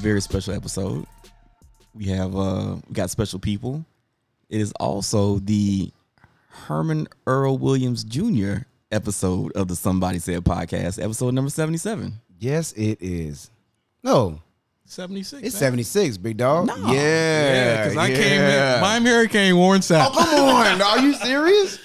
is 0.00 0.04
a 0.04 0.08
very 0.08 0.20
special 0.20 0.54
episode. 0.54 1.06
We 1.94 2.06
have 2.06 2.36
uh 2.36 2.76
we 2.88 2.94
got 2.94 3.10
special 3.10 3.38
people. 3.38 3.84
It 4.48 4.60
is 4.60 4.72
also 4.80 5.38
the 5.38 5.92
Herman 6.48 7.08
Earl 7.26 7.58
Williams 7.58 8.02
Jr. 8.04 8.58
episode 8.90 9.52
of 9.52 9.68
the 9.68 9.76
Somebody 9.76 10.18
Said 10.18 10.42
podcast, 10.44 11.02
episode 11.02 11.34
number 11.34 11.50
77. 11.50 12.12
Yes, 12.38 12.72
it 12.72 12.98
is. 13.00 13.50
No, 14.02 14.40
76. 14.86 15.42
it's 15.44 15.54
man. 15.54 15.60
76, 15.60 16.16
big 16.18 16.36
dog. 16.38 16.66
No. 16.66 16.76
Yeah. 16.76 16.92
Yeah, 16.92 17.82
because 17.84 17.96
I 17.98 18.06
came 18.08 18.40
yeah. 18.40 18.74
in. 18.76 18.80
Miami 18.80 19.10
Hurricane 19.10 19.56
Warren 19.56 19.80
Sapp. 19.82 20.08
Oh, 20.12 20.14
come 20.14 20.48
on. 20.48 20.82
Are 20.82 20.98
you 20.98 21.12
serious? 21.14 21.78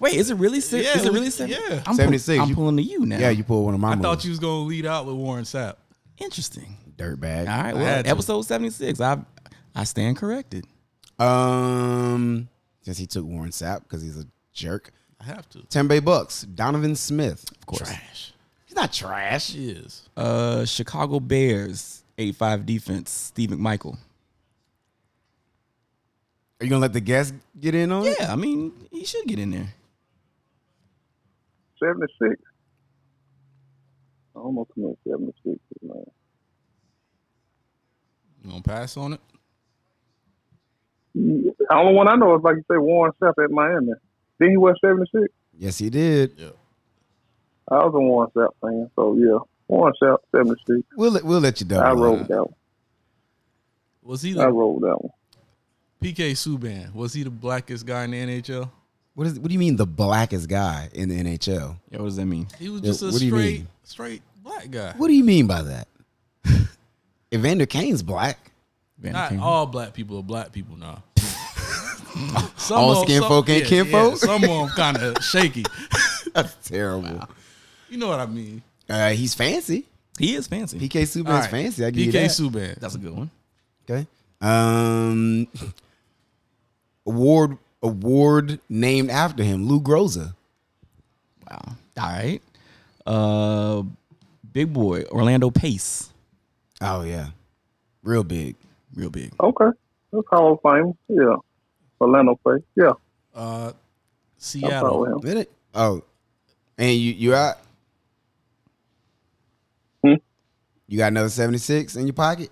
Wait, 0.00 0.14
is 0.14 0.30
it 0.30 0.36
really 0.36 0.60
si- 0.60 0.82
Yeah, 0.84 0.96
is 0.96 1.04
it 1.04 1.12
really 1.12 1.30
seven? 1.30 1.56
yeah. 1.68 1.82
I'm 1.86 1.94
76. 1.96 2.36
Pull, 2.36 2.42
I'm 2.42 2.48
You- 2.50 2.54
pulling 2.54 2.76
to 2.76 2.82
you 2.82 3.04
now. 3.06 3.18
Yeah, 3.18 3.30
you 3.30 3.44
pulled 3.44 3.64
one 3.64 3.74
of 3.74 3.80
my 3.80 3.92
I 3.92 3.94
moves. 3.96 4.02
thought 4.04 4.24
you 4.24 4.30
was 4.30 4.38
going 4.38 4.64
to 4.64 4.68
lead 4.68 4.86
out 4.86 5.06
with 5.06 5.16
Warren 5.16 5.44
Sapp. 5.44 5.76
interesting. 6.18 6.76
Dirtbag. 6.96 7.40
All 7.48 7.62
right, 7.62 7.74
well, 7.74 8.02
episode 8.04 8.42
76. 8.42 9.00
I 9.00 9.18
I 9.74 9.84
stand 9.84 10.16
corrected. 10.16 10.66
Um, 11.18 12.48
since 12.82 12.98
he 12.98 13.06
took 13.06 13.24
Warren 13.24 13.50
Sapp 13.50 13.82
because 13.82 14.02
he's 14.02 14.18
a 14.18 14.26
jerk. 14.52 14.92
I 15.20 15.24
have 15.24 15.48
to. 15.50 15.62
Tampa 15.64 15.88
Bay 15.90 16.00
Bucks. 16.00 16.42
Donovan 16.42 16.94
Smith. 16.96 17.44
Of 17.50 17.66
course. 17.66 17.80
Trash. 17.88 18.32
He's 18.66 18.76
not 18.76 18.92
trash. 18.92 19.52
He 19.52 19.70
is. 19.70 20.08
Uh 20.16 20.64
Chicago 20.64 21.20
Bears, 21.20 22.04
85 22.18 22.66
defense, 22.66 23.10
Steve 23.10 23.50
McMichael. 23.50 23.96
Are 26.60 26.64
you 26.64 26.70
gonna 26.70 26.80
let 26.80 26.92
the 26.94 27.00
guest 27.00 27.34
get 27.58 27.74
in 27.74 27.92
on 27.92 28.06
it? 28.06 28.16
Yeah, 28.18 28.32
I 28.32 28.36
mean, 28.36 28.72
he 28.90 29.04
should 29.04 29.26
get 29.26 29.38
in 29.38 29.50
there. 29.50 29.74
76. 31.78 32.40
I 34.34 34.38
almost 34.38 34.70
commit 34.72 34.98
76, 35.06 35.58
man. 35.82 36.04
You 38.46 38.52
going 38.52 38.62
to 38.62 38.68
pass 38.70 38.96
on 38.96 39.14
it? 39.14 39.20
The 41.14 41.54
only 41.70 41.94
one 41.94 42.06
I 42.06 42.14
know 42.14 42.36
is, 42.36 42.42
like 42.44 42.56
you 42.56 42.64
say, 42.70 42.76
Warren 42.78 43.12
Sapp 43.20 43.42
at 43.42 43.50
Miami. 43.50 43.92
Then 44.38 44.50
he 44.50 44.56
wear 44.56 44.76
76? 44.80 45.24
Yes, 45.58 45.78
he 45.78 45.90
did. 45.90 46.38
I 47.68 47.74
was 47.84 47.92
a 47.94 47.98
Warren 47.98 48.30
Sapp 48.36 48.50
fan, 48.60 48.88
so 48.94 49.16
yeah. 49.16 49.38
Warren 49.66 49.94
Sapp, 50.00 50.18
76. 50.34 50.82
We'll 50.96 51.10
let, 51.10 51.24
we'll 51.24 51.40
let 51.40 51.58
you 51.60 51.66
down. 51.66 51.82
I 51.84 51.90
rolled 51.92 52.20
that. 52.20 52.28
that 52.28 52.44
one. 52.44 52.54
Was 54.02 54.22
he 54.22 54.32
I 54.38 54.44
the 54.44 54.52
rolled 54.52 54.82
that 54.82 54.96
one. 55.00 55.12
PK 56.00 56.32
Subban? 56.32 56.94
Was 56.94 57.14
he 57.14 57.24
the 57.24 57.30
blackest 57.30 57.84
guy 57.84 58.04
in 58.04 58.12
the 58.12 58.40
NHL? 58.42 58.70
What 59.14 59.26
is? 59.26 59.40
What 59.40 59.48
do 59.48 59.52
you 59.54 59.58
mean 59.58 59.74
the 59.74 59.86
blackest 59.86 60.48
guy 60.48 60.90
in 60.92 61.08
the 61.08 61.20
NHL? 61.20 61.76
Yeah, 61.90 61.98
what 61.98 62.04
does 62.04 62.16
that 62.16 62.26
mean? 62.26 62.46
He 62.60 62.68
was 62.68 62.82
Yeah, 62.82 62.90
just 62.90 63.02
a 63.02 63.06
what 63.06 63.18
do 63.18 63.24
you 63.24 63.30
straight, 63.32 63.66
straight 63.82 64.22
black 64.44 64.70
guy. 64.70 64.92
What 64.96 65.08
do 65.08 65.14
you 65.14 65.24
mean 65.24 65.48
by 65.48 65.62
that? 65.62 65.88
Evander 67.34 67.66
Kane's 67.66 68.02
black. 68.02 68.38
Vander 68.98 69.18
Not 69.18 69.28
Kane? 69.30 69.40
all 69.40 69.66
black 69.66 69.92
people 69.92 70.18
are 70.18 70.22
black 70.22 70.52
people 70.52 70.76
now. 70.76 71.02
Some 72.56 72.78
All 72.78 72.92
of- 72.92 73.06
skin 73.08 73.20
some- 73.20 73.28
folk 73.28 73.48
ain't 73.50 73.64
yeah, 73.64 73.68
kin 73.68 73.86
yeah, 73.86 73.92
folk? 73.92 74.16
some 74.16 74.42
of 74.44 74.48
them 74.50 74.68
kind 74.70 74.96
of 74.96 75.22
shaky. 75.24 75.64
That's 76.34 76.54
terrible. 76.68 77.20
You 77.90 77.98
know 77.98 78.08
what 78.08 78.20
I 78.20 78.26
mean? 78.26 78.62
Uh, 78.88 79.10
he's 79.10 79.34
fancy. 79.34 79.84
He 80.18 80.34
is 80.34 80.46
fancy. 80.46 80.78
PK 80.78 81.02
Subban's 81.02 81.26
All 81.28 81.32
right. 81.40 81.50
fancy. 81.50 81.84
I 81.84 81.90
give 81.90 82.06
you 82.06 82.12
PK 82.12 82.12
that. 82.12 82.30
Subban. 82.30 82.78
That's 82.80 82.94
a 82.94 82.98
good 82.98 83.14
one. 83.14 83.30
Okay. 83.88 84.06
Um, 84.40 85.46
award 87.06 87.58
award 87.82 88.60
named 88.68 89.10
after 89.10 89.42
him, 89.42 89.66
Lou 89.68 89.80
Groza. 89.80 90.34
Wow. 91.50 91.62
All 91.98 92.08
right. 92.08 92.40
Uh, 93.06 93.82
big 94.52 94.72
boy 94.72 95.02
Orlando 95.10 95.50
Pace, 95.50 96.08
Oh 96.80 97.02
yeah, 97.02 97.28
real 98.02 98.24
big. 98.24 98.56
real 98.94 99.10
big. 99.10 99.32
Okay. 99.40 99.70
That's 100.12 100.26
Hall 100.30 100.52
of 100.52 100.60
Fame. 100.62 100.94
Yeah. 101.08 101.36
Orlando 102.00 102.38
play. 102.42 102.58
Yeah. 102.76 102.92
Uh, 103.34 103.72
Seattle. 104.38 105.04
him. 105.04 105.18
Did 105.20 105.36
it? 105.38 105.52
Oh, 105.74 106.02
and 106.78 106.92
you 106.96 107.12
you 107.12 107.34
out? 107.34 107.56
Hmm? 110.04 110.14
You 110.86 110.98
got 110.98 111.12
another 111.12 111.28
seventy 111.28 111.58
six 111.58 111.96
in 111.96 112.06
your 112.06 112.14
pocket? 112.14 112.50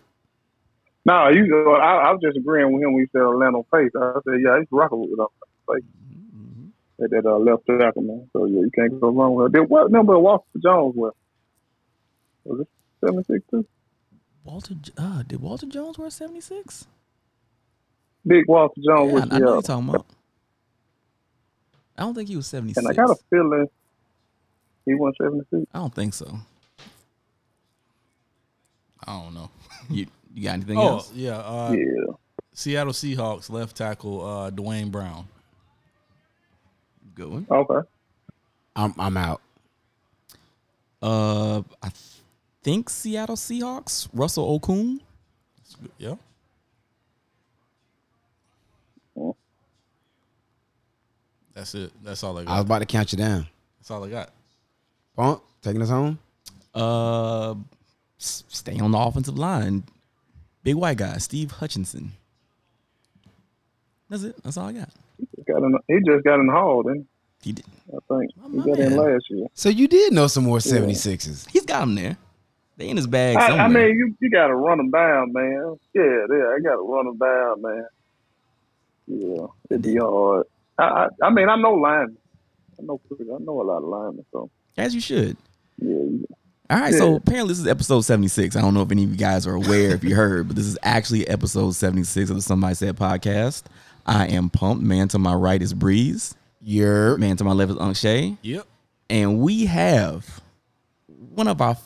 No, 1.07 1.29
you. 1.29 1.73
I, 1.75 1.97
I 1.97 2.13
was 2.13 2.21
just 2.23 2.37
agreeing 2.37 2.73
with 2.73 2.83
him 2.83 2.95
when 2.95 3.03
he 3.03 3.09
said 3.13 3.23
Orlando 3.23 3.67
Pace. 3.73 3.91
I 3.95 4.15
said, 4.25 4.41
yeah, 4.43 4.59
he's 4.59 4.69
rocking 4.71 5.01
with 5.01 5.17
them. 5.17 5.27
Like 5.69 5.83
at 7.03 7.11
that 7.11 7.27
uh, 7.27 7.39
left 7.39 7.67
tackle, 7.67 8.03
man. 8.03 8.29
So 8.33 8.47
yeah, 8.47 8.61
you 8.61 8.71
can't 8.75 9.01
go 9.01 9.11
wrong 9.11 9.35
with 9.35 9.47
it. 9.47 9.53
Then 9.53 9.63
what 9.65 9.91
number 9.91 10.19
Walter 10.19 10.45
Jones 10.63 10.95
was? 10.97 11.13
Was 12.45 12.61
it 12.61 12.69
seventy 13.01 13.25
six 13.25 13.45
too? 13.51 13.67
Walter, 14.45 14.75
uh, 14.99 15.23
did 15.25 15.41
Walter 15.41 15.67
Jones 15.67 15.99
wear 15.99 16.11
76? 16.11 16.87
Big 18.27 18.45
Walter 18.49 18.81
Jones 18.87 19.13
Yeah, 19.13 19.15
was 19.15 19.25
I 19.31 19.39
know 19.39 19.53
you're 19.55 19.63
talking 19.63 19.89
about. 19.89 20.07
I 21.97 22.03
don't 22.03 22.15
think 22.15 22.29
he 22.29 22.37
was 22.37 22.47
76. 22.47 22.79
And 22.79 22.89
I 22.89 22.95
got 22.95 23.11
a 23.13 23.17
feeling 23.31 23.67
he 24.87 24.95
won 24.95 25.13
seventy 25.21 25.45
six. 25.51 25.65
I 25.75 25.79
don't 25.79 25.95
think 25.95 26.15
so. 26.15 26.39
I 29.07 29.21
don't 29.23 29.35
know. 29.35 29.51
You, 29.91 30.07
you 30.35 30.45
got 30.45 30.55
anything 30.55 30.79
Oh, 30.79 30.89
else? 30.89 31.13
yeah. 31.15 31.37
Uh, 31.39 31.73
Yeah. 31.73 32.15
Seattle 32.55 32.93
Seahawks 32.95 33.51
left 33.51 33.77
tackle 33.77 34.25
uh, 34.27 34.51
Duane 34.51 34.91
Brown. 34.91 35.27
Good 37.15 37.29
one. 37.29 37.47
Okay. 37.51 37.87
I'm 38.77 38.95
I'm 38.99 39.17
out. 39.17 39.41
Uh, 41.03 41.63
I 41.83 41.91
think 42.65 42.91
Seattle 42.91 43.37
Seahawks, 43.37 44.09
Russell 44.13 44.59
Okung. 44.59 45.01
Yeah. 45.99 46.15
That's 51.55 51.75
it. 51.75 51.93
That's 52.03 52.23
all 52.25 52.37
I 52.39 52.45
got. 52.45 52.51
I 52.51 52.57
was 52.57 52.65
about 52.65 52.79
to 52.81 52.87
count 52.87 53.13
you 53.13 53.19
down. 53.19 53.47
That's 53.79 53.91
all 53.91 54.05
I 54.05 54.09
got. 54.11 54.31
Punk, 55.17 55.41
taking 55.63 55.83
us 55.83 55.89
home. 55.89 56.19
Uh, 56.75 57.55
s- 58.21 58.43
stay 58.49 58.79
on 58.81 58.91
the 58.91 58.99
offensive 58.99 59.39
line. 59.39 59.85
Big 60.65 60.75
white 60.75 60.97
guy, 60.97 61.19
Steve 61.19 61.53
Hutchinson. 61.53 62.13
That's 64.11 64.25
it. 64.25 64.43
That's 64.43 64.57
all 64.57 64.67
I 64.69 64.73
got. 64.73 64.89
Just 65.37 65.47
got 65.47 65.63
in, 65.63 65.79
he 65.87 65.99
just 66.05 66.25
got 66.25 66.41
in 66.41 66.47
the 66.49 66.53
hall, 66.53 66.83
then 66.83 67.07
He 67.43 67.53
did. 67.53 67.65
I 67.89 67.99
think 68.19 68.31
he 68.51 68.59
my 68.59 68.65
got 68.67 68.79
in 68.81 68.97
last 68.97 69.25
year. 69.31 69.47
So 69.55 69.69
you 69.69 69.87
did 69.87 70.13
know 70.13 70.27
some 70.27 70.45
more 70.45 70.59
76s. 70.59 71.49
He's 71.51 71.65
got 71.65 71.85
him 71.85 71.95
there. 71.95 72.17
They 72.77 72.89
in 72.89 72.97
his 72.97 73.07
bag 73.07 73.37
I, 73.37 73.47
somewhere. 73.49 73.65
I 73.65 73.69
mean, 73.69 73.97
you 73.99 74.15
you 74.21 74.31
got 74.31 74.49
to 74.49 74.55
run 74.57 74.79
them 74.79 74.91
down, 74.91 75.33
man. 75.33 75.77
Yeah, 75.95 76.03
yeah, 76.03 76.55
I 76.57 76.59
got 76.63 76.77
to 76.77 76.83
run 76.83 77.07
them 77.07 77.19
down, 77.19 77.63
man. 77.63 77.87
Yeah, 79.07 79.47
it'd 79.71 79.83
be 79.83 79.97
hard. 79.97 80.47
I, 80.79 80.83
I, 80.85 81.07
I 81.23 81.31
mean, 81.31 81.49
I 81.49 81.57
know 81.57 81.75
linemen. 81.75 82.17
I 82.79 82.83
know, 82.83 83.01
I 83.13 83.39
know 83.45 83.61
a 83.61 83.63
lot 83.63 83.79
of 83.79 83.85
linemen, 83.85 84.25
so 84.33 84.51
As 84.77 84.95
you 84.95 85.01
should. 85.01 85.37
yeah. 85.79 85.89
you- 85.91 86.27
All 86.71 86.81
right, 86.81 86.95
so 86.95 87.15
apparently 87.17 87.49
this 87.53 87.61
is 87.61 87.67
episode 87.69 88.01
76. 88.01 88.57
I 88.57 88.61
don't 88.61 88.75
know 88.75 88.83
if 88.83 88.91
any 88.91 89.05
of 89.05 89.11
you 89.11 89.17
guys 89.17 89.47
are 89.47 89.55
aware 89.55 89.91
if 89.95 90.03
you 90.03 90.17
heard, 90.17 90.49
but 90.49 90.57
this 90.57 90.67
is 90.67 90.77
actually 90.83 91.29
episode 91.29 91.73
76 91.73 92.31
of 92.31 92.37
the 92.37 92.43
Somebody 92.43 92.75
Said 92.75 92.97
podcast. 92.97 93.65
I 94.07 94.27
am 94.29 94.51
pumped. 94.51 94.83
Man 94.83 95.07
to 95.09 95.19
my 95.19 95.35
right 95.35 95.63
is 95.63 95.73
Breeze. 95.75 96.35
You're 96.61 97.17
Man 97.19 97.37
to 97.37 97.45
my 97.45 97.53
left 97.53 97.71
is 97.73 97.79
Unc 97.79 97.97
Shay. 97.97 98.37
Yep. 98.43 98.67
And 99.11 99.39
we 99.41 99.67
have 99.67 100.41
one 101.35 101.47
of 101.47 101.61
our 101.61 101.77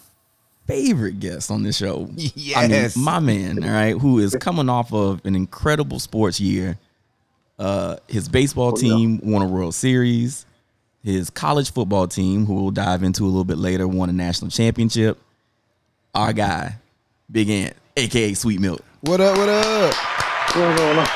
favorite 0.69 1.19
guests 1.19 1.51
on 1.51 1.65
this 1.65 1.77
show. 1.79 2.09
Yes. 2.15 2.57
I 2.57 2.69
mean, 2.69 3.05
my 3.05 3.19
man, 3.19 3.65
all 3.65 3.71
right, 3.71 3.97
who 3.97 4.21
is 4.21 4.37
coming 4.41 4.69
off 4.69 4.93
of 4.93 5.25
an 5.27 5.35
incredible 5.35 5.99
sports 5.99 6.39
year. 6.39 6.79
Uh, 7.59 7.97
his 8.07 8.29
baseball 8.29 8.73
Oh, 8.77 8.79
yeah. 8.81 8.95
team 8.95 9.21
won 9.25 9.43
a 9.43 9.47
World 9.47 9.75
Series. 9.75 10.47
His 11.03 11.29
college 11.31 11.73
football 11.73 12.07
team, 12.07 12.47
who 12.47 12.55
we'll 12.55 12.71
dive 12.71 13.03
into 13.03 13.25
a 13.25 13.27
little 13.27 13.45
bit 13.45 13.59
later, 13.59 13.89
won 13.89 14.09
a 14.11 14.13
national 14.13 14.51
championship. 14.53 15.19
Our 16.15 16.33
guy, 16.33 16.77
Big 17.31 17.49
Ant, 17.51 17.75
aka 17.97 18.35
Sweet 18.35 18.61
Milk. 18.61 18.81
what 19.01 19.21
up? 19.21 19.37
What 19.39 19.49
up? 19.49 19.95
What's 19.95 20.55
going 20.55 20.99
on? 20.99 21.07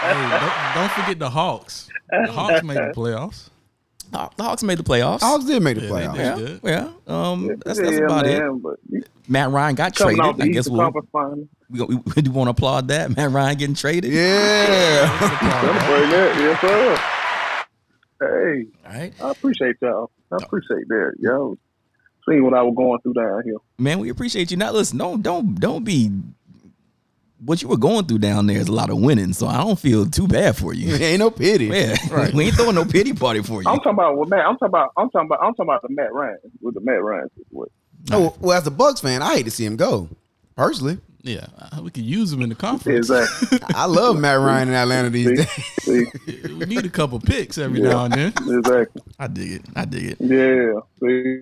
Hey, 0.00 0.28
don't, 0.40 0.74
don't 0.74 0.92
forget 0.92 1.18
the 1.18 1.30
Hawks. 1.30 1.88
The 2.10 2.30
Hawks 2.32 2.62
made 2.62 2.76
the 2.76 2.92
playoffs. 2.94 3.50
The 4.10 4.42
Hawks 4.42 4.62
made 4.62 4.78
the 4.78 4.82
playoffs. 4.84 5.20
Hawks 5.20 5.44
did 5.44 5.62
make 5.62 5.76
the 5.76 5.82
Yeah, 5.86 5.88
they 5.88 5.94
playoffs. 5.94 6.14
did. 6.14 6.18
yeah, 6.18 6.46
good. 6.46 6.60
yeah. 6.64 6.90
Um, 7.30 7.46
that's, 7.64 7.78
that's 7.78 7.92
yeah, 7.92 7.98
about 8.04 8.26
it. 8.26 8.38
man, 8.38 8.58
But 8.58 8.78
Matt 9.28 9.50
Ryan 9.50 9.74
got 9.74 9.94
traded. 9.94 10.20
off 10.20 10.36
the 10.36 10.44
I 10.44 10.48
guess 10.48 10.68
we'll, 10.68 10.80
Conference 10.80 11.08
Final. 11.12 11.48
we, 11.70 11.82
we, 11.82 11.96
we 12.16 12.22
do 12.22 12.30
want 12.30 12.46
to 12.48 12.50
applaud 12.52 12.88
that. 12.88 13.14
Matt 13.16 13.30
Ryan 13.30 13.56
getting 13.58 13.74
traded. 13.74 14.12
Yeah. 14.12 15.18
Celebrate 15.18 16.10
that, 16.10 16.36
yes 16.38 16.60
sir. 16.60 16.98
Hey, 18.18 18.66
All 18.86 18.92
right. 18.98 19.12
I 19.22 19.30
appreciate 19.30 19.76
y'all. 19.82 20.10
I 20.32 20.36
appreciate 20.42 20.88
that, 20.88 21.12
yo. 21.18 21.58
Seeing 22.28 22.42
what 22.44 22.54
I 22.54 22.62
was 22.62 22.74
going 22.76 22.98
through 23.02 23.12
down 23.14 23.42
here. 23.44 23.56
man, 23.78 23.98
we 24.00 24.08
appreciate 24.08 24.50
you. 24.50 24.56
Now, 24.56 24.72
listen, 24.72 24.98
don't 24.98 25.22
don't 25.22 25.54
don't 25.60 25.84
be. 25.84 26.10
What 27.44 27.60
you 27.60 27.68
were 27.68 27.76
going 27.76 28.06
through 28.06 28.18
down 28.20 28.46
there 28.46 28.56
is 28.56 28.68
a 28.68 28.72
lot 28.72 28.88
of 28.88 28.98
winning, 28.98 29.34
so 29.34 29.46
I 29.46 29.58
don't 29.58 29.78
feel 29.78 30.06
too 30.06 30.26
bad 30.26 30.56
for 30.56 30.72
you. 30.72 30.94
Ain't 31.04 31.18
no 31.18 31.30
pity. 31.30 31.66
Yeah, 31.66 31.94
we 32.34 32.44
ain't 32.46 32.54
throwing 32.54 32.74
no 32.74 32.84
pity 32.86 33.12
party 33.12 33.42
for 33.42 33.62
you. 33.62 33.68
I'm 33.68 33.76
talking 33.76 33.92
about 33.92 34.16
what 34.16 34.28
Matt. 34.30 34.46
I'm 34.46 34.54
talking 34.54 34.68
about. 34.68 34.92
I'm 34.96 35.10
talking 35.10 35.26
about. 35.28 35.40
I'm 35.42 35.52
talking 35.54 35.66
about 35.70 35.82
the 35.82 35.88
Matt 35.90 36.12
Ryan 36.14 36.38
with 36.62 36.74
the 36.74 36.80
Matt 36.80 37.02
Ryan 37.02 37.28
situation. 37.36 37.72
Oh, 38.10 38.34
well, 38.40 38.56
as 38.56 38.66
a 38.66 38.70
Bucks 38.70 39.00
fan, 39.00 39.20
I 39.20 39.34
hate 39.34 39.42
to 39.44 39.50
see 39.50 39.66
him 39.66 39.76
go. 39.76 40.08
Personally, 40.56 40.96
Yeah, 41.22 41.46
we 41.82 41.90
could 41.90 42.04
use 42.04 42.32
him 42.32 42.40
in 42.40 42.48
the 42.48 42.54
conference. 42.54 43.10
Exactly. 43.10 43.58
I 43.74 43.84
love 43.84 44.18
Matt 44.18 44.38
Ryan 44.40 44.68
in 44.68 44.74
Atlanta 44.74 45.10
these 45.10 45.26
See, 45.28 45.34
days. 45.34 46.12
see, 46.24 46.54
we 46.54 46.64
need 46.64 46.86
a 46.86 46.88
couple 46.88 47.20
picks 47.20 47.58
every 47.58 47.82
Yeah. 47.82 47.90
now 47.90 48.04
and 48.06 48.14
then. 48.14 48.32
exactly. 48.58 49.02
I 49.18 49.26
dig 49.26 49.52
it. 49.52 49.62
I 49.76 49.84
dig 49.84 50.04
it. 50.12 50.16
Yeah. 50.20 50.80
See, 51.02 51.40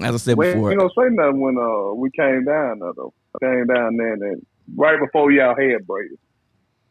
As 0.00 0.14
I 0.14 0.18
said 0.18 0.38
we 0.38 0.46
ain't 0.46 0.54
before, 0.56 0.74
gonna 0.74 0.88
say 0.96 1.14
nothing 1.14 1.40
when 1.40 1.58
uh 1.58 1.92
we 1.94 2.10
came 2.12 2.44
down 2.46 2.78
there 2.78 2.92
though. 2.96 3.12
Came 3.42 3.66
down 3.66 3.96
there 3.98 4.14
and 4.14 4.22
then 4.22 4.46
right 4.74 4.98
before 4.98 5.30
y'all 5.30 5.54
had 5.56 5.86
braided, 5.86 6.18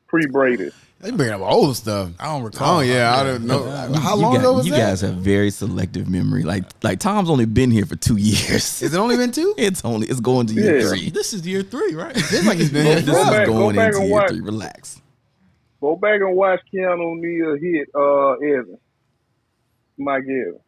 pre 0.07 0.25
braided. 0.27 0.73
They 1.01 1.11
bring 1.11 1.29
up 1.29 1.41
old 1.41 1.75
stuff. 1.75 2.11
I 2.19 2.25
don't 2.27 2.43
recall. 2.43 2.77
Oh 2.77 2.79
yeah, 2.79 3.15
I 3.19 3.23
don't 3.23 3.45
know. 3.45 3.65
Yeah. 3.65 3.99
How 3.99 4.15
you 4.15 4.21
long 4.21 4.33
guys, 4.35 4.41
ago 4.43 4.53
was 4.53 4.65
you 4.65 4.71
that? 4.71 4.77
guys 4.79 5.01
have 5.01 5.15
very 5.15 5.51
selective 5.51 6.09
memory. 6.09 6.43
Like 6.43 6.63
like 6.83 6.99
Tom's 6.99 7.29
only 7.29 7.45
been 7.45 7.69
here 7.69 7.85
for 7.85 7.95
two 7.97 8.15
years. 8.17 8.81
Is 8.81 8.93
it 8.93 8.97
only 8.97 9.17
been 9.17 9.31
two? 9.31 9.53
It's 9.57 9.83
only 9.85 10.07
it's 10.07 10.21
going 10.21 10.47
to 10.47 10.53
year 10.53 10.79
Yeah. 10.79 10.87
three. 10.87 11.09
This 11.09 11.33
is 11.33 11.45
year 11.45 11.61
three, 11.63 11.93
right? 11.93 12.15
It's 12.15 12.45
like 12.47 12.57
he's 12.57 12.71
been 12.71 12.85
here. 12.85 12.95
This 13.01 13.05
Go 13.13 13.21
is 13.21 13.29
back- 13.29 13.45
go 13.47 13.53
going 13.53 13.75
back 13.75 13.93
into 13.93 14.05
year 14.05 14.13
watch. 14.13 14.29
three. 14.29 14.39
Relax. 14.41 15.01
Go 15.81 15.95
back 15.97 16.21
and 16.21 16.35
watch 16.35 16.61
Keanu 16.73 17.01
O'Neill 17.11 17.57
hit 17.61 17.89
uh 17.93 18.31
Evans. 18.59 18.79
Mike 19.97 20.23
Evans. 20.23 20.61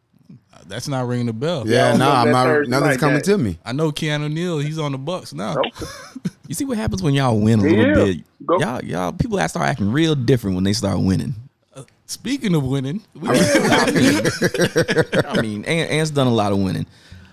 That's 0.66 0.88
not 0.88 1.06
ringing 1.08 1.26
the 1.26 1.32
bell. 1.32 1.66
Yeah, 1.66 1.90
Y'all 1.90 1.98
nah, 1.98 2.22
I'm 2.22 2.30
not, 2.32 2.46
nothing's 2.68 2.70
night 2.70 2.98
coming 2.98 3.14
game. 3.16 3.22
to 3.22 3.38
me. 3.38 3.58
I 3.64 3.72
know 3.72 3.90
Keanu 3.92 4.30
Neal. 4.30 4.58
He's 4.58 4.78
on 4.78 4.92
the 4.92 4.98
Bucks 4.98 5.32
now. 5.32 5.54
Nope. 5.54 5.88
You 6.48 6.54
see 6.54 6.64
what 6.64 6.78
happens 6.78 7.02
when 7.02 7.14
y'all 7.14 7.38
win 7.38 7.60
a 7.60 7.62
little 7.62 7.86
Yeah. 7.86 7.94
bit. 7.94 8.24
Go- 8.46 8.58
Y'all 8.58 8.84
y'all 8.84 9.12
people 9.12 9.38
start 9.48 9.68
acting 9.68 9.92
real 9.92 10.14
different 10.16 10.54
when 10.56 10.64
they 10.64 10.72
start 10.72 10.98
winning. 10.98 11.34
Uh, 11.76 11.82
speaking 12.06 12.54
of 12.54 12.64
winning, 12.64 13.02
we, 13.14 13.28
I 13.28 15.38
mean, 15.42 15.64
Ant, 15.66 15.90
Ant's 15.90 16.10
done 16.10 16.26
a 16.26 16.32
lot 16.32 16.52
of 16.52 16.58
winning. 16.58 16.86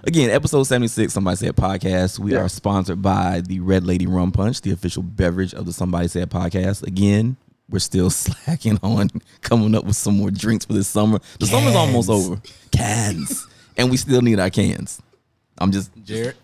Again, 0.03 0.29
episode 0.29 0.63
76, 0.63 1.11
Somebody 1.13 1.37
Said 1.37 1.55
podcast. 1.55 2.19
We 2.19 2.33
Yeah. 2.33 2.41
are 2.41 2.49
sponsored 2.49 3.01
by 3.01 3.41
the 3.41 3.59
Red 3.61 3.85
Lady 3.85 4.05
Rum 4.05 4.31
Punch, 4.31 4.61
the 4.61 4.71
official 4.71 5.01
beverage 5.01 5.53
of 5.53 5.65
the 5.65 5.73
Somebody 5.73 6.07
Said 6.09 6.29
podcast. 6.29 6.83
Again, 6.83 7.37
we're 7.69 7.79
still 7.79 8.09
slacking 8.11 8.77
on 8.83 9.09
coming 9.41 9.73
up 9.75 9.85
with 9.85 9.95
some 9.95 10.17
more 10.17 10.29
drinks 10.29 10.65
for 10.65 10.73
this 10.73 10.87
summer. 10.87 11.19
The 11.39 11.47
summer's 11.47 11.75
almost 11.75 12.09
over. 12.09 12.39
Cans. 12.71 13.47
and 13.77 13.89
we 13.89 13.97
still 13.97 14.21
need 14.21 14.39
our 14.39 14.49
cans. 14.49 15.01
I'm 15.57 15.71
just, 15.71 15.89
Jared. 16.03 16.35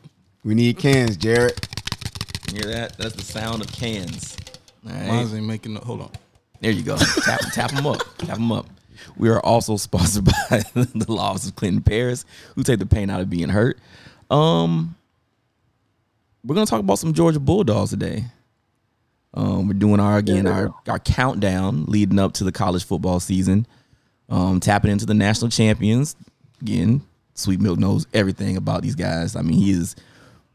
We 0.44 0.56
need 0.56 0.80
cans, 0.80 1.18
Jared. 1.18 1.68
Hear 2.54 2.74
that? 2.74 2.98
That's 2.98 3.16
the 3.16 3.24
sound 3.24 3.62
of 3.62 3.72
cans. 3.72 4.38
All 4.86 4.94
right. 4.94 5.08
Mine's 5.08 5.34
ain't 5.34 5.46
making. 5.46 5.74
No, 5.74 5.80
hold 5.82 6.02
on. 6.02 6.12
There 6.60 6.72
you 6.72 6.84
go. 6.84 6.98
tap, 6.98 7.40
tap 7.54 7.72
them 7.72 7.88
up. 7.88 8.02
Tap 8.20 8.36
them 8.38 8.52
up. 8.52 8.68
We 9.18 9.30
are 9.30 9.40
also 9.40 9.78
sponsored 9.78 10.26
by 10.26 10.34
the 10.74 11.06
law 11.08 11.32
office 11.32 11.48
of 11.48 11.56
Clinton 11.56 11.82
Paris, 11.82 12.26
who 12.56 12.64
take 12.64 12.80
the 12.80 12.86
pain 12.86 13.10
out 13.10 13.22
of 13.22 13.30
being 13.30 13.50
hurt. 13.50 13.78
Um, 14.30 14.96
we're 16.44 16.56
gonna 16.56 16.66
talk 16.66 16.80
about 16.80 17.00
some 17.00 17.14
Georgia 17.14 17.40
Bulldogs 17.40 17.92
today. 17.92 18.26
Um, 19.34 19.68
we're 19.68 19.74
doing 19.74 20.00
our 20.00 20.18
again 20.18 20.48
our 20.48 20.74
our 20.88 21.00
countdown 21.00 21.86
leading 21.86 22.20
up 22.20 22.34
to 22.34 22.44
the 22.44 22.52
college 22.52 22.84
football 22.84 23.20
season. 23.20 23.66
Um, 24.30 24.60
tapping 24.60 24.92
into 24.92 25.06
the 25.06 25.14
national 25.14 25.52
champions 25.52 26.16
again. 26.62 27.02
Sweet 27.34 27.60
Milk 27.60 27.80
knows 27.80 28.08
everything 28.14 28.56
about 28.58 28.82
these 28.82 28.96
guys. 28.96 29.36
I 29.36 29.42
mean, 29.42 29.58
he 29.58 29.72
is. 29.72 29.96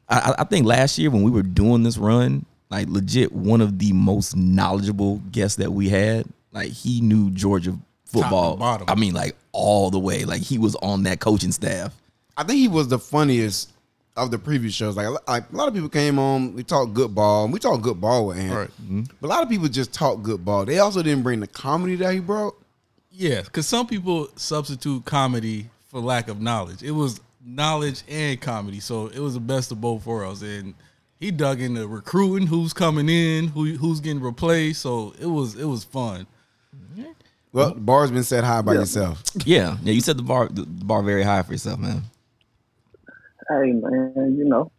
I, 0.08 0.18
I- 0.18 0.34
I 0.42 0.44
think 0.44 0.66
last 0.66 0.98
year 0.98 1.10
when 1.10 1.22
we 1.22 1.30
were 1.30 1.42
doing 1.42 1.82
this 1.82 1.98
run, 1.98 2.44
like 2.70 2.88
legit 2.88 3.32
one 3.32 3.60
of 3.60 3.78
the 3.78 3.92
most 3.92 4.36
knowledgeable 4.36 5.16
guests 5.30 5.56
that 5.56 5.72
we 5.72 5.88
had. 5.88 6.26
Like 6.52 6.72
he 6.72 7.00
knew 7.00 7.30
Georgia 7.30 7.76
football. 8.06 8.56
bottom. 8.56 8.88
I 8.88 8.94
mean, 8.94 9.14
like 9.14 9.36
all 9.52 9.90
the 9.90 9.98
way. 9.98 10.24
Like 10.24 10.42
he 10.42 10.58
was 10.58 10.74
on 10.76 11.02
that 11.04 11.20
coaching 11.20 11.52
staff. 11.52 11.94
I 12.36 12.42
think 12.44 12.58
he 12.58 12.68
was 12.68 12.88
the 12.88 12.98
funniest 12.98 13.70
of 14.16 14.30
the 14.30 14.38
previous 14.38 14.72
shows. 14.74 14.96
Like, 14.96 15.08
like 15.28 15.44
a 15.52 15.56
lot 15.56 15.68
of 15.68 15.74
people 15.74 15.88
came 15.90 16.18
on, 16.18 16.54
we 16.54 16.62
talked 16.62 16.94
good 16.94 17.14
ball, 17.14 17.44
and 17.44 17.52
we 17.52 17.58
talked 17.58 17.82
good 17.82 18.00
ball 18.00 18.26
with 18.26 18.38
him. 18.38 18.52
Right. 18.54 18.70
Mm-hmm. 18.82 19.02
But 19.20 19.26
a 19.26 19.30
lot 19.30 19.42
of 19.42 19.48
people 19.48 19.68
just 19.68 19.92
talk 19.92 20.22
good 20.22 20.44
ball. 20.44 20.64
They 20.64 20.78
also 20.78 21.02
didn't 21.02 21.22
bring 21.22 21.40
the 21.40 21.46
comedy 21.46 21.96
that 21.96 22.12
he 22.14 22.20
brought. 22.20 22.54
Yeah, 23.10 23.42
because 23.42 23.66
some 23.66 23.86
people 23.86 24.28
substitute 24.36 25.04
comedy 25.04 25.68
for 25.86 26.00
lack 26.00 26.28
of 26.28 26.40
knowledge. 26.40 26.82
It 26.82 26.90
was 26.92 27.20
knowledge 27.46 28.02
and 28.08 28.40
comedy, 28.40 28.81
so 28.81 29.06
it 29.08 29.20
was 29.20 29.34
the 29.34 29.40
best 29.40 29.70
of 29.72 29.81
both 29.81 30.04
worlds. 30.06 30.43
And 30.43 30.75
he 31.20 31.31
dug 31.31 31.60
into 31.60 31.87
recruiting, 31.87 32.48
who's 32.48 32.72
coming 32.72 33.08
in, 33.08 33.48
who 33.48 33.75
who's 33.76 34.00
getting 34.00 34.20
replaced. 34.22 34.82
So 34.82 35.14
it 35.20 35.26
was 35.26 35.54
it 35.54 35.64
was 35.66 35.84
fun. 35.84 36.26
Well, 37.52 37.72
the 37.72 37.81
bar's 37.81 38.10
been 38.10 38.25
set 38.25 38.44
high 38.44 38.60
by 38.60 38.75
Yeah. 38.75 38.81
yourself. 38.81 39.22
Yeah, 39.46 39.78
yeah. 39.82 39.93
You 39.93 40.00
set 40.02 40.16
the 40.19 40.22
bar 40.22 40.48
the 40.48 40.66
bar 40.66 41.02
very 41.02 41.22
high 41.22 41.43
for 41.43 41.52
yourself, 41.52 41.78
man. 41.81 42.02
Hey 43.49 43.72
man, 43.72 44.34
you 44.37 44.44
know, 44.44 44.70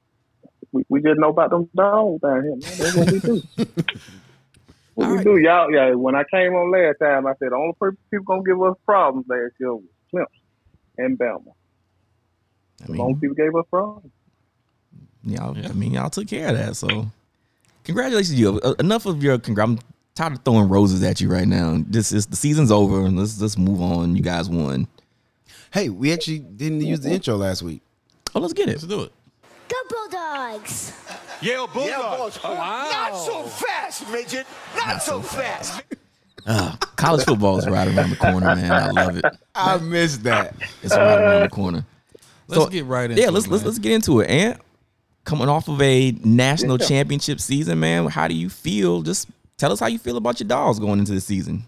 we, 0.74 0.84
we 0.90 1.02
just 1.02 1.18
know 1.20 1.30
about 1.30 1.50
them 1.50 1.70
dogs 1.76 2.22
down 2.22 2.44
here, 2.44 2.52
man. 2.52 2.78
That's 2.78 2.96
what 2.96 3.12
we 3.12 3.20
do. 3.20 3.42
what 4.94 5.06
All 5.06 5.12
we 5.12 5.18
right. 5.18 5.26
do, 5.26 5.38
y'all. 5.40 5.72
Yeah, 5.72 5.94
when 5.96 6.16
I 6.16 6.24
came 6.30 6.54
on 6.54 6.70
last 6.72 6.98
time, 7.02 7.26
I 7.26 7.32
said 7.40 7.52
the 7.52 7.56
only 7.56 7.74
people 8.12 8.26
gonna 8.26 8.44
give 8.44 8.62
us 8.62 8.76
problems 8.86 9.26
last 9.30 9.54
year 9.60 9.74
was 9.74 9.84
Clemson 10.14 10.26
and 10.98 11.18
Bama. 11.18 11.54
I 12.84 12.86
The 12.88 12.92
only 12.94 13.04
mean, 13.14 13.20
people 13.20 13.36
gave 13.36 13.56
us 13.56 13.66
problems. 13.70 14.12
y'all. 15.24 15.58
Yeah. 15.58 15.70
I 15.70 15.74
mean, 15.74 15.94
y'all 15.94 16.10
took 16.10 16.28
care 16.28 16.50
of 16.50 16.58
that. 16.58 16.76
So, 16.76 17.08
congratulations, 17.84 18.36
to 18.36 18.36
you. 18.36 18.60
Uh, 18.62 18.74
Enough 18.80 19.06
of 19.06 19.24
your. 19.24 19.38
Congr- 19.40 19.64
I'm 19.64 19.80
tired 20.16 20.34
of 20.34 20.44
throwing 20.44 20.70
roses 20.70 21.04
at 21.04 21.20
you 21.22 21.30
right 21.30 21.48
now. 21.48 21.84
This 21.88 22.12
is 22.12 22.26
the 22.28 22.36
season's 22.36 22.72
over. 22.72 23.00
Let's 23.10 23.40
let's 23.42 23.58
move 23.58 23.82
on. 23.82 24.16
You 24.16 24.22
guys 24.24 24.50
won. 24.50 24.88
Hey, 25.72 25.90
we 25.90 26.14
actually 26.14 26.40
didn't 26.40 26.82
use 26.82 27.02
the 27.02 27.10
intro 27.12 27.36
last 27.36 27.62
week. 27.62 27.82
Oh, 28.34 28.40
let's 28.40 28.54
get 28.54 28.70
it. 28.70 28.74
Let's 28.74 28.84
do 28.84 29.02
it. 29.04 29.12
Go 29.68 29.76
Bulldogs! 29.90 30.94
Yale 31.42 31.68
Bulldogs. 31.68 32.42
Wow! 32.42 32.90
Not 32.90 33.18
so 33.18 33.44
fast, 33.44 34.10
midget. 34.10 34.48
Not 34.78 35.02
so 35.04 35.22
fast. 35.22 35.84
College 36.96 37.26
football 37.26 37.58
is 37.58 37.68
right 37.68 37.88
around 37.88 38.10
the 38.12 38.16
corner, 38.16 38.56
man. 38.56 38.72
I 38.72 38.92
love 38.92 39.18
it. 39.18 39.26
I 39.54 39.78
missed 39.80 40.24
that. 40.24 40.56
It's 40.82 40.96
right 40.96 41.20
around 41.20 41.42
the 41.42 41.50
corner. 41.50 41.86
Let's 42.48 42.64
So, 42.64 42.70
get 42.70 42.86
right 42.86 43.10
into 43.10 43.22
Yeah, 43.22 43.30
let's 43.30 43.48
let's 43.48 43.64
let's 43.64 43.80
get 43.80 43.92
into 43.94 44.20
it. 44.22 44.30
And 44.30 44.58
coming 45.26 45.50
off 45.50 45.68
of 45.68 45.82
a 45.82 46.12
national 46.24 46.78
Yeah. 46.80 46.88
championship 46.88 47.40
season, 47.40 47.80
man, 47.80 48.08
how 48.08 48.28
do 48.28 48.34
you 48.34 48.50
feel? 48.50 49.02
Just 49.02 49.30
tell 49.58 49.72
us 49.72 49.80
how 49.80 49.88
you 49.88 50.00
feel 50.00 50.18
about 50.18 50.40
your 50.40 50.48
dogs 50.48 50.80
going 50.80 51.00
into 51.00 51.14
the 51.14 51.22
season. 51.22 51.64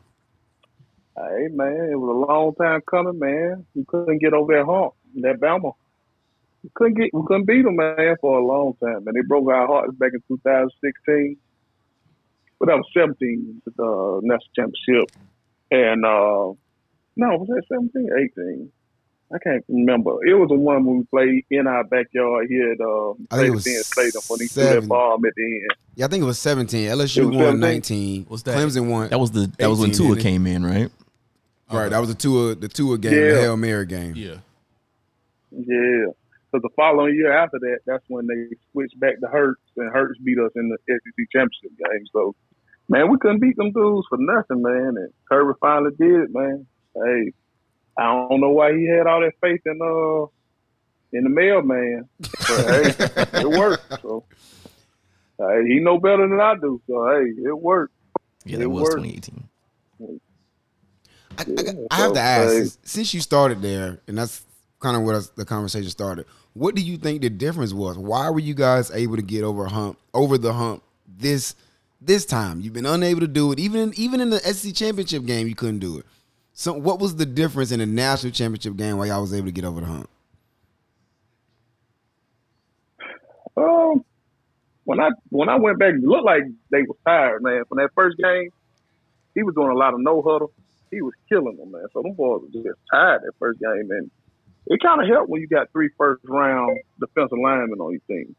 Hey 1.18 1.48
man, 1.52 1.90
it 1.92 2.00
was 2.00 2.16
a 2.16 2.32
long 2.32 2.56
time 2.56 2.82
coming, 2.90 3.20
man. 3.20 3.66
We 3.76 3.84
couldn't 3.86 4.20
get 4.20 4.34
over 4.34 4.54
that 4.54 4.66
hump, 4.66 4.94
that 5.16 5.40
Bama. 5.40 5.74
We 6.64 6.70
couldn't 6.76 6.96
get, 6.96 7.14
we 7.14 7.22
couldn't 7.26 7.46
beat 7.46 7.64
them, 7.64 7.76
man, 7.78 8.16
for 8.22 8.38
a 8.40 8.46
long 8.46 8.74
time. 8.84 9.08
And 9.08 9.16
they 9.16 9.22
broke 9.28 9.50
our 9.50 9.66
hearts 9.68 9.94
back 9.96 10.12
in 10.14 10.22
2016. 10.28 11.38
But 12.60 12.68
that 12.68 12.76
was 12.76 12.86
17, 12.94 13.62
the 13.66 13.84
uh, 13.84 14.20
national 14.22 14.50
championship. 14.56 15.12
And 15.72 16.04
uh, 16.06 16.52
no, 17.16 17.38
was 17.38 17.48
that 17.48 17.64
17, 17.70 18.10
18? 18.38 18.72
I 19.32 19.38
can't 19.38 19.64
remember. 19.70 20.24
It 20.26 20.34
was 20.34 20.50
the 20.50 20.56
one 20.56 20.86
when 20.86 20.98
we 20.98 21.04
played 21.06 21.46
in 21.52 21.68
our 21.68 21.84
backyard 21.84 22.48
here 22.50 22.72
at 22.72 22.82
uh, 22.82 23.12
I 23.30 23.38
think 23.38 23.48
it 23.50 23.52
was 23.52 23.64
Benz 23.64 23.86
Stadium 23.86 24.24
when 24.28 24.40
he 24.40 24.48
threw 24.48 24.64
that 24.64 24.70
seven. 24.74 24.90
bomb 24.90 25.24
at 25.26 25.34
the 25.36 25.44
end. 25.46 25.68
Yeah, 25.96 26.06
I 26.06 26.08
think 26.08 26.24
it 26.24 26.26
was 26.26 26.40
17. 26.40 26.90
LSU 26.90 27.28
was 27.28 27.36
won 27.36 27.46
17? 27.46 27.60
19. 27.60 28.26
What's 28.28 28.44
that? 28.44 28.58
Clemson 28.58 28.90
won. 28.90 29.10
That 29.10 29.20
was 29.20 29.32
the 29.32 29.52
that 29.60 29.70
was 29.70 29.80
when 29.80 29.92
18, 29.92 30.08
Tua 30.08 30.16
came 30.18 30.48
in, 30.48 30.66
right? 30.66 30.90
right. 31.72 31.90
That 31.90 32.00
was 32.00 32.10
the 32.10 32.16
Tua, 32.16 32.56
the 32.56 32.68
Tua 32.68 32.98
game, 32.98 33.12
the 33.14 33.18
Yeah. 33.20 33.40
Hail 33.42 33.58
Mary 33.58 33.86
game. 33.86 34.16
Yeah. 34.16 34.38
Yeah. 35.52 36.06
Because 36.52 36.64
the 36.64 36.70
following 36.76 37.14
year 37.16 37.32
after 37.32 37.60
that, 37.60 37.80
that's 37.86 38.04
when 38.08 38.26
they 38.26 38.56
switched 38.72 39.00
back 39.00 39.20
to 39.20 39.28
Hurts, 39.28 39.62
and 39.78 39.92
Hurts 39.94 40.18
beat 40.24 40.40
us 40.40 40.52
in 40.56 40.70
the 40.70 40.78
SEC 40.88 41.26
championship 41.32 41.78
game. 41.78 42.06
So, 42.12 42.34
man, 42.88 43.12
we 43.12 43.20
couldn't 43.20 43.40
beat 43.40 43.56
them 43.58 43.72
dudes 43.72 44.08
for 44.10 44.18
nothing, 44.20 44.64
man. 44.64 44.96
And 44.98 45.14
Kirby 45.30 45.54
finally 45.62 45.92
did 46.00 46.22
it, 46.22 46.30
man. 46.34 46.66
Hey, 46.96 47.32
I 48.00 48.28
don't 48.30 48.40
know 48.42 48.52
why 48.52 48.74
he 48.76 48.88
had 48.88 49.08
all 49.08 49.22
that 49.22 49.34
faith 49.42 49.62
in 49.66 49.80
uh 49.82 50.26
in 51.12 51.24
the 51.24 51.30
mailman, 51.30 52.08
but 52.20 52.66
hey, 52.68 52.94
it 53.42 53.50
worked. 53.50 54.02
So, 54.02 54.24
hey, 55.40 55.64
he 55.68 55.80
know 55.80 56.00
better 56.00 56.28
than 56.28 56.40
I 56.40 56.54
do. 56.56 56.80
So, 56.88 57.08
hey, 57.10 57.32
it 57.50 57.60
worked. 57.60 57.94
Yeah, 58.46 58.58
that 58.58 58.64
It 58.64 58.68
was 58.68 58.84
worked. 58.84 59.04
2018. 59.04 59.50
I, 61.38 61.42
I, 61.42 61.46
Yeah, 61.48 61.72
I 61.92 61.96
have 61.98 62.14
to 62.14 62.20
ask, 62.20 62.50
hey. 62.52 62.58
since- 62.60 62.78
since 62.84 63.14
you 63.14 63.22
started 63.22 63.62
there, 63.62 64.00
and 64.08 64.18
that's 64.18 64.46
kind 64.80 64.96
of 64.96 65.04
where 65.04 65.20
the 65.36 65.46
conversation 65.46 65.90
started. 65.90 66.26
What 66.54 66.76
do 66.76 66.82
you 66.82 66.98
think 66.98 67.22
the 67.22 67.30
difference 67.30 67.74
was? 67.74 67.98
Why 67.98 68.30
were 68.30 68.40
you 68.40 68.54
guys 68.54 68.92
able 68.92 69.16
to 69.16 69.22
get 69.22 69.44
over 69.44 69.66
hump, 69.66 69.98
over 70.14 70.38
the 70.38 70.54
hump 70.54 70.84
this 71.08 71.56
this 72.02 72.26
time? 72.26 72.62
You've 72.62 72.74
been 72.74 72.86
unable 72.86 73.22
to 73.22 73.28
do 73.28 73.52
it, 73.52 73.60
even 73.60 73.94
even 73.98 74.20
in 74.22 74.30
the 74.30 74.40
SEC 74.40 74.74
championship 74.76 75.26
game, 75.26 75.48
you 75.48 75.56
couldn't 75.56 75.80
do 75.80 75.98
it. 76.00 76.06
So, 76.60 76.74
what 76.74 77.00
was 77.00 77.16
the 77.16 77.26
difference 77.26 77.72
in 77.72 77.80
the 77.80 77.86
national 77.86 78.34
championship 78.34 78.76
game 78.76 78.98
why 78.98 79.06
y'all 79.06 79.22
was 79.22 79.34
able 79.34 79.46
to 79.46 79.52
get 79.54 79.64
over 79.64 79.80
the 79.80 79.88
hump? 79.88 80.10
Um, 83.56 84.04
when 84.84 85.00
I 85.00 85.12
when 85.30 85.48
I 85.48 85.56
went 85.56 85.80
back, 85.80 85.94
it 85.94 86.04
looked 86.04 86.26
like 86.26 86.44
they 86.70 86.82
were 86.82 86.98
tired, 87.06 87.44
man. 87.44 87.64
From 87.70 87.78
that 87.78 87.92
first 87.96 88.18
game, 88.18 88.50
he 89.36 89.44
was 89.44 89.56
doing 89.56 89.70
a 89.70 89.74
lot 89.74 89.94
of 89.94 90.02
no 90.02 90.22
huddle. 90.22 90.52
He 90.92 91.02
was 91.02 91.14
killing 91.30 91.56
them, 91.56 91.72
man. 91.72 91.86
So 91.94 92.02
them 92.02 92.12
boys 92.12 92.42
were 92.42 92.62
just 92.62 92.78
tired 92.92 93.22
that 93.24 93.32
first 93.40 93.62
game, 93.62 93.90
and 93.92 94.12
it 94.68 94.82
kind 94.82 95.02
of 95.02 95.08
helped 95.08 95.30
when 95.30 95.40
you 95.40 95.48
got 95.48 95.72
three 95.72 95.90
first 95.98 96.26
round 96.26 96.78
defensive 97.00 97.38
linemen 97.42 97.80
on 97.80 97.94
your 97.94 98.02
team. 98.10 98.36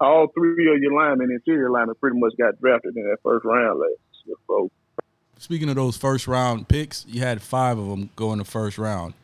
all 0.00 0.28
three 0.34 0.74
of 0.74 0.80
your 0.80 0.94
linemen, 0.94 1.30
interior 1.30 1.70
linemen, 1.70 1.96
pretty 2.00 2.18
much 2.18 2.32
got 2.38 2.58
drafted 2.58 2.96
in 2.96 3.02
that 3.04 3.18
first 3.22 3.44
round 3.44 3.78
last 3.78 4.00
year. 4.24 4.36
So 4.46 4.70
Speaking 5.38 5.68
of 5.68 5.76
those 5.76 5.96
first 5.96 6.26
round 6.26 6.68
picks, 6.68 7.06
you 7.08 7.20
had 7.20 7.40
five 7.40 7.78
of 7.78 7.88
them 7.88 8.10
go 8.16 8.32
in 8.32 8.38
the 8.38 8.44
first 8.44 8.76
round, 8.76 9.14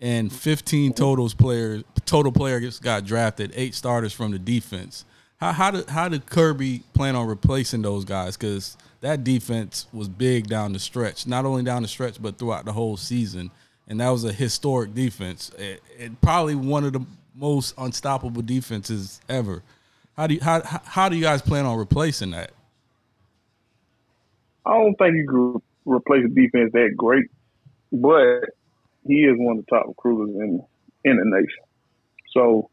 and 0.00 0.32
15 0.32 0.92
totals 0.92 1.34
players 1.34 1.82
total 2.06 2.32
players 2.32 2.78
got 2.78 3.04
drafted. 3.04 3.52
Eight 3.54 3.74
starters 3.74 4.12
from 4.12 4.30
the 4.30 4.38
defense. 4.38 5.04
How 5.38 5.52
how 5.52 5.70
did 5.70 5.88
how 5.88 6.08
did 6.08 6.26
Kirby 6.26 6.82
plan 6.94 7.16
on 7.16 7.26
replacing 7.26 7.82
those 7.82 8.04
guys? 8.04 8.36
Because 8.36 8.76
that 9.00 9.24
defense 9.24 9.86
was 9.92 10.08
big 10.08 10.46
down 10.46 10.72
the 10.72 10.78
stretch, 10.78 11.26
not 11.26 11.44
only 11.44 11.62
down 11.62 11.82
the 11.82 11.88
stretch 11.88 12.22
but 12.22 12.38
throughout 12.38 12.64
the 12.64 12.72
whole 12.72 12.96
season, 12.96 13.50
and 13.88 14.00
that 14.00 14.10
was 14.10 14.24
a 14.24 14.32
historic 14.32 14.94
defense. 14.94 15.50
It 15.58 15.82
probably 16.20 16.54
one 16.54 16.84
of 16.84 16.92
the 16.92 17.04
most 17.34 17.74
unstoppable 17.78 18.42
defenses 18.42 19.20
ever. 19.28 19.62
How 20.16 20.26
do 20.26 20.34
you 20.34 20.40
how 20.40 20.62
how 20.84 21.08
do 21.08 21.16
you 21.16 21.22
guys 21.22 21.42
plan 21.42 21.64
on 21.64 21.76
replacing 21.76 22.30
that? 22.32 22.52
I 24.66 24.74
don't 24.74 24.94
think 24.96 25.16
you 25.16 25.26
could 25.28 25.62
replace 25.92 26.24
a 26.24 26.28
defense 26.28 26.70
that 26.72 26.94
great, 26.96 27.26
but 27.92 28.50
he 29.06 29.24
is 29.24 29.36
one 29.38 29.58
of 29.58 29.64
the 29.64 29.70
top 29.70 29.86
recruiters 29.88 30.34
in 30.36 30.62
in 31.04 31.16
the 31.16 31.24
nation. 31.24 31.64
So 32.32 32.70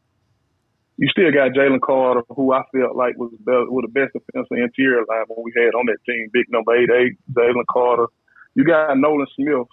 you 0.98 1.08
still 1.08 1.30
got 1.32 1.52
Jalen 1.52 1.80
Carter, 1.80 2.22
who 2.28 2.52
I 2.52 2.62
felt 2.74 2.96
like 2.96 3.16
was 3.16 3.30
best, 3.38 3.70
was 3.70 3.84
the 3.86 3.92
best 3.92 4.12
defensive 4.12 4.58
interior 4.58 5.04
lineman 5.08 5.38
we 5.42 5.52
had 5.56 5.74
on 5.74 5.86
that 5.86 5.98
team. 6.04 6.28
Big 6.32 6.46
number 6.50 6.76
eight 6.76 6.90
eight, 6.90 7.16
Jalen 7.32 7.64
Carter. 7.70 8.06
You 8.54 8.64
got 8.64 8.98
Nolan 8.98 9.26
Smith. 9.36 9.68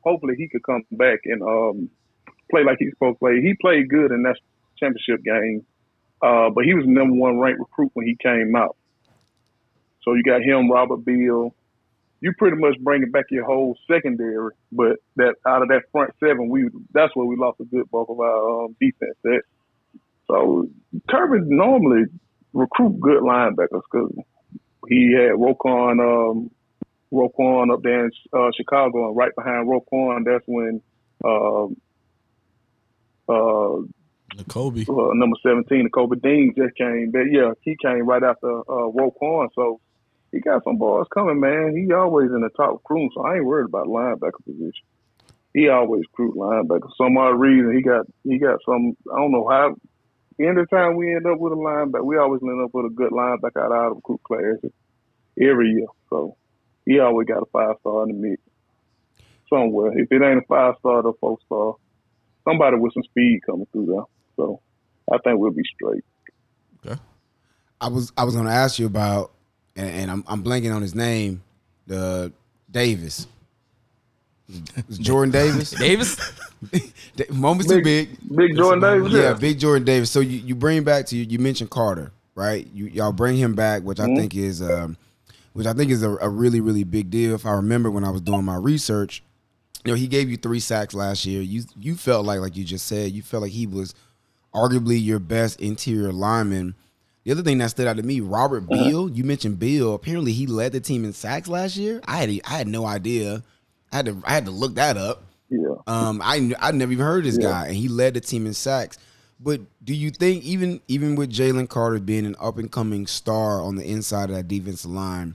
Hopefully 0.00 0.34
he 0.36 0.48
could 0.48 0.62
come 0.64 0.82
back 0.92 1.20
and 1.24 1.42
um, 1.42 1.90
play 2.50 2.64
like 2.64 2.76
he's 2.78 2.90
supposed 2.90 3.16
to 3.16 3.18
play. 3.20 3.40
He 3.40 3.54
played 3.60 3.88
good 3.88 4.10
in 4.10 4.22
that 4.22 4.36
championship 4.78 5.22
game, 5.24 5.64
uh, 6.22 6.50
but 6.50 6.64
he 6.64 6.74
was 6.74 6.84
number 6.86 7.14
one 7.14 7.38
ranked 7.38 7.60
recruit 7.60 7.90
when 7.94 8.06
he 8.06 8.16
came 8.20 8.54
out. 8.56 8.76
So 10.08 10.14
you 10.14 10.22
got 10.22 10.42
him, 10.42 10.70
Robert 10.70 11.04
Beal. 11.04 11.54
You 12.20 12.32
pretty 12.38 12.56
much 12.56 12.78
bringing 12.80 13.10
back 13.10 13.26
your 13.30 13.44
whole 13.44 13.76
secondary, 13.86 14.54
but 14.72 14.96
that 15.16 15.34
out 15.46 15.60
of 15.60 15.68
that 15.68 15.82
front 15.92 16.14
seven, 16.18 16.48
we 16.48 16.70
that's 16.94 17.14
where 17.14 17.26
we 17.26 17.36
lost 17.36 17.60
a 17.60 17.64
good 17.64 17.90
bulk 17.90 18.08
of 18.08 18.18
our 18.18 18.64
um, 18.64 18.76
defense 18.80 19.18
at. 19.26 19.42
So 20.26 20.70
Kirby 21.10 21.40
normally 21.44 22.04
recruit 22.54 22.98
good 23.00 23.22
linebackers 23.22 23.82
because 23.92 24.12
he 24.88 25.12
had 25.12 25.32
Roquan, 25.32 26.00
um, 26.00 26.50
Roquan 27.12 27.70
up 27.70 27.82
there 27.82 28.06
in 28.06 28.10
uh, 28.32 28.50
Chicago, 28.56 29.08
and 29.08 29.16
right 29.16 29.34
behind 29.36 29.68
Roquan, 29.68 30.24
that's 30.24 30.44
when 30.46 30.80
um, 31.22 31.76
uh, 33.28 34.42
Kobe. 34.48 34.86
uh, 34.88 35.12
number 35.12 35.36
17, 35.42 35.84
the 35.84 35.90
Kobe 35.90 36.16
Dean 36.18 36.54
just 36.56 36.74
came. 36.76 37.10
But 37.12 37.24
yeah, 37.30 37.52
he 37.60 37.76
came 37.82 38.06
right 38.06 38.22
after 38.22 38.60
uh, 38.60 38.88
Roquan. 38.88 39.48
So 39.54 39.80
he 40.32 40.40
got 40.40 40.64
some 40.64 40.76
balls 40.76 41.06
coming, 41.12 41.40
man. 41.40 41.74
He 41.76 41.92
always 41.92 42.30
in 42.30 42.40
the 42.40 42.50
top 42.50 42.82
crew, 42.84 43.08
so 43.14 43.22
I 43.22 43.36
ain't 43.36 43.44
worried 43.44 43.66
about 43.66 43.86
linebacker 43.86 44.44
position. 44.44 44.84
He 45.54 45.68
always 45.68 46.04
crew 46.12 46.34
linebacker. 46.34 46.90
Some 46.96 47.16
odd 47.16 47.40
reason 47.40 47.74
he 47.74 47.82
got 47.82 48.06
he 48.24 48.38
got 48.38 48.58
some. 48.64 48.96
I 49.12 49.18
don't 49.18 49.32
know 49.32 49.48
how. 49.48 49.76
Anytime 50.40 50.96
we 50.96 51.12
end 51.12 51.26
up 51.26 51.38
with 51.38 51.52
a 51.52 51.56
linebacker, 51.56 52.04
we 52.04 52.16
always 52.16 52.40
end 52.42 52.62
up 52.62 52.70
with 52.72 52.86
a 52.86 52.94
good 52.94 53.10
linebacker 53.10 53.60
out 53.60 53.72
of 53.72 53.72
our 53.72 53.94
recruit 53.94 54.22
class 54.22 54.70
every 55.40 55.70
year. 55.70 55.86
So 56.10 56.36
he 56.84 57.00
always 57.00 57.26
got 57.26 57.42
a 57.42 57.46
five 57.46 57.76
star 57.80 58.04
in 58.04 58.20
the 58.20 58.28
mix 58.28 58.42
somewhere. 59.50 59.98
If 59.98 60.12
it 60.12 60.22
ain't 60.22 60.44
a 60.44 60.46
five 60.46 60.74
star 60.78 61.02
or 61.02 61.14
four 61.20 61.38
star, 61.46 61.74
somebody 62.44 62.76
with 62.76 62.92
some 62.94 63.02
speed 63.04 63.40
coming 63.44 63.66
through 63.72 63.86
there. 63.86 64.04
So 64.36 64.60
I 65.10 65.18
think 65.18 65.38
we'll 65.38 65.50
be 65.50 65.62
straight. 65.74 66.04
Okay. 66.84 67.00
I 67.80 67.88
was 67.88 68.12
I 68.16 68.24
was 68.24 68.34
to 68.34 68.42
ask 68.42 68.78
you 68.78 68.86
about, 68.86 69.32
and, 69.78 69.88
and 69.88 70.10
I'm 70.10 70.24
I'm 70.26 70.44
blanking 70.44 70.74
on 70.74 70.82
his 70.82 70.94
name, 70.94 71.42
the 71.86 72.32
Davis. 72.70 73.26
Jordan 74.90 75.30
Davis. 75.32 75.70
Davis. 75.78 76.16
Da- 77.16 77.26
Moments 77.30 77.70
too 77.70 77.82
big. 77.82 78.16
Big 78.34 78.56
Jordan 78.56 78.80
Davis. 78.80 79.12
Yeah, 79.12 79.32
big 79.34 79.60
Jordan 79.60 79.84
Davis. 79.84 80.10
So 80.10 80.18
you, 80.20 80.38
you 80.38 80.54
bring 80.56 80.82
back 80.82 81.06
to 81.06 81.16
you. 81.16 81.24
You 81.24 81.38
mentioned 81.38 81.70
Carter, 81.70 82.10
right? 82.34 82.66
You 82.74 82.86
y'all 82.86 83.12
bring 83.12 83.36
him 83.36 83.54
back, 83.54 83.82
which 83.82 84.00
I 84.00 84.06
think 84.06 84.34
is 84.34 84.60
um, 84.60 84.96
which 85.52 85.66
I 85.66 85.72
think 85.72 85.90
is 85.90 86.02
a, 86.02 86.10
a 86.16 86.28
really 86.28 86.60
really 86.60 86.82
big 86.84 87.10
deal. 87.10 87.34
If 87.34 87.46
I 87.46 87.52
remember 87.52 87.90
when 87.90 88.02
I 88.04 88.10
was 88.10 88.22
doing 88.22 88.44
my 88.44 88.56
research, 88.56 89.22
you 89.84 89.92
know, 89.92 89.96
he 89.96 90.08
gave 90.08 90.30
you 90.30 90.36
three 90.36 90.58
sacks 90.60 90.94
last 90.94 91.24
year. 91.26 91.42
You 91.42 91.62
you 91.78 91.94
felt 91.94 92.26
like 92.26 92.40
like 92.40 92.56
you 92.56 92.64
just 92.64 92.86
said, 92.86 93.12
you 93.12 93.22
felt 93.22 93.42
like 93.44 93.52
he 93.52 93.66
was 93.66 93.94
arguably 94.52 95.02
your 95.02 95.20
best 95.20 95.60
interior 95.60 96.12
lineman. 96.12 96.74
The 97.28 97.32
other 97.32 97.42
thing 97.42 97.58
that 97.58 97.68
stood 97.68 97.86
out 97.86 97.98
to 97.98 98.02
me, 98.02 98.20
Robert 98.20 98.66
Beal. 98.66 99.10
You 99.10 99.22
mentioned 99.22 99.58
Beal. 99.58 99.92
Apparently, 99.92 100.32
he 100.32 100.46
led 100.46 100.72
the 100.72 100.80
team 100.80 101.04
in 101.04 101.12
sacks 101.12 101.46
last 101.46 101.76
year. 101.76 102.00
I 102.06 102.16
had 102.16 102.30
I 102.46 102.56
had 102.56 102.66
no 102.66 102.86
idea. 102.86 103.42
I 103.92 103.96
had 103.96 104.06
to 104.06 104.22
I 104.24 104.32
had 104.32 104.46
to 104.46 104.50
look 104.50 104.76
that 104.76 104.96
up. 104.96 105.24
Yeah. 105.50 105.74
Um, 105.86 106.22
I 106.24 106.54
I 106.58 106.72
never 106.72 106.90
even 106.90 107.04
heard 107.04 107.26
of 107.26 107.30
this 107.30 107.38
Yeah. 107.38 107.50
guy, 107.50 107.66
and 107.66 107.76
he 107.76 107.88
led 107.88 108.14
the 108.14 108.22
team 108.22 108.46
in 108.46 108.54
sacks. 108.54 108.96
But 109.38 109.60
do 109.84 109.94
you 109.94 110.08
think 110.10 110.42
even 110.44 110.80
even 110.88 111.16
with 111.16 111.30
Jalen 111.30 111.68
Carter 111.68 111.98
being 111.98 112.24
an 112.24 112.34
up 112.40 112.56
and 112.56 112.72
coming 112.72 113.06
star 113.06 113.60
on 113.60 113.76
the 113.76 113.84
inside 113.84 114.30
of 114.30 114.36
that 114.36 114.48
defensive 114.48 114.90
line, 114.90 115.34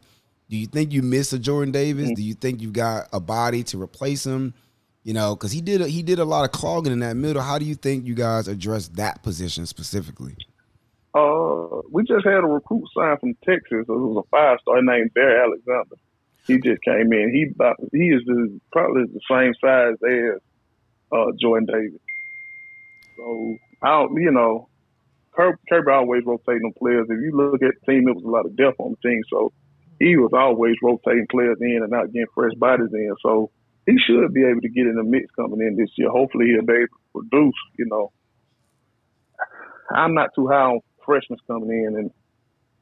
do 0.50 0.58
you 0.58 0.66
think 0.66 0.94
you 0.94 1.04
miss 1.04 1.32
a 1.32 1.38
Jordan 1.38 1.72
Davis? 1.72 2.10
Mm. 2.10 2.16
Do 2.16 2.24
you 2.24 2.34
think 2.34 2.60
you've 2.60 2.74
got 2.74 3.08
a 3.14 3.20
body 3.20 3.62
to 3.66 3.80
replace 3.80 4.26
him? 4.26 4.56
You 5.04 5.14
know, 5.14 5.36
because 5.36 5.52
he 5.52 5.62
did 5.62 5.80
a, 5.80 5.88
he 5.88 6.02
did 6.02 6.18
a 6.18 6.26
lot 6.26 6.44
of 6.44 6.52
clogging 6.52 6.92
in 6.92 7.02
that 7.02 7.18
middle. 7.18 7.44
How 7.44 7.60
do 7.60 7.66
you 7.66 7.76
think 7.76 8.08
you 8.08 8.16
guys 8.16 8.48
address 8.48 8.88
that 8.96 9.22
position 9.22 9.68
specifically? 9.68 10.36
Uh, 11.14 11.82
we 11.92 12.04
just 12.04 12.26
had 12.26 12.44
a 12.44 12.48
recruit 12.48 12.84
sign 12.96 13.18
from 13.20 13.34
Texas. 13.46 13.86
It 13.88 13.88
was 13.88 14.26
a 14.26 14.30
five 14.30 14.58
star 14.62 14.82
named 14.82 15.14
Bear 15.14 15.44
Alexander. 15.44 15.96
He 16.48 16.60
just 16.60 16.82
came 16.82 17.14
in. 17.14 17.32
He 17.32 17.52
about, 17.54 17.78
he 17.92 18.10
is 18.10 18.22
the, 18.26 18.60
probably 18.72 19.04
the 19.06 19.22
same 19.30 19.54
size 19.62 19.96
as 20.04 20.42
uh, 21.12 21.32
Jordan 21.40 21.68
Davis. 21.68 22.02
So 23.18 23.58
I 23.82 23.90
don't, 23.90 24.22
you 24.22 24.32
know, 24.32 24.70
Kirby, 25.36 25.92
always 25.92 26.24
rotating 26.26 26.74
players. 26.78 27.08
If 27.10 27.22
you 27.22 27.32
look 27.36 27.62
at 27.62 27.74
the 27.86 27.92
team, 27.92 28.08
it 28.08 28.16
was 28.16 28.24
a 28.24 28.28
lot 28.28 28.46
of 28.46 28.56
depth 28.56 28.80
on 28.80 28.96
the 28.96 29.10
team. 29.10 29.22
So 29.30 29.54
he 30.00 30.18
was 30.18 30.32
always 30.34 30.76
rotating 30.82 31.28
players 31.30 31.58
in 31.62 31.82
and 31.84 31.94
out, 31.94 32.12
getting 32.12 32.28
fresh 32.34 32.54
bodies 32.58 32.92
in. 32.92 33.16
So 33.22 33.52
he 33.86 33.98
should 34.06 34.34
be 34.34 34.44
able 34.46 34.62
to 34.62 34.70
get 34.70 34.88
in 34.88 34.96
the 34.96 35.04
mix 35.04 35.26
coming 35.36 35.62
in 35.62 35.78
this 35.78 35.90
year. 35.96 36.10
Hopefully 36.10 36.48
he'll 36.48 36.66
be 36.66 36.74
able 36.74 36.88
to 36.88 37.28
produce, 37.30 37.56
you 37.78 37.86
know. 37.86 38.12
I'm 39.94 40.14
not 40.14 40.32
too 40.36 40.48
high 40.48 40.72
on 40.72 40.80
freshmen 41.06 41.40
coming 41.48 41.70
in 41.70 41.96
and, 41.98 42.12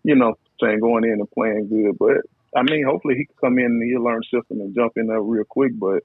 you 0.04 0.16
know, 0.16 0.36
saying 0.62 0.80
going 0.80 1.04
in 1.04 1.20
and 1.20 1.32
playing 1.32 1.70
good. 1.70 1.98
But 1.98 2.22
I 2.56 2.64
mean, 2.64 2.86
hopefully 2.86 3.16
he 3.16 3.26
can 3.26 3.36
come 3.40 3.60
in 3.60 3.66
and 3.66 3.84
he'll 3.84 4.04
learn 4.04 4.24
system 4.24 4.62
and 4.62 4.76
jump 4.76 4.94
in 4.96 5.08
there 5.08 5.22
real 5.22 5.46
quick. 5.46 5.72
But 5.78 6.04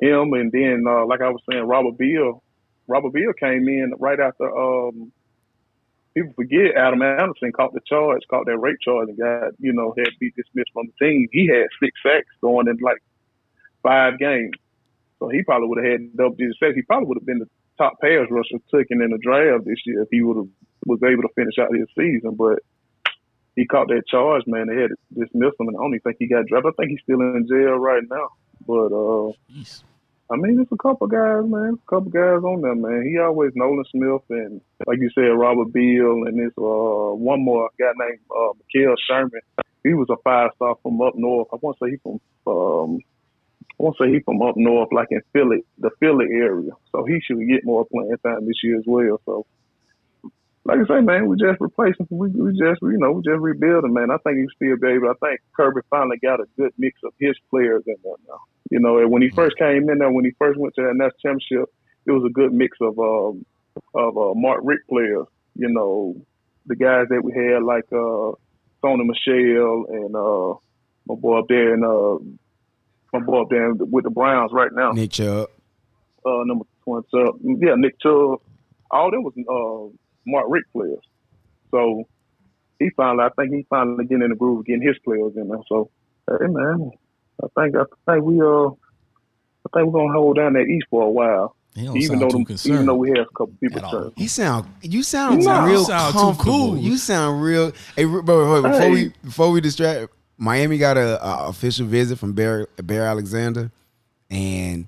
him 0.00 0.32
and 0.32 0.52
then, 0.52 0.84
uh, 0.86 1.06
like 1.06 1.20
I 1.20 1.30
was 1.30 1.42
saying, 1.50 1.64
Robert 1.64 1.96
Beal, 1.96 2.42
Robert 2.88 3.12
Beal 3.12 3.32
came 3.32 3.68
in 3.68 3.92
right 3.98 4.18
after. 4.18 4.46
Um, 4.56 5.12
people 6.14 6.32
forget 6.34 6.76
Adam 6.76 7.02
Anderson 7.02 7.52
caught 7.52 7.74
the 7.74 7.80
charge, 7.86 8.22
caught 8.28 8.46
that 8.46 8.58
rape 8.58 8.78
charge, 8.80 9.08
and 9.08 9.18
got 9.18 9.52
you 9.58 9.72
know 9.72 9.94
had 9.96 10.08
be 10.18 10.32
dismissed 10.32 10.70
from 10.72 10.86
the 10.86 11.06
team. 11.06 11.28
He 11.30 11.46
had 11.46 11.66
six 11.82 11.92
sacks 12.02 12.34
going 12.40 12.68
in 12.68 12.78
like 12.80 13.02
five 13.82 14.18
games, 14.18 14.52
so 15.18 15.28
he 15.28 15.42
probably 15.42 15.68
would 15.68 15.84
have 15.84 15.92
had 15.92 16.16
double 16.16 16.36
digit 16.36 16.56
sacks. 16.58 16.74
He 16.74 16.82
probably 16.82 17.08
would 17.08 17.18
have 17.18 17.26
been 17.26 17.38
the 17.38 17.48
top 17.78 18.00
pass 18.00 18.26
rusher 18.30 18.58
taken 18.74 19.02
in 19.02 19.10
the 19.10 19.18
draft 19.18 19.64
this 19.64 19.78
year 19.84 20.02
if 20.02 20.08
he 20.10 20.22
would 20.22 20.36
have 20.38 20.48
was 20.86 21.00
able 21.02 21.22
to 21.22 21.34
finish 21.34 21.58
out 21.60 21.74
his 21.74 21.88
season. 21.98 22.34
But 22.34 22.60
he 23.56 23.66
caught 23.66 23.88
that 23.88 24.06
charge, 24.08 24.44
man. 24.46 24.68
They 24.68 24.80
had 24.80 24.90
to 24.90 24.96
dismiss 25.12 25.52
him, 25.58 25.68
and 25.68 25.76
I 25.76 25.80
don't 25.80 25.94
even 25.94 26.00
think 26.00 26.16
he 26.18 26.28
got 26.28 26.46
drafted. 26.46 26.72
I 26.72 26.76
think 26.78 26.90
he's 26.90 27.02
still 27.02 27.20
in 27.20 27.46
jail 27.48 27.76
right 27.76 28.02
now. 28.08 28.28
But 28.66 28.94
uh, 28.94 29.32
Jeez. 29.52 29.82
I 30.28 30.36
mean, 30.36 30.58
it's 30.60 30.72
a 30.72 30.76
couple 30.76 31.06
guys, 31.06 31.44
man. 31.46 31.78
A 31.78 31.90
couple 31.90 32.10
guys 32.10 32.42
on 32.42 32.60
there, 32.60 32.74
man. 32.74 33.06
He 33.06 33.18
always 33.18 33.52
Nolan 33.54 33.84
Smith 33.92 34.22
and, 34.30 34.60
like 34.86 34.98
you 34.98 35.08
said, 35.14 35.38
Robert 35.38 35.72
Beal 35.72 36.24
and 36.26 36.36
this 36.36 36.52
uh 36.58 37.14
one 37.14 37.44
more 37.44 37.70
guy 37.78 37.92
named 37.96 38.18
uh 38.30 38.52
Mekhail 38.58 38.96
Sherman. 39.08 39.40
He 39.84 39.94
was 39.94 40.08
a 40.10 40.16
five 40.24 40.50
star 40.56 40.74
from 40.82 41.00
up 41.00 41.14
north. 41.14 41.46
I 41.52 41.56
want 41.62 41.78
to 41.78 41.86
say 41.86 41.90
he 41.92 41.96
from 41.98 42.20
um 42.46 42.98
I 43.78 43.82
want 43.82 43.96
to 43.98 44.04
say 44.04 44.12
he 44.12 44.20
from 44.20 44.42
up 44.42 44.56
north, 44.56 44.88
like 44.90 45.08
in 45.10 45.20
Philly, 45.32 45.62
the 45.78 45.90
Philly 46.00 46.26
area. 46.32 46.72
So 46.90 47.04
he 47.04 47.20
should 47.20 47.38
get 47.46 47.64
more 47.64 47.86
playing 47.86 48.16
time 48.24 48.46
this 48.46 48.64
year 48.64 48.78
as 48.78 48.84
well. 48.86 49.20
So, 49.26 49.46
like 50.66 50.80
I 50.80 50.86
say, 50.96 51.00
man, 51.00 51.26
we 51.28 51.36
just 51.36 51.60
replacing. 51.60 52.06
We, 52.10 52.28
we 52.28 52.50
just, 52.50 52.82
you 52.82 52.98
know, 52.98 53.12
we 53.12 53.22
just 53.22 53.40
rebuilding, 53.40 53.92
man. 53.92 54.10
I 54.10 54.18
think 54.18 54.38
he 54.38 54.46
still 54.54 54.76
be 54.76 54.88
able. 54.94 55.08
I 55.10 55.14
think 55.26 55.40
Kirby 55.56 55.80
finally 55.90 56.18
got 56.22 56.40
a 56.40 56.46
good 56.56 56.72
mix 56.76 56.98
of 57.04 57.12
his 57.18 57.36
players 57.50 57.82
in 57.86 57.94
there 58.02 58.14
now. 58.28 58.40
You 58.70 58.80
know, 58.80 58.98
and 58.98 59.10
when 59.10 59.22
he 59.22 59.30
first 59.30 59.56
came 59.58 59.88
in 59.88 59.98
there, 59.98 60.10
when 60.10 60.24
he 60.24 60.32
first 60.38 60.58
went 60.58 60.74
to 60.74 60.82
that 60.82 60.94
national 60.94 61.18
championship, 61.22 61.72
it 62.04 62.10
was 62.10 62.24
a 62.26 62.32
good 62.32 62.52
mix 62.52 62.76
of 62.80 62.98
um, 62.98 63.46
of 63.94 64.18
uh, 64.18 64.34
Mark 64.34 64.60
Richt 64.64 64.88
players. 64.88 65.26
You 65.54 65.68
know, 65.68 66.16
the 66.66 66.76
guys 66.76 67.06
that 67.10 67.22
we 67.22 67.32
had 67.32 67.62
like 67.62 67.84
uh, 67.92 68.34
Sony 68.82 69.06
Michel 69.06 69.86
and 69.88 70.14
uh, 70.16 70.58
my 71.06 71.14
boy 71.14 71.38
up 71.38 71.46
there 71.48 71.74
and 71.74 71.84
uh, 71.84 72.18
my 73.12 73.20
boy 73.20 73.42
up 73.42 73.50
there 73.50 73.72
with 73.72 74.04
the 74.04 74.10
Browns 74.10 74.50
right 74.52 74.72
now, 74.72 74.90
Nick 74.92 75.12
Chubb. 75.12 75.48
uh, 76.24 76.42
number 76.44 76.64
twenty. 76.82 77.06
Uh, 77.14 77.32
yeah, 77.60 77.74
Nick 77.76 78.00
Chubb. 78.00 78.40
All 78.90 79.10
them 79.10 79.22
was 79.22 79.34
uh, 79.36 79.96
Mark 80.26 80.46
Richt 80.48 80.66
players. 80.72 80.98
So 81.70 82.04
he 82.78 82.90
finally, 82.96 83.24
I 83.24 83.28
think 83.40 83.54
he 83.54 83.66
finally 83.70 84.04
getting 84.04 84.22
in 84.24 84.30
the 84.30 84.36
groove, 84.36 84.66
getting 84.66 84.82
his 84.86 84.98
players 85.04 85.32
in 85.36 85.48
there. 85.48 85.58
So 85.68 85.90
hey 86.28 86.46
man, 86.48 86.90
I 87.42 87.46
think 87.60 87.76
I 87.76 87.84
think 88.12 88.24
we 88.24 88.40
uh, 88.40 88.66
I 88.68 89.68
think 89.74 89.92
we're 89.92 90.00
gonna 90.00 90.12
hold 90.12 90.36
down 90.36 90.52
that 90.54 90.66
East 90.66 90.86
for 90.90 91.02
a 91.04 91.10
while. 91.10 91.54
He 91.74 91.84
don't 91.84 91.96
Even 91.98 92.08
sound 92.18 92.22
though, 92.22 92.28
too 92.28 92.32
them, 92.38 92.44
concerned. 92.46 92.74
even 92.74 92.86
though 92.86 92.94
we 92.94 93.10
have 93.10 93.18
a 93.30 93.36
couple 93.36 93.52
people 93.60 93.84
at 93.84 93.90
turn. 93.90 94.12
He 94.16 94.28
sound 94.28 94.66
you 94.82 95.02
sound 95.02 95.44
No, 95.44 95.64
real 95.66 95.80
you 95.80 95.84
sound 95.84 96.12
too 96.14 96.18
comfortable. 96.20 96.52
cool. 96.70 96.78
You 96.78 96.96
sound 96.96 97.42
real. 97.42 97.72
Hey, 97.94 98.04
bro, 98.04 98.22
bro, 98.22 98.62
before 98.62 98.80
Hey. 98.80 98.90
we 98.90 99.12
before 99.22 99.50
we 99.50 99.60
distract, 99.60 100.10
Miami 100.38 100.78
got 100.78 100.96
a, 100.96 101.22
a 101.26 101.48
official 101.48 101.86
visit 101.86 102.18
from 102.18 102.32
Bear 102.32 102.66
Bear 102.82 103.04
Alexander, 103.06 103.70
and 104.30 104.86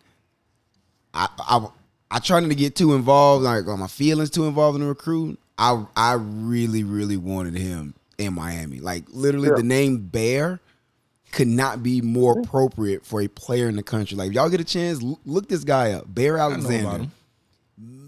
I 1.12 1.28
I 1.38 1.66
I 2.10 2.18
tried 2.20 2.40
not 2.40 2.48
to 2.48 2.54
get 2.54 2.74
too 2.74 2.94
involved, 2.94 3.44
like 3.44 3.66
on 3.66 3.80
my 3.80 3.86
feelings 3.86 4.30
too 4.30 4.46
involved 4.46 4.76
in 4.76 4.82
the 4.82 4.88
recruit. 4.88 5.38
I 5.58 5.84
I 5.96 6.14
really 6.14 6.84
really 6.84 7.16
wanted 7.16 7.54
him 7.54 7.94
in 8.16 8.34
Miami. 8.34 8.80
Like 8.80 9.04
literally, 9.08 9.48
Yeah. 9.48 9.56
the 9.56 9.62
name 9.62 10.06
Bear 10.06 10.60
could 11.32 11.48
not 11.48 11.82
be 11.82 12.00
more 12.00 12.38
appropriate 12.38 13.04
for 13.04 13.20
a 13.20 13.28
player 13.28 13.68
in 13.68 13.76
the 13.76 13.82
country. 13.82 14.16
Like 14.16 14.28
if 14.28 14.34
y'all 14.34 14.48
get 14.48 14.60
a 14.60 14.64
chance, 14.64 15.02
look 15.26 15.48
this 15.48 15.64
guy 15.64 15.92
up, 15.92 16.04
Bear 16.06 16.38
I 16.40 16.48
know 16.48 16.54
about 16.54 16.70
Alexander 16.70 17.10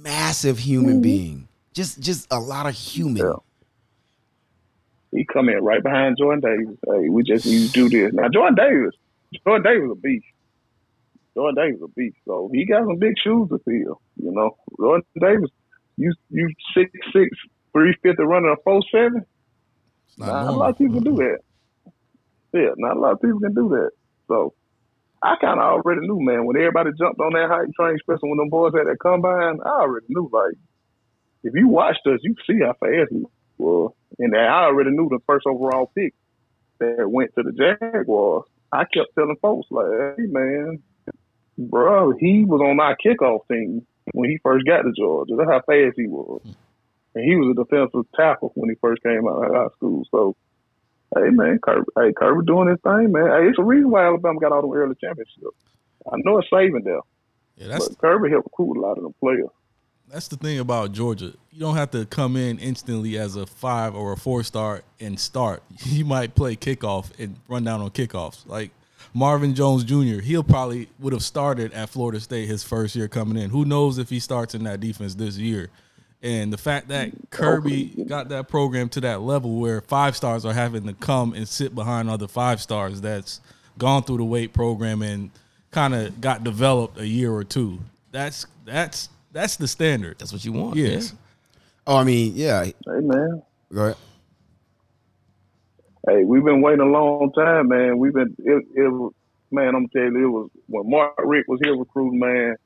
massive 0.03 0.59
human 0.59 0.95
mm-hmm. 0.95 1.03
being. 1.03 1.49
Just 1.73 2.01
just 2.01 2.27
a 2.31 2.39
lot 2.39 2.67
of 2.67 2.75
human. 2.75 3.25
Yeah. 3.25 3.33
He 5.13 5.25
come 5.25 5.49
in 5.49 5.63
right 5.63 5.83
behind 5.83 6.17
Jordan 6.19 6.41
Davis. 6.41 6.79
Hey, 6.87 7.09
we 7.09 7.23
just 7.23 7.47
need 7.47 7.71
to 7.71 7.73
do 7.73 7.89
this. 7.89 8.13
Now 8.13 8.29
Jordan 8.29 8.55
Davis, 8.55 8.95
Jordan 9.45 9.63
Davis 9.73 9.91
a 9.93 9.95
beast. 9.95 10.27
Jordan 11.35 11.65
Davis 11.65 11.81
a 11.85 11.89
beast. 11.89 12.17
So 12.27 12.51
he 12.53 12.65
got 12.65 12.87
some 12.87 12.99
big 12.99 13.15
shoes 13.23 13.49
to 13.51 13.59
fill. 13.65 14.01
You 14.17 14.33
know, 14.33 14.57
Jordan 14.79 15.05
Davis, 15.21 15.51
you 15.97 16.13
you 16.31 16.49
six 16.75 16.91
six 17.13 17.29
three 17.73 17.95
fifty 18.03 18.23
running 18.23 18.55
a 18.57 18.63
four 18.63 18.83
seven. 18.93 19.25
Not 20.19 20.27
Not 20.27 20.47
a 20.47 20.57
lot 20.57 20.71
of 20.71 20.79
people 20.79 20.95
can 20.95 21.05
do 21.05 21.17
that. 21.17 21.39
Yeah, 22.53 22.71
not 22.77 22.97
a 22.97 23.01
lot 23.01 23.13
of 23.13 23.23
people 23.23 23.41
can 23.41 23.55
do 23.55 23.69
that. 23.71 23.91
So 24.29 24.55
I 25.23 25.37
kind 25.37 25.61
of 25.61 25.67
already 25.67 26.07
knew, 26.07 26.21
man. 26.21 26.47
When 26.47 26.57
everybody 26.57 26.91
jumped 26.99 27.21
on 27.21 27.33
that 27.35 27.49
height 27.49 27.69
train, 27.79 27.97
especially 27.97 28.31
when 28.31 28.39
them 28.39 28.49
boys 28.49 28.73
had 28.75 28.87
that 28.87 28.99
combine, 29.01 29.59
I 29.65 29.69
already 29.69 30.07
knew. 30.09 30.31
Like, 30.33 30.55
if 31.43 31.55
you 31.55 31.69
watched 31.69 32.07
us, 32.07 32.21
you 32.23 32.35
see 32.47 32.61
how 32.61 32.73
fast 32.81 33.13
we 33.13 33.25
were. 33.59 33.89
And 34.19 34.37
I 34.37 34.65
already 34.65 34.91
knew 34.91 35.09
the 35.09 35.21
first 35.27 35.47
overall 35.47 35.93
pick 35.95 36.15
that 36.79 37.11
went 37.11 37.35
to 37.35 37.43
the 37.43 37.53
Jaguars. 37.53 38.45
I 38.73 38.85
kept 38.85 39.15
telling 39.15 39.37
folks, 39.43 39.69
like, 39.71 40.17
hey, 40.17 40.27
man, 40.27 40.83
bro, 41.69 42.13
he 42.19 42.45
was 42.45 42.61
on 42.61 42.81
our 42.81 42.97
kickoff 42.97 43.41
team 43.51 43.87
when 44.13 44.31
he 44.31 44.39
first 44.43 44.67
got 44.67 44.83
to 44.83 44.93
Georgia. 44.97 45.35
That's 45.37 45.51
how 45.51 45.61
fast 45.61 45.95
he 45.97 46.07
was. 46.07 46.41
And 47.15 47.25
he 47.25 47.37
was 47.37 47.57
a 47.57 47.65
defensive 47.65 48.07
tackle 48.15 48.53
when 48.55 48.71
he 48.71 48.77
first 48.81 49.03
came 49.03 49.27
out 49.29 49.45
of 49.45 49.53
high 49.55 49.69
school. 49.77 50.05
So, 50.11 50.37
hey, 51.17 51.31
man, 51.31 51.59
Kirby, 51.63 51.87
hey, 51.97 52.13
Kirby 52.17 52.47
doing 52.47 52.69
his 52.69 52.79
thing, 52.83 53.13
man. 53.13 53.27
Hey, 53.27 53.49
it's 53.49 53.59
a 53.59 53.63
reason 53.65 53.91
why 53.91 54.07
Alabama 54.07 54.39
got 54.41 54.53
all 54.53 54.63
them 54.63 54.73
early 54.73 54.95
championships. 55.01 55.57
I 56.11 56.17
know 56.25 56.39
it's 56.39 56.49
saving 56.53 56.85
them, 56.85 57.01
Yeah, 57.57 57.69
that's 57.69 57.89
but 57.89 57.99
Kirby 57.99 58.31
helped 58.31 58.47
recruit 58.47 58.79
a 58.79 58.81
lot 58.81 58.97
of 58.97 59.03
them 59.03 59.15
players. 59.21 59.49
that's 60.09 60.29
the 60.29 60.37
thing 60.37 60.59
about 60.61 60.93
Georgia. 60.93 61.33
You 61.53 61.61
don't 61.61 61.77
have 61.77 61.91
to 61.91 62.07
come 62.07 62.37
in 62.37 62.59
instantly 62.59 63.19
as 63.19 63.37
a 63.37 63.45
five 63.45 63.95
or 63.95 64.13
a 64.13 64.17
four 64.17 64.43
star 64.45 64.83
and 65.01 65.19
start. 65.21 65.63
You 65.85 66.05
might 66.05 66.35
play 66.35 66.57
kickoff 66.57 67.11
and 67.19 67.37
run 67.49 67.65
down 67.65 67.81
on 67.83 67.91
kickoffs. 67.91 68.47
Like 68.47 68.71
Marvin 69.13 69.55
Jones 69.55 69.85
Jr., 69.85 70.21
he'll 70.21 70.45
probably 70.45 70.89
would 70.99 71.13
have 71.13 71.23
started 71.23 71.73
at 71.73 71.91
Florida 71.91 72.21
State 72.21 72.49
his 72.49 72.63
first 72.63 72.95
year 72.95 73.09
coming 73.09 73.43
in. 73.43 73.51
Who 73.51 73.65
knows 73.65 73.99
if 73.99 74.09
he 74.09 74.21
starts 74.21 74.55
in 74.55 74.65
that 74.65 74.81
defense 74.81 75.15
this 75.15 75.37
year? 75.37 75.71
And 76.23 76.53
the 76.53 76.59
fact 76.59 76.89
that 76.89 77.13
Kirby 77.31 78.05
got 78.07 78.29
that 78.29 78.49
program 78.49 78.89
to 78.91 79.01
that 79.01 79.23
level 79.23 79.57
where 79.57 79.81
five 79.81 80.15
stars 80.15 80.45
are 80.45 80.53
having 80.53 80.87
to 80.87 80.93
come 80.93 81.33
and 81.33 81.49
sit 81.49 81.75
behind 81.75 82.11
other 82.11 82.29
five 82.29 82.61
stars 82.61 83.01
that's 83.01 83.41
gone 83.79 84.03
through 84.03 84.19
the 84.19 84.25
weight 84.25 84.53
program 84.53 85.01
and 85.01 85.31
kind 85.71 85.95
of 85.95 86.21
got 86.21 86.45
developed 86.45 86.99
a 86.99 87.07
year 87.07 87.33
or 87.33 87.43
two. 87.43 87.79
That's 88.13 88.47
that's 88.67 89.09
that's 89.33 89.57
the 89.57 89.67
standard. 89.67 90.19
That's 90.19 90.33
what 90.33 90.45
you 90.45 90.53
want. 90.53 90.77
Yes. 90.77 91.15
Oh, 91.87 91.97
I 91.97 92.05
mean, 92.05 92.33
yeah. 92.35 92.65
Hey, 92.65 92.75
man. 92.87 93.43
Go 93.73 93.85
ahead. 93.85 93.97
Hey, 96.09 96.25
we've 96.25 96.45
been 96.45 96.63
waiting 96.63 96.81
a 96.81 96.91
long 96.91 97.31
time, 97.33 97.69
man. 97.69 97.99
We've 97.99 98.15
been 98.15 98.35
it, 98.39 98.65
it 98.75 99.13
man, 99.51 99.75
I'm 99.75 99.89
telling 99.89 100.15
you, 100.15 100.25
it 100.25 100.31
was 100.31 100.51
when 100.67 100.91
Mark 100.91 101.15
Richt 101.19 101.49
was 101.49 101.61
here 101.63 101.77
recruiting, 101.77 102.19
man, 102.19 102.57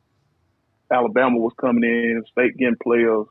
Alabama 0.93 1.39
was 1.39 1.53
coming 1.61 1.83
in, 1.83 2.23
state 2.31 2.57
getting 2.57 2.77
players. 2.81 3.27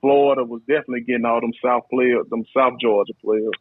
Florida 0.00 0.42
was 0.42 0.60
definitely 0.62 1.02
getting 1.02 1.24
all 1.24 1.40
them 1.40 1.52
South 1.64 1.84
players, 1.90 2.26
them 2.28 2.44
South 2.56 2.74
Georgia 2.80 3.12
players. 3.24 3.52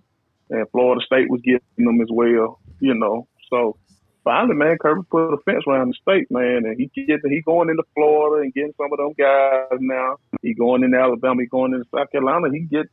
And 0.50 0.68
Florida 0.72 1.02
State 1.06 1.30
was 1.30 1.42
getting 1.42 1.62
them 1.78 2.02
as 2.02 2.10
well, 2.12 2.60
you 2.80 2.96
know. 2.96 3.28
So 3.50 3.78
finally, 4.24 4.56
man, 4.56 4.78
Kirby 4.82 5.02
put 5.10 5.34
a 5.34 5.38
fence 5.46 5.64
around 5.68 5.90
the 5.90 5.94
state, 6.02 6.32
man, 6.32 6.66
and 6.66 6.78
he 6.78 6.90
get 6.96 7.22
he 7.24 7.42
going 7.42 7.70
into 7.70 7.84
Florida 7.94 8.42
and 8.44 8.54
getting 8.54 8.74
some 8.76 8.92
of 8.92 8.98
them 8.98 9.14
guys 9.18 9.80
now. 9.80 10.18
He 10.42 10.56
going 10.56 10.84
into 10.84 10.98
Alabama, 10.98 11.42
he 11.42 11.48
going 11.48 11.74
into 11.74 11.86
South 11.94 12.12
Carolina. 12.12 12.48
He 12.52 12.62
get 12.62 12.88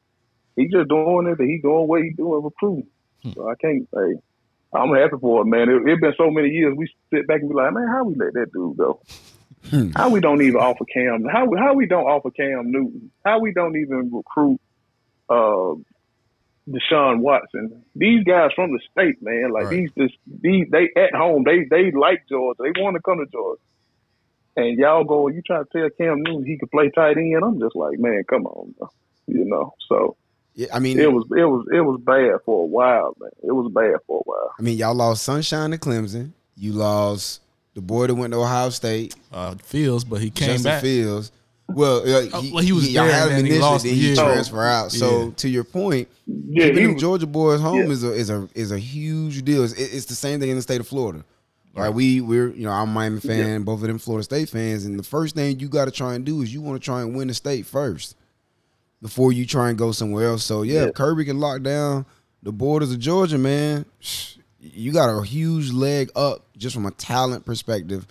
he 0.60 0.68
just 0.68 0.88
doing 0.88 1.26
it. 1.26 1.42
He 1.42 1.58
doing 1.62 1.88
what 1.88 2.02
he 2.02 2.10
doing 2.10 2.42
recruiting. 2.42 2.88
So 3.34 3.48
I 3.48 3.54
can't 3.60 3.88
say. 3.94 4.20
I'm 4.72 4.94
happy 4.94 5.16
for 5.20 5.42
it, 5.42 5.46
man. 5.46 5.68
It, 5.68 5.90
it 5.90 6.00
been 6.00 6.14
so 6.16 6.30
many 6.30 6.48
years. 6.48 6.74
We 6.76 6.88
sit 7.12 7.26
back 7.26 7.40
and 7.40 7.48
be 7.48 7.54
like, 7.56 7.72
man, 7.72 7.88
how 7.88 8.04
we 8.04 8.14
let 8.14 8.34
that 8.34 8.52
dude 8.52 8.76
go? 8.76 9.00
how 9.96 10.08
we 10.10 10.20
don't 10.20 10.42
even 10.42 10.56
offer 10.56 10.84
Cam? 10.84 11.24
How 11.24 11.46
how 11.58 11.74
we 11.74 11.86
don't 11.86 12.06
offer 12.06 12.30
Cam 12.30 12.70
Newton? 12.70 13.10
How 13.24 13.40
we 13.40 13.52
don't 13.52 13.76
even 13.76 14.10
recruit 14.12 14.60
uh, 15.28 15.74
Deshaun 16.68 17.18
Watson? 17.18 17.84
These 17.94 18.24
guys 18.24 18.50
from 18.54 18.72
the 18.72 18.80
state, 18.90 19.20
man. 19.20 19.50
Like 19.52 19.66
Right. 19.66 19.70
these, 19.70 19.90
this, 19.96 20.10
these, 20.40 20.66
they 20.70 20.88
at 20.96 21.14
home. 21.14 21.44
They 21.44 21.64
they 21.68 21.90
like 21.90 22.22
Georgia. 22.28 22.62
They 22.62 22.80
want 22.80 22.94
to 22.96 23.02
come 23.02 23.18
to 23.18 23.26
Georgia. 23.30 23.60
And 24.56 24.78
y'all 24.78 25.04
go, 25.04 25.28
you 25.28 25.42
try 25.42 25.58
to 25.58 25.68
tell 25.72 25.88
Cam 25.98 26.22
Newton 26.22 26.44
he 26.44 26.58
could 26.58 26.70
play 26.70 26.90
tight 26.94 27.16
end. 27.16 27.42
I'm 27.42 27.60
just 27.60 27.76
like, 27.76 27.98
man, 27.98 28.22
come 28.28 28.46
on, 28.46 28.74
you 29.26 29.44
know. 29.44 29.74
So 29.88 30.16
Yeah, 30.54 30.66
I 30.74 30.78
mean, 30.80 30.98
it 30.98 31.10
was 31.12 31.24
it 31.36 31.44
was 31.44 31.66
it 31.72 31.80
was 31.80 32.00
bad 32.04 32.40
for 32.44 32.62
a 32.62 32.66
while, 32.66 33.16
man. 33.20 33.30
It 33.42 33.52
was 33.52 33.70
bad 33.72 33.94
for 34.06 34.18
a 34.18 34.22
while. 34.24 34.50
I 34.58 34.62
mean, 34.62 34.76
y'all 34.76 34.94
lost 34.94 35.22
Sunshine 35.22 35.70
to 35.70 35.78
Clemson. 35.78 36.32
You 36.56 36.72
lost 36.72 37.40
the 37.74 37.80
boy 37.80 38.08
that 38.08 38.14
went 38.14 38.32
to 38.32 38.40
Ohio 38.40 38.70
State, 38.70 39.14
Uh, 39.32 39.54
Fields, 39.62 40.04
but 40.04 40.20
he 40.20 40.30
came 40.30 40.48
Justin 40.48 40.64
back. 40.64 40.82
Fields. 40.82 41.32
Well, 41.68 41.98
uh, 42.00 42.26
Oh, 42.32 42.40
he, 42.40 42.52
well, 42.52 42.64
he 42.64 42.72
was 42.72 42.90
y'all 42.92 43.04
there 43.06 43.14
had 43.14 43.28
and 43.28 43.38
him 43.38 43.44
then 43.44 43.52
he 43.54 43.58
lost 43.60 43.84
then 43.84 43.94
he 43.94 44.06
year. 44.08 44.16
transfer 44.16 44.60
out. 44.64 44.90
So 44.90 45.26
Yeah. 45.26 45.30
to 45.36 45.48
your 45.48 45.62
point, 45.64 46.08
Yeah, 46.26 46.66
keeping 46.66 46.82
them 46.82 46.92
was- 46.94 47.00
Georgia 47.00 47.26
boys 47.28 47.60
home 47.60 47.76
yeah. 47.86 47.90
is 47.92 48.02
a 48.04 48.12
is 48.12 48.28
a 48.30 48.48
is 48.56 48.72
a 48.72 48.78
huge 48.78 49.44
deal. 49.44 49.62
It's, 49.62 49.74
it's 49.74 50.06
the 50.06 50.16
same 50.16 50.40
thing 50.40 50.50
in 50.50 50.56
the 50.56 50.62
state 50.62 50.80
of 50.80 50.88
Florida. 50.88 51.24
Right, 51.76 51.88
we 51.94 52.20
we're 52.20 52.48
you 52.48 52.64
know 52.64 52.72
I'm 52.72 52.88
a 52.90 52.92
Miami 52.92 53.20
fan, 53.20 53.62
both 53.62 53.80
of 53.80 53.86
them 53.86 53.98
Florida 53.98 54.24
State 54.24 54.48
fans, 54.48 54.84
and 54.84 54.98
the 54.98 55.04
first 55.04 55.36
thing 55.36 55.60
you 55.60 55.68
got 55.68 55.84
to 55.84 55.92
try 55.92 56.14
and 56.16 56.24
do 56.24 56.42
is 56.42 56.52
you 56.52 56.60
want 56.60 56.82
to 56.82 56.84
try 56.84 57.00
and 57.02 57.14
win 57.16 57.28
the 57.28 57.34
state 57.34 57.64
first 57.64 58.16
before 59.02 59.32
you 59.32 59.46
try 59.46 59.68
and 59.70 59.78
go 59.78 59.92
somewhere 59.92 60.28
else. 60.28 60.44
So 60.44 60.62
yeah, 60.62 60.80
Yeah. 60.82 60.86
if 60.88 60.94
Kirby 60.94 61.24
can 61.24 61.40
lock 61.40 61.62
down 61.62 62.06
the 62.42 62.52
borders 62.52 62.92
of 62.92 62.98
Georgia, 62.98 63.38
man, 63.38 63.84
you 64.60 64.92
got 64.92 65.08
a 65.08 65.22
huge 65.24 65.72
leg 65.72 66.10
up 66.14 66.44
just 66.56 66.74
from 66.74 66.86
a 66.86 66.90
talent 66.90 67.44
perspective 67.46 68.06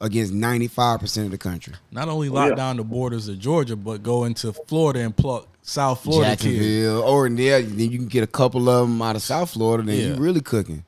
against 0.00 0.32
95 0.32 1.00
percent 1.00 1.26
of 1.26 1.30
the 1.32 1.38
country. 1.38 1.74
Not 1.90 2.08
only 2.08 2.28
lock 2.30 2.50
yeah. 2.50 2.54
down 2.54 2.76
the 2.78 2.84
borders 2.84 3.28
of 3.28 3.38
Georgia, 3.38 3.76
but 3.76 4.02
go 4.02 4.24
into 4.24 4.52
Florida 4.52 5.00
and 5.00 5.14
pluck 5.14 5.46
South 5.62 6.02
Florida 6.02 6.30
kids. 6.30 6.42
Jacksonville, 6.44 7.02
or 7.02 7.28
yeah, 7.28 7.58
then 7.60 7.90
you 7.90 7.98
can 7.98 8.06
get 8.08 8.24
a 8.24 8.26
couple 8.26 8.68
of 8.70 8.88
them 8.88 9.02
out 9.02 9.14
of 9.16 9.22
South 9.22 9.50
Florida. 9.50 9.82
Then 9.84 9.98
Yeah. 9.98 10.06
you 10.08 10.14
really 10.14 10.40
cooking. 10.40 10.84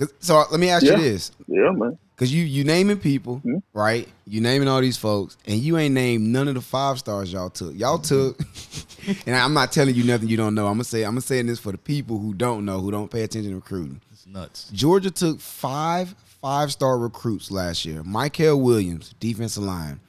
'Cause- 0.00 0.12
So 0.20 0.44
let 0.50 0.58
me 0.58 0.68
ask 0.70 0.84
Yeah. 0.84 0.96
you 0.96 1.02
this: 1.02 1.30
Yeah, 1.46 1.70
man. 1.72 1.96
Because 2.16 2.32
you 2.34 2.42
you 2.44 2.64
naming 2.64 2.98
people, 2.98 3.36
Hmm? 3.38 3.58
right? 3.72 4.08
You 4.26 4.40
naming 4.40 4.66
all 4.68 4.80
these 4.80 4.96
folks, 4.96 5.36
and 5.46 5.60
you 5.60 5.76
ain't 5.78 5.94
named 5.94 6.26
none 6.26 6.48
of 6.48 6.54
the 6.54 6.60
five 6.60 6.98
stars 6.98 7.32
y'all 7.32 7.48
took. 7.50 7.74
Y'all 7.78 7.98
took, 7.98 8.38
and 9.26 9.36
I'm 9.36 9.54
not 9.54 9.72
telling 9.72 9.94
you 9.94 10.04
nothing 10.04 10.28
you 10.28 10.36
don't 10.36 10.54
know. 10.54 10.66
I'm 10.66 10.74
gonna 10.74 10.84
say 10.84 11.02
I'm 11.04 11.12
gonna 11.12 11.20
say 11.20 11.40
this 11.42 11.58
for 11.58 11.70
the 11.72 11.78
people 11.78 12.18
who 12.18 12.34
don't 12.34 12.64
know, 12.64 12.80
who 12.80 12.90
don't 12.90 13.10
pay 13.10 13.22
attention 13.22 13.50
to 13.52 13.56
recruiting. 13.56 14.00
It's 14.12 14.26
nuts. 14.26 14.68
Georgia 14.72 15.10
took 15.10 15.38
five 15.40 16.14
five 16.42 16.72
star 16.72 16.98
recruits 16.98 17.50
last 17.50 17.84
year. 17.84 18.02
Mykel 18.02 18.60
Williams, 18.60 19.14
defensive 19.20 19.62
line. 19.62 20.00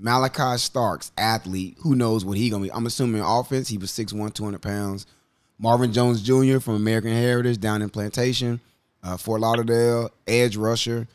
Malaki 0.00 0.58
Starks, 0.58 1.12
athlete. 1.16 1.76
Who 1.80 1.94
knows 1.94 2.24
what 2.24 2.36
he 2.36 2.50
gonna 2.50 2.64
be? 2.64 2.72
I'm 2.72 2.86
assuming 2.86 3.20
offense. 3.20 3.68
He 3.68 3.78
was 3.78 3.90
6'1", 3.92 4.30
200 4.34 4.60
pounds. 4.60 5.06
Marvin 5.58 5.92
Jones 5.92 6.20
Jr. 6.22 6.58
from 6.58 6.74
American 6.74 7.12
Heritage 7.12 7.60
down 7.60 7.82
in 7.82 7.88
Plantation, 7.90 8.60
uh, 9.02 9.16
Fort 9.16 9.40
Lauderdale, 9.40 10.10
edge 10.26 10.56
rusher. 10.56 11.06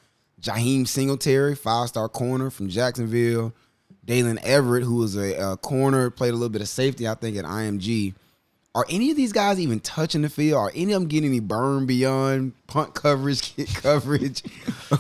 Jaheim 0.42 0.88
Singletary, 0.88 1.56
five 1.56 1.90
star 1.90 2.08
corner 2.08 2.50
from 2.50 2.70
Jacksonville. 2.70 3.54
Daylen 4.06 4.40
Everette, 4.44 4.84
who 4.84 4.96
was 4.96 5.18
a, 5.18 5.38
uh 5.38 5.56
corner, 5.58 6.10
played 6.10 6.30
a 6.30 6.34
little 6.34 6.50
bit 6.50 6.62
of 6.62 6.70
safety, 6.70 7.08
I 7.08 7.16
think, 7.16 7.38
at 7.38 7.44
IMG. 7.46 8.14
Are 8.76 8.86
any 8.90 9.10
of 9.10 9.18
these 9.18 9.34
guys 9.34 9.60
even 9.60 9.80
touching 9.80 10.22
the 10.22 10.30
field? 10.30 10.60
Are 10.60 10.72
any 10.76 10.94
of 10.94 11.02
them 11.02 11.10
getting 11.10 11.32
any 11.32 11.40
burn 11.40 11.88
beyond 11.88 12.54
punt 12.68 12.94
coverage, 12.94 13.42
kick 13.56 13.68
coverage? 13.70 14.44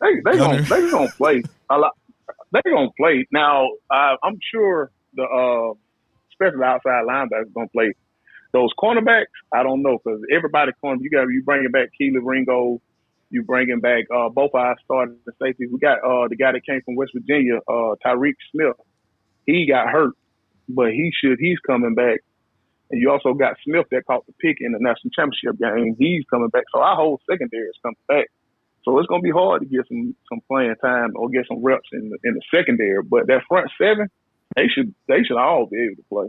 They 0.00 0.16
they 0.22 0.36
gonna 0.36 0.60
they 0.60 0.90
gonna 0.90 1.10
play 1.16 1.42
a 1.70 1.78
lot. 1.78 1.92
They 2.52 2.60
gonna 2.70 2.90
play 2.98 3.26
now. 3.32 3.68
I, 3.90 4.16
I'm 4.22 4.38
sure 4.52 4.90
the 5.14 5.22
uh, 5.22 5.74
especially 6.30 6.64
outside 6.64 7.04
linebackers, 7.06 7.52
going 7.54 7.68
to 7.68 7.72
play. 7.72 7.94
Those 8.54 8.70
cornerbacks, 8.78 9.34
I 9.52 9.64
don't 9.64 9.82
know 9.82 9.98
because 9.98 10.20
everybody 10.32 10.70
corner. 10.80 11.02
You 11.02 11.10
got 11.10 11.26
you 11.26 11.42
bringing 11.42 11.72
back 11.72 11.88
Kelee 12.00 12.20
Ringo, 12.22 12.80
you 13.28 13.42
bringing 13.42 13.80
back 13.80 14.04
uh, 14.14 14.28
both 14.28 14.54
our 14.54 14.76
starting 14.84 15.18
safeties. 15.42 15.70
We 15.72 15.80
got 15.80 15.98
uh, 16.04 16.28
the 16.28 16.36
guy 16.36 16.52
that 16.52 16.64
came 16.64 16.80
from 16.84 16.94
West 16.94 17.10
Virginia, 17.14 17.58
uh, 17.66 17.96
Tykee 18.06 18.34
Smith. 18.52 18.76
He 19.44 19.66
got 19.66 19.88
hurt, 19.88 20.14
but 20.68 20.92
he 20.92 21.10
should. 21.20 21.38
He's 21.40 21.58
coming 21.66 21.96
back. 21.96 22.20
And 22.92 23.00
you 23.00 23.10
also 23.10 23.34
got 23.34 23.56
Smith 23.64 23.86
that 23.90 24.06
caught 24.06 24.24
the 24.26 24.32
pick 24.34 24.58
in 24.60 24.70
the 24.70 24.78
national 24.78 25.10
championship 25.10 25.58
game. 25.58 25.96
He's 25.98 26.22
coming 26.30 26.48
back. 26.50 26.62
So 26.72 26.80
our 26.80 26.94
whole 26.94 27.20
secondary 27.28 27.66
is 27.66 27.78
coming 27.82 27.96
back. 28.06 28.30
So 28.84 28.96
it's 29.00 29.08
gonna 29.08 29.20
be 29.20 29.32
hard 29.32 29.62
to 29.62 29.66
get 29.66 29.88
some 29.88 30.14
some 30.28 30.42
playing 30.48 30.76
time 30.80 31.10
or 31.16 31.28
get 31.28 31.46
some 31.48 31.60
reps 31.60 31.88
in 31.92 32.08
the 32.10 32.18
in 32.22 32.34
the 32.34 32.42
secondary. 32.54 33.02
But 33.02 33.26
that 33.26 33.42
front 33.48 33.68
seven, 33.82 34.08
they 34.54 34.68
should 34.68 34.94
they 35.08 35.24
should 35.24 35.38
all 35.38 35.66
be 35.66 35.82
able 35.82 35.96
to 35.96 36.08
play. 36.08 36.28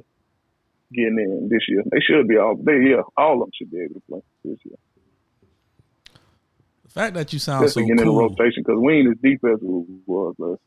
Getting 0.94 1.18
in 1.20 1.50
this 1.52 1.62
year, 1.68 1.82
they 1.92 2.00
should 2.00 2.28
be 2.28 2.38
all. 2.38 2.56
They 2.56 2.74
yeah, 2.92 3.02
all 3.18 3.34
of 3.34 3.40
them 3.40 3.50
should 3.58 3.72
be 3.72 3.80
able 3.80 3.96
to 3.96 4.02
play 4.10 4.20
this 4.44 4.60
year. 4.64 4.76
The 6.84 6.90
fact 6.90 7.16
that 7.16 7.34
you 7.34 7.40
sound 7.40 7.66
Especially 7.66 7.84
so 7.84 7.88
getting 7.88 8.00
in 8.02 8.06
the 8.16 8.20
cool. 8.20 8.30
rotation 8.30 8.64
because 8.64 8.80
we 8.80 8.94
ain't 8.94 9.10
as 9.10 9.18
deep 9.22 9.40
as 9.44 9.60
we 9.62 9.84
was. 10.06 10.36
last- 10.38 10.62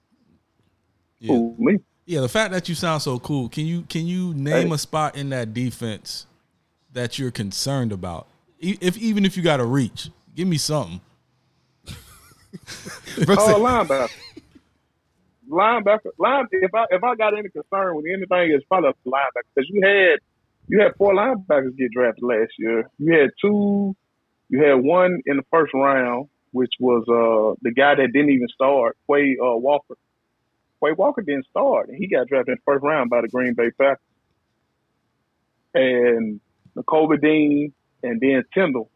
Yeah. 1.20 1.32
Who, 1.34 1.54
me? 1.58 1.78
Yeah, 2.04 2.20
the 2.20 2.28
fact 2.28 2.52
that 2.52 2.68
you 2.68 2.74
sound 2.74 3.02
so 3.02 3.18
cool. 3.18 3.48
Can 3.48 3.64
you 3.66 3.82
can 3.82 4.06
you 4.06 4.34
name 4.34 4.68
Hey. 4.68 4.74
a 4.74 4.78
spot 4.78 5.16
in 5.16 5.28
that 5.30 5.54
defense 5.54 6.26
that 6.92 7.18
you're 7.18 7.30
concerned 7.30 7.92
about? 7.92 8.26
If 8.58 8.98
even 8.98 9.24
if 9.24 9.36
you 9.36 9.42
got 9.42 9.58
to 9.58 9.64
reach, 9.64 10.10
give 10.34 10.48
me 10.48 10.56
something. 10.58 11.00
Oh, 13.20 13.60
linebacker. 13.60 14.08
Linebacker. 15.48 16.10
Line. 16.18 16.46
If 16.52 16.74
I 16.74 16.84
if 16.90 17.02
I 17.02 17.14
got 17.14 17.36
any 17.36 17.48
concern 17.48 17.96
with 17.96 18.04
anything, 18.06 18.52
it's 18.54 18.64
probably 18.66 18.90
the 19.04 19.10
linebacker 19.10 19.48
because 19.54 19.70
you 19.70 19.80
had 19.82 20.18
you 20.68 20.80
had 20.80 20.94
four 20.96 21.14
linebackers 21.14 21.76
get 21.76 21.90
drafted 21.92 22.22
last 22.24 22.52
year. 22.58 22.88
You 22.98 23.18
had 23.18 23.30
two. 23.40 23.96
You 24.50 24.62
had 24.62 24.74
one 24.74 25.20
in 25.26 25.36
the 25.36 25.42
first 25.50 25.72
round, 25.74 26.28
which 26.52 26.72
was 26.80 27.04
uh 27.08 27.58
the 27.62 27.72
guy 27.72 27.94
that 27.94 28.12
didn't 28.12 28.30
even 28.30 28.48
start, 28.48 28.96
Quay 29.10 29.36
uh, 29.42 29.56
Walker. 29.56 29.94
Quay 30.82 30.92
Walker 30.92 31.22
didn't 31.22 31.46
start, 31.46 31.88
and 31.88 31.98
he 31.98 32.08
got 32.08 32.28
drafted 32.28 32.52
in 32.52 32.54
the 32.56 32.72
first 32.72 32.82
round 32.82 33.10
by 33.10 33.20
the 33.22 33.28
Green 33.28 33.54
Bay 33.54 33.70
Packers. 33.70 33.98
And 35.74 36.40
Nakobe 36.76 37.20
Dean, 37.20 37.72
and 38.02 38.20
then 38.20 38.42
Tindall. 38.54 38.90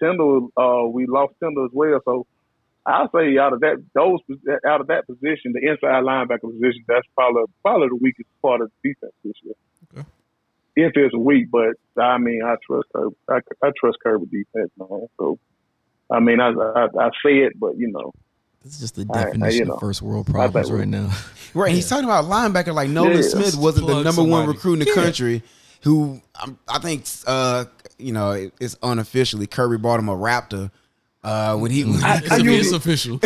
Tindall, 0.00 0.50
uh, 0.56 0.88
we 0.88 1.06
lost 1.06 1.34
Tindall 1.40 1.66
as 1.66 1.70
well, 1.72 2.00
so 2.04 2.26
I'll 2.86 3.10
say 3.14 3.38
out 3.38 3.52
of 3.54 3.60
that 3.60 3.82
those 3.94 4.18
out 4.66 4.80
of 4.80 4.88
that 4.88 5.06
position, 5.06 5.52
the 5.52 5.60
inside 5.68 6.02
linebacker 6.04 6.40
position, 6.52 6.84
that's 6.86 7.06
probably 7.14 7.44
probably 7.62 7.88
the 7.88 7.96
weakest 8.00 8.28
part 8.42 8.60
of 8.60 8.70
the 8.82 8.90
defense 8.90 9.12
this 9.24 9.32
year. 9.42 9.54
Okay. 9.96 10.06
If 10.76 10.92
it's 10.96 11.14
weak, 11.16 11.50
but 11.50 11.74
I 12.00 12.18
mean, 12.18 12.42
I 12.44 12.56
trust 12.66 12.88
Kirby. 12.94 13.16
I, 13.28 13.38
I 13.62 13.70
trust 13.78 13.98
Kirby 14.02 14.26
defense, 14.26 14.70
man. 14.78 15.06
So, 15.18 15.38
I 16.10 16.20
mean, 16.20 16.40
I, 16.40 16.48
I 16.50 16.84
I 16.98 17.10
say 17.24 17.38
it, 17.38 17.58
but 17.58 17.78
you 17.78 17.90
know, 17.90 18.12
This 18.62 18.74
is 18.74 18.80
just 18.80 18.96
the 18.96 19.06
I- 19.14 19.18
I, 19.20 19.24
definition 19.24 19.58
you 19.60 19.64
know, 19.66 19.74
of 19.74 19.80
first 19.80 20.02
world 20.02 20.26
problems 20.26 20.70
right 20.70 20.88
now. 20.88 21.10
Right. 21.54 21.72
He's 21.72 21.88
talking 21.88 22.04
about 22.06 22.24
linebacker 22.24 22.74
like 22.74 22.90
Nolan 22.90 23.12
Yeah. 23.18 23.22
Smith 23.22 23.54
wasn't 23.56 23.86
the 23.86 23.92
Plug 23.92 24.04
number 24.04 24.24
one 24.24 24.48
recruit 24.48 24.72
in 24.72 24.78
the 24.80 24.92
country. 24.92 25.40
Who 25.82 26.20
um, 26.42 26.58
I 26.66 26.80
think, 26.80 27.04
uh, 27.28 27.66
you 27.96 28.12
know, 28.12 28.50
it's 28.58 28.76
unofficially 28.82 29.46
Kirby 29.46 29.76
bought 29.76 30.00
him 30.00 30.08
a 30.08 30.16
Raptor 30.16 30.72
uh, 31.24 31.56
when 31.56 31.70
he. 31.70 31.82
It's, 31.82 32.02
I 32.04 32.20
it's 32.42 32.72
official. 32.72 33.18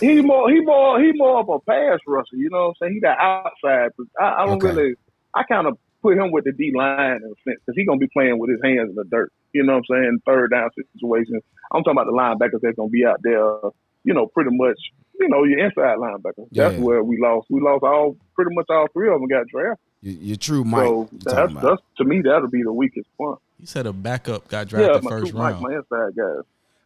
he 0.00 0.20
more 0.22 0.50
he 0.50 0.60
more 0.60 1.00
he 1.00 1.12
more 1.14 1.40
of 1.40 1.48
a 1.48 1.58
pass 1.60 1.98
rusher. 2.06 2.36
You 2.36 2.50
know 2.50 2.68
what 2.68 2.68
I'm 2.68 2.74
saying? 2.82 2.94
He 2.94 3.00
the 3.00 3.08
outside. 3.08 3.90
but 3.96 4.06
I, 4.20 4.42
I 4.42 4.46
don't 4.46 4.62
Okay. 4.62 4.74
really. 4.74 4.94
I 5.34 5.42
kind 5.44 5.66
of 5.66 5.78
put 6.02 6.16
him 6.18 6.32
with 6.32 6.44
the 6.44 6.52
D 6.52 6.72
line 6.74 7.16
in 7.16 7.24
a 7.24 7.34
sense 7.46 7.60
because 7.64 7.74
he's 7.76 7.86
gonna 7.86 7.98
be 7.98 8.08
playing 8.12 8.38
with 8.38 8.50
his 8.50 8.60
hands 8.64 8.90
in 8.90 8.94
the 8.96 9.04
dirt. 9.04 9.32
You 9.52 9.62
know 9.64 9.74
what 9.74 9.84
I'm 9.90 10.02
saying? 10.02 10.18
Third 10.26 10.50
down 10.50 10.70
situations. 10.94 11.42
I'm 11.72 11.82
talking 11.84 11.92
about 12.00 12.06
the 12.06 12.12
linebackers 12.12 12.60
that's 12.62 12.76
gonna 12.76 12.88
be 12.90 13.04
out 13.06 13.20
there. 13.22 13.70
You 14.04 14.14
know, 14.14 14.26
pretty 14.26 14.50
much. 14.52 14.78
You 15.20 15.28
know, 15.28 15.44
your 15.44 15.58
inside 15.58 15.98
linebackers. 15.98 16.48
That's 16.52 16.74
Yeah. 16.76 16.80
where 16.80 17.04
we 17.04 17.18
lost. 17.20 17.46
We 17.50 17.60
lost 17.60 17.84
all 17.84 18.16
pretty 18.34 18.54
much 18.54 18.64
all 18.70 18.86
three 18.94 19.08
of 19.12 19.20
them 19.20 19.28
got 19.28 19.46
drafted. 19.48 19.78
your, 20.00 20.14
your 20.14 20.36
true 20.38 20.64
Mike. 20.64 20.86
so 20.86 21.08
you're 21.12 21.20
that's, 21.24 21.34
talking 21.52 21.54
that's 21.68 21.82
to 21.98 22.04
me 22.04 22.22
that'll 22.22 22.48
be 22.48 22.62
the 22.62 22.72
weakest 22.72 23.06
point. 23.18 23.38
He 23.60 23.66
said 23.66 23.86
a 23.86 23.92
backup 23.92 24.48
got 24.48 24.72
Yeah, 24.72 24.78
drafted 24.78 25.04
my 25.04 25.10
first 25.10 25.32
two 25.32 25.38
Mike, 25.38 25.52
round. 25.52 25.62
my 25.62 25.74
inside 25.74 26.16
guys. 26.16 26.44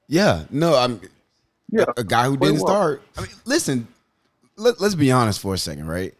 Yeah, 0.08 0.44
no, 0.50 0.74
I'm 0.74 1.00
Yeah, 1.70 1.84
a 1.96 2.04
guy 2.04 2.26
who 2.26 2.36
didn't 2.36 2.58
start. 2.58 3.02
I 3.16 3.22
mean, 3.22 3.30
listen, 3.44 3.86
let, 4.56 4.80
let's 4.80 4.94
be 4.94 5.12
honest 5.12 5.40
for 5.40 5.54
a 5.54 5.58
second, 5.58 5.86
right? 5.86 6.14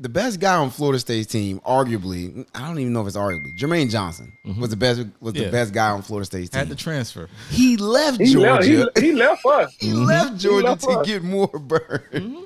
The 0.00 0.08
best 0.08 0.40
guy 0.40 0.56
on 0.56 0.70
Florida 0.70 0.98
State's 0.98 1.30
team, 1.30 1.60
arguably, 1.60 2.44
I 2.52 2.66
don't 2.66 2.80
even 2.80 2.92
know 2.92 3.02
if 3.02 3.06
it's 3.06 3.16
arguably, 3.16 3.56
Jermaine 3.56 3.88
Johnson 3.88 4.32
mm-hmm. 4.44 4.60
was 4.60 4.70
the 4.70 4.76
best 4.76 5.04
was 5.20 5.34
the 5.34 5.48
best 5.48 5.72
guy 5.72 5.90
on 5.90 6.02
Florida 6.02 6.26
State's 6.26 6.50
team. 6.50 6.58
Had 6.58 6.68
to 6.70 6.74
transfer. 6.74 7.28
he 7.50 7.76
left 7.76 8.20
he 8.20 8.34
left. 8.34 8.66
Georgia. 8.66 8.90
He, 8.96 9.00
he 9.00 9.12
left 9.12 9.46
us. 9.46 9.76
He 9.80 9.92
left 9.92 10.38
Georgia 10.38 10.70
left 10.70 10.82
to 10.82 10.90
us. 10.90 11.06
get 11.06 11.22
more 11.22 11.46
burn, 11.60 12.02
mm-hmm. 12.12 12.44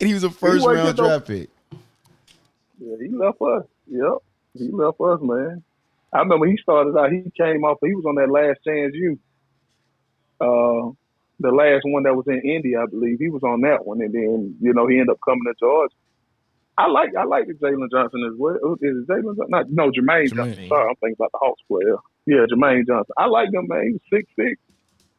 and 0.00 0.08
he 0.08 0.14
was 0.14 0.22
a 0.22 0.30
first 0.30 0.64
round 0.64 0.96
draft 0.96 1.26
pick. 1.26 1.50
Yeah, 2.78 2.94
he 3.00 3.08
left 3.08 3.42
us. 3.42 3.64
Yep, 3.88 4.18
he 4.56 4.68
left 4.70 5.00
us, 5.00 5.20
man. 5.20 5.64
I 6.16 6.20
remember 6.20 6.46
he 6.46 6.56
started 6.56 6.96
out. 6.96 7.12
He 7.12 7.30
came 7.36 7.64
off. 7.64 7.78
He 7.82 7.94
was 7.94 8.04
on 8.08 8.14
that 8.16 8.30
last 8.30 8.60
chance 8.66 8.92
you. 8.94 9.18
Uh, 10.40 10.92
the 11.38 11.50
last 11.52 11.82
one 11.84 12.04
that 12.04 12.16
was 12.16 12.24
in 12.28 12.40
India, 12.40 12.80
I 12.80 12.86
believe. 12.86 13.18
He 13.18 13.28
was 13.28 13.42
on 13.42 13.60
that 13.60 13.84
one, 13.84 14.00
and 14.00 14.12
then 14.12 14.56
you 14.60 14.72
know 14.72 14.86
he 14.86 14.96
ended 14.96 15.10
up 15.10 15.18
coming 15.24 15.44
to 15.44 15.54
Georgia. 15.60 15.94
I 16.78 16.88
like 16.88 17.10
I 17.16 17.24
like 17.24 17.46
the 17.46 17.54
Jalen 17.54 17.90
Johnson 17.90 18.24
as 18.24 18.38
well. 18.38 18.56
Is 18.80 18.96
it 18.96 19.08
Jalen 19.08 19.36
Not 19.48 19.70
no 19.70 19.90
Jermaine, 19.90 20.28
Jermaine. 20.28 20.36
Johnson. 20.36 20.68
Sorry, 20.68 20.88
I'm 20.88 20.96
thinking 20.96 21.16
about 21.18 21.32
the 21.32 21.38
Hawks 21.40 21.62
player. 21.68 21.96
Yeah, 22.26 22.44
Jermaine 22.52 22.86
Johnson. 22.86 23.14
I 23.18 23.26
like 23.26 23.52
him, 23.52 23.66
man. 23.68 23.84
He 23.84 23.92
was 23.92 24.02
six 24.12 24.30
six, 24.36 24.60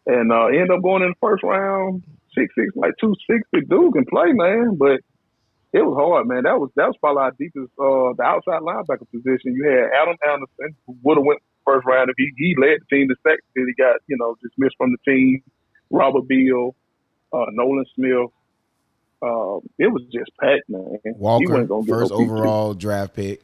and 0.05 0.31
uh, 0.31 0.47
ended 0.47 0.71
up 0.71 0.81
going 0.81 1.03
in 1.03 1.10
the 1.10 1.21
first 1.21 1.43
round. 1.43 2.03
Six 2.33 2.53
six, 2.57 2.75
like 2.75 2.93
two 2.99 3.13
sixty. 3.29 3.65
Dude 3.67 3.93
can 3.93 4.05
play, 4.05 4.33
man, 4.33 4.75
but 4.75 5.01
it 5.73 5.82
was 5.82 5.95
hard, 5.97 6.27
man. 6.27 6.43
That 6.43 6.60
was 6.60 6.69
that 6.75 6.88
was 6.88 6.95
probably 6.99 7.21
our 7.23 7.32
deepest, 7.38 7.71
uh, 7.80 8.13
the 8.17 8.23
outside 8.23 8.62
linebacker 8.62 9.10
position. 9.12 9.53
You 9.56 9.65
had 9.67 9.89
Adam 10.01 10.15
Anderson, 10.25 10.75
who 10.86 10.97
would 11.03 11.17
have 11.17 11.25
went 11.25 11.39
first 11.65 11.86
round 11.86 12.10
if 12.10 12.15
he 12.17 12.32
he 12.38 12.56
led 12.60 12.80
the 12.82 12.95
team 12.95 13.08
to 13.10 13.15
second. 13.23 13.43
Then 13.56 13.67
he 13.67 13.82
got 13.82 13.97
you 14.08 14.17
know 14.17 14.36
dismissed 14.41 14.75
from 14.77 14.91
the 14.91 15.12
team. 15.12 15.43
Robert 15.89 16.27
Beal, 16.27 16.75
uh, 17.34 17.45
Nolan 17.51 17.86
Smith. 17.95 18.30
Uh, 19.21 19.58
it 19.80 19.91
was 19.91 20.03
just 20.12 20.30
packed, 20.39 20.69
man. 20.69 20.97
He 21.03 21.12
Walker, 21.15 21.45
wasn't 21.49 21.69
gonna 21.69 21.86
first 21.86 22.12
no 22.12 22.17
PG. 22.19 22.30
overall 22.30 22.73
draft 22.73 23.13
pick. 23.15 23.41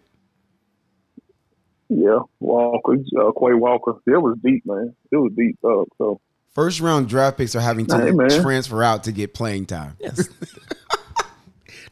Yeah, 1.90 2.20
Walker, 2.40 2.94
uh, 2.94 3.32
Quay 3.32 3.54
Walker. 3.54 3.96
It 4.08 4.12
was 4.22 4.38
deep, 4.44 4.66
man. 4.66 4.96
It 5.12 5.18
was 5.18 5.32
deep. 5.36 5.58
Uh, 5.64 5.84
so 5.98 6.20
First 6.52 6.82
round 6.82 7.10
draft 7.10 7.38
picks 7.38 7.56
are 7.56 7.60
having 7.62 7.88
to 7.88 7.98
Hey, 7.98 8.40
transfer 8.42 8.84
out 8.84 9.06
to 9.06 9.12
get 9.12 9.34
playing 9.34 9.66
time. 9.66 9.98
Yes. 10.00 10.30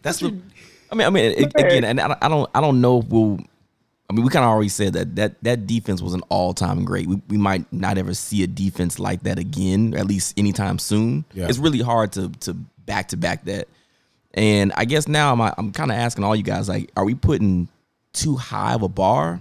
That's 0.01 0.21
what. 0.21 0.33
I 0.91 0.95
mean, 0.95 1.07
I 1.07 1.09
mean, 1.09 1.25
it, 1.25 1.51
again, 1.55 1.83
and 1.85 2.01
I 2.01 2.07
don't- 2.27 2.49
I 2.53 2.59
don't, 2.61 2.81
know 2.81 2.99
if 2.99 3.07
we'll. 3.07 3.39
I 4.09 4.13
mean, 4.13 4.25
we 4.25 4.29
kind 4.29 4.43
of 4.43 4.49
already 4.49 4.67
said 4.67 4.91
that 4.93 5.15
that 5.15 5.41
that 5.43 5.67
defense 5.67 6.01
was 6.01 6.13
an 6.13 6.21
all 6.27 6.53
time 6.53 6.83
great. 6.83 7.07
We, 7.07 7.21
we 7.29 7.37
might 7.37 7.71
not 7.71 7.97
ever 7.97 8.13
see 8.13 8.43
a 8.43 8.47
defense 8.47 8.99
like 8.99 9.23
that 9.23 9.39
again, 9.39 9.93
at 9.93 10.05
least 10.05 10.37
anytime 10.37 10.79
soon. 10.79 11.23
Yeah. 11.33 11.47
It's 11.47 11.59
really 11.59 11.79
hard 11.79 12.11
to 12.13 12.27
to 12.41 12.53
back 12.53 13.07
to 13.09 13.17
back 13.17 13.45
that. 13.45 13.69
And 14.33 14.73
I 14.75 14.83
guess 14.83 15.07
now 15.07 15.31
I'm 15.31 15.41
I'm 15.57 15.71
kind 15.71 15.91
of 15.91 15.97
asking 15.97 16.25
all 16.25 16.35
you 16.35 16.43
guys 16.43 16.67
like, 16.67 16.91
are 16.97 17.05
we 17.05 17.15
putting 17.15 17.69
too 18.11 18.35
high 18.35 18.73
of 18.73 18.81
a 18.81 18.89
bar 18.89 19.39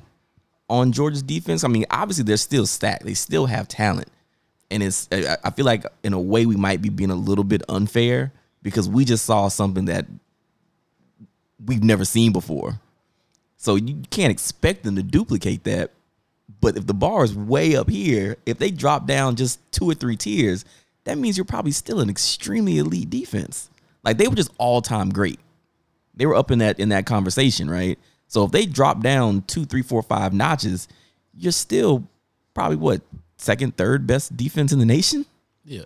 on 0.69 0.93
Georgia's 0.93 1.25
defense? 1.25 1.65
I 1.65 1.69
mean, 1.69 1.87
obviously 1.91 2.23
they're 2.23 2.37
still 2.37 2.67
stacked. 2.67 3.05
They 3.05 3.15
still 3.15 3.47
have 3.47 3.67
talent, 3.67 4.09
and 4.71 4.85
it's 4.85 5.09
I 5.11 5.37
I 5.43 5.51
feel 5.51 5.65
like 5.65 5.85
in 6.05 6.13
a 6.13 6.21
way 6.21 6.47
we 6.47 6.55
might 6.55 6.81
be 6.81 6.91
being 6.91 7.11
a 7.11 7.17
little 7.17 7.43
bit 7.45 7.63
unfair 7.69 8.33
because 8.63 8.89
we 8.89 9.05
just 9.05 9.25
saw 9.25 9.49
something 9.49 9.87
that 9.87 10.07
we've 11.65 11.85
never 11.85 12.05
seen 12.05 12.33
before. 12.33 12.81
So 13.57 13.77
you 13.77 14.03
can't 14.11 14.31
expect 14.31 14.85
them 14.85 14.97
to 14.97 15.03
duplicate 15.03 15.65
that. 15.65 15.93
But 16.61 16.77
if 16.77 16.87
the 16.87 16.95
bar 16.95 17.25
is 17.25 17.35
way 17.35 17.77
up 17.77 17.89
here, 17.89 18.37
if 18.45 18.59
they 18.59 18.71
drop 18.71 19.07
down 19.07 19.37
just 19.37 19.61
two 19.73 19.89
or 19.89 19.95
three 19.95 20.17
tiers, 20.17 20.65
that 21.05 21.19
means 21.19 21.37
you're 21.37 21.45
probably 21.45 21.73
still 21.73 22.01
an 22.01 22.11
extremely 22.11 22.79
elite 22.79 23.11
defense. 23.11 23.71
Like 24.03 24.19
they 24.19 24.29
were 24.29 24.35
just 24.35 24.53
all 24.59 24.83
time 24.83 25.11
great. 25.11 25.39
They 26.15 26.27
were 26.27 26.35
up 26.35 26.51
in 26.51 26.59
that 26.59 26.81
in 26.81 26.91
that 26.91 27.07
conversation, 27.07 27.71
right? 27.71 27.99
So 28.29 28.45
if 28.45 28.53
they 28.53 28.67
drop 28.67 29.01
down 29.01 29.43
two, 29.43 29.65
three, 29.65 29.83
four, 29.83 30.03
five 30.03 30.33
notches, 30.33 30.89
you're 31.35 31.53
still 31.53 32.07
probably 32.55 32.77
what 32.77 33.03
second, 33.37 33.77
third 33.77 34.07
best 34.07 34.37
defense 34.37 34.73
in 34.73 34.79
the 34.79 34.87
nation. 34.87 35.27
Yeah, 35.65 35.85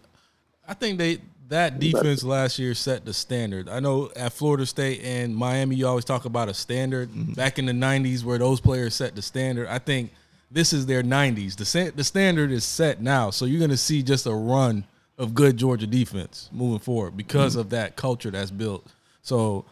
I 0.67 0.75
think 0.75 0.99
they 0.99 1.19
that 1.55 1.79
defense 1.79 2.25
last 2.25 2.59
year 2.59 2.75
set 2.75 3.05
the 3.05 3.15
standard. 3.15 3.69
I 3.69 3.79
know 3.79 4.11
at 4.17 4.33
Florida 4.33 4.67
State 4.67 5.03
and 5.05 5.37
Miami, 5.37 5.77
you 5.77 5.87
always 5.87 6.05
talk 6.05 6.25
about 6.25 6.49
a 6.49 6.55
standard. 6.55 7.11
Mm-hmm. 7.11 7.35
Back 7.35 7.61
in 7.61 7.67
the 7.67 7.73
'90s, 7.73 8.25
where 8.25 8.39
those 8.39 8.61
players 8.61 8.95
set 8.95 9.15
the 9.15 9.23
standard, 9.23 9.69
I 9.69 9.79
think 9.79 10.13
this 10.51 10.73
is 10.73 10.87
their 10.87 11.03
'90s. 11.03 11.57
The 11.57 11.93
the 11.95 12.03
standard 12.05 12.51
is 12.51 12.65
set 12.65 13.01
now, 13.01 13.31
so 13.31 13.45
you're 13.45 13.61
going 13.61 13.71
to 13.71 13.77
see 13.77 14.03
just 14.03 14.27
a 14.27 14.35
run 14.35 14.85
of 15.17 15.33
good 15.33 15.57
Georgia 15.57 15.87
defense 15.87 16.51
moving 16.53 16.81
forward 16.81 17.17
because 17.17 17.53
mm-hmm. 17.53 17.61
of 17.61 17.71
that 17.71 17.95
culture 17.95 18.33
that's 18.33 18.51
built. 18.51 18.85
So 19.23 19.65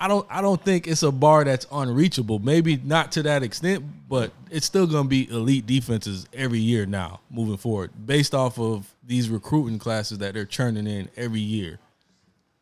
I 0.00 0.08
don't 0.08 0.26
I 0.28 0.42
don't 0.42 0.62
think 0.62 0.86
it's 0.86 1.02
a 1.02 1.12
bar 1.12 1.44
that's 1.44 1.66
unreachable. 1.70 2.38
Maybe 2.38 2.80
not 2.84 3.12
to 3.12 3.22
that 3.24 3.42
extent, 3.42 3.84
but 4.08 4.32
it's 4.50 4.66
still 4.66 4.86
going 4.86 5.04
to 5.04 5.08
be 5.08 5.28
elite 5.30 5.66
defenses 5.66 6.26
every 6.34 6.58
year 6.58 6.86
now 6.86 7.20
moving 7.30 7.56
forward, 7.56 7.90
based 8.06 8.34
off 8.34 8.58
of 8.58 8.92
these 9.06 9.30
recruiting 9.30 9.78
classes 9.78 10.18
that 10.18 10.34
they're 10.34 10.44
churning 10.44 10.86
in 10.86 11.08
every 11.16 11.40
year. 11.40 11.78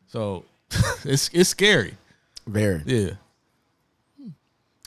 So 0.07 0.45
it's 1.03 1.29
it's 1.33 1.49
scary. 1.49 1.95
Very. 2.45 2.81
Yeah. 2.85 3.09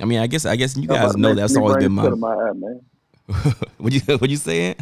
I 0.00 0.04
mean, 0.04 0.18
I 0.20 0.26
guess 0.26 0.46
I 0.46 0.56
guess 0.56 0.76
you 0.76 0.86
guys 0.86 1.16
know 1.16 1.34
that's 1.34 1.56
always 1.56 1.76
been 1.76 1.92
my. 1.92 2.08
my 2.10 2.34
eye, 2.34 2.52
man. 2.52 2.80
what 3.78 3.92
you 3.92 4.00
what 4.18 4.30
you 4.30 4.36
saying? 4.36 4.76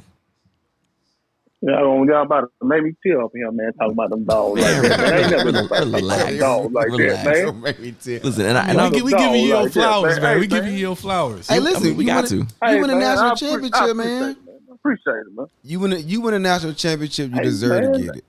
Yeah, 1.66 1.80
y'all 1.80 2.22
about 2.22 2.40
to 2.60 2.66
make 2.68 2.82
me 2.82 2.92
tear 3.02 3.22
up 3.22 3.30
here, 3.34 3.50
man, 3.50 3.72
talking 3.78 3.92
about 3.92 4.10
them 4.10 4.24
dogs 4.24 4.60
like 4.60 4.82
that. 4.82 4.98
Man, 4.98 5.12
I 5.14 5.18
ain't 5.22 5.30
never 5.30 5.44
been 5.52 5.64
about 5.64 5.84
Relax. 5.86 6.38
dogs 6.38 6.72
like 6.74 6.86
Relax. 6.88 7.22
that, 7.22 7.24
man. 7.24 7.44
Don't 7.46 7.62
make 7.62 7.78
me 7.80 7.92
tell- 7.92 8.20
Listen, 8.22 8.46
and, 8.46 8.58
I, 8.58 8.68
and 8.68 8.76
we, 8.76 8.82
I'm, 8.84 9.04
we 9.04 9.10
giving 9.12 9.34
you 9.40 9.46
your 9.48 9.62
like 9.62 9.72
that, 9.72 9.80
flowers, 9.80 10.14
man. 10.16 10.22
man. 10.22 10.40
We 10.40 10.46
giving 10.46 10.72
you 10.74 10.78
your 10.78 10.96
flowers. 10.96 11.48
Hey, 11.48 11.60
listen, 11.60 11.84
mean, 11.84 11.96
we 11.96 12.04
got 12.04 12.16
win 12.16 12.24
a- 12.24 12.28
to. 12.28 12.36
You 12.36 12.46
Hey, 12.62 12.80
win 12.82 12.90
a 12.90 12.94
national 12.96 13.30
I 13.30 13.34
championship, 13.34 13.74
I 13.82 13.92
man. 13.94 14.22
appreciate 14.22 14.36
it, 14.36 14.50
I 14.70 14.74
Appreciate 14.74 15.14
it, 15.26 15.34
man. 15.36 15.46
You 15.62 15.80
win 15.80 15.92
a 15.94 15.96
you 15.96 16.20
win 16.20 16.34
a 16.34 16.38
national 16.38 16.74
championship. 16.74 17.30
You 17.30 17.36
Hey, 17.36 17.42
deserve 17.44 17.82
to 17.84 17.88
man. 17.92 18.02
get 18.02 18.16
it. 18.16 18.24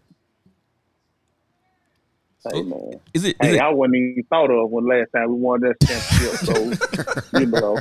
Hey, 2.50 2.62
man. 2.62 3.00
is 3.14 3.24
it? 3.26 3.30
Is 3.30 3.36
Hey, 3.42 3.56
it 3.58 3.62
I 3.62 3.70
wasn't 3.72 3.96
even 3.96 4.24
thought 4.30 4.50
of 4.52 4.70
when 4.70 4.88
last 4.88 5.10
time 5.14 5.30
we 5.30 5.36
won 5.40 5.60
that 5.62 5.76
championship. 5.86 6.82
So, 7.34 7.38
you 7.40 7.46
know, 7.48 7.80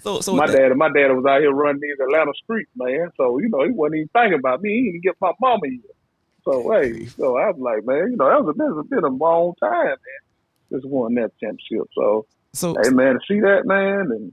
so 0.00 0.20
so 0.20 0.34
my 0.34 0.46
that- 0.46 0.56
dad, 0.56 0.76
my 0.76 0.88
dad 0.88 1.08
was 1.12 1.24
out 1.28 1.40
here 1.40 1.52
running 1.52 1.80
these 1.80 1.98
Atlanta 2.00 2.32
streets, 2.42 2.70
man. 2.76 3.10
So, 3.16 3.38
you 3.38 3.48
know, 3.48 3.64
he 3.64 3.70
wasn't 3.70 3.96
even 3.96 4.08
thinking 4.12 4.38
about 4.38 4.62
me. 4.62 4.70
He 4.70 4.92
didn't 4.92 5.02
get 5.02 5.16
my 5.20 5.32
mama 5.40 5.60
here. 5.64 5.80
So, 6.44 6.70
hey, 6.72 7.06
so 7.06 7.36
I 7.36 7.50
was 7.50 7.58
like, 7.58 7.84
man, 7.84 8.10
you 8.10 8.16
know, 8.16 8.28
that 8.28 8.42
was 8.42 8.54
a, 8.54 8.58
that 8.58 8.74
was 8.74 8.86
been 8.88 9.04
a 9.04 9.08
long 9.08 9.54
time, 9.60 9.86
man. 9.86 10.72
Just 10.72 10.86
won 10.86 11.14
that 11.14 11.32
championship. 11.38 11.88
So, 11.94 12.26
so 12.52 12.74
hey, 12.82 12.90
man, 12.90 13.14
to 13.14 13.20
see 13.28 13.40
that, 13.40 13.66
man, 13.66 14.10
and 14.10 14.32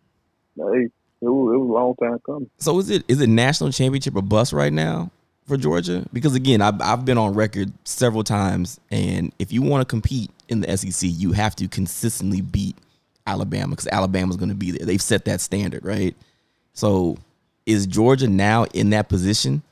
hey, 0.56 0.90
it 1.22 1.30
was, 1.30 1.54
it 1.54 1.58
was 1.58 1.70
a 1.70 1.74
long 1.74 1.96
time 1.96 2.20
coming. 2.26 2.50
So 2.58 2.80
is 2.80 2.90
it 2.90 3.04
is 3.08 3.22
it 3.22 3.28
national 3.28 3.72
championship 3.72 4.16
or 4.16 4.22
bust 4.22 4.54
right 4.54 4.72
now 4.72 5.12
for 5.48 5.58
Georgia? 5.58 6.06
Because 6.14 6.36
again, 6.36 6.62
I've 6.62 6.80
I've 6.82 7.06
been 7.06 7.18
on 7.18 7.34
record 7.34 7.72
several 7.84 8.24
times, 8.24 8.80
and 8.92 9.34
if 9.40 9.52
you 9.52 9.62
want 9.62 9.82
to 9.82 9.86
compete 9.86 10.30
in 10.48 10.62
the 10.62 10.78
SEC, 10.78 11.10
you 11.12 11.32
have 11.34 11.56
to 11.58 11.68
consistently 11.68 12.42
beat 12.42 12.78
Alabama 13.28 13.72
because 13.72 13.88
Alabama's 13.88 14.38
going 14.38 14.50
to 14.50 14.56
be 14.56 14.72
there. 14.72 14.86
They've 14.86 15.02
set 15.02 15.26
that 15.26 15.42
standard, 15.42 15.84
right? 15.84 16.16
So 16.74 17.18
is 17.66 17.88
Georgia 17.88 18.28
now 18.28 18.66
in 18.66 18.92
that 18.92 19.10
position? 19.10 19.64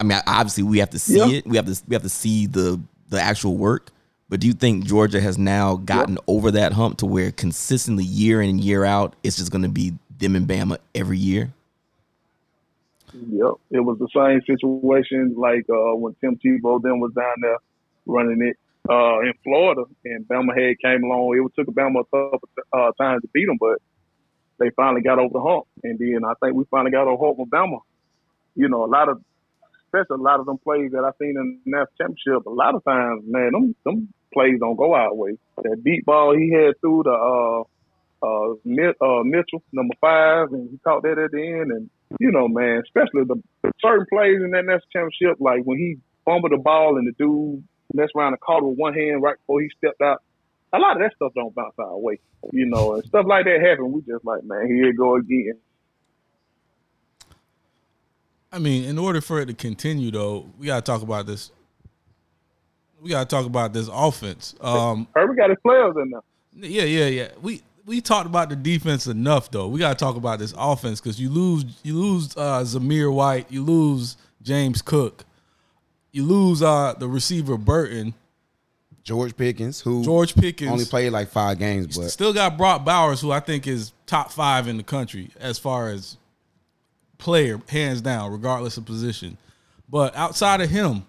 I 0.00 0.04
mean, 0.04 0.18
obviously 0.26 0.62
we 0.64 0.78
have 0.78 0.90
to 0.90 0.98
see 0.98 1.18
Yeah. 1.18 1.38
it. 1.38 1.46
We 1.46 1.56
have 1.56 1.66
to 1.66 1.80
we 1.86 1.94
have 1.94 2.02
to 2.02 2.08
see 2.08 2.46
the 2.46 2.80
the 3.10 3.20
actual 3.20 3.56
work. 3.56 3.90
But 4.28 4.40
do 4.40 4.46
you 4.46 4.54
think 4.54 4.86
Georgia 4.86 5.20
has 5.20 5.36
now 5.36 5.76
gotten 5.76 6.16
over 6.26 6.50
that 6.52 6.72
hump 6.72 6.96
to 6.98 7.06
where 7.06 7.30
consistently 7.30 8.04
year 8.04 8.40
in 8.40 8.48
and 8.48 8.60
year 8.60 8.82
out, 8.84 9.14
it's 9.22 9.36
just 9.36 9.52
going 9.52 9.62
to 9.62 9.68
be 9.68 9.92
them 10.18 10.34
and 10.34 10.48
Bama 10.48 10.78
every 10.94 11.18
year? 11.18 11.52
Yep, 13.12 13.52
it 13.70 13.80
was 13.80 13.98
the 13.98 14.08
same 14.16 14.40
situation 14.46 15.34
like 15.36 15.66
uh, 15.68 15.94
when 15.96 16.14
Tim 16.22 16.36
Tebow 16.36 16.80
then 16.82 16.98
was 16.98 17.12
down 17.14 17.34
there 17.42 17.58
running 18.06 18.40
it 18.42 18.56
uh, 18.88 19.20
in 19.20 19.32
Florida, 19.44 19.84
and 20.04 20.26
Bama 20.26 20.56
had 20.58 20.78
came 20.80 21.04
along. 21.04 21.36
It 21.36 21.52
took 21.58 21.74
Bama 21.74 22.00
a 22.00 22.04
couple 22.04 22.48
of 22.72 22.78
uh, 22.78 22.92
times 23.02 23.22
to 23.22 23.28
beat 23.32 23.46
them, 23.46 23.58
but 23.60 23.78
they 24.58 24.70
finally 24.76 25.02
got 25.02 25.18
over 25.18 25.32
the 25.32 25.40
hump, 25.40 25.66
and 25.82 25.98
then 25.98 26.24
I 26.24 26.34
think 26.42 26.56
we 26.56 26.64
finally 26.70 26.90
got 26.90 27.06
over 27.06 27.24
hump 27.24 27.38
with 27.38 27.50
Bama. 27.50 27.80
You 28.54 28.68
know, 28.68 28.84
a 28.84 28.90
lot 28.90 29.08
of, 29.08 29.22
especially 29.86 30.20
a 30.20 30.22
lot 30.22 30.40
of 30.40 30.46
them 30.46 30.58
plays 30.58 30.92
that 30.92 31.04
I've 31.04 31.14
seen 31.20 31.36
in 31.36 31.60
the 31.64 31.70
national 31.70 31.94
championship. 31.98 32.46
A 32.46 32.50
lot 32.50 32.74
of 32.74 32.84
times, 32.84 33.24
man, 33.26 33.52
them 33.52 33.74
them 33.84 34.12
plays 34.32 34.58
don't 34.60 34.76
go 34.76 34.94
our 34.94 35.14
way. 35.14 35.38
That 35.62 35.82
deep 35.84 36.04
ball 36.04 36.36
he 36.36 36.52
had 36.52 36.80
through 36.80 37.02
the 37.04 37.12
uh, 37.12 37.62
uh, 38.22 38.52
uh, 38.52 39.22
Mitchell, 39.24 39.62
number 39.72 39.94
five, 40.00 40.52
and 40.52 40.70
he 40.70 40.78
caught 40.78 41.02
that 41.02 41.18
at 41.18 41.30
the 41.32 41.42
end. 41.42 41.72
And, 41.72 41.90
you 42.20 42.30
know, 42.30 42.48
man, 42.48 42.82
especially 42.84 43.24
the 43.24 43.42
certain 43.80 44.06
plays 44.12 44.40
in 44.42 44.50
that 44.52 44.64
national 44.64 44.92
championship, 44.92 45.40
like 45.40 45.62
when 45.64 45.78
he 45.78 45.96
fumbled 46.24 46.52
the 46.52 46.58
ball 46.58 46.96
and 46.96 47.06
the 47.06 47.12
dude 47.18 47.64
messed 47.94 48.12
around 48.16 48.32
and 48.32 48.40
caught 48.40 48.62
with 48.62 48.76
one 48.76 48.94
hand 48.94 49.22
right 49.22 49.36
before 49.38 49.60
he 49.60 49.68
stepped 49.78 50.00
out. 50.00 50.22
A 50.72 50.78
lot 50.78 50.96
of 50.96 51.02
that 51.02 51.14
stuff 51.14 51.32
don't 51.34 51.54
bounce 51.54 51.74
our 51.78 51.98
way, 51.98 52.18
you 52.50 52.66
know, 52.66 52.94
and 52.94 53.04
stuff 53.04 53.26
like 53.26 53.44
that 53.44 53.60
happen. 53.60 53.92
We 53.92 54.00
just 54.02 54.24
like, 54.24 54.42
man, 54.44 54.66
here 54.66 54.86
you 54.86 54.94
go 54.94 55.16
again. 55.16 55.58
I 58.50 58.58
mean, 58.58 58.84
in 58.84 58.98
order 58.98 59.20
for 59.20 59.40
it 59.40 59.46
to 59.46 59.54
continue, 59.54 60.10
though, 60.10 60.50
we 60.58 60.66
got 60.66 60.84
to 60.84 60.92
talk 60.92 61.02
about 61.02 61.26
this. 61.26 61.50
We 63.00 63.10
got 63.10 63.28
to 63.28 63.36
talk 63.36 63.46
about 63.46 63.72
this 63.72 63.88
offense. 63.90 64.54
Um, 64.60 65.08
Herbert 65.14 65.36
got 65.36 65.50
his 65.50 65.58
players 65.62 65.94
in 65.96 66.10
there. 66.10 66.70
yeah, 66.70 66.84
yeah, 66.84 67.06
yeah. 67.06 67.28
We 67.40 67.62
we 67.86 68.00
talked 68.00 68.26
about 68.26 68.48
the 68.48 68.56
defense 68.56 69.06
enough, 69.06 69.50
though. 69.50 69.68
We 69.68 69.80
got 69.80 69.98
to 69.98 70.04
talk 70.04 70.16
about 70.16 70.38
this 70.38 70.54
offense 70.56 71.00
because 71.00 71.20
you 71.20 71.30
lose 71.30 71.64
you 71.82 71.98
lose 71.98 72.36
uh, 72.36 72.60
Zamir 72.60 73.12
White, 73.12 73.50
you 73.50 73.64
lose 73.64 74.16
James 74.42 74.82
Cook, 74.82 75.24
you 76.12 76.24
lose 76.24 76.62
uh, 76.62 76.94
the 76.98 77.08
receiver 77.08 77.56
Burton, 77.56 78.14
George 79.02 79.36
Pickens, 79.36 79.80
who 79.80 80.04
George 80.04 80.34
Pickens. 80.34 80.70
only 80.70 80.84
played 80.84 81.10
like 81.10 81.28
five 81.28 81.58
games, 81.58 81.96
but 81.96 82.10
Still 82.10 82.32
got 82.32 82.56
Brock 82.56 82.84
Bowers, 82.84 83.20
who 83.20 83.32
I 83.32 83.40
think 83.40 83.66
is 83.66 83.92
top 84.06 84.30
five 84.30 84.68
in 84.68 84.76
the 84.76 84.82
country 84.82 85.30
as 85.40 85.58
far 85.58 85.88
as 85.88 86.16
player, 87.18 87.60
hands 87.68 88.00
down, 88.00 88.30
regardless 88.30 88.76
of 88.76 88.84
position. 88.84 89.38
But 89.88 90.14
outside 90.14 90.60
of 90.60 90.70
him, 90.70 91.06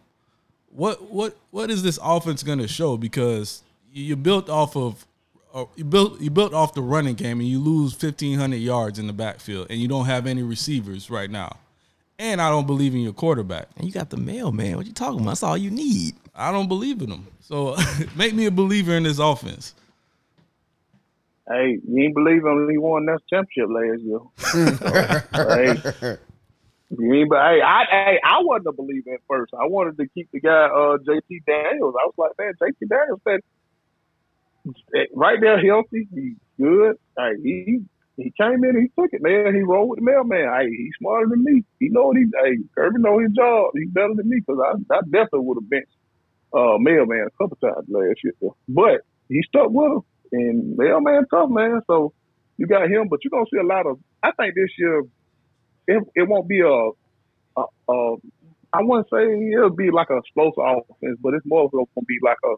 what 0.69 1.11
what 1.11 1.37
what 1.51 1.69
is 1.69 1.83
this 1.83 1.99
offense 2.01 2.41
going 2.43 2.59
to 2.59 2.67
show? 2.67 2.97
Because 2.97 3.61
you 3.91 4.15
built 4.15 4.49
off 4.49 4.75
of 4.75 5.05
uh, 5.53 5.65
you 5.75 5.83
built 5.83 6.19
you 6.19 6.31
built 6.31 6.53
off 6.53 6.73
the 6.73 6.81
running 6.81 7.15
game, 7.15 7.39
and 7.39 7.47
you 7.47 7.59
lose 7.59 7.93
fifteen 7.93 8.39
hundred 8.39 8.57
yards 8.57 8.97
in 8.97 9.07
the 9.07 9.13
backfield, 9.13 9.67
and 9.69 9.79
you 9.79 9.87
don't 9.87 10.05
have 10.05 10.25
any 10.25 10.41
receivers 10.41 11.09
right 11.09 11.29
now. 11.29 11.57
And 12.19 12.41
I 12.41 12.49
don't 12.49 12.67
believe 12.67 12.93
in 12.93 13.02
your 13.02 13.13
quarterback. 13.13 13.69
And 13.76 13.86
you 13.86 13.91
got 13.91 14.10
the 14.10 14.17
mailman. 14.17 14.78
What 14.78 14.86
you 14.86 14.93
talking 14.93 15.19
about? 15.19 15.32
That's 15.32 15.43
all 15.43 15.58
you 15.58 15.71
need. 15.71 16.15
I 16.36 16.52
don't 16.52 16.67
believe 16.67 17.02
in 17.02 17.12
him. 17.12 17.28
So 17.39 17.76
make 18.15 18.34
me 18.34 18.45
a 18.45 18.52
believer 18.52 18.93
in 18.93 19.04
this 19.04 19.19
offense. 19.19 19.73
Hey, 21.47 21.80
you 21.86 22.04
ain't 22.04 22.15
believe 22.15 22.45
him. 22.45 22.69
He 22.69 22.78
won 22.78 23.06
that 23.08 23.19
championship 23.30 23.69
last 23.69 24.02
year. 24.02 24.19
So, 24.38 24.93
hey, 26.08 26.17
you 26.97 27.13
ain't, 27.13 27.30
but 27.30 27.39
hey, 27.39 27.62
I, 27.62 27.84
hey, 27.89 28.19
I 28.23 28.39
wasn't 28.41 28.67
a 28.67 28.71
believer 28.71 29.15
at 29.15 29.19
first. 29.28 29.54
I 29.54 29.65
wanted 29.65 29.97
to 29.97 30.08
keep 30.08 30.30
the 30.32 30.39
guy, 30.39 30.65
uh, 30.67 30.97
JT 30.99 31.43
Daniels. 31.45 31.95
I 31.99 32.06
was 32.06 32.13
like, 32.17 32.32
man, 32.39 32.54
JT 32.62 32.88
Daniels, 32.88 33.19
man, 33.26 33.39
right 35.13 35.41
there, 35.41 35.60
healthy, 35.65 36.08
he's 36.13 36.38
good. 36.58 36.95
Hey, 37.17 37.34
he 37.43 37.82
he 38.17 38.32
came 38.39 38.63
in, 38.63 38.80
he 38.80 39.02
took 39.02 39.12
it, 39.12 39.21
man. 39.21 39.56
He 39.56 39.62
rolled 39.62 39.89
with 39.89 39.99
the 39.99 40.06
mailman. 40.06 40.47
Hey, 40.54 40.69
he's 40.69 40.93
smarter 40.99 41.28
than 41.30 41.43
me. 41.43 41.63
He 41.80 41.89
know 41.89 42.08
what 42.08 42.17
he. 42.17 42.26
Hey, 42.43 42.58
Kirby 42.76 43.02
know 43.02 43.19
his 43.19 43.32
job. 43.32 43.71
He's 43.73 43.89
better 43.89 44.13
than 44.15 44.30
me 44.30 44.39
because 44.45 44.62
I, 44.62 44.93
I 44.93 45.02
definitely 45.06 45.41
would 45.41 45.58
have 45.58 45.69
benched 45.69 45.97
uh, 46.54 46.78
mailman 46.80 47.28
a 47.28 47.43
couple 47.43 47.58
times 47.58 47.88
last 47.89 48.19
year. 48.23 48.34
But 48.69 49.02
he 49.30 49.41
stuck 49.47 49.69
with 49.69 49.91
him, 49.91 50.02
and 50.32 50.78
mailman 50.78 51.26
tough 51.30 51.49
man. 51.49 51.82
So 51.88 52.13
you 52.58 52.67
got 52.67 52.89
him, 52.89 53.08
but 53.10 53.19
you're 53.23 53.32
gonna 53.32 53.49
see 53.52 53.60
a 53.60 53.63
lot 53.63 53.88
of. 53.88 53.99
I 54.21 54.32
think 54.32 54.54
this 54.56 54.69
year 54.78 55.04
it 55.88 56.04
it 56.15 56.28
won't 56.28 56.47
be 56.47 56.62
a, 56.62 56.89
a, 57.60 57.63
a 57.89 58.15
I 58.73 58.82
wouldn't 58.82 59.10
say 59.10 59.52
it'll 59.54 59.71
be 59.71 59.91
like 59.91 60.10
a 60.12 60.17
explosive 60.17 60.63
offense, 60.63 61.17
but 61.21 61.34
it's 61.34 61.45
more 61.45 61.69
so 61.71 61.89
gonna 61.95 62.06
be 62.06 62.19
like 62.21 62.38
a 62.45 62.56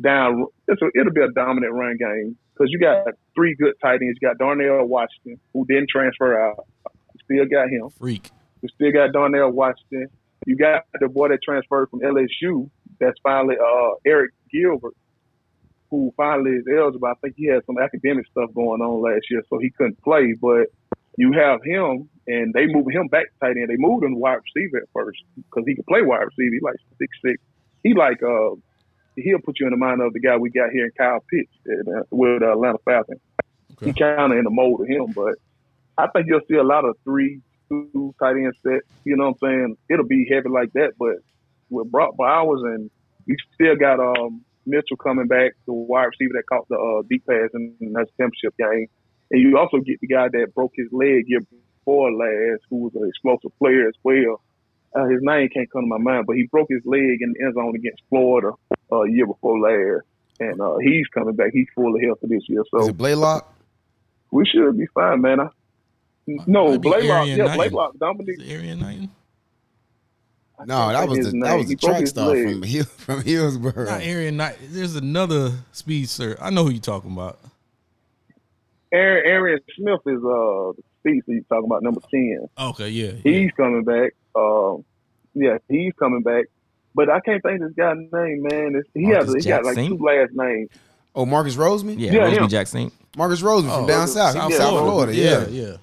down. 0.00 0.46
It's 0.68 0.80
a, 0.82 0.86
it'll 0.98 1.12
be 1.12 1.22
a 1.22 1.30
dominant 1.30 1.72
run 1.72 1.96
game 1.96 2.36
because 2.52 2.70
you 2.70 2.78
got 2.78 3.06
three 3.34 3.54
good 3.54 3.74
tight 3.82 4.00
ends. 4.02 4.18
You 4.20 4.28
got 4.28 4.38
Darnell 4.38 4.84
Washington, 4.86 5.40
who 5.52 5.66
didn't 5.66 5.88
transfer 5.88 6.40
out. 6.40 6.66
You 7.14 7.20
still 7.24 7.46
got 7.46 7.68
him. 7.68 7.90
Freak. 7.98 8.30
You 8.62 8.68
still 8.74 8.92
got 8.92 9.12
Darnell 9.12 9.50
Washington. 9.50 10.08
You 10.46 10.56
got 10.56 10.84
the 11.00 11.08
boy 11.08 11.28
that 11.28 11.42
transferred 11.42 11.90
from 11.90 12.00
LSU. 12.00 12.70
That's 13.00 13.18
finally 13.22 13.56
uh, 13.60 13.94
Arik 14.06 14.28
Gilbert, 14.50 14.94
who 15.90 16.12
finally 16.16 16.52
is 16.52 16.64
eligible. 16.70 17.08
I 17.08 17.14
think 17.20 17.34
he 17.36 17.46
had 17.46 17.64
some 17.66 17.78
academic 17.78 18.26
stuff 18.30 18.54
going 18.54 18.80
on 18.80 19.02
last 19.02 19.26
year, 19.30 19.42
so 19.50 19.58
he 19.58 19.70
couldn't 19.70 20.00
play. 20.02 20.34
But 20.40 20.68
you 21.18 21.32
have 21.32 21.60
him, 21.64 22.08
and 22.26 22.54
they 22.54 22.66
moved 22.66 22.92
him 22.92 23.08
back 23.08 23.26
to 23.26 23.38
tight 23.40 23.56
end. 23.56 23.68
They 23.68 23.76
moved 23.76 24.04
him 24.04 24.14
to 24.14 24.18
wide 24.18 24.38
receiver 24.54 24.78
at 24.78 24.88
first 24.92 25.18
because 25.36 25.64
he 25.66 25.74
could 25.74 25.86
play 25.86 26.02
wide 26.02 26.24
receiver. 26.24 26.54
He 26.54 26.60
like 26.62 26.76
six 26.98 27.16
six. 27.24 27.42
He 27.82 27.94
like 27.94 28.22
uh, 28.22 28.56
he'll 29.16 29.40
put 29.40 29.58
you 29.58 29.66
in 29.66 29.72
the 29.72 29.78
mind 29.78 30.00
of 30.00 30.12
the 30.12 30.20
guy 30.20 30.36
we 30.36 30.50
got 30.50 30.70
here 30.70 30.86
in 30.86 30.92
Kyle 30.96 31.22
Pitts 31.30 31.50
uh, 31.68 32.02
with 32.10 32.42
uh, 32.42 32.52
Atlanta 32.52 32.78
Falcons. 32.84 33.20
He 33.80 33.92
kind 33.92 34.32
of 34.32 34.38
in 34.38 34.44
the 34.44 34.50
mold 34.50 34.80
of 34.80 34.86
him, 34.86 35.12
but 35.14 35.34
I 35.98 36.06
think 36.08 36.26
you'll 36.28 36.40
see 36.48 36.56
a 36.56 36.62
lot 36.62 36.84
of 36.84 36.96
three, 37.04 37.40
two 37.68 38.14
tight 38.18 38.36
end 38.36 38.54
sets. 38.62 38.86
You 39.04 39.16
know 39.16 39.30
what 39.30 39.48
I'm 39.48 39.48
saying? 39.48 39.76
It'll 39.90 40.06
be 40.06 40.28
heavy 40.30 40.48
like 40.48 40.72
that, 40.74 40.92
but 40.98 41.16
with 41.68 41.90
Brock 41.90 42.16
Bowers 42.16 42.62
and 42.62 42.90
you 43.26 43.36
still 43.54 43.76
got 43.76 44.00
um 44.00 44.42
Mitchell 44.66 44.96
coming 44.96 45.26
back, 45.26 45.52
the 45.66 45.72
wide 45.72 46.06
receiver 46.06 46.34
that 46.34 46.46
caught 46.48 46.68
the 46.68 46.76
uh, 46.76 47.02
deep 47.08 47.24
pass 47.26 47.50
in, 47.54 47.74
in 47.80 47.92
that 47.92 48.08
championship 48.18 48.56
game, 48.58 48.86
and 49.30 49.40
you 49.42 49.58
also 49.58 49.78
get 49.78 50.00
the 50.00 50.06
guy 50.06 50.28
that 50.28 50.54
broke 50.54 50.72
his 50.74 50.88
leg 50.90 51.24
year 51.26 51.40
before 51.40 52.12
last, 52.12 52.62
who 52.70 52.78
was 52.78 52.92
an 52.94 53.08
explosive 53.08 53.56
player 53.58 53.86
as 53.86 53.94
well. 54.02 54.42
Uh, 54.94 55.04
his 55.06 55.20
name 55.20 55.48
can't 55.50 55.70
come 55.70 55.82
to 55.82 55.86
my 55.86 55.98
mind, 55.98 56.24
but 56.26 56.36
he 56.36 56.48
broke 56.50 56.68
his 56.70 56.82
leg 56.84 57.18
in 57.20 57.34
the 57.34 57.44
end 57.44 57.54
zone 57.54 57.76
against 57.76 58.02
Florida 58.08 58.52
uh, 58.92 59.02
year 59.02 59.26
before 59.26 59.58
last. 59.58 60.04
and 60.40 60.60
uh, 60.60 60.76
he's 60.78 61.06
coming 61.08 61.34
back. 61.34 61.50
He's 61.52 61.66
full 61.74 61.94
of 61.94 62.00
health 62.02 62.18
this 62.22 62.42
year, 62.48 62.62
So 62.70 62.78
Is 62.78 62.84
so 62.86 62.90
it 62.90 62.96
Blaylock? 62.98 63.52
we 64.30 64.44
should 64.46 64.76
be 64.76 64.86
fine, 64.94 65.20
man. 65.20 65.40
I, 65.40 65.48
no, 66.46 66.78
Blaylock, 66.78 67.28
yeah, 67.28 67.54
Blaylock, 67.54 67.98
Dominic. 67.98 68.40
Arian 68.48 68.80
Knighton? 68.80 69.10
No, 70.64 70.88
that 70.90 71.06
was 71.08 71.18
the 71.30 71.38
that 71.40 71.54
was 71.54 71.68
the 71.68 71.76
track 71.76 72.06
star 72.06 72.28
leg. 72.30 72.50
from 72.50 72.62
Hill, 72.62 72.84
from 72.84 73.22
Hillsborough. 73.22 73.84
Not 73.84 74.00
Arian 74.00 74.36
Knighton. 74.38 74.68
There's 74.70 74.96
another 74.96 75.52
speedster. 75.72 76.36
I 76.40 76.50
know 76.50 76.64
who 76.64 76.70
you're 76.70 76.80
talking 76.80 77.12
about. 77.12 77.38
Aaron, 78.92 79.22
Aaron 79.26 79.60
Smith 79.76 80.00
is 80.06 80.18
uh 80.24 80.72
the 80.72 80.82
speed 81.00 81.22
he's 81.26 81.42
talking 81.48 81.66
about 81.66 81.82
number 81.82 82.00
ten. 82.10 82.48
Okay, 82.58 82.88
yeah. 82.88 83.12
yeah. 83.22 83.32
He's 83.32 83.52
coming 83.52 83.84
back. 83.84 84.14
Um, 84.34 84.84
yeah, 85.34 85.58
he's 85.68 85.92
coming 85.98 86.22
back. 86.22 86.46
But 86.96 87.10
I 87.10 87.20
can't 87.20 87.42
think 87.42 87.60
of 87.60 87.68
this 87.68 87.76
guy's 87.76 87.96
name, 87.96 88.42
man. 88.50 88.74
It's, 88.74 88.88
he 88.94 89.02
Marcus 89.02 89.34
has 89.34 89.44
he 89.44 89.50
got 89.50 89.64
like 89.64 89.76
Jackson? 89.76 89.98
two 89.98 90.04
last 90.04 90.30
names. 90.32 90.70
Oh, 91.14 91.26
Marcus 91.26 91.54
Rosemy. 91.56 91.96
Yeah, 91.98 92.10
Yeah, 92.12 92.18
Rosemary 92.20 92.42
him. 92.44 92.48
Jackson. 92.48 92.92
Marcus 93.16 93.42
Rosemy 93.42 93.72
from 93.74 93.84
Oh, 93.84 93.86
down 93.86 94.08
south. 94.08 94.34
He 94.34 94.40
South 94.40 94.52
from 94.52 94.60
South 94.60 94.80
Florida. 94.80 95.14
Yeah. 95.14 95.46
yeah. 95.48 95.76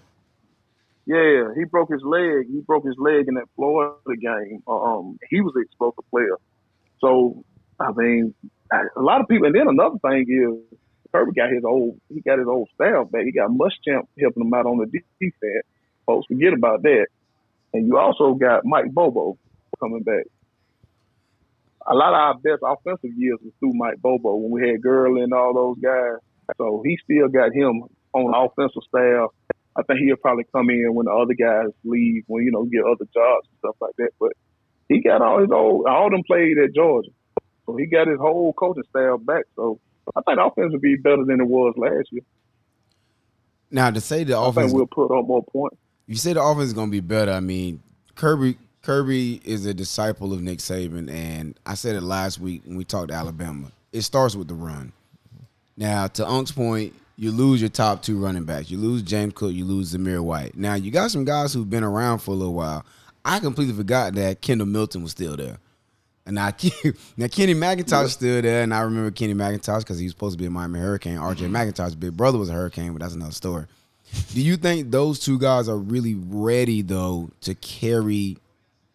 Yeah, 1.06 1.54
he 1.56 1.65
broke 1.65 1.91
his 1.91 2.02
leg. 2.04 2.47
He 2.49 2.62
broke 2.62 2.86
his 2.86 2.95
leg 2.97 3.28
in 3.28 3.36
that 3.36 3.45
Florida 3.56 3.93
game. 4.19 4.63
Um, 4.67 5.19
he 5.30 5.41
was 5.41 5.54
an 5.56 5.63
explosive 5.63 6.04
player. 6.10 6.38
So, 7.02 7.43
I 7.80 7.91
mean, 7.91 8.34
I- 8.71 8.88
a 8.95 9.02
lot 9.02 9.21
of 9.21 9.28
people. 9.28 9.45
And 9.47 9.56
then 9.56 9.67
another 9.67 9.97
thing 9.99 10.26
is, 10.30 10.78
Kirby 11.12 11.34
got 11.34 11.52
his 11.52 11.63
old. 11.65 11.99
He 12.10 12.21
got 12.21 12.39
his 12.39 12.47
old 12.47 12.69
staff 12.73 13.12
back. 13.12 13.23
He 13.26 13.32
got 13.34 13.49
Muschamp 13.52 14.08
helping 14.19 14.43
him 14.47 14.54
out 14.54 14.65
on 14.65 14.78
the 14.78 14.86
defense. 15.19 15.65
Folks 16.08 16.26
forget 16.28 16.54
about 16.54 16.82
that. 16.84 17.08
And 17.73 17.86
you 17.88 17.97
also 17.97 18.34
got 18.34 18.65
Mike 18.65 18.91
Bobo 18.91 19.38
coming 19.80 20.04
back. 20.04 20.26
A 21.86 21.93
lot 21.96 22.13
of 22.13 22.19
our 22.19 22.34
best 22.36 22.62
offensive 22.63 23.12
years 23.17 23.39
was 23.43 23.54
through 23.60 23.74
Mike 23.74 24.02
Bobo 24.02 24.36
when 24.36 24.52
we 24.52 24.69
had 24.69 24.82
Gurley 24.82 25.22
and 25.22 25.34
all 25.34 25.54
those 25.54 25.78
guys. 25.84 26.19
So 26.58 26.82
he 26.86 26.98
still 27.04 27.28
got 27.28 27.54
him 27.54 27.84
on 28.13 28.32
the 28.32 28.38
offensive 28.38 28.84
staff. 28.88 29.30
I 29.76 29.82
think 29.84 30.00
he'll 30.02 30.15
probably 30.17 30.46
come 30.54 30.69
in 30.69 30.93
when 30.93 31.06
the 31.08 31.12
other 31.12 31.34
guys 31.34 31.74
leave, 31.84 32.24
when 32.28 32.43
you 32.46 32.52
know 32.52 32.63
get 32.65 32.84
other 32.86 33.06
jobs 33.13 33.48
and 33.50 33.58
stuff 33.60 33.76
like 33.82 33.96
that. 33.98 34.12
But 34.19 34.34
he 34.88 35.02
got 35.02 35.22
all 35.22 35.39
his 35.41 35.50
old, 35.52 35.88
all 35.88 36.10
them 36.12 36.22
played 36.28 36.58
at 36.60 36.76
Georgia, 36.76 37.10
so 37.65 37.76
he 37.76 37.88
got 37.88 38.08
his 38.08 38.19
whole 38.19 38.54
coaching 38.54 38.84
staff 38.89 39.19
back. 39.26 39.46
So 39.56 39.80
I 40.15 40.22
think 40.22 40.38
the 40.38 40.46
offense 40.46 40.72
will 40.74 40.80
be 40.80 40.96
better 40.98 41.26
than 41.26 41.41
it 41.41 41.48
was 41.48 41.74
last 41.76 42.08
year. 42.12 42.22
Now 43.72 43.89
to 43.89 44.00
say 44.02 44.24
the 44.24 44.36
I 44.36 44.48
offense, 44.48 44.72
think 44.72 44.76
we'll 44.78 45.08
put 45.08 45.17
up 45.17 45.26
more 45.26 45.43
points. 45.43 45.78
you 46.06 46.15
say 46.15 46.34
the 46.34 46.43
offense 46.43 46.67
is 46.67 46.74
going 46.74 46.89
to 46.89 46.91
be 46.91 47.00
better. 47.00 47.32
I 47.32 47.39
mean, 47.39 47.82
Kirby 48.15 48.58
Kirby 48.84 49.39
is 49.46 49.65
a 49.65 49.74
disciple 49.74 50.34
of 50.34 50.41
Nick 50.41 50.60
Saban, 50.60 51.10
and 51.10 51.58
I 51.65 51.74
said 51.74 51.96
it 51.96 52.04
last 52.04 52.39
week 52.39 52.63
when 52.65 52.76
we 52.76 52.84
talked 52.84 53.08
to 53.08 53.13
Alabama. 53.13 53.72
It 53.93 54.02
starts 54.02 54.36
with 54.36 54.50
the 54.50 54.54
run. 54.54 54.91
Now, 55.78 56.08
to 56.08 56.28
Unk's 56.28 56.52
point, 56.52 56.93
you 57.15 57.32
lose 57.32 57.62
your 57.62 57.69
top 57.69 58.04
two 58.04 58.19
running 58.19 58.43
backs. 58.43 58.69
You 58.69 58.78
lose 58.78 59.02
James 59.02 59.34
Cook. 59.36 59.54
You 59.54 59.63
lose 59.63 59.96
Zamir 59.96 60.22
White. 60.22 60.58
Now, 60.58 60.74
you 60.74 60.91
got 60.91 61.12
some 61.12 61.24
guys 61.24 61.54
who've 61.54 61.69
been 61.69 61.84
around 61.84 62.19
for 62.19 62.32
a 62.32 62.34
little 62.34 62.54
while. 62.54 62.86
I 63.24 63.39
completely 63.39 63.74
forgot 63.74 64.15
that 64.15 64.41
Kendall 64.41 64.67
Milton 64.67 65.02
was 65.02 65.12
still 65.12 65.38
there. 65.38 65.60
And 66.26 66.36
now, 66.36 66.48
now 67.17 67.28
Kenny 67.28 67.54
McIntosh 67.54 68.04
is 68.06 68.13
still 68.13 68.41
there, 68.41 68.63
and 68.63 68.74
I 68.74 68.82
remember 68.82 69.12
Kenny 69.12 69.34
McIntosh 69.34 69.80
because 69.80 69.98
he 69.98 70.06
was 70.06 70.12
supposed 70.12 70.38
to 70.38 70.41
be 70.41 70.48
a 70.48 70.50
Miami 70.50 70.80
Hurricane. 70.80 71.19
RJ 71.19 71.36
mm-hmm. 71.36 71.56
McIntosh's 71.56 71.96
big 71.96 72.17
brother 72.17 72.38
was 72.38 72.50
a 72.50 72.54
Hurricane, 72.54 72.91
but 72.91 73.02
that's 73.02 73.15
another 73.15 73.32
story. 73.32 73.65
Do 74.34 74.41
you 74.41 74.58
think 74.58 74.91
those 74.91 75.19
two 75.19 75.39
guys 75.39 75.69
are 75.69 75.78
really 75.78 76.15
ready 76.15 76.82
though 76.82 77.32
to 77.41 77.56
carry 77.56 78.38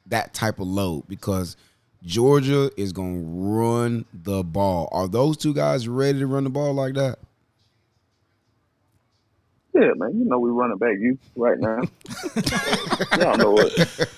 that 0.08 0.34
type 0.34 0.58
of 0.60 0.66
load? 0.66 1.04
Because 1.08 1.56
Georgia 2.04 2.70
is 2.76 2.92
going 2.92 3.22
to 3.22 3.28
run 3.28 4.04
the 4.12 4.42
ball. 4.44 4.88
Are 4.92 5.08
those 5.08 5.36
two 5.36 5.54
guys 5.54 5.88
ready 5.88 6.18
to 6.20 6.26
run 6.26 6.44
the 6.44 6.50
ball 6.50 6.72
like 6.74 6.94
that? 6.94 7.18
Yeah, 9.74 9.92
man, 9.96 10.18
you 10.18 10.24
know 10.24 10.38
we 10.40 10.50
running 10.50 10.78
back 10.78 10.96
you 10.98 11.18
right 11.36 11.58
now. 11.58 11.82
y'all 13.18 13.36
know 13.36 13.58
it. 13.58 14.08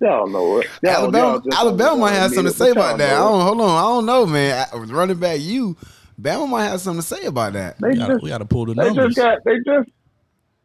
Y'all 0.00 0.28
know 0.28 0.58
it. 0.60 0.66
Y'all, 0.82 0.92
Alabama, 0.92 1.42
y'all 1.44 1.54
Alabama 1.54 1.90
don't 1.90 2.00
might 2.00 2.12
have 2.12 2.30
something 2.32 2.52
to 2.52 2.58
say 2.58 2.70
about 2.70 2.98
that. 2.98 3.12
I 3.14 3.16
don't 3.18 3.40
hold 3.40 3.60
on. 3.60 3.70
I 3.70 3.82
don't 3.82 4.06
know, 4.06 4.26
man. 4.26 4.66
I- 4.72 4.76
Running 4.76 5.18
back, 5.18 5.40
you, 5.40 5.76
Bama 6.20 6.48
might 6.48 6.64
have 6.64 6.80
something 6.80 7.00
to 7.00 7.06
say 7.06 7.24
about 7.26 7.54
that. 7.54 7.78
They 7.80 7.88
We 7.90 7.96
gotta, 7.96 8.12
just 8.14 8.22
we 8.24 8.28
gotta 8.30 8.44
pull 8.44 8.66
the 8.66 8.74
They 8.74 8.84
numbers. 8.84 9.14
just 9.14 9.16
got. 9.16 9.38
They 9.44 9.56
just. 9.64 9.88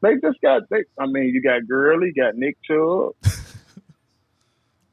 They 0.02 0.16
just 0.16 0.42
got. 0.42 0.64
They. 0.70 0.84
I 1.00 1.06
mean, 1.06 1.26
you 1.34 1.42
got 1.42 1.66
Gurley, 1.68 2.12
you 2.14 2.22
got 2.24 2.36
Nick 2.36 2.58
Chubb. 2.70 3.12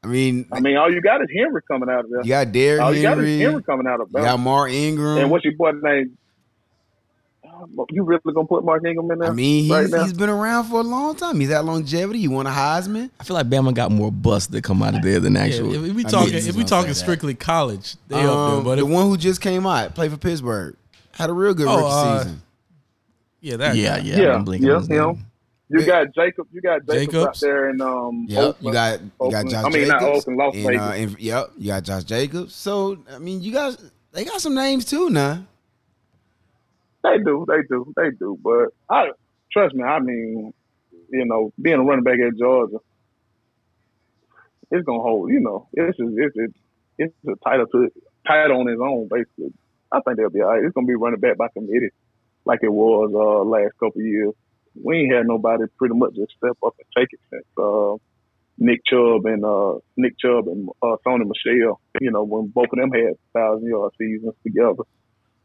I 0.03 0.07
mean, 0.07 0.47
I 0.51 0.59
mean, 0.59 0.77
all 0.77 0.91
you 0.91 0.99
got 1.01 1.21
is 1.21 1.27
Henry 1.35 1.61
coming 1.67 1.87
out 1.89 2.05
of 2.05 2.09
there. 2.09 2.21
you 2.23 2.29
got 2.29 2.51
Derrick 2.51 2.81
all 2.81 2.93
you 2.93 3.03
got 3.03 3.19
is 3.19 3.23
Henry, 3.25 3.39
Henry 3.39 3.63
coming 3.63 3.85
out 3.87 4.01
of 4.01 4.11
there. 4.11 4.21
You 4.23 4.27
got 4.27 4.37
there. 4.37 4.43
Mark 4.43 4.71
Ingram. 4.71 5.17
And 5.19 5.29
what's 5.29 5.45
your 5.45 5.53
boy 5.53 5.71
name? 5.73 6.17
Uh, 7.45 7.83
You 7.91 8.03
really 8.03 8.19
gonna 8.33 8.47
put 8.47 8.65
Mark 8.65 8.83
Ingram 8.83 9.11
in 9.11 9.19
there? 9.19 9.29
I 9.29 9.33
mean, 9.33 9.63
he's, 9.65 9.91
right 9.91 10.01
he's 10.03 10.13
been 10.13 10.29
around 10.29 10.63
for 10.65 10.79
a 10.79 10.83
long 10.83 11.15
time. 11.15 11.39
He's 11.39 11.49
had 11.51 11.65
longevity. 11.65 12.17
He 12.19 12.27
won 12.27 12.47
a 12.47 12.49
Heisman. 12.49 13.11
I 13.19 13.23
feel 13.23 13.35
like 13.35 13.47
Bama 13.47 13.75
got 13.75 13.91
more 13.91 14.11
busts 14.11 14.47
that 14.49 14.63
come 14.63 14.81
out 14.81 14.95
of 14.95 15.03
there 15.03 15.19
than 15.19 15.33
Yeah, 15.35 15.41
actual. 15.41 15.73
if, 15.75 15.89
if 15.91 15.95
we 15.95 16.03
I 16.05 16.09
talking, 16.09 16.33
if 16.33 16.55
we 16.55 16.63
talking 16.63 16.87
say 16.93 16.93
that. 16.93 16.95
strictly 16.95 17.35
college, 17.35 17.95
they 18.07 18.15
up 18.23 18.25
Um, 18.31 18.55
there. 18.55 18.63
But 18.63 18.75
the 18.77 18.85
if, 18.87 18.91
one 18.91 19.05
who 19.07 19.17
just 19.17 19.39
came 19.41 19.67
out, 19.67 19.93
played 19.93 20.09
for 20.09 20.17
Pittsburgh, 20.17 20.75
had 21.11 21.29
a 21.29 21.33
real 21.33 21.53
good 21.53 21.67
Oh, 21.67 21.75
rookie 21.77 21.89
uh, 21.91 22.23
season. 22.23 22.41
yeah, 23.41 23.57
that 23.57 23.75
yeah, 23.75 23.97
guy. 23.99 24.03
yeah, 24.05 24.21
Yeah, 24.21 24.33
I'm 24.35 24.45
blinking 24.45 24.67
yeah, 24.67 24.73
on 24.75 24.79
his 24.81 24.89
him. 24.89 25.25
You 25.71 25.85
got 25.85 26.13
Jacob. 26.13 26.47
You 26.51 26.61
got 26.61 26.85
Jacobs. 26.85 27.15
out 27.15 27.39
there 27.39 27.69
in 27.69 27.81
um. 27.81 28.25
Yep, 28.27 28.57
you 28.61 28.73
got 28.73 28.99
you 29.01 29.31
got 29.31 29.47
Josh 29.47 29.65
I 29.65 29.69
mean, 29.69 29.87
not 29.87 30.01
Jacobs. 30.01 30.17
Oakland, 30.19 30.37
Las 30.37 30.55
and, 30.55 30.79
uh, 30.79 30.91
and- 30.91 31.19
yep, 31.19 31.51
you 31.57 31.67
got 31.67 31.83
Josh 31.83 32.03
Jacobs. 32.03 32.55
So 32.55 32.97
I 33.09 33.19
mean, 33.19 33.41
you 33.41 33.53
guys 33.53 33.77
they 34.11 34.25
got 34.25 34.41
some 34.41 34.55
names 34.55 34.85
too 34.85 35.09
now. 35.09 35.45
They 37.03 37.17
do, 37.17 37.45
they 37.47 37.61
do, 37.69 37.91
they 37.95 38.11
do. 38.11 38.37
But 38.43 38.69
I 38.89 39.11
trust 39.51 39.73
me. 39.73 39.83
I 39.83 39.99
mean, 39.99 40.53
you 41.09 41.25
know, 41.25 41.51
being 41.61 41.79
a 41.79 41.83
running 41.83 42.03
back 42.03 42.19
at 42.19 42.37
Georgia, 42.37 42.77
it's 44.69 44.85
gonna 44.85 45.01
hold. 45.01 45.31
You 45.31 45.39
know, 45.39 45.67
it's 45.73 45.97
just, 45.97 46.13
it's 46.15 46.35
it's 46.35 46.53
it's 46.97 47.13
a 47.27 47.35
title 47.43 47.67
to 47.67 47.89
title 48.27 48.59
on 48.59 48.67
its 48.69 48.81
own. 48.81 49.07
Basically, 49.07 49.53
I 49.91 49.99
think 50.01 50.17
they'll 50.17 50.29
be 50.29 50.41
all 50.41 50.49
right. 50.49 50.63
It's 50.63 50.73
gonna 50.73 50.87
be 50.87 50.95
running 50.95 51.19
back 51.19 51.37
by 51.37 51.47
committee, 51.49 51.89
like 52.45 52.59
it 52.61 52.71
was 52.71 53.11
uh 53.13 53.43
last 53.49 53.73
couple 53.79 54.01
of 54.01 54.05
years. 54.05 54.33
We 54.75 54.99
ain't 54.99 55.13
had 55.13 55.27
nobody 55.27 55.65
pretty 55.77 55.95
much 55.95 56.15
just 56.15 56.33
step 56.37 56.57
up 56.65 56.75
and 56.77 56.87
take 56.95 57.09
it 57.11 57.19
since 57.29 57.45
uh, 57.57 57.95
Nick 58.57 58.81
Chubb 58.85 59.25
and 59.25 59.43
uh, 59.43 59.79
Nick 59.97 60.17
Chubb 60.19 60.47
and 60.47 60.69
uh, 60.81 60.95
Sony 61.05 61.27
Michel. 61.27 61.79
You 61.99 62.11
know, 62.11 62.23
when 62.23 62.47
both 62.47 62.67
of 62.71 62.79
them 62.79 62.91
had 62.91 63.15
thousand 63.33 63.67
yard 63.67 63.91
seasons 63.97 64.33
together. 64.43 64.83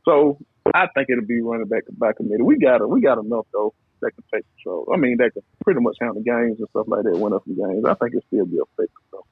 So 0.05 0.39
I 0.75 0.87
think 0.95 1.09
it'll 1.11 1.27
be 1.27 1.41
running 1.41 1.67
back 1.67 1.83
by 1.97 2.13
committee. 2.13 2.43
We 2.43 2.59
got 2.59 2.81
it. 2.81 2.89
We 2.89 3.01
got 3.01 3.19
enough 3.19 3.47
though 3.53 3.75
that 4.03 4.13
can 4.15 4.25
take 4.33 4.45
control. 4.57 4.89
I 4.93 4.97
mean, 4.97 5.17
that 5.19 5.33
can 5.33 5.43
pretty 5.65 5.81
much 5.81 5.97
handle 6.01 6.23
games 6.23 6.59
and 6.59 6.69
stuff 6.71 6.87
like 6.89 7.05
that. 7.05 7.19
Win 7.19 7.33
up 7.33 7.43
some 7.45 7.57
games. 7.57 7.85
I 7.85 7.95
think 7.95 8.15
it'll 8.15 8.27
still 8.29 8.47
be 8.47 8.57
effective 8.57 9.03
though. 9.13 9.27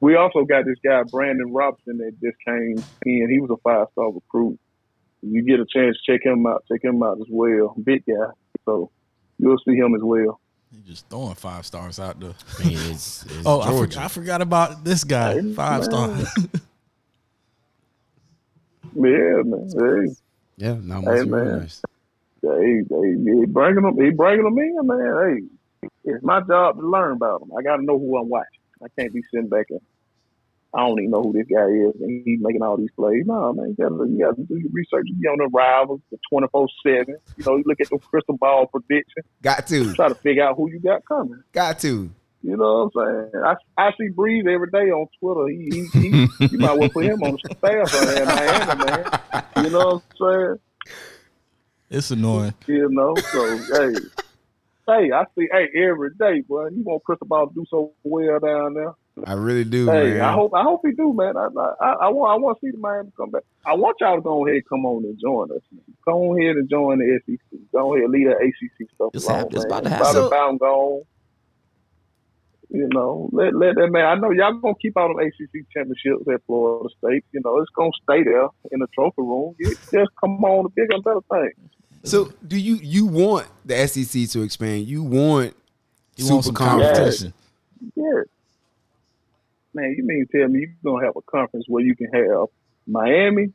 We 0.00 0.16
also 0.16 0.44
got 0.44 0.64
this 0.64 0.78
guy 0.84 1.02
Branson 1.04 1.52
Robinson 1.52 1.98
that 1.98 2.20
just 2.20 2.36
came 2.44 2.76
in. 3.06 3.30
He 3.30 3.38
was 3.38 3.50
a 3.50 3.56
five 3.62 3.86
star 3.92 4.10
recruit. 4.10 4.58
You 5.22 5.42
get 5.44 5.60
a 5.60 5.66
chance 5.72 5.96
check 6.04 6.20
him 6.24 6.46
out. 6.46 6.64
Check 6.70 6.82
him 6.84 7.02
out 7.02 7.18
as 7.20 7.26
well. 7.30 7.74
Big 7.82 8.04
guy. 8.06 8.14
So 8.64 8.90
you'll 9.38 9.58
see 9.66 9.76
him 9.76 9.94
as 9.94 10.00
well. 10.02 10.40
He 10.74 10.80
just 10.90 11.08
throwing 11.08 11.34
five 11.34 11.64
stars 11.66 12.00
out 12.00 12.18
there. 12.18 12.32
I 12.58 12.64
mean, 12.64 12.78
it's, 12.90 13.24
it's 13.26 13.42
Oh, 13.46 13.60
I, 13.60 13.68
Georgia. 13.68 13.98
for, 13.98 14.04
I 14.04 14.08
forgot 14.08 14.40
about 14.42 14.84
this 14.84 15.04
guy. 15.04 15.34
Hey, 15.40 15.52
Five 15.52 15.84
star. 15.84 16.08
man. 16.08 16.24
Yeah, 18.94 19.42
man. 19.44 19.68
Hey. 19.72 20.14
yeah, 20.58 20.76
not 20.82 21.02
Hey, 21.04 21.20
much 21.24 21.26
man. 21.28 21.58
nice. 21.60 21.82
They, 22.42 22.80
they, 22.90 23.10
he 23.40 23.46
bringing 23.46 23.82
them, 23.82 23.96
he 23.98 24.10
bringing 24.10 24.44
them 24.44 24.58
in, 24.58 24.86
man. 24.86 25.48
Hey, 25.82 25.88
it's 26.04 26.22
my 26.24 26.40
job 26.40 26.76
to 26.78 26.86
learn 26.86 27.12
about 27.12 27.40
them. 27.40 27.50
I 27.58 27.62
got 27.62 27.76
to 27.76 27.84
know 27.84 27.98
who 27.98 28.18
I'm 28.18 28.28
watching. 28.28 28.48
I 28.82 28.86
can't 28.98 29.12
be 29.14 29.22
sitting 29.32 29.48
back 29.48 29.66
and 29.70 29.80
I 30.74 30.86
don't 30.86 30.98
even 31.00 31.10
know 31.10 31.22
who 31.22 31.32
this 31.34 31.46
guy 31.52 31.66
is, 31.66 32.00
and 32.00 32.22
he's 32.24 32.40
making 32.40 32.62
all 32.62 32.78
these 32.78 32.90
plays. 32.96 33.24
No, 33.26 33.52
man, 33.52 33.74
you 33.76 33.84
got 33.84 33.90
to, 33.90 34.08
you 34.08 34.18
got 34.24 34.36
to 34.36 34.42
do 34.42 34.58
your 34.58 34.70
research. 34.72 35.04
You 35.06 35.16
be 35.16 35.28
on 35.28 35.38
the 35.38 35.50
rivals, 35.52 36.00
the 36.10 36.18
twenty 36.30 36.48
four 36.50 36.66
seven. 36.84 37.16
You 37.36 37.44
know, 37.44 37.56
you 37.56 37.64
look 37.66 37.80
at 37.80 37.90
the 37.90 37.98
crystal 37.98 38.38
ball 38.38 38.66
prediction, 38.66 39.22
Got 39.42 39.66
to, 39.66 39.92
try 39.94 40.08
to 40.08 40.14
figure 40.14 40.44
out 40.44 40.56
who 40.56 40.70
you 40.70 40.80
got 40.80 41.04
coming. 41.04 41.42
got 41.52 41.78
to. 41.80 42.10
You 42.44 42.56
know 42.56 42.90
what 42.92 43.04
I'm 43.04 43.30
saying? 43.32 43.44
I, 43.44 43.54
I 43.80 43.90
see 44.00 44.08
Breeze 44.08 44.44
every 44.50 44.68
day 44.70 44.90
on 44.90 45.06
Twitter. 45.20 45.46
He, 45.46 45.88
he, 45.92 46.26
he 46.40 46.46
you 46.46 46.58
might 46.58 46.76
well 46.76 46.88
put 46.88 47.04
him 47.04 47.22
on 47.22 47.38
the 47.40 47.54
staff 47.56 47.94
on 47.94 48.06
there 48.06 48.22
in 48.22 48.28
Miami, 48.28 48.84
man. 48.84 49.64
You 49.64 49.70
know 49.70 50.02
what 50.18 50.28
I'm 50.28 50.48
saying? 50.48 50.94
It's 51.90 52.10
annoying. 52.10 52.54
You 52.66 52.88
know, 52.90 53.14
so 53.14 53.56
hey, 53.56 53.94
hey, 54.88 55.12
I 55.12 55.24
see, 55.38 55.46
hey, 55.52 55.68
every 55.88 56.10
day, 56.18 56.40
boy. 56.40 56.68
You 56.68 56.82
want 56.82 57.04
Crystal 57.04 57.26
Ball 57.28 57.48
to 57.48 57.54
do 57.54 57.64
so 57.70 57.92
well 58.02 58.40
down 58.40 58.74
there? 58.74 58.92
I 59.24 59.34
really 59.34 59.64
do, 59.64 59.86
hey, 59.90 60.14
man. 60.14 60.20
I 60.22 60.32
hope, 60.32 60.52
I 60.54 60.62
hope 60.62 60.80
he 60.84 60.92
do, 60.92 61.12
man. 61.12 61.36
I, 61.36 61.46
I, 61.80 61.92
I 62.04 62.08
want, 62.08 62.32
I 62.32 62.36
want 62.42 62.58
to 62.60 62.66
see 62.66 62.70
the 62.72 62.78
Miami 62.78 63.10
come 63.16 63.30
back. 63.30 63.42
I 63.66 63.74
want 63.74 63.96
y'all 64.00 64.16
to 64.16 64.22
go 64.22 64.46
ahead, 64.46 64.56
and 64.56 64.68
come 64.68 64.86
on 64.86 65.04
and 65.04 65.18
join 65.20 65.50
us. 65.52 65.62
Man. 65.70 65.84
Go 66.06 66.36
ahead 66.36 66.56
and 66.56 66.68
join 66.68 66.98
the 66.98 67.20
SEC. 67.26 67.58
Go 67.72 67.94
ahead, 67.94 68.04
and 68.04 68.12
lead 68.12 68.26
the 68.28 68.32
ACC 68.36 68.88
stuff. 68.94 69.10
It's 69.14 69.26
along, 69.26 69.36
hap- 69.38 69.52
it's 69.52 69.64
about 69.64 69.80
to 69.84 69.90
It's 69.90 69.92
happen. 69.92 70.16
about 70.16 70.24
to 70.24 70.30
bound 70.30 70.60
gone. 70.60 71.02
You 72.70 72.88
know, 72.90 73.28
let 73.32 73.54
let 73.54 73.74
that 73.76 73.88
man. 73.90 74.06
I 74.06 74.14
know 74.14 74.30
y'all 74.30 74.54
gonna 74.54 74.74
keep 74.80 74.96
all 74.96 75.08
them 75.08 75.18
ACC 75.18 75.66
championships 75.74 76.26
at 76.32 76.40
Florida 76.46 76.88
State. 76.96 77.22
You 77.32 77.42
know, 77.44 77.58
it's 77.58 77.70
gonna 77.76 77.90
stay 78.02 78.22
there 78.24 78.48
in 78.70 78.78
the 78.80 78.86
trophy 78.94 79.12
room. 79.18 79.54
You 79.58 79.76
just 79.92 80.10
come 80.18 80.42
on 80.42 80.64
to 80.64 80.70
bigger 80.74 80.94
and 80.94 81.04
better 81.04 81.20
things. 81.30 81.70
So, 82.04 82.32
do 82.48 82.56
you 82.56 82.76
you 82.76 83.04
want 83.04 83.46
the 83.66 83.86
SEC 83.86 84.26
to 84.30 84.42
expand? 84.42 84.86
You 84.86 85.02
want 85.02 85.54
You 86.16 86.26
want 86.30 86.44
some 86.44 86.54
super 86.54 86.58
conference? 86.64 86.98
competition. 86.98 87.34
Man, 89.74 89.94
you 89.96 90.04
mean 90.04 90.26
to 90.26 90.38
tell 90.38 90.48
me 90.48 90.60
you're 90.60 90.92
gonna 90.92 91.06
have 91.06 91.16
a 91.16 91.22
conference 91.22 91.64
where 91.68 91.82
you 91.82 91.96
can 91.96 92.08
have 92.12 92.48
Miami, 92.86 93.52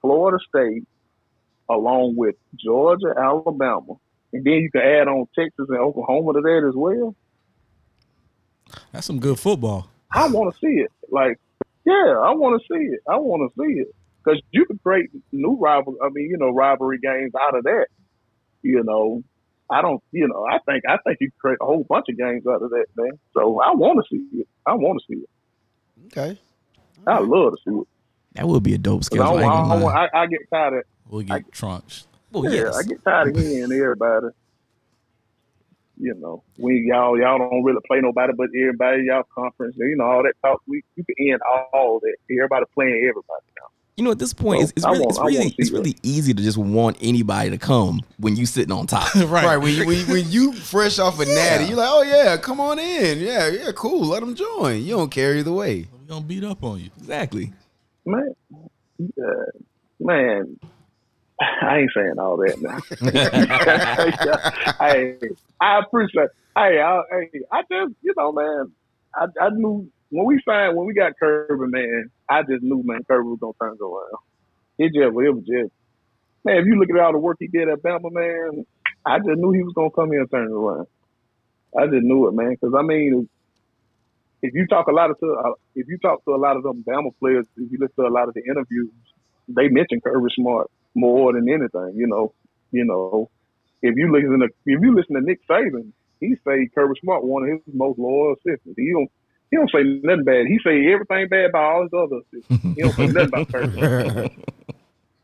Florida 0.00 0.38
State, 0.48 0.86
along 1.68 2.16
with 2.16 2.34
Georgia, 2.56 3.14
Alabama, 3.16 3.94
and 4.32 4.44
then 4.44 4.54
you 4.54 4.70
can 4.70 4.80
add 4.80 5.08
on 5.08 5.26
Texas 5.34 5.66
and 5.68 5.78
Oklahoma 5.78 6.32
to 6.34 6.40
that 6.40 6.66
as 6.68 6.74
well. 6.74 7.14
That's 8.92 9.06
some 9.06 9.20
good 9.20 9.38
football. 9.38 9.88
I 10.10 10.28
want 10.28 10.54
to 10.54 10.58
see 10.60 10.80
it. 10.80 10.90
Like, 11.10 11.38
yeah, 11.84 12.18
I 12.22 12.32
want 12.32 12.60
to 12.60 12.66
see 12.74 12.84
it. 12.84 13.00
I 13.08 13.16
want 13.16 13.50
to 13.50 13.62
see 13.62 13.80
it 13.80 13.94
because 14.22 14.40
you 14.50 14.64
can 14.66 14.78
create 14.78 15.10
new 15.32 15.56
rival. 15.56 15.96
I 16.02 16.08
mean, 16.10 16.28
you 16.30 16.36
know, 16.36 16.50
rivalry 16.50 16.98
games 16.98 17.32
out 17.40 17.56
of 17.56 17.64
that. 17.64 17.86
You 18.62 18.82
know, 18.82 19.22
I 19.70 19.82
don't. 19.82 20.02
You 20.12 20.28
know, 20.28 20.46
I 20.50 20.58
think 20.66 20.84
I 20.88 20.96
think 21.04 21.18
you 21.20 21.30
create 21.40 21.58
a 21.60 21.64
whole 21.66 21.84
bunch 21.84 22.06
of 22.08 22.16
games 22.16 22.46
out 22.46 22.62
of 22.62 22.70
that, 22.70 22.86
man. 22.96 23.18
So 23.34 23.60
I 23.60 23.72
want 23.74 24.04
to 24.04 24.08
see 24.16 24.40
it. 24.40 24.48
I 24.66 24.74
want 24.74 25.00
to 25.00 25.14
see 25.14 25.20
it. 25.22 25.28
Okay. 26.06 26.38
I 27.06 27.18
love 27.18 27.52
to 27.54 27.58
see 27.64 27.76
it. 27.80 27.86
That 28.34 28.46
would 28.48 28.62
be 28.62 28.74
a 28.74 28.78
dope 28.78 29.04
schedule. 29.04 29.24
I, 29.24 29.42
I 29.42 29.44
I, 29.44 29.74
I, 29.74 29.82
want- 29.82 29.96
I, 30.14 30.22
I 30.22 30.26
get 30.26 30.40
tired 30.52 30.78
of. 30.78 30.84
We'll 31.10 31.22
get 31.22 31.50
trunched. 31.52 32.06
Oh, 32.34 32.44
Yeah, 32.44 32.64
yes. 32.64 32.76
I 32.76 32.82
get 32.82 33.02
tired 33.04 33.36
of 33.36 33.42
hearing 33.42 33.72
everybody. 33.72 34.26
You 36.00 36.14
know, 36.14 36.44
we 36.58 36.84
y'all 36.86 37.18
y'all 37.18 37.38
don't 37.38 37.64
really 37.64 37.80
play 37.86 38.00
nobody 38.00 38.32
but 38.36 38.48
everybody 38.56 39.02
y'all 39.06 39.24
conference. 39.34 39.74
You 39.76 39.96
know 39.96 40.04
all 40.04 40.22
that 40.22 40.34
talk. 40.42 40.62
We 40.66 40.82
you 40.94 41.04
can 41.04 41.14
end 41.32 41.40
all 41.72 41.98
that. 42.00 42.16
Everybody 42.30 42.66
playing 42.74 42.94
everybody 43.08 43.44
now. 43.60 43.66
You 43.98 44.04
know, 44.04 44.12
at 44.12 44.20
this 44.20 44.32
point, 44.32 44.60
So, 44.60 44.64
it's, 44.68 44.72
it's 44.76 44.86
really, 44.86 45.06
it's 45.06 45.18
really, 45.18 45.54
it's 45.58 45.70
really 45.72 45.96
easy 46.04 46.32
to 46.32 46.40
just 46.40 46.56
want 46.56 46.96
anybody 47.00 47.50
to 47.50 47.58
come 47.58 48.00
when 48.18 48.36
you 48.36 48.46
sitting 48.46 48.70
on 48.70 48.86
top. 48.86 49.12
right. 49.16 49.44
Right. 49.44 49.56
When 49.56 49.74
you, 49.74 49.86
when, 49.88 50.06
when 50.06 50.30
you 50.30 50.52
fresh 50.52 51.00
off 51.00 51.18
a 51.18 51.24
natty, 51.26 51.64
you're 51.64 51.76
like, 51.76 51.88
oh 51.90 52.02
yeah, 52.02 52.36
come 52.36 52.60
on 52.60 52.78
in. 52.78 53.18
Yeah, 53.18 53.48
yeah, 53.48 53.72
cool. 53.74 54.06
Let 54.06 54.20
them 54.20 54.36
join. 54.36 54.84
You 54.84 54.96
don't 54.96 55.10
care 55.10 55.34
either 55.34 55.50
way. 55.50 55.88
We're 55.92 56.14
gonna 56.14 56.24
beat 56.24 56.44
up 56.44 56.62
on 56.62 56.78
you. 56.78 56.90
exactly. 56.96 57.52
Man, 58.06 58.34
uh, 59.02 59.24
man, 59.98 60.60
I 61.40 61.78
ain't 61.78 61.90
saying 61.92 62.20
all 62.20 62.36
that 62.36 62.62
now. 62.62 62.78
hey, 64.80 65.18
I 65.60 65.80
appreciate. 65.80 66.28
Hey, 66.56 66.80
I, 66.80 67.02
hey, 67.10 67.40
I 67.50 67.62
just 67.62 67.94
you 68.02 68.14
know, 68.16 68.30
man, 68.30 68.70
I, 69.12 69.26
I 69.40 69.48
knew 69.50 69.90
when 70.10 70.26
we 70.26 70.40
signed 70.46 70.76
when 70.76 70.86
we 70.86 70.94
got 70.94 71.18
Kirby, 71.18 71.66
man. 71.68 72.10
I 72.28 72.42
just 72.42 72.62
knew, 72.62 72.82
man, 72.84 73.04
Kirby 73.04 73.28
was 73.28 73.38
gonna 73.40 73.52
turn 73.60 73.76
it 73.78 73.84
around. 73.84 74.22
It 74.78 74.92
just, 74.94 75.16
it 75.16 75.34
was 75.34 75.44
just, 75.44 75.72
man. 76.44 76.58
If 76.58 76.66
you 76.66 76.78
look 76.78 76.90
at 76.90 77.00
all 77.00 77.12
the 77.12 77.18
work 77.18 77.36
he 77.40 77.48
did 77.48 77.68
at 77.68 77.82
Bama, 77.82 78.12
man, 78.12 78.64
I 79.04 79.18
just 79.18 79.38
knew 79.38 79.52
he 79.52 79.62
was 79.62 79.74
gonna 79.74 79.90
come 79.90 80.10
here 80.10 80.20
and 80.20 80.30
turn 80.30 80.52
around. 80.52 80.86
I 81.76 81.86
just 81.86 82.04
knew 82.04 82.28
it, 82.28 82.34
man. 82.34 82.50
Because 82.50 82.74
I 82.78 82.82
mean, 82.82 83.28
if 84.42 84.54
you 84.54 84.66
talk 84.66 84.86
a 84.88 84.92
lot 84.92 85.10
of 85.10 85.18
to, 85.20 85.32
uh, 85.32 85.52
if 85.74 85.88
you 85.88 85.98
talk 85.98 86.24
to 86.24 86.34
a 86.34 86.36
lot 86.36 86.56
of 86.56 86.62
them 86.62 86.84
Bama 86.86 87.10
players, 87.18 87.46
if 87.56 87.70
you 87.70 87.78
listen 87.78 88.04
to 88.04 88.06
a 88.06 88.14
lot 88.14 88.28
of 88.28 88.34
the 88.34 88.42
interviews, 88.44 88.90
they 89.48 89.68
mention 89.68 90.00
Kirby 90.00 90.28
Smart 90.34 90.70
more 90.94 91.32
than 91.32 91.48
anything. 91.48 91.94
You 91.96 92.06
know, 92.06 92.32
you 92.70 92.84
know, 92.84 93.30
if 93.82 93.96
you 93.96 94.12
listen 94.12 94.40
to 94.40 94.46
if 94.46 94.80
you 94.80 94.94
listen 94.94 95.16
to 95.16 95.22
Nick 95.22 95.40
Saban, 95.48 95.92
he 96.20 96.36
say 96.46 96.68
Kirby 96.74 96.98
Smart 97.02 97.24
one 97.24 97.44
of 97.44 97.48
his 97.50 97.74
most 97.74 97.98
loyal 97.98 98.34
assistants. 98.34 98.74
He 98.76 98.92
don't 98.92 99.10
he 99.50 99.56
don't 99.56 99.70
say 99.70 99.82
nothing 100.02 100.24
bad. 100.24 100.46
He 100.46 100.58
say 100.62 100.92
everything 100.92 101.28
bad 101.28 101.50
about 101.50 101.72
all 101.72 101.82
his 101.82 101.92
other. 101.92 102.20
He 102.74 102.82
don't 102.82 102.94
say 102.94 103.06
nothing 103.06 103.28
about 103.28 103.48
Kirby. 103.52 104.30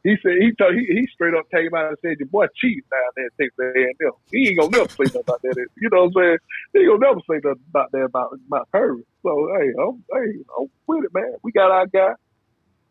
He 0.05 0.17
said 0.23 0.33
he 0.39 0.53
told, 0.53 0.75
he 0.75 0.85
he 0.85 1.07
straight 1.15 1.33
up 1.33 1.51
came 1.51 1.75
out 1.75 1.89
and 1.89 1.97
said 2.03 2.19
your 2.19 2.29
boy 2.29 2.45
cheated 2.61 2.85
down 2.91 3.01
there 3.17 3.25
in 3.25 3.31
Texas 3.41 3.99
A&M. 4.05 4.13
He 4.31 4.49
ain't 4.49 4.59
gonna 4.59 4.77
never 4.77 4.91
say 4.91 5.05
nothing 5.05 5.21
about 5.23 5.41
that. 5.43 5.67
You 5.79 5.89
know 5.91 6.05
what 6.05 6.07
I'm 6.07 6.13
saying? 6.13 6.39
He 6.75 6.79
ain't 6.81 6.89
gonna 6.89 7.07
never 7.07 7.21
say 7.21 7.41
nothing 7.43 7.65
about 7.71 7.93
that 7.93 8.05
about 8.05 8.39
about 8.47 8.69
Kirby. 8.71 9.03
So 9.23 9.49
hey, 9.59 9.73
I'm 9.81 10.05
hey, 10.13 10.39
I'm 10.59 10.67
with 10.87 11.05
it, 11.05 11.15
man. 11.15 11.37
We 11.43 11.53
got 11.53 11.71
our 11.71 11.87
guy, 11.87 12.13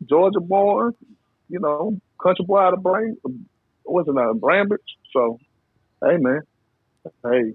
Georgia 0.10 0.40
born, 0.40 0.94
you 1.50 1.60
know, 1.60 2.00
country 2.22 2.46
boy 2.46 2.58
out 2.58 2.74
of 2.74 2.82
Brain, 2.82 3.16
what's 3.84 4.10
it 4.10 4.16
now, 4.16 4.34
Bainbridge. 4.34 4.82
So 5.12 5.38
hey, 6.04 6.18
man, 6.18 6.42
hey. 7.24 7.54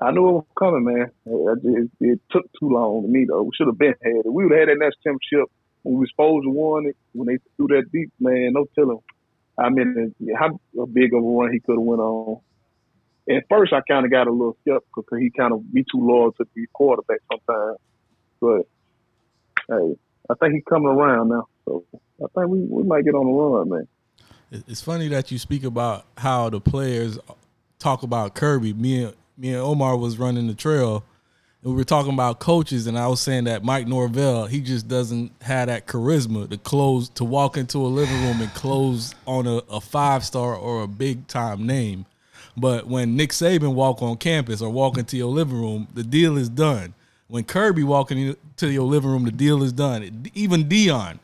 I 0.00 0.10
knew 0.12 0.28
it 0.28 0.32
was 0.32 0.44
coming, 0.58 0.84
man. 0.84 1.10
It, 1.26 1.58
it, 1.64 1.90
it 2.00 2.20
took 2.30 2.44
too 2.58 2.70
long 2.70 3.02
to 3.02 3.08
me, 3.08 3.26
though. 3.28 3.42
We 3.42 3.50
should 3.54 3.66
have 3.66 3.78
been 3.78 3.94
had 4.02 4.24
it. 4.24 4.32
We 4.32 4.44
would 4.44 4.52
have 4.52 4.68
had 4.68 4.68
that 4.68 4.82
next 4.82 4.96
championship 5.02 5.50
when 5.82 5.98
we 5.98 6.06
supposed 6.08 6.44
to 6.44 6.50
won 6.50 6.86
it, 6.86 6.96
when 7.12 7.28
they 7.28 7.38
threw 7.56 7.68
that 7.68 7.90
deep, 7.92 8.10
man, 8.18 8.52
no 8.54 8.66
telling 8.74 8.98
I 9.58 9.68
mean, 9.68 10.14
mm-hmm. 10.22 10.34
how 10.38 10.58
big 10.86 11.12
of 11.12 11.22
a 11.22 11.26
run 11.26 11.52
he 11.52 11.60
could 11.60 11.76
have 11.76 11.82
went 11.82 12.00
on. 12.00 12.40
At 13.28 13.44
first, 13.48 13.72
I 13.72 13.80
kind 13.82 14.06
of 14.06 14.10
got 14.10 14.26
a 14.26 14.30
little 14.30 14.56
skeptical 14.62 15.02
because 15.02 15.18
he 15.20 15.30
kind 15.30 15.52
of 15.52 15.72
be 15.72 15.82
too 15.82 16.00
loyal 16.00 16.32
to 16.32 16.46
the 16.54 16.66
quarterback 16.72 17.18
sometimes. 17.30 17.76
But 18.40 18.62
hey, 19.68 19.96
I 20.30 20.34
think 20.40 20.54
he's 20.54 20.64
coming 20.68 20.88
around 20.88 21.28
now, 21.28 21.46
so 21.66 21.84
I 21.92 22.26
think 22.34 22.48
we, 22.48 22.60
we 22.60 22.82
might 22.84 23.04
get 23.04 23.14
on 23.14 23.26
the 23.26 23.32
run, 23.32 23.68
man. 23.68 23.88
It's 24.66 24.80
funny 24.80 25.08
that 25.08 25.30
you 25.30 25.38
speak 25.38 25.62
about 25.62 26.06
how 26.16 26.48
the 26.48 26.60
players 26.60 27.18
talk 27.78 28.02
about 28.02 28.34
Kirby. 28.34 28.72
Me 28.72 29.04
and 29.04 29.14
me 29.40 29.54
and 29.54 29.62
Omar 29.62 29.96
was 29.96 30.18
running 30.18 30.46
the 30.46 30.54
trail, 30.54 31.02
and 31.62 31.72
we 31.72 31.76
were 31.76 31.84
talking 31.84 32.12
about 32.12 32.40
coaches, 32.40 32.86
and 32.86 32.98
I 32.98 33.08
was 33.08 33.20
saying 33.20 33.44
that 33.44 33.64
Mike 33.64 33.86
Norvell 33.86 34.46
he 34.46 34.60
just 34.60 34.86
doesn't 34.86 35.32
have 35.40 35.68
that 35.68 35.86
charisma 35.86 36.48
to 36.50 36.58
close 36.58 37.08
to 37.10 37.24
walk 37.24 37.56
into 37.56 37.78
a 37.78 37.88
living 37.88 38.22
room 38.22 38.40
and 38.42 38.52
close 38.52 39.14
on 39.26 39.46
a, 39.46 39.56
a 39.70 39.80
five 39.80 40.24
star 40.24 40.54
or 40.54 40.82
a 40.82 40.88
big 40.88 41.26
time 41.26 41.66
name. 41.66 42.04
But 42.56 42.86
when 42.86 43.16
Nick 43.16 43.30
Saban 43.30 43.74
walk 43.74 44.02
on 44.02 44.16
campus 44.18 44.60
or 44.60 44.68
walk 44.68 44.98
into 44.98 45.16
your 45.16 45.30
living 45.30 45.58
room, 45.58 45.88
the 45.94 46.02
deal 46.02 46.36
is 46.36 46.48
done. 46.48 46.94
When 47.28 47.44
Kirby 47.44 47.84
walking 47.84 48.18
into 48.18 48.70
your 48.70 48.86
living 48.86 49.10
room, 49.10 49.24
the 49.24 49.32
deal 49.32 49.62
is 49.62 49.72
done. 49.72 50.28
Even 50.34 50.64
Deion. 50.64 51.20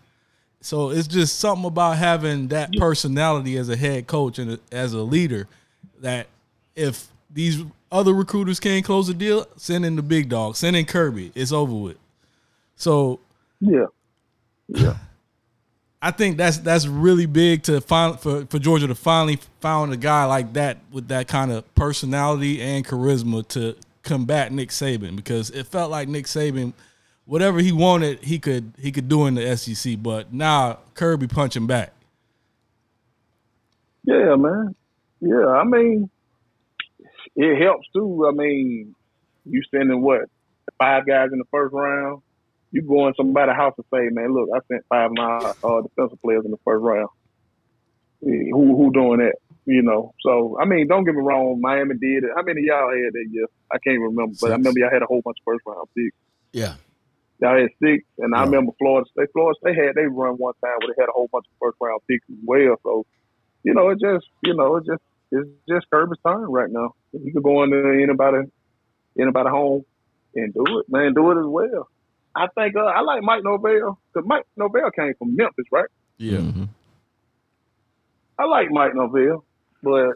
So 0.61 0.91
it's 0.91 1.09
just 1.09 1.39
something 1.39 1.67
about 1.67 1.97
having 1.99 2.49
that 2.49 2.73
personality 2.79 3.57
as 3.59 3.69
a 3.69 3.77
head 3.77 4.07
coach 4.07 4.39
and 4.39 4.59
as 4.73 4.93
a 4.95 5.03
leader 5.03 5.49
that 6.01 6.29
if 6.77 7.09
these 7.31 7.63
other 7.97 8.13
recruiters 8.13 8.61
can't 8.61 8.85
close 8.85 9.07
the 9.09 9.15
deal, 9.15 9.47
send 9.57 9.87
in 9.87 9.97
the 9.97 10.03
big 10.03 10.29
dog, 10.29 10.57
send 10.57 10.77
in 10.77 10.85
Kirby. 10.85 11.33
It's 11.35 11.53
over 11.53 11.75
with. 11.75 11.99
So 12.77 13.21
Yeah, 14.69 14.97
I 16.03 16.11
think 16.11 16.37
that's 16.37 16.59
that's 16.59 16.87
really 16.87 17.27
big 17.27 17.63
to 17.65 17.81
find 17.81 18.21
for, 18.21 18.45
for 18.47 18.59
Georgia 18.59 18.87
to 18.87 18.95
finally 18.95 19.39
found 19.61 19.93
a 19.93 19.97
guy 19.97 20.25
like 20.25 20.53
that 20.53 20.79
with 20.91 21.09
that 21.09 21.27
kind 21.27 21.51
of 21.51 21.75
personality 21.75 22.61
and 22.61 22.87
charisma 22.87 23.47
to 23.49 23.77
combat 24.03 24.53
Nick 24.53 24.69
Saban 24.69 25.17
because 25.17 25.51
it 25.51 25.67
felt 25.67 25.91
like 25.91 26.09
Nick 26.09 26.27
Saban, 26.27 26.75
whatever 27.25 27.61
he 27.61 27.73
wanted, 27.73 28.23
he 28.23 28.39
could 28.39 28.75
he 28.79 28.93
could 28.93 29.09
do 29.09 29.27
in 29.27 29.35
the 29.35 29.57
SEC, 29.57 30.03
but 30.03 30.33
now 30.33 30.81
Kirby 30.95 31.29
punching 31.29 31.67
back. 31.67 31.93
Yeah, 34.05 34.37
man. 34.37 34.75
Yeah, 35.21 35.47
I 35.47 35.65
mean, 35.65 36.11
it 37.37 37.63
helps 37.63 37.87
too. 37.95 38.27
I 38.27 38.33
mean, 38.33 38.95
you 39.45 39.63
sending 39.71 40.03
what 40.03 40.23
five 40.79 41.07
guys 41.07 41.29
in 41.33 41.39
the 41.39 41.45
first 41.51 41.73
round. 41.73 42.23
You 42.73 42.83
go 42.83 43.07
in 43.07 43.15
somebody's 43.15 43.55
house 43.55 43.75
and 43.77 43.87
say, 43.93 44.09
"Man, 44.13 44.35
look, 44.35 44.49
I 44.55 44.59
sent 44.69 44.85
five 44.89 45.11
of 45.11 45.17
my 45.17 45.55
uh, 45.63 45.83
defensive 45.83 46.21
players 46.21 46.45
in 46.45 46.51
the 46.51 46.59
first 46.65 46.83
round." 46.83 47.09
Yeah, 48.23 48.51
Who 48.53 48.77
who 48.77 48.93
doing 48.93 49.21
that? 49.21 49.37
You 49.67 49.83
know. 49.83 50.15
So 50.23 50.59
I 50.61 50.65
mean, 50.65 50.89
don't 50.89 51.05
get 51.05 51.15
me 51.15 51.23
wrong. 51.23 51.61
Miami 51.61 51.97
did 51.97 52.25
it. 52.25 52.31
How 52.35 52.43
many 52.43 52.63
of 52.63 52.67
y'all 52.67 52.91
had 52.91 53.13
that 53.13 53.27
year? 53.31 53.47
I 53.73 53.79
can't 53.79 54.01
remember, 54.01 54.35
but 54.41 54.51
I 54.51 54.57
remember 54.57 54.81
y'all 54.81 54.91
had 54.93 55.03
a 55.03 55.07
whole 55.07 55.23
bunch 55.23 55.39
of 55.41 55.45
first 55.45 55.63
round 55.67 55.89
picks. 55.97 56.17
Yeah. 56.53 56.75
Y'all 57.41 57.59
had 57.59 57.69
six, 57.83 58.03
and 58.19 58.35
I 58.35 58.45
remember 58.45 58.73
Florida 58.79 59.07
State. 59.13 59.29
Florida 59.33 59.59
State 59.61 59.77
had 59.77 59.95
they 59.95 60.07
run 60.07 60.35
one 60.35 60.55
time 60.65 60.73
where 60.81 60.89
they 60.89 61.03
had 61.03 61.11
a 61.11 61.13
whole 61.13 61.29
bunch 61.31 61.45
of 61.45 61.53
first 61.61 61.77
round 61.81 62.01
picks 62.09 62.25
as 62.31 62.37
well. 62.45 62.77
So, 62.83 63.05
you 63.63 63.75
know, 63.75 63.91
it 63.91 64.01
just 64.01 64.27
you 64.43 64.55
know, 64.55 64.77
it 64.77 64.87
just 64.87 65.03
it's 65.31 65.49
just 65.69 65.87
Kirby's 65.91 66.19
turn 66.27 66.51
right 66.51 66.71
now. 66.71 66.95
He 67.25 67.33
could 67.33 67.43
go 67.43 67.63
into 67.63 67.79
anybody 68.03 68.49
anybody 69.19 69.49
home 69.51 69.83
and 70.35 70.53
do 70.55 70.65
it, 70.81 70.87
man. 70.89 71.15
Do 71.15 71.31
it 71.33 71.41
as 71.41 71.47
well. 71.47 71.89
I 72.35 72.49
think 72.55 72.77
uh, 72.77 72.81
I 72.85 73.01
like 73.01 73.23
Mike 73.23 73.43
Norvell 73.45 73.99
because 74.13 74.27
Mike 74.29 74.45
Norvell 74.57 74.91
came 74.91 75.15
from 75.19 75.35
Memphis, 75.37 75.67
right? 75.73 75.89
Yeah. 76.19 76.39
Mhm. 76.39 76.69
I 78.39 78.45
like 78.45 78.71
Mike 78.71 78.95
Norvell, 78.95 79.45
but 79.83 80.11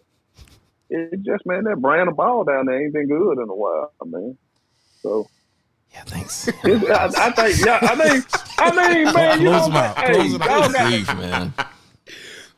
it 0.91 1.21
just 1.23 1.47
man 1.47 1.65
that 1.65 1.81
brand 1.81 2.09
of 2.09 2.17
ball 2.17 2.45
down 2.45 2.67
there 2.67 2.83
ain't 2.83 2.93
been 2.93 3.09
good 3.09 3.39
in 3.39 3.49
a 3.49 3.55
while, 3.55 3.93
man. 4.05 4.37
So 5.03 5.27
Yeah, 5.93 6.03
thanks. 6.05 6.49
I, 6.65 7.11
I 7.17 7.31
think 7.31 7.65
yeah, 7.65 7.79
I 7.81 7.95
mean, 7.95 8.25
I 8.59 8.71
mean, 8.95 9.13
man, 9.15 9.41
you 9.41 9.49
Close 9.49 9.61
know, 9.61 9.67
them 9.69 9.77
out. 9.77 9.97
hey, 9.99 10.15
Close 10.15 10.33
them 10.33 10.43
y'all 10.43 10.69
got 10.73 10.91
Grief, 10.91 11.15
man. 11.17 11.55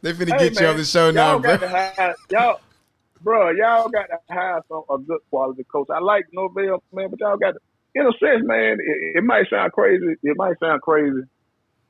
They 0.02 0.12
finna 0.14 0.36
Hey, 0.36 0.50
get 0.50 0.58
you 0.58 0.66
man, 0.66 0.70
off 0.70 0.76
the 0.78 0.84
show 0.84 1.10
now, 1.12 1.32
y'all 1.34 1.38
bro. 1.38 1.56
got 1.56 1.60
to 1.60 1.68
have 1.68 2.14
y'all. 2.30 2.60
Bro, 3.22 3.50
y'all 3.52 3.88
got 3.88 4.06
to 4.06 4.18
hire 4.30 4.60
some 4.68 4.82
a 4.90 4.98
good 4.98 5.20
quality 5.30 5.64
coach. 5.70 5.88
I 5.94 6.00
like 6.00 6.24
Norvell, 6.32 6.82
man, 6.92 7.08
but 7.10 7.20
y'all 7.20 7.36
got 7.36 7.52
to, 7.52 7.60
in 7.94 8.06
a 8.06 8.12
sense, 8.18 8.42
man. 8.44 8.78
It, 8.80 9.16
it 9.18 9.24
might 9.24 9.48
sound 9.50 9.72
crazy. 9.72 10.14
It 10.22 10.36
might 10.36 10.58
sound 10.58 10.80
crazy, 10.82 11.22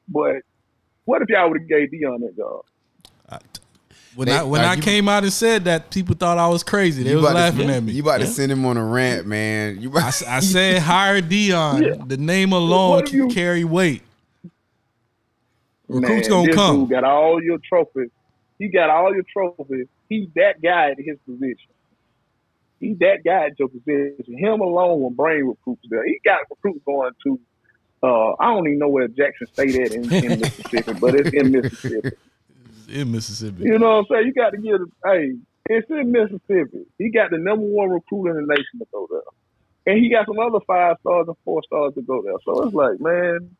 but 0.09 0.37
what 1.05 1.23
if 1.23 1.29
y'all 1.29 1.49
would 1.51 1.61
have 1.61 1.69
gave 1.69 1.91
Deion 1.91 2.21
that 2.21 2.37
job? 2.37 2.65
When 4.15 4.29
They- 4.29 4.35
I 4.37 4.43
when 4.43 4.61
I 4.61 4.75
you- 4.75 4.83
came 4.83 5.09
out 5.09 5.23
and 5.23 5.33
said 5.33 5.65
that, 5.65 5.91
people 5.91 6.15
thought 6.15 6.37
I 6.37 6.47
was 6.49 6.63
crazy. 6.63 7.03
They 7.03 7.15
was 7.15 7.25
laughing 7.25 7.69
to, 7.69 7.75
at 7.75 7.83
me. 7.83 7.93
You 7.93 8.03
about 8.03 8.19
to 8.21 8.27
send 8.27 8.53
him 8.53 8.67
on 8.67 8.77
a 8.77 8.85
rant, 8.85 9.27
man. 9.27 9.81
You 9.81 9.89
I, 9.89 9.93
about, 9.93 10.05
s- 10.09 10.23
I 10.27 10.41
said 10.41 10.83
hire 10.83 11.23
Deion. 11.23 11.83
Yeah. 11.99 12.05
The 12.07 12.19
name 12.19 12.53
alone 12.53 13.07
can 13.07 13.15
you- 13.17 13.29
carry 13.29 13.65
weight. 13.65 14.03
Recruits 15.89 16.29
Man, 16.29 16.39
gonna 16.39 16.47
this 16.47 16.57
come. 16.57 16.81
Dude 16.81 16.91
got 16.91 17.05
all 17.05 17.43
your 17.43 17.59
trophies. 17.67 18.11
He 18.59 18.69
got 18.69 18.91
all 18.91 19.13
your 19.15 19.25
trophies. 19.33 19.87
He's 20.09 20.29
that 20.37 20.63
guy 20.63 20.91
at 20.91 20.99
his 20.99 21.19
position. 21.27 21.71
He's 22.81 22.99
that 22.99 23.23
guy 23.25 23.47
at 23.47 23.59
your 23.59 23.69
position. 23.69 24.37
Him 24.37 24.61
alone 24.61 25.01
will 25.01 25.11
bring 25.11 25.49
recruits 25.49 25.83
there. 25.89 26.05
He 26.05 26.21
got 26.25 26.41
recruits 26.51 26.85
going 26.85 27.13
to. 27.25 27.41
Uh, 28.03 28.33
I 28.41 28.47
don't 28.53 28.67
even 28.67 28.81
know 28.81 28.89
where 28.89 29.07
Jackson 29.07 29.47
State 29.53 29.77
at 29.77 29.93
in, 29.93 30.13
in 30.13 30.41
Mississippi, 30.41 30.93
but 30.95 31.15
it's 31.15 31.31
in 31.33 31.53
Mississippi. 31.53 32.11
in 32.89 33.13
Mississippi. 33.13 33.63
You 33.63 33.79
know 33.79 33.99
what 33.99 33.99
I'm 33.99 34.05
saying? 34.11 34.27
You 34.27 34.35
got 34.35 34.51
to 34.51 34.59
give. 34.59 34.81
Hey, 35.05 35.35
it's 35.71 35.89
in 35.91 36.11
Mississippi. 36.11 36.87
He 36.99 37.11
got 37.11 37.31
the 37.31 37.39
number 37.39 37.65
one 37.65 37.91
recruit 37.91 38.31
in 38.31 38.35
the 38.35 38.47
nation 38.47 38.81
to 38.81 38.87
go 38.93 39.07
there, 39.11 39.95
and 39.95 40.03
he 40.03 40.11
got 40.11 40.27
some 40.27 40.41
other 40.41 40.59
five 40.67 40.97
stars 41.01 41.29
and 41.29 41.37
four 41.45 41.63
stars 41.65 41.95
to 41.95 42.03
go 42.03 42.23
there. 42.23 42.35
So 42.45 42.65
it's 42.65 42.75
like, 42.75 43.01
man, 43.01 43.57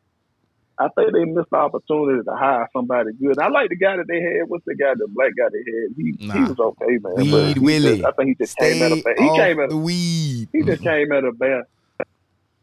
I 0.79 0.87
think 0.95 1.13
they 1.13 1.23
missed 1.25 1.49
the 1.51 1.57
opportunity 1.57 2.23
to 2.23 2.35
hire 2.35 2.67
somebody 2.73 3.11
good. 3.13 3.37
I 3.39 3.47
like 3.49 3.69
the 3.69 3.75
guy 3.75 3.95
that 3.97 4.07
they 4.07 4.21
had. 4.21 4.47
What's 4.49 4.65
the 4.65 4.75
guy? 4.75 4.93
The 4.95 5.07
black 5.07 5.31
guy 5.37 5.45
they 5.51 5.59
had. 5.59 5.95
He, 5.95 6.15
he 6.31 6.49
was 6.49 6.59
okay, 6.59 6.97
man. 7.01 7.13
but 7.15 7.25
Weed 7.25 7.57
Willie. 7.59 7.97
just- 7.97 8.05
I 8.05 8.11
think 8.11 8.29
he 8.29 8.35
just 8.43 8.57
came 8.57 8.81
at 8.81 8.91
a 8.91 9.01
bad. 9.03 9.19
He 9.19 9.29
came 9.37 9.59
at. 9.59 9.69
the 9.69 9.77
weed. 9.77 10.49
He 10.51 10.63
just 10.63 10.81
came 10.81 11.11
at 11.11 11.23
a 11.23 11.31
bad. 11.31 11.63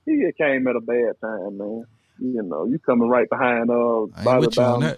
He 0.07 0.21
just 0.23 0.37
came 0.39 0.67
at 0.67 0.77
a 0.77 0.81
bad 0.81 1.13
time, 1.21 1.59
man. 1.59 1.85
You 2.23 2.43
know, 2.43 2.67
you 2.67 2.79
coming 2.81 3.09
right 3.09 3.29
behind 3.31 3.71
uh 3.71 3.75
I 3.75 4.03
ain't 4.03 4.25
Bobby 4.25 4.47
with 4.47 4.57
you 4.57 4.63
Bowden. 4.63 4.97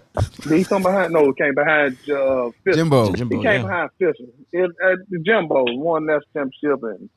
he 0.57 0.63
come 0.65 0.83
behind? 0.83 1.13
No, 1.13 1.25
he 1.27 1.33
came 1.33 1.55
behind 1.55 1.97
uh, 2.09 2.49
Fisher. 2.65 2.77
Jimbo. 2.77 3.13
Jimbo, 3.13 3.37
He 3.37 3.43
came 3.43 3.61
yeah. 3.61 3.67
behind 3.67 3.89
Fisher. 3.97 4.29
It, 4.51 4.71
uh, 4.83 4.95
Jimbo 5.23 5.63
won 5.77 6.05
that 6.07 6.21
championship, 6.33 6.83
and 6.83 7.09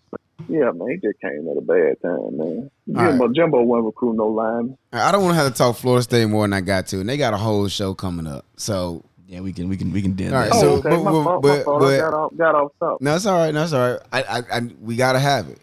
yeah, 0.49 0.71
man, 0.73 0.89
he 0.91 0.97
just 0.97 1.21
came 1.21 1.49
at 1.51 1.57
a 1.57 1.61
bad 1.61 2.01
time, 2.03 2.37
man. 2.37 2.71
All 2.97 3.05
Jimbo, 3.11 3.29
Jimbo 3.33 3.63
wasn't 3.63 3.87
recruiting 3.87 4.19
no 4.19 4.27
line. 4.29 4.77
I 4.93 5.11
don't 5.13 5.23
want 5.25 5.37
to 5.37 5.43
have 5.43 5.53
to 5.53 5.57
talk 5.59 5.77
Florida 5.77 6.03
State 6.03 6.27
more 6.27 6.45
than 6.45 6.53
I 6.53 6.61
got 6.61 6.87
to, 6.89 7.01
and 7.01 7.09
they 7.09 7.17
got 7.17 7.35
a 7.35 7.39
whole 7.39 7.67
show 7.69 7.95
coming 7.95 8.27
up. 8.27 8.45
So 8.57 9.03
Yeah, 9.27 9.41
we 9.41 9.53
can 9.53 9.69
we 9.69 9.77
can 9.77 9.91
we 9.93 10.03
can 10.03 10.13
dead 10.13 10.33
All 10.33 10.39
right, 10.41 10.51
that. 10.51 10.57
Oh, 10.57 10.61
so- 10.61 10.73
okay, 10.79 10.91
but- 10.91 11.03
my 11.03 11.11
but- 11.11 11.25
fault, 11.25 11.45
my 11.45 11.63
fault. 11.65 11.81
but- 11.81 11.99
got 11.99 12.15
off, 12.15 12.37
got 12.37 12.55
off 12.55 12.73
top. 12.79 13.01
no, 13.01 13.17
it's 13.17 13.27
all 13.27 13.39
right. 13.39 13.53
No, 13.55 13.63
it's 13.65 13.73
all 13.73 13.91
right. 13.93 14.01
I, 14.13 14.23
I, 14.23 14.43
I, 14.59 14.61
we 14.81 14.95
gotta 14.97 15.19
have 15.19 15.49
it. 15.49 15.59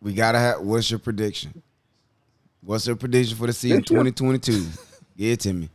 We 0.00 0.14
gotta 0.14 0.38
have. 0.38 0.60
What's 0.60 0.90
your 0.90 1.00
prediction? 1.00 1.62
What's 2.62 2.86
your 2.86 2.96
prediction 2.96 3.36
for 3.36 3.46
the 3.46 3.52
season 3.52 3.82
2022? 3.82 4.66
Give 5.16 5.32
it 5.32 5.40
to 5.40 5.52
me. 5.52 5.68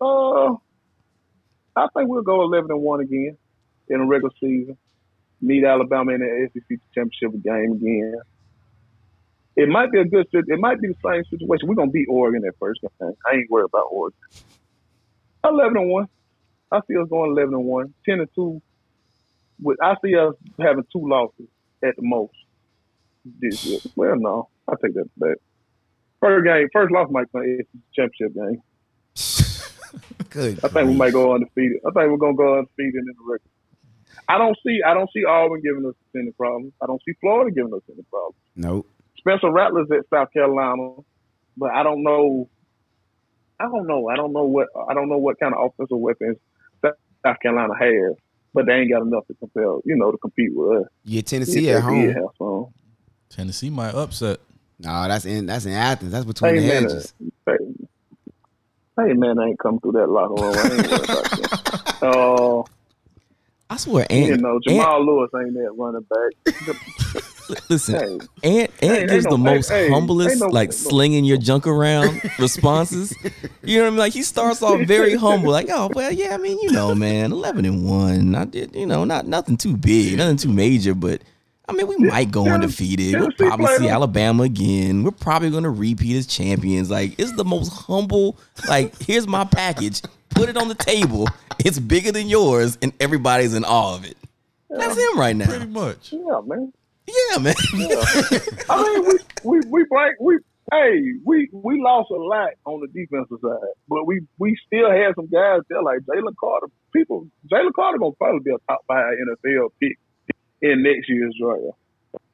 Uh, 0.00 0.52
I 1.74 1.86
think 1.94 2.08
we'll 2.10 2.22
go 2.22 2.42
eleven 2.42 2.70
and 2.70 2.80
one 2.82 3.00
again 3.00 3.36
in 3.88 4.00
the 4.00 4.04
regular 4.04 4.32
season. 4.40 4.76
Meet 5.40 5.64
Alabama 5.64 6.12
in 6.12 6.20
the 6.20 6.48
SEC 6.52 6.78
championship 6.94 7.42
game 7.42 7.72
again. 7.72 8.14
It 9.56 9.68
might 9.68 9.90
be 9.90 10.00
a 10.00 10.04
good. 10.04 10.26
It 10.32 10.58
might 10.60 10.80
be 10.80 10.88
the 10.88 10.96
same 11.04 11.24
situation. 11.24 11.66
We're 11.66 11.74
gonna 11.74 11.90
beat 11.90 12.06
Oregon 12.10 12.42
that 12.42 12.52
first 12.60 12.80
game. 12.82 13.12
I 13.26 13.34
ain't 13.36 13.50
worried 13.50 13.66
about 13.72 13.86
Oregon. 13.90 14.18
Eleven 15.44 15.76
and 15.78 15.90
one. 15.90 16.08
I 16.70 16.80
see 16.86 16.96
us 16.98 17.08
going 17.08 17.30
eleven 17.30 17.54
and 17.54 17.64
one. 17.64 17.94
Ten 18.04 18.20
and 18.20 18.28
two. 18.34 18.60
With 19.60 19.78
I 19.82 19.96
see 20.04 20.14
us 20.14 20.34
having 20.60 20.84
two 20.92 21.08
losses 21.08 21.48
at 21.82 21.96
the 21.96 22.02
most 22.02 22.34
this 23.40 23.64
year. 23.64 23.80
Well, 23.96 24.16
no, 24.16 24.48
I 24.68 24.74
take 24.82 24.94
that 24.94 25.08
back. 25.16 25.36
First 26.20 26.44
game, 26.44 26.68
first 26.72 26.92
loss 26.92 27.08
might 27.10 27.32
be 27.32 27.58
SEC 27.58 27.66
championship 27.94 28.34
game. 28.34 28.62
Good. 30.30 30.64
I 30.64 30.68
think 30.68 30.88
we 30.88 30.94
might 30.96 31.12
go 31.14 31.34
undefeated. 31.34 31.78
I 31.86 31.90
think 31.92 32.10
we're 32.10 32.18
gonna 32.18 32.36
go 32.36 32.58
undefeated 32.58 32.94
in 32.94 33.06
the 33.06 33.14
record. 33.24 33.48
I 34.28 34.38
don't 34.38 34.56
see 34.66 34.80
I 34.86 34.94
don't 34.94 35.10
see 35.12 35.24
Auburn 35.24 35.62
giving 35.62 35.86
us 35.86 35.94
any 36.14 36.32
problems. 36.32 36.72
I 36.82 36.86
don't 36.86 37.00
see 37.06 37.14
Florida 37.20 37.50
giving 37.54 37.72
us 37.74 37.82
any 37.90 38.02
problems. 38.10 38.36
Nope. 38.56 38.86
Spencer 39.18 39.50
Rattler's 39.50 39.88
at 39.92 40.04
South 40.12 40.28
Carolina, 40.32 40.90
but 41.56 41.70
I 41.70 41.82
don't 41.82 42.02
know. 42.02 42.48
I 43.60 43.64
don't 43.64 43.86
know. 43.86 44.08
I 44.08 44.16
don't 44.16 44.32
know 44.32 44.44
what 44.44 44.68
I 44.88 44.94
don't 44.94 45.08
know 45.08 45.18
what 45.18 45.38
kind 45.40 45.54
of 45.54 45.64
offensive 45.70 45.98
weapons 45.98 46.36
South 47.24 47.36
Carolina 47.42 47.72
has, 47.78 48.14
but 48.54 48.66
they 48.66 48.72
ain't 48.74 48.90
got 48.92 49.02
enough 49.02 49.26
to 49.26 49.34
compare, 49.34 49.64
you 49.84 49.96
know, 49.96 50.12
to 50.12 50.18
compete 50.18 50.50
with 50.54 50.82
us. 50.82 50.88
You 51.04 51.14
get 51.18 51.26
Tennessee 51.26 51.68
Yeah, 51.68 51.78
at 51.78 51.82
home. 51.84 52.06
yeah, 52.08 52.14
have. 52.40 52.64
Tennessee 53.30 53.70
might 53.70 53.94
upset. 53.94 54.38
No, 54.78 55.08
that's 55.08 55.24
in 55.24 55.46
that's 55.46 55.64
in 55.66 55.72
Athens. 55.72 56.12
That's 56.12 56.24
between 56.24 56.54
Hey 56.54 56.60
the 56.60 56.66
man, 56.66 56.82
hedges. 56.84 57.14
hey, 57.46 57.56
hey 58.98 59.12
man, 59.14 59.38
I 59.38 59.46
ain't 59.46 59.58
come 59.58 59.80
through 59.80 59.92
that 59.92 60.08
locker 60.08 60.34
room. 60.34 60.58
I 60.58 60.74
ain't 60.74 60.88
worried 60.90 61.10
about 61.10 61.24
that. 61.36 61.50
Uh, 62.02 62.62
I 63.68 63.76
swear, 63.78 64.06
you 64.10 64.32
Ant, 64.32 64.40
know, 64.42 64.54
Ant 64.54 64.64
Jamal 64.64 65.04
Lewis 65.04 65.30
ain't 65.34 65.54
that 65.54 65.72
running 65.76 66.02
back. 66.02 67.60
listen, 67.70 68.20
Hey, 68.42 68.60
Ant, 68.62 68.70
Ant 68.82 69.10
gives 69.10 69.24
no- 69.24 69.30
the 69.32 69.38
most 69.38 69.68
hey, 69.70 69.88
humblest, 69.90 70.40
no- 70.40 70.46
like 70.48 70.68
no- 70.68 70.72
slinging 70.72 71.24
your 71.24 71.36
junk 71.36 71.66
around 71.66 72.20
responses. 72.38 73.12
You 73.62 73.78
know 73.78 73.82
what 73.82 73.86
I 73.86 73.90
mean? 73.90 73.98
Like 73.98 74.12
he 74.12 74.22
starts 74.22 74.62
off 74.62 74.80
very 74.86 75.14
humble, 75.16 75.50
like, 75.50 75.66
oh 75.70 75.90
well, 75.94 76.12
yeah, 76.12 76.34
I 76.34 76.36
mean, 76.36 76.58
you 76.60 76.70
know, 76.70 76.94
man, 76.94 77.32
eleven 77.32 77.64
and 77.64 77.84
one. 77.88 78.34
I 78.36 78.44
did, 78.44 78.74
you 78.74 78.86
know, 78.86 79.04
not 79.04 79.26
nothing 79.26 79.56
too 79.56 79.76
big, 79.76 80.16
nothing 80.16 80.36
too 80.36 80.52
major, 80.52 80.94
but 80.94 81.22
I 81.68 81.72
mean, 81.72 81.86
we 81.88 81.96
might 81.96 82.30
go 82.30 82.44
Tennessee- 82.44 82.94
undefeated. 82.96 83.20
We'll 83.20 83.32
probably 83.32 83.76
see. 83.78 83.88
Alabama 83.88 84.44
again. 84.44 85.02
We're 85.02 85.10
probably 85.10 85.50
gonna 85.50 85.70
repeat 85.70 86.16
as 86.16 86.26
champions. 86.26 86.90
Like, 86.90 87.18
it's 87.18 87.32
the 87.32 87.44
most 87.44 87.72
humble. 87.72 88.36
Like, 88.68 88.96
here's 89.02 89.26
my 89.26 89.44
package. 89.44 90.02
Put 90.30 90.48
it 90.48 90.56
on 90.56 90.68
the 90.68 90.74
table. 90.74 91.26
It's 91.58 91.78
bigger 91.78 92.12
than 92.12 92.28
yours, 92.28 92.78
and 92.82 92.92
everybody's 93.00 93.54
in 93.54 93.64
awe 93.64 93.96
of 93.96 94.04
it. 94.04 94.16
That's 94.70 94.96
him 94.96 95.18
right 95.18 95.34
now. 95.34 95.46
Pretty 95.46 95.66
much. 95.66 96.12
yeah, 96.12 96.40
man. 96.44 96.72
Yeah, 97.08 97.38
man. 97.38 97.54
I 98.68 98.82
mean, 98.82 99.04
we 99.06 99.18
we 99.44 99.60
we 99.70 99.84
break 99.88 100.14
we. 100.20 100.38
Hey, 100.72 100.98
we 101.24 101.48
we 101.52 101.80
lost 101.80 102.10
a 102.10 102.14
lot 102.18 102.50
on 102.64 102.80
the 102.80 102.88
defensive 102.88 103.38
side, 103.40 103.70
but 103.88 104.04
we 104.04 104.20
we 104.38 104.56
still 104.66 104.90
had 104.90 105.14
some 105.14 105.28
guys 105.28 105.60
there 105.70 105.80
like 105.82 106.00
Jalen 106.00 106.34
Carter. 106.40 106.66
People, 106.92 107.28
Jalen 107.50 107.72
Carter 107.74 107.98
gonna 107.98 108.12
probably 108.18 108.40
be 108.44 108.50
a 108.50 108.58
top 108.68 108.80
five 108.88 109.04
NFL 109.14 109.68
pick 109.80 109.96
in 110.62 110.82
next 110.82 111.08
year's 111.08 111.34
draft. 111.40 111.76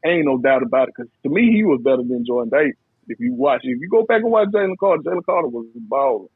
Ain't 0.05 0.27
no 0.27 0.39
doubt 0.39 0.63
about 0.63 0.89
it. 0.89 0.95
Because 0.97 1.11
to 1.23 1.29
me, 1.29 1.53
he 1.53 1.65
was 1.65 1.81
better 1.83 2.03
than 2.03 2.25
Jordan 2.27 2.51
Davis. 2.51 2.77
If 3.09 3.19
you 3.21 3.35
watch, 3.35 3.61
if 3.65 3.81
you 3.81 3.89
go 3.89 4.05
back 4.05 4.23
and 4.23 4.31
watch 4.31 4.49
Jalen 4.49 4.79
Carter, 4.79 5.03
Jalen 5.03 5.25
Carter 5.25 5.49
was 5.49 5.67
balling. 5.75 6.29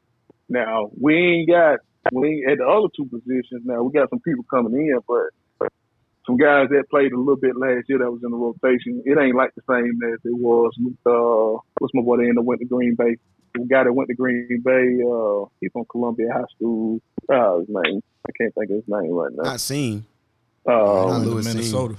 Now 0.49 0.91
we 0.99 1.15
ain't 1.15 1.49
got 1.49 1.79
we 2.11 2.29
ain't 2.29 2.51
at 2.51 2.57
the 2.59 2.65
other 2.65 2.87
two 2.95 3.05
positions. 3.05 3.63
Now 3.65 3.83
we 3.83 3.91
got 3.91 4.09
some 4.09 4.19
people 4.19 4.45
coming 4.49 4.73
in, 4.73 4.99
but 5.07 5.69
some 6.25 6.37
guys 6.37 6.67
that 6.69 6.89
played 6.89 7.13
a 7.13 7.17
little 7.17 7.37
bit 7.37 7.55
last 7.55 7.85
year 7.87 7.99
that 7.99 8.11
was 8.11 8.21
in 8.23 8.31
the 8.31 8.37
rotation. 8.37 9.01
It 9.05 9.17
ain't 9.17 9.35
like 9.35 9.51
the 9.55 9.63
same 9.69 9.97
as 10.11 10.19
it 10.23 10.35
was 10.35 10.73
uh 11.05 11.61
what's 11.79 11.93
my 11.93 12.01
boy 12.01 12.17
that 12.17 12.41
went 12.41 12.61
to 12.61 12.67
Green 12.67 12.95
Bay. 12.95 13.15
The 13.53 13.65
guy 13.65 13.85
that 13.85 13.93
went 13.93 14.09
to 14.09 14.15
Green 14.15 14.61
Bay, 14.63 14.99
uh 15.03 15.45
he's 15.61 15.71
from 15.71 15.85
Columbia 15.89 16.27
High 16.33 16.47
School. 16.55 16.99
Uh 17.29 17.59
his 17.59 17.69
name. 17.69 18.01
I 18.27 18.31
can't 18.37 18.53
think 18.53 18.69
of 18.71 18.75
his 18.75 18.87
name 18.87 19.11
right 19.11 19.31
now. 19.33 19.43
Not 19.43 19.61
seen. 19.61 20.05
Uh, 20.67 20.71
Not 20.71 21.05
Went 21.09 21.23
to 21.23 21.29
Lewis 21.29 21.45
Minnesota. 21.45 21.95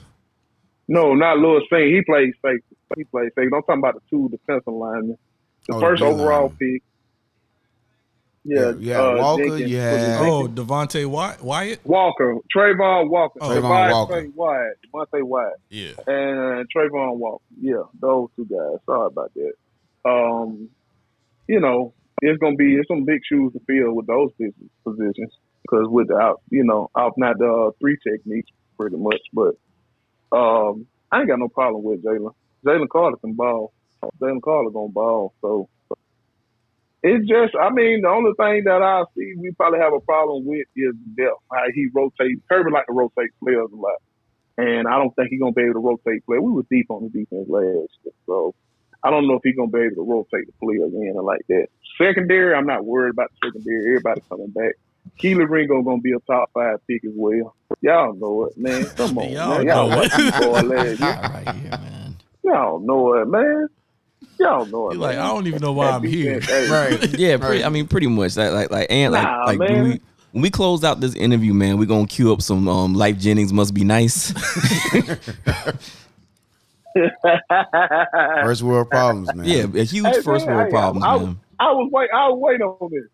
no, 0.88 1.14
not 1.14 1.38
Lewis 1.38 1.64
Cine. 1.72 1.94
He 1.96 2.02
plays 2.04 2.34
safety. 2.44 2.76
He 2.96 3.04
plays 3.04 3.30
safety. 3.34 3.50
I'm 3.54 3.62
talking 3.62 3.78
about 3.78 3.94
the 3.94 4.00
two 4.10 4.28
defensive 4.28 4.72
linemen. 4.72 5.16
The 5.68 5.74
Oh, 5.74 5.80
the 5.80 5.86
first 5.86 6.00
big 6.02 6.08
overall 6.12 6.40
linemen. 6.48 6.58
pick. 6.58 6.82
Yeah, 8.44 8.72
You 8.78 8.92
had 8.92 9.00
uh, 9.00 9.16
Walker, 9.18 9.42
Jenkins. 9.42 9.70
you 9.70 9.76
Was 9.76 9.84
it 9.84 10.08
had- 10.08 10.20
Oh, 10.28 10.46
Jenkins? 10.46 10.68
Devonte 10.70 11.06
Wy- 11.06 11.36
Wyatt. 11.42 11.80
Walker, 11.84 12.36
Travon 12.56 13.10
Walker, 13.10 13.38
Oh. 13.42 13.48
Travon 13.48 13.62
Devonte 13.62 13.90
Walker. 13.92 14.26
Wyatt, 14.34 14.76
Devonte 14.94 15.22
Wyatt. 15.22 15.52
Yeah. 15.70 15.90
and 16.06 16.66
Travon 16.74 17.16
Walker. 17.16 17.44
Yeah, 17.60 17.82
those 18.00 18.28
two 18.36 18.46
guys. 18.46 18.78
Sorry 18.86 19.06
about 19.06 19.32
that. 19.34 19.52
Um, 20.08 20.70
you 21.46 21.60
know, 21.60 21.92
it's 22.22 22.38
gonna 22.38 22.56
be 22.56 22.76
it's 22.76 22.88
some 22.88 23.04
big 23.04 23.20
shoes 23.28 23.52
to 23.52 23.60
fill 23.66 23.92
with 23.94 24.06
those 24.06 24.30
business 24.38 24.70
positions 24.84 25.32
because 25.62 25.86
without 25.90 26.40
you 26.50 26.64
know, 26.64 26.88
out 26.96 27.12
not 27.18 27.36
the 27.38 27.46
uh, 27.52 27.70
three 27.80 27.98
techniques 28.06 28.50
pretty 28.78 28.96
much, 28.96 29.20
but 29.32 29.54
um, 30.36 30.86
I 31.10 31.20
ain't 31.20 31.28
got 31.28 31.38
no 31.38 31.48
problem 31.48 31.82
with 31.84 32.04
Jalen. 32.04 32.34
Jalen 32.64 32.88
Carter 32.88 33.16
can 33.16 33.34
ball. 33.34 33.72
Jalen 34.20 34.42
Carter 34.42 34.70
gonna 34.70 34.88
ball. 34.88 35.34
So 35.40 35.68
it's 37.02 37.26
just, 37.28 37.54
I 37.54 37.70
mean, 37.70 38.02
the 38.02 38.08
only 38.08 38.32
thing 38.36 38.64
that 38.64 38.82
I 38.82 39.04
see 39.16 39.34
we 39.38 39.52
probably 39.52 39.80
have 39.80 39.92
a 39.92 40.00
problem 40.00 40.44
with 40.44 40.66
is 40.76 40.94
depth. 41.16 41.42
How 41.52 41.64
he 41.74 41.88
rotates. 41.94 42.40
Kirby 42.48 42.70
like 42.70 42.86
to 42.86 42.92
rotate 42.92 43.30
players 43.42 43.68
a 43.72 43.76
lot 43.76 43.98
and 44.58 44.88
I 44.88 44.98
don't 44.98 45.14
think 45.14 45.30
he's 45.30 45.40
gonna 45.40 45.52
be 45.52 45.62
able 45.62 45.74
to 45.74 45.86
rotate 45.86 46.26
play. 46.26 46.38
We 46.38 46.50
were 46.50 46.66
deep 46.68 46.90
on 46.90 47.04
the 47.04 47.10
defense 47.10 47.46
last 47.48 47.94
year, 48.02 48.12
so 48.26 48.54
I 49.02 49.10
don't 49.10 49.28
know 49.28 49.34
if 49.34 49.42
he's 49.44 49.56
gonna 49.56 49.70
be 49.70 49.86
able 49.86 50.04
to 50.04 50.10
rotate 50.10 50.46
the 50.46 50.52
players 50.60 50.92
in 50.92 51.14
and 51.14 51.24
like 51.24 51.46
that. 51.48 51.68
Secondary, 51.96 52.54
I'm 52.54 52.66
not 52.66 52.84
worried 52.84 53.10
about 53.10 53.30
the 53.30 53.48
secondary. 53.48 53.96
Everybody 53.96 54.20
coming 54.28 54.50
back. 54.50 54.74
Kelee 55.18 55.48
Ringo 55.48 55.82
gonna 55.82 56.00
be 56.00 56.12
a 56.12 56.18
top 56.20 56.50
five 56.54 56.78
pick 56.86 57.04
as 57.04 57.12
well. 57.14 57.54
Y'all 57.80 58.14
know 58.14 58.44
it, 58.44 58.56
man. 58.58 58.84
Come 58.96 59.18
on, 59.18 59.30
Y'all 59.30 59.58
man. 59.58 59.66
know 59.66 59.88
Y'all 59.88 60.02
it. 60.02 60.12
know 60.18 60.40
boy 60.40 60.60
last 60.76 61.00
year. 61.00 61.08
All 61.22 61.30
right 61.30 61.54
here, 61.56 61.70
man. 61.70 62.16
Y'all 62.44 62.78
know 62.80 63.14
it, 63.14 63.26
man. 63.28 63.68
Y'all 64.38 64.66
know 64.66 64.90
it. 64.90 64.94
You're 64.94 65.02
like, 65.02 65.16
man. 65.16 65.24
I 65.24 65.28
don't 65.28 65.46
even 65.48 65.60
know 65.60 65.72
why 65.72 65.90
I'm 65.90 66.02
here. 66.04 66.40
Right. 66.70 67.18
Yeah, 67.18 67.36
pretty, 67.38 67.64
I 67.64 67.68
mean, 67.68 67.86
pretty 67.88 68.06
much. 68.06 68.36
Like, 68.36 68.52
like, 68.52 68.70
like, 68.70 68.86
and 68.90 69.12
like, 69.12 69.24
Nah, 69.24 69.44
like 69.46 69.58
when 69.58 69.72
man. 69.72 69.84
we 69.84 70.00
when 70.32 70.42
we 70.42 70.50
close 70.50 70.84
out 70.84 71.00
this 71.00 71.14
interview, 71.14 71.52
man, 71.54 71.78
we're 71.78 71.86
gonna 71.86 72.06
cue 72.06 72.32
up 72.32 72.42
some 72.42 72.68
um, 72.68 72.94
Lyfe 72.94 73.18
Jennings 73.18 73.52
must 73.52 73.74
be 73.74 73.82
nice. 73.84 74.32
First 78.42 78.62
world 78.62 78.90
problems, 78.90 79.34
man. 79.34 79.46
yeah, 79.46 79.64
a 79.80 79.84
huge 79.84 80.06
Hey, 80.06 80.22
first 80.22 80.46
man, 80.46 80.56
world 80.56 80.66
hey, 80.66 80.70
problems, 80.70 81.04
I, 81.04 81.08
I, 81.14 81.18
man. 81.18 81.40
I 81.60 81.72
was 81.72 81.90
wait. 81.92 82.10
I 82.14 82.28
was 82.28 82.38
waiting 82.40 82.62
on 82.66 82.90
this. 82.90 83.08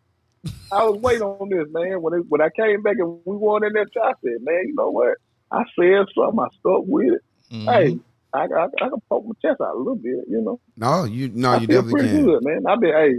I 0.72 0.84
was 0.84 1.00
waiting 1.00 1.22
on 1.22 1.48
this, 1.48 1.68
man. 1.70 2.02
When 2.02 2.14
it, 2.14 2.24
when 2.28 2.40
I 2.40 2.48
came 2.56 2.82
back 2.82 2.96
and 2.98 3.20
we 3.24 3.36
won 3.36 3.64
in 3.64 3.72
that, 3.74 3.86
I 4.02 4.12
said, 4.22 4.42
man, 4.42 4.64
you 4.66 4.74
know 4.74 4.90
what? 4.90 5.16
I 5.52 5.62
said 5.78 6.06
something. 6.14 6.40
I 6.40 6.48
stuck 6.58 6.82
with 6.86 7.14
it. 7.14 7.22
Mhm. 7.52 7.72
Hey, 7.72 7.98
I, 8.32 8.46
I, 8.46 8.64
I 8.64 8.88
can 8.88 9.00
poke 9.08 9.24
my 9.26 9.32
chest 9.40 9.60
out 9.60 9.76
a 9.76 9.78
little 9.78 9.96
bit, 9.96 10.24
you 10.28 10.42
know. 10.42 10.60
No, 10.76 11.04
you 11.04 11.30
no, 11.32 11.50
I 11.50 11.58
you 11.58 11.66
feel 11.66 11.82
definitely 11.82 11.92
pretty 11.92 12.08
can. 12.08 12.24
good, 12.24 12.42
man. 12.42 12.66
I 12.66 12.76
been 12.76 12.92
hey, 12.92 13.18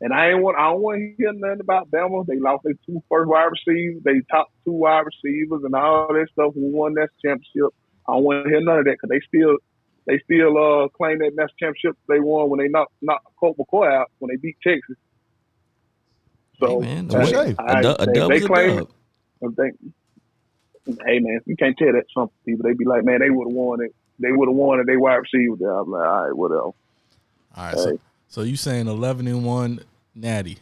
and 0.00 0.12
I 0.12 0.30
ain't 0.30 0.42
want 0.42 0.58
I 0.58 0.70
don't 0.70 0.80
want 0.80 0.98
to 0.98 1.14
hear 1.18 1.32
nothing 1.34 1.60
about 1.60 1.90
Bama. 1.90 2.26
They 2.26 2.38
lost 2.38 2.64
their 2.64 2.74
two 2.86 3.02
first 3.10 3.28
wide 3.28 3.50
receivers, 3.52 4.02
they 4.04 4.20
top 4.30 4.48
two 4.64 4.72
wide 4.72 5.04
receivers, 5.04 5.62
and 5.64 5.74
all 5.74 6.08
that 6.08 6.28
stuff. 6.32 6.52
We 6.54 6.70
won 6.70 6.94
that 6.94 7.10
championship. 7.24 7.74
I 8.08 8.14
don't 8.14 8.24
want 8.24 8.44
to 8.44 8.50
hear 8.50 8.60
none 8.60 8.78
of 8.78 8.84
that 8.86 8.96
because 9.00 9.10
they 9.10 9.20
still 9.26 9.56
they 10.06 10.18
still 10.24 10.56
uh 10.56 10.88
claim 10.96 11.18
that 11.18 11.32
national 11.34 11.60
championship 11.60 11.98
they 12.08 12.20
won 12.20 12.48
when 12.48 12.60
they 12.60 12.68
knocked 12.68 12.92
knocked 13.02 13.26
Colt 13.38 13.56
McCoy 13.58 13.92
out 13.92 14.10
when 14.18 14.30
they 14.30 14.36
beat 14.36 14.56
Texas. 14.62 14.96
So 16.60 16.80
Hey, 16.80 16.86
man, 16.86 17.08
hey, 17.08 17.24
touche. 17.24 17.32
a, 17.32 17.60
I- 17.62 17.82
they, 18.06 18.12
they 18.28 18.40
claim 18.46 18.76
dub. 18.78 18.88
Hey 21.06 21.18
man, 21.18 21.40
you 21.46 21.56
can't 21.56 21.76
tell 21.76 21.92
that 21.92 22.04
some 22.14 22.30
people. 22.44 22.62
They 22.64 22.74
be 22.74 22.84
like, 22.84 23.04
man, 23.04 23.18
they 23.20 23.30
would 23.30 23.48
have 23.48 23.54
won 23.54 23.80
it. 23.82 23.92
They 24.20 24.30
would 24.30 24.48
have 24.48 24.56
won 24.56 24.80
it. 24.80 24.86
They 24.86 24.96
wide 24.96 25.16
receiver. 25.16 25.68
I'm 25.78 25.90
like, 25.90 26.06
all 26.06 26.24
right, 26.26 26.36
whatever. 26.36 26.60
All 26.62 26.74
right, 27.56 27.74
so, 27.78 27.98
so 28.28 28.42
you 28.42 28.56
saying 28.56 28.86
11 28.86 29.26
and 29.26 29.44
1 29.44 29.80
natty. 30.14 30.58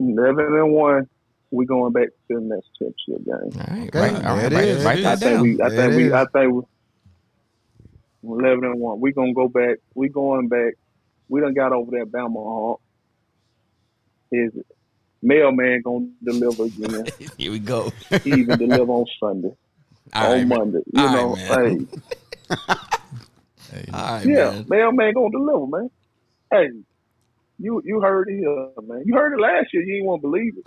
Eleven 0.00 0.46
and 0.46 0.72
one. 0.72 1.08
We 1.50 1.66
going 1.66 1.92
back 1.92 2.08
to 2.08 2.34
the 2.34 2.40
next 2.40 2.68
championship 2.78 3.24
game. 3.26 3.60
All 3.60 3.76
right, 3.78 3.88
Okay, 3.88 3.98
right, 3.98 4.24
all 4.26 4.36
there 4.36 4.44
right, 4.44 4.52
it 4.52 4.54
write, 4.54 4.64
is. 4.68 4.84
write 4.84 5.04
I 5.04 5.12
I 5.12 5.16
that 5.16 5.20
think 5.20 5.34
down. 5.34 5.42
we. 5.42 5.62
I 5.62 5.68
think 5.70 5.96
we. 5.96 6.12
I 6.12 6.26
think 6.32 6.52
we. 6.54 6.62
Eleven 8.28 8.64
and 8.64 8.80
one. 8.80 9.00
We 9.00 9.12
gonna 9.12 9.32
go 9.34 9.48
back. 9.48 9.78
We 9.94 10.08
going 10.08 10.48
back. 10.48 10.74
We 11.28 11.40
done 11.40 11.54
got 11.54 11.72
over 11.72 11.90
that 11.92 12.10
Bama 12.12 12.68
hump. 12.68 12.80
Is 14.32 14.52
it? 14.54 14.66
Mailman 15.22 15.82
gonna 15.84 16.08
deliver 16.24 16.64
again. 16.64 17.04
Here 17.38 17.50
we 17.50 17.58
go. 17.58 17.92
he 18.24 18.30
even 18.30 18.58
deliver 18.58 18.92
on 18.92 19.06
Sunday, 19.20 19.50
All 20.14 20.24
on 20.24 20.30
right, 20.30 20.46
man. 20.46 20.58
Monday. 20.58 20.78
You 20.92 21.00
All 21.06 21.12
know, 21.12 21.34
right, 21.34 21.48
man. 21.48 21.88
hey, 21.88 22.56
Hey, 23.72 23.84
All 23.92 24.00
right, 24.00 24.26
yeah, 24.26 24.50
man. 24.50 24.64
mailman 24.68 25.14
gonna 25.14 25.30
deliver, 25.30 25.66
man. 25.66 25.90
Hey, 26.50 26.68
you 27.58 27.82
you 27.84 28.00
heard 28.00 28.28
it 28.28 28.38
here, 28.38 28.68
man. 28.86 29.02
You 29.04 29.14
heard 29.14 29.32
it 29.34 29.40
last 29.40 29.68
year. 29.74 29.82
You 29.82 29.96
ain't 29.96 30.06
want 30.06 30.22
to 30.22 30.28
believe 30.28 30.54
it. 30.56 30.64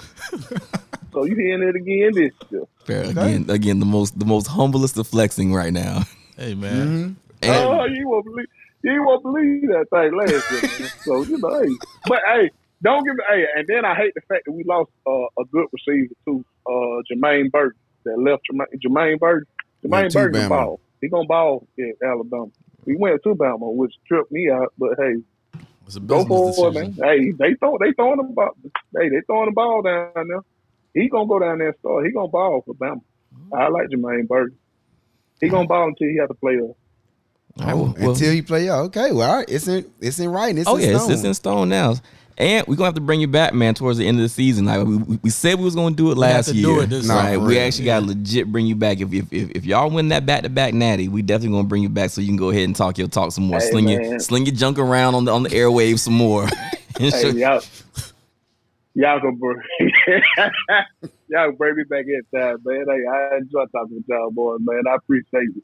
so 1.14 1.24
you 1.26 1.36
hearing 1.36 1.64
it 1.68 1.76
again 1.76 2.14
this 2.14 2.32
year. 2.52 2.64
Fair. 2.86 3.04
Again, 3.10 3.50
again, 3.50 3.80
the 3.80 3.86
most 3.86 4.20
the 4.20 4.26
most 4.26 4.48
humblest 4.48 4.98
of 4.98 5.08
flexing 5.08 5.54
right 5.54 5.74
now. 5.74 6.04
hey 6.38 6.54
man. 6.56 6.88
Mhm. 6.88 7.16
And 7.44 7.56
oh, 7.56 7.86
you 7.86 8.08
won't 8.08 8.26
believe 8.26 8.48
you 8.84 9.04
won't 9.04 9.24
believe 9.24 9.62
that 9.70 9.86
thing 9.92 10.16
last 10.16 10.44
year. 10.52 10.62
Man. 10.80 10.92
So 11.06 11.26
you 11.28 11.38
know, 11.40 11.60
hey, 11.64 11.78
but 12.06 12.20
hey, 12.28 12.50
don't 12.84 13.04
give 13.06 13.16
me 13.16 13.24
hey. 13.30 13.46
And 13.56 13.68
then 13.68 13.86
I 13.86 13.96
hate 13.96 14.14
the 14.16 14.22
fact 14.22 14.46
that 14.46 14.52
we 14.52 14.64
lost 14.64 14.92
uh, 15.08 15.42
a 15.42 15.46
good 15.52 15.68
receiver 15.72 16.14
too, 16.26 16.44
uh, 16.66 17.02
Jermaine 17.12 17.52
Burton 17.52 17.80
that 18.06 18.20
left 18.20 18.44
Jermaine, 18.52 18.68
Jermaine 18.84 19.20
Burton. 19.20 19.48
Went 19.84 20.14
Jermaine 20.14 20.14
Burton 20.14 20.50
ball. 20.50 20.80
He 21.02 21.10
gonna 21.10 21.28
ball 21.28 21.68
in 21.78 21.94
Alabama. 22.04 22.48
We 22.86 22.96
went 22.96 23.22
to 23.24 23.36
Bama, 23.36 23.74
which 23.74 23.94
tripped 24.08 24.32
me 24.32 24.50
out. 24.50 24.74
But 24.78 24.92
hey, 24.98 25.62
It's 25.86 25.96
a 25.96 26.00
go 26.00 26.26
for 26.26 26.70
it, 26.70 26.74
man. 26.74 26.94
Hey, 26.94 27.32
they 27.32 27.56
throw 27.56 27.78
they 27.80 27.94
throwing 27.94 28.18
the 28.18 28.24
ball. 28.24 28.52
Hey, 28.98 29.10
they 29.10 29.22
throwing 29.26 29.48
the 29.48 29.54
ball 29.54 29.82
down 29.82 30.12
there. 30.16 30.42
He 30.94 31.10
gonna 31.10 31.28
go 31.28 31.40
down 31.40 31.60
there 31.60 31.70
and 31.70 31.78
start. 31.80 32.06
He 32.06 32.12
gonna 32.12 32.28
ball 32.28 32.62
for 32.66 32.74
Bama. 32.76 33.02
I 33.54 33.70
like 33.70 33.88
Jermaine 33.90 34.28
Burton. 34.28 34.58
He 35.40 35.50
gonna 35.50 35.68
ball 35.68 35.88
until 35.88 36.08
he 36.08 36.18
has 36.18 36.28
to 36.28 36.36
play 36.36 36.56
us. 36.58 36.62
all 36.62 36.76
right, 37.66 37.74
well, 37.74 37.96
well, 38.00 38.10
Until 38.12 38.34
you 38.34 38.44
play 38.44 38.70
out. 38.70 38.86
Okay, 38.86 39.12
well, 39.12 39.30
all 39.30 39.38
right. 39.38 39.50
It's 39.50 39.68
in 39.68 39.92
it's 40.00 40.20
in 40.20 40.30
writing. 40.30 40.60
It's 40.60 40.70
oh 40.70 40.76
in 40.78 40.90
yeah, 40.90 40.96
it's, 40.96 41.10
it's 41.10 41.24
in 41.24 41.34
stone 41.34 41.70
now. 41.70 41.96
And 42.38 42.66
we're 42.68 42.76
gonna 42.76 42.86
have 42.88 42.96
to 42.96 43.02
bring 43.02 43.22
you 43.22 43.28
back, 43.28 43.54
man, 43.54 43.74
towards 43.76 43.98
the 44.00 44.08
end 44.08 44.18
of 44.18 44.24
the 44.24 44.30
season. 44.30 44.66
Like 44.66 44.86
we, 44.86 44.98
we- 44.98 45.20
we 45.24 45.30
said 45.30 45.58
we 45.60 45.66
was 45.66 45.76
gonna 45.76 45.96
do 45.96 46.08
it 46.08 46.10
have 46.12 46.18
last 46.18 46.46
to 46.50 46.56
year. 46.56 46.66
do 46.66 46.80
it 46.82 46.88
this 46.90 47.08
Nah, 47.08 47.16
right? 47.16 47.38
We 47.38 47.56
real. 47.56 47.62
actually 47.68 47.86
got 47.86 48.00
to 48.02 48.06
legit 48.08 48.52
bring 48.52 48.66
you 48.66 48.76
back. 48.76 49.00
If, 49.00 49.14
if 49.14 49.32
if 49.32 49.52
if 49.52 49.66
y'all 49.66 49.90
win 49.92 50.10
that 50.10 50.26
back 50.26 50.44
to 50.44 50.50
back 50.50 50.74
natty, 50.74 51.08
we 51.08 51.22
definitely 51.22 51.56
gonna 51.58 51.68
bring 51.68 51.84
you 51.84 51.90
back 51.90 52.10
so 52.10 52.22
you 52.22 52.28
can 52.28 52.38
go 52.38 52.50
ahead 52.50 52.64
and 52.64 52.76
talk 52.76 52.98
your 52.98 53.08
talk 53.08 53.32
some 53.32 53.46
more. 53.46 53.60
Hey, 53.60 53.70
sling 53.72 53.88
your 53.90 54.20
sling 54.20 54.46
your 54.46 54.56
junk 54.56 54.80
around 54.80 55.16
on 55.16 55.26
the 55.26 55.32
on 55.32 55.44
the 55.44 55.50
airwaves 55.50 56.00
some 56.00 56.14
more. 56.14 56.48
Hey, 56.98 57.10
show- 57.10 57.30
y'all, 57.30 57.62
y'all 58.94 59.20
gonna 59.20 59.36
bring, 59.38 59.58
y'all 60.38 61.48
gonna 61.48 61.52
bring 61.54 61.76
me 61.78 61.84
back 61.90 62.06
in 62.06 62.22
time, 62.38 62.58
man. 62.64 62.86
Hey, 62.88 63.00
I 63.12 63.38
enjoy 63.38 63.66
talking 63.72 63.96
with 63.96 64.04
y'all, 64.08 64.30
boys, 64.32 64.60
man. 64.62 64.84
I 64.90 64.96
appreciate 64.96 65.50
it. 65.56 65.64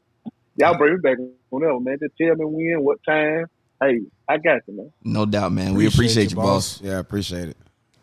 Y'all 0.56 0.76
bring 0.76 0.94
me 0.94 1.00
back 1.00 1.18
whenever, 1.50 1.78
man. 1.80 1.98
Just 2.02 2.14
tell 2.20 2.34
me 2.34 2.44
when, 2.46 2.82
what 2.84 2.98
time. 3.08 3.44
Hey, 3.80 4.00
I 4.28 4.38
got 4.38 4.62
you, 4.66 4.76
man. 4.76 4.92
no 5.04 5.24
doubt, 5.24 5.52
man. 5.52 5.74
we 5.74 5.86
appreciate 5.86 6.30
you, 6.30 6.36
boss. 6.36 6.80
Yeah, 6.80 6.96
I 6.96 6.98
appreciate 6.98 7.48
it. 7.50 7.56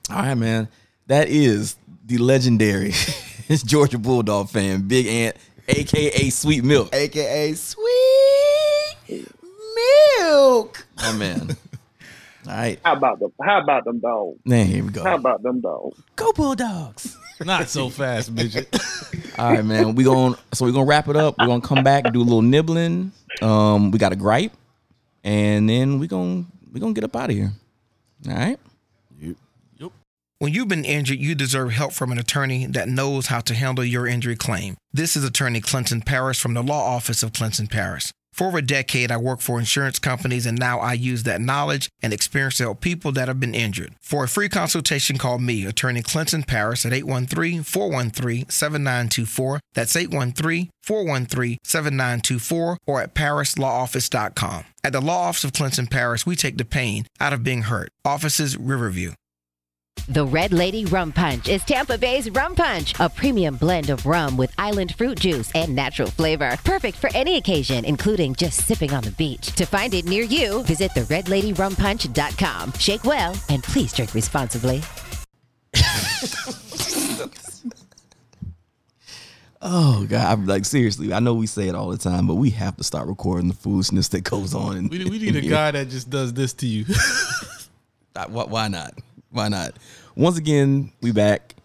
All 0.10 0.18
right, 0.18 0.36
man. 0.36 0.70
That 1.08 1.28
is 1.30 1.76
the 2.06 2.18
legendary 2.18 2.94
Georgia 3.66 3.98
Bulldog 3.98 4.50
fan, 4.50 4.88
Big 4.88 5.08
Ant, 5.08 5.36
aka 5.68 6.30
Sweet 6.30 6.64
Milk. 6.64 6.94
AKA 6.94 7.54
sweet 7.54 7.86
milk. 10.20 10.88
Oh 11.00 11.18
man. 11.18 11.50
All 12.48 12.54
right. 12.54 12.80
How 12.84 12.94
about 12.96 13.20
them? 13.20 13.32
How 13.42 13.62
about 13.62 13.86
them 13.86 14.00
dogs? 14.00 14.40
Man, 14.46 14.68
here 14.68 14.84
we 14.84 14.92
go. 14.92 15.04
How 15.04 15.12
go. 15.12 15.16
about 15.16 15.44
them 15.44 15.62
dogs? 15.62 16.00
Go 16.16 16.32
Bulldogs. 16.32 17.18
Not 17.44 17.68
so 17.68 17.90
fast, 17.90 18.32
midget. 18.32 18.74
All 19.38 19.52
right, 19.52 19.66
man. 19.66 19.96
We 19.96 20.04
going 20.04 20.36
so 20.54 20.66
we're 20.66 20.72
gonna 20.72 20.86
wrap 20.86 21.08
it 21.08 21.16
up. 21.16 21.36
We're 21.38 21.48
gonna 21.48 21.62
come 21.62 21.84
back, 21.84 22.12
do 22.14 22.22
a 22.22 22.24
little 22.24 22.42
nibbling. 22.42 23.12
Um, 23.42 23.92
we 23.92 24.00
got 24.00 24.14
a 24.14 24.16
gripe, 24.16 24.54
and 25.26 25.68
then 25.68 26.00
we 26.00 26.08
gonna 26.08 26.46
we 26.72 26.80
gonna 26.80 26.94
get 26.94 27.04
up 27.04 27.16
out 27.16 27.32
of 27.32 27.36
here. 27.36 27.52
All 28.30 28.34
right. 28.34 28.60
Yep. 29.20 29.36
Yep. 29.80 29.92
When 30.38 30.54
you've 30.54 30.68
been 30.68 30.86
injured, 30.86 31.18
you 31.18 31.36
deserve 31.36 31.72
help 31.72 31.92
from 31.92 32.12
an 32.12 32.20
attorney 32.20 32.68
that 32.68 32.88
knows 32.88 33.28
how 33.28 33.40
to 33.42 33.56
handle 33.56 33.84
your 33.84 34.08
injury 34.08 34.36
claim. 34.36 34.78
This 34.94 35.18
is 35.18 35.24
attorney 35.24 35.62
Clinton 35.62 36.02
Paris 36.02 36.40
from 36.40 36.54
the 36.54 36.64
law 36.64 36.96
office 36.96 37.24
of 37.24 37.34
Clinton 37.34 37.68
Paris. 37.68 38.14
For 38.36 38.58
a 38.58 38.62
decade, 38.62 39.14
I 39.14 39.18
worked 39.18 39.44
for 39.44 39.60
insurance 39.60 39.98
companies, 39.98 40.46
and 40.46 40.60
now 40.60 40.80
I 40.80 40.92
use 40.92 41.24
that 41.24 41.40
knowledge 41.40 41.88
and 42.02 42.12
experience 42.12 42.58
to 42.58 42.64
help 42.64 42.82
people 42.82 43.14
that 43.14 43.30
have 43.30 43.40
been 43.40 43.56
injured. 43.56 43.94
For 44.02 44.26
a 44.26 44.28
free 44.28 44.50
consultation, 44.50 45.18
call 45.18 45.40
me, 45.40 45.66
attorney 45.66 46.02
Clinton 46.02 46.44
Paris, 46.44 46.86
at 46.86 46.92
813 46.92 47.64
413 47.64 48.50
7924. 48.50 49.62
That's 49.74 49.96
813 49.96 50.70
413 50.84 51.58
7924 51.64 52.78
or 52.86 53.02
at 53.02 53.16
parislawoffice.com. 53.16 54.66
At 54.84 54.92
the 54.92 55.00
Law 55.00 55.30
Office 55.30 55.46
of 55.46 55.54
Clinton 55.54 55.88
Paris, 55.88 56.26
we 56.26 56.36
take 56.36 56.58
the 56.58 56.66
pain 56.66 57.08
out 57.22 57.32
of 57.32 57.42
being 57.42 57.62
hurt. 57.62 57.88
Offices 58.04 58.58
Riverview. 58.58 59.14
The 60.08 60.24
Red 60.26 60.54
Lady 60.54 60.86
Rum 60.86 61.12
Punch 61.12 61.50
is 61.50 61.64
Tampa 61.64 61.98
Bay's 61.98 62.30
rum 62.30 62.54
punch, 62.54 62.94
a 63.00 63.10
premium 63.10 63.56
blend 63.56 63.90
of 63.90 64.06
rum 64.06 64.38
with 64.38 64.54
island 64.60 64.94
fruit 64.96 65.20
juice 65.20 65.50
and 65.56 65.74
natural 65.76 66.12
flavor. 66.12 66.58
Perfect 66.64 66.96
for 66.98 67.10
any 67.16 67.38
occasion, 67.38 67.84
including 67.86 68.36
just 68.36 68.68
sipping 68.68 68.94
on 68.94 69.02
the 69.04 69.10
beach. 69.12 69.48
To 69.56 69.66
find 69.66 69.96
it 69.96 70.06
near 70.06 70.24
you, 70.24 70.62
visit 70.64 70.92
theredladyrumpunch.com. 70.92 72.74
Shake 72.74 73.04
well 73.04 73.36
and 73.50 73.64
please 73.64 73.94
drink 73.94 74.14
responsibly. 74.14 74.84
Oh 79.62 80.06
God, 80.08 80.26
I'm 80.40 80.46
like 80.46 80.66
seriously. 80.66 81.12
I 81.14 81.20
know 81.20 81.34
we 81.34 81.48
say 81.48 81.68
it 81.68 81.74
all 81.74 81.90
the 81.90 81.98
time, 81.98 82.28
but 82.28 82.36
we 82.36 82.52
have 82.52 82.78
to 82.78 82.84
start 82.84 83.08
recording 83.08 83.48
the 83.48 83.56
foolishness 83.56 84.10
that 84.10 84.24
goes 84.24 84.54
on. 84.54 84.78
In, 84.78 84.90
We, 84.90 85.04
we 85.06 85.18
need 85.18 85.36
a 85.36 85.40
in 85.40 85.50
guy 85.50 85.72
that 85.72 85.90
just 85.90 86.10
does 86.10 86.34
this 86.34 86.54
to 86.54 86.68
you. 86.68 86.86
Uh, 88.18 88.26
wh- 88.28 88.50
Why 88.50 88.70
not? 88.70 88.94
Why 89.36 89.50
not? 89.50 89.74
Once 90.16 90.38
again, 90.38 90.92
we 91.02 91.12
back. 91.12 91.56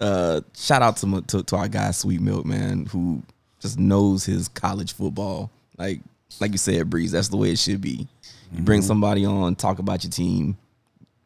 Uh, 0.00 0.40
shout 0.56 0.82
out 0.82 0.96
to, 0.96 1.20
to 1.28 1.42
to 1.44 1.56
our 1.56 1.68
guy 1.68 1.92
Sweet 1.92 2.20
Milk 2.20 2.44
man, 2.44 2.86
who 2.86 3.22
just 3.60 3.78
knows 3.78 4.24
his 4.24 4.48
college 4.48 4.94
football. 4.94 5.48
Like 5.78 6.00
like 6.40 6.50
you 6.50 6.58
said, 6.58 6.90
Breeze. 6.90 7.12
That's 7.12 7.28
the 7.28 7.36
way 7.36 7.52
it 7.52 7.58
should 7.58 7.80
be. 7.80 8.08
You 8.52 8.62
bring 8.62 8.80
mhm. 8.80 8.84
somebody 8.84 9.24
on, 9.24 9.54
talk 9.54 9.78
about 9.78 10.02
your 10.02 10.10
team. 10.10 10.56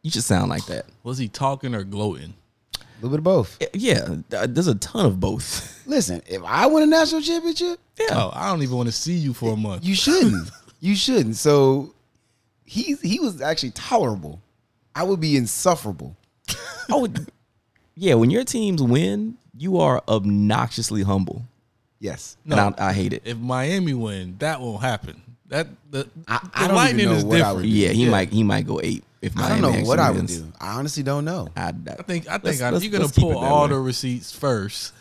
You 0.03 0.11
should 0.11 0.25
sound 0.25 0.51
like 0.51 0.67
that. 0.67 0.85
Was 1.05 1.17
he 1.17 1.27
talking 1.29 1.75
or 1.75 1.85
gloating? 1.85 2.35
A 2.79 2.83
little 2.97 3.11
bit 3.11 3.19
of 3.21 3.25
both. 3.25 3.57
Eh, 3.63 3.67
yeah, 3.73 4.07
uh, 4.37 4.47
there's 4.47 4.67
a 4.67 4.75
ton 4.75 5.07
of 5.07 5.19
both. 5.19 5.83
Listen, 5.87 6.21
if 6.27 6.43
I 6.45 6.67
win 6.67 6.83
a 6.83 6.87
national 6.87 7.23
championship, 7.23 7.79
Oh, 8.11 8.31
I 8.35 8.51
don't 8.51 8.63
even 8.63 8.77
want 8.77 8.89
to 8.89 8.93
see 8.93 9.15
you 9.15 9.33
for 9.33 9.55
a 9.55 9.57
month. 9.57 9.85
you 9.85 9.95
shouldn't. 9.95 10.51
you 10.81 10.95
shouldn't. 10.95 11.37
So 11.37 11.95
he 12.67 12.97
he 13.03 13.21
was 13.21 13.41
actually 13.41 13.71
tolerable. 13.71 14.43
I 14.95 15.03
would 15.03 15.21
be 15.21 15.37
insufferable. 15.37 16.17
Oh, 16.91 17.09
yeah. 17.97 18.15
When 18.15 18.31
your 18.31 18.45
teams 18.45 18.83
win, 18.83 19.37
you 19.57 19.79
are 19.79 20.03
obnoxiously 20.09 21.03
humble, 21.03 21.45
Yes. 22.01 22.37
and 22.45 22.55
I, 22.61 22.75
I 22.79 22.93
hate 22.93 23.13
it. 23.13 23.23
If 23.25 23.39
Miami 23.39 23.95
win, 23.95 24.37
that 24.39 24.61
won't 24.61 24.83
happen. 24.83 25.21
That 25.49 25.69
the, 25.91 26.09
I- 26.29 26.39
the 26.39 26.51
I 26.55 26.61
don't 26.69 26.71
even 26.71 26.75
Lightning 26.77 27.07
know 27.07 27.13
is 27.13 27.25
what 27.25 27.35
I 27.35 27.39
different. 27.39 27.57
would 27.57 27.63
do. 27.63 27.69
Yeah, 27.69 27.89
he 27.91 28.09
might 28.09 28.29
he 28.33 28.43
might 28.43 28.67
go 28.67 28.81
eight 28.83 29.05
if 29.23 29.37
I 29.39 29.49
don't 29.49 29.61
know 29.63 29.73
what 29.89 29.99
I 29.99 30.11
would 30.11 30.17
wins. 30.19 30.39
do. 30.39 30.53
I 30.61 30.75
honestly 30.79 31.03
don't 31.03 31.25
know. 31.25 31.49
I, 31.57 31.69
I 31.69 31.73
think 32.03 32.29
I 32.29 32.39
think 32.39 32.61
I, 32.63 32.71
you're 32.77 32.91
gonna 32.93 33.09
pull 33.09 33.37
all 33.39 33.63
way. 33.65 33.69
the 33.71 33.79
receipts 33.79 34.33
first 34.33 34.93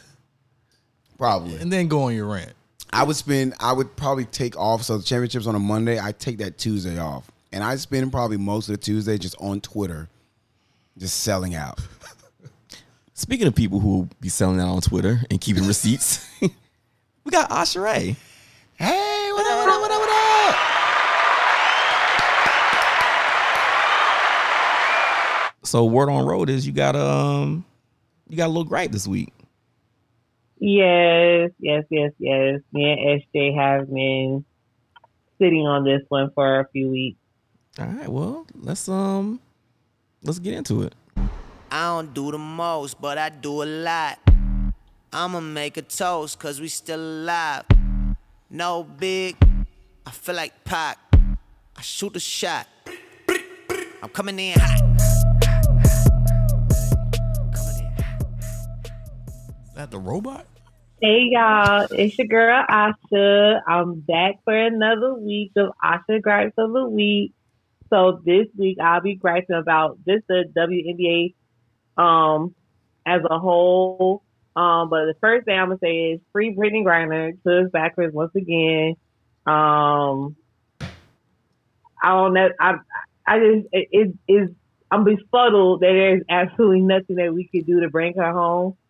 Probably. 1.17 1.55
and 1.57 1.71
then 1.71 1.87
go 1.87 2.03
on 2.03 2.15
your 2.15 2.27
rant. 2.27 2.53
I 2.91 3.03
would 3.03 3.15
spend. 3.15 3.55
I 3.59 3.73
would 3.73 3.95
probably 3.95 4.25
take 4.25 4.57
off. 4.57 4.83
So 4.83 4.97
the 4.97 5.03
championships 5.03 5.47
on 5.47 5.55
a 5.55 5.59
Monday. 5.59 5.99
I 5.99 6.11
take 6.11 6.37
that 6.39 6.57
Tuesday 6.57 6.99
off, 6.99 7.29
and 7.53 7.63
I 7.63 7.75
spend 7.75 8.11
probably 8.11 8.37
most 8.37 8.67
of 8.67 8.73
the 8.73 8.81
Tuesday 8.81 9.17
just 9.19 9.35
on 9.39 9.61
Twitter, 9.61 10.09
just 10.97 11.21
selling 11.21 11.53
out. 11.53 11.79
Speaking 13.13 13.45
of 13.45 13.53
people 13.53 13.79
who 13.79 13.89
will 13.89 14.09
be 14.19 14.27
selling 14.27 14.59
out 14.59 14.69
on 14.69 14.81
Twitter 14.81 15.21
and 15.29 15.39
keeping 15.39 15.65
receipts, 15.67 16.27
we 16.41 17.31
got 17.31 17.51
Asheray. 17.51 18.15
Hey, 18.75 19.29
what 19.31 19.45
up? 19.45 19.59
What 19.59 19.69
up? 19.69 19.81
What 19.81 19.91
up? 19.91 19.99
What 19.99 20.09
up? 20.09 20.59
So 25.63 25.85
word 25.85 26.09
on 26.09 26.25
road 26.25 26.49
is 26.49 26.67
you 26.67 26.73
got 26.73 26.95
um 26.95 27.63
you 28.27 28.35
got 28.35 28.47
a 28.47 28.47
little 28.47 28.63
gripe 28.63 28.91
this 28.91 29.07
week. 29.07 29.31
Yes, 30.57 31.51
yes, 31.59 31.83
yes, 31.89 32.11
yes. 32.17 32.61
Me 32.71 32.91
and 32.91 33.21
SJ 33.21 33.55
have 33.55 33.87
been 33.93 34.43
sitting 35.39 35.67
on 35.67 35.83
this 35.83 36.01
one 36.09 36.31
for 36.33 36.59
a 36.59 36.67
few 36.69 36.89
weeks. 36.89 37.17
All 37.79 37.87
right, 37.87 38.07
well 38.07 38.45
let's 38.53 38.87
um 38.87 39.39
let's 40.21 40.37
get 40.37 40.53
into 40.53 40.83
it. 40.83 40.93
I 41.71 41.87
don't 41.87 42.13
do 42.13 42.29
the 42.31 42.37
most, 42.37 43.01
but 43.01 43.17
I 43.17 43.29
do 43.29 43.63
a 43.63 43.65
lot. 43.65 44.19
I'ma 45.11 45.39
make 45.39 45.77
a 45.77 45.81
toast, 45.81 46.37
cause 46.37 46.61
we 46.61 46.67
still 46.67 46.99
alive. 46.99 47.63
No 48.51 48.83
big, 48.83 49.37
I 50.05 50.11
feel 50.11 50.35
like 50.35 50.63
Pac. 50.63 50.99
I 51.75 51.81
shoot 51.81 52.15
a 52.15 52.19
shot. 52.19 52.67
I'm 54.03 54.09
coming 54.09 54.37
in 54.37 54.59
hot. 54.59 54.81
Is 59.67 59.73
that 59.73 59.89
the 59.89 59.97
robot? 59.97 60.45
Hey 61.01 61.29
y'all, 61.31 61.87
it's 61.89 62.19
your 62.19 62.27
girl 62.27 62.63
Asha. 62.69 63.61
I'm 63.67 64.01
back 64.01 64.35
for 64.45 64.55
another 64.55 65.15
week 65.15 65.53
of 65.57 65.71
Asha 65.83 66.21
Gripes 66.21 66.53
of 66.59 66.71
the 66.71 66.87
Week. 66.87 67.33
So 67.93 68.21
this 68.25 68.47
week 68.57 68.79
I'll 68.83 69.01
be 69.01 69.13
griping 69.15 69.55
about 69.55 69.99
just 70.07 70.25
the 70.27 70.45
WNBA 70.57 71.35
um 71.95 72.55
as 73.05 73.21
a 73.29 73.37
whole. 73.37 74.23
Um, 74.55 74.89
but 74.89 75.05
the 75.05 75.15
first 75.21 75.45
thing 75.45 75.57
I'm 75.57 75.67
gonna 75.67 75.79
say 75.81 76.13
is 76.13 76.21
free 76.31 76.55
Brittney 76.55 76.83
Griner 76.83 77.33
to 77.43 77.65
us 77.65 77.71
backwards 77.71 78.13
once 78.13 78.31
again. 78.35 78.95
Um, 79.45 80.35
I 82.01 82.09
don't 82.09 82.33
know. 82.33 82.49
I 82.59 82.73
I 83.27 83.39
just 83.39 83.67
it, 83.71 83.87
it 83.91 84.13
is. 84.27 84.49
I'm 84.89 85.03
befuddled 85.03 85.81
that 85.81 85.91
there's 85.91 86.23
absolutely 86.29 86.81
nothing 86.81 87.15
that 87.17 87.33
we 87.33 87.47
could 87.47 87.65
do 87.65 87.81
to 87.81 87.89
bring 87.89 88.13
her 88.15 88.31
home. 88.31 88.77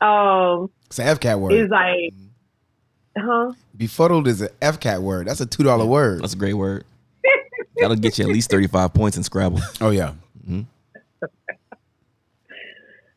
um, 0.00 0.70
It's 0.86 0.98
an 0.98 1.16
FCAT 1.16 1.38
word. 1.38 1.52
it's 1.52 1.70
like, 1.70 2.14
huh? 3.16 3.52
Befuddled 3.76 4.28
is 4.28 4.40
an 4.40 4.48
FCAT 4.60 5.00
word. 5.00 5.26
That's 5.26 5.40
a 5.40 5.46
two 5.46 5.62
dollar 5.62 5.86
word. 5.86 6.22
That's 6.22 6.34
a 6.34 6.38
great 6.38 6.54
word. 6.54 6.84
That'll 7.76 7.96
get 7.96 8.18
you 8.18 8.24
at 8.24 8.30
least 8.30 8.50
35 8.50 8.94
points 8.94 9.16
in 9.16 9.22
Scrabble. 9.22 9.60
Oh 9.80 9.90
yeah. 9.90 10.14
Mm-hmm. 10.48 10.62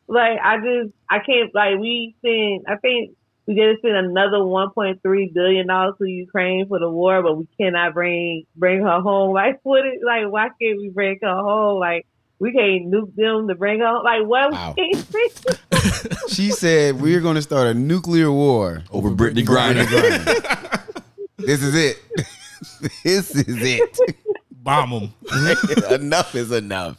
like 0.08 0.39
I 0.43 0.58
just 0.58 0.93
I 1.10 1.20
can't 1.20 1.54
like 1.54 1.80
we 1.80 2.16
sent 2.24 2.64
I 2.68 2.78
think 2.78 3.16
we 3.48 3.56
just 3.56 3.82
sent 3.82 3.96
another 3.96 4.43
one 4.43 4.72
point 4.72 5.02
three 5.04 5.32
billion 5.34 5.68
dollars 5.68 5.96
to 6.00 6.06
Ukraine 6.06 6.68
for 6.68 6.80
the 6.80 6.89
war, 6.89 7.22
but 7.22 7.38
we 7.38 7.48
cannot 7.60 7.93
bring 7.93 8.46
bring 8.56 8.82
her 8.82 9.02
home. 9.02 9.34
Like 9.34 9.60
what 9.64 9.86
is 9.86 10.02
like 10.04 10.26
why 10.32 10.50
can't 10.62 10.80
we 10.80 10.89
bring 10.89 11.20
her 11.22 11.36
home? 11.36 11.80
Like 11.80 12.08
we 12.39 12.51
can't 12.51 12.91
nuke 12.91 13.15
them 13.15 13.47
to 13.47 13.55
bring 13.55 13.79
her 13.79 13.88
home. 13.88 14.03
Like 14.03 14.25
what 14.25 14.51
Wow. 14.51 14.73
we 14.77 14.91
can't 14.93 15.11
bring 15.11 15.29
She 16.29 16.51
said 16.51 16.99
we're 17.01 17.21
going 17.21 17.36
to 17.36 17.41
start 17.41 17.67
a 17.67 17.73
nuclear 17.73 18.31
war 18.31 18.83
Over 18.91 19.09
Brittney 19.11 19.45
Griner. 19.45 19.86
this 21.38 21.61
is 21.61 21.75
it. 21.75 22.01
this 23.03 23.36
is 23.36 23.45
it. 23.47 23.97
Bomb 24.51 24.89
them. 24.91 25.13
enough 25.91 26.36
is 26.36 26.51
enough. 26.51 26.97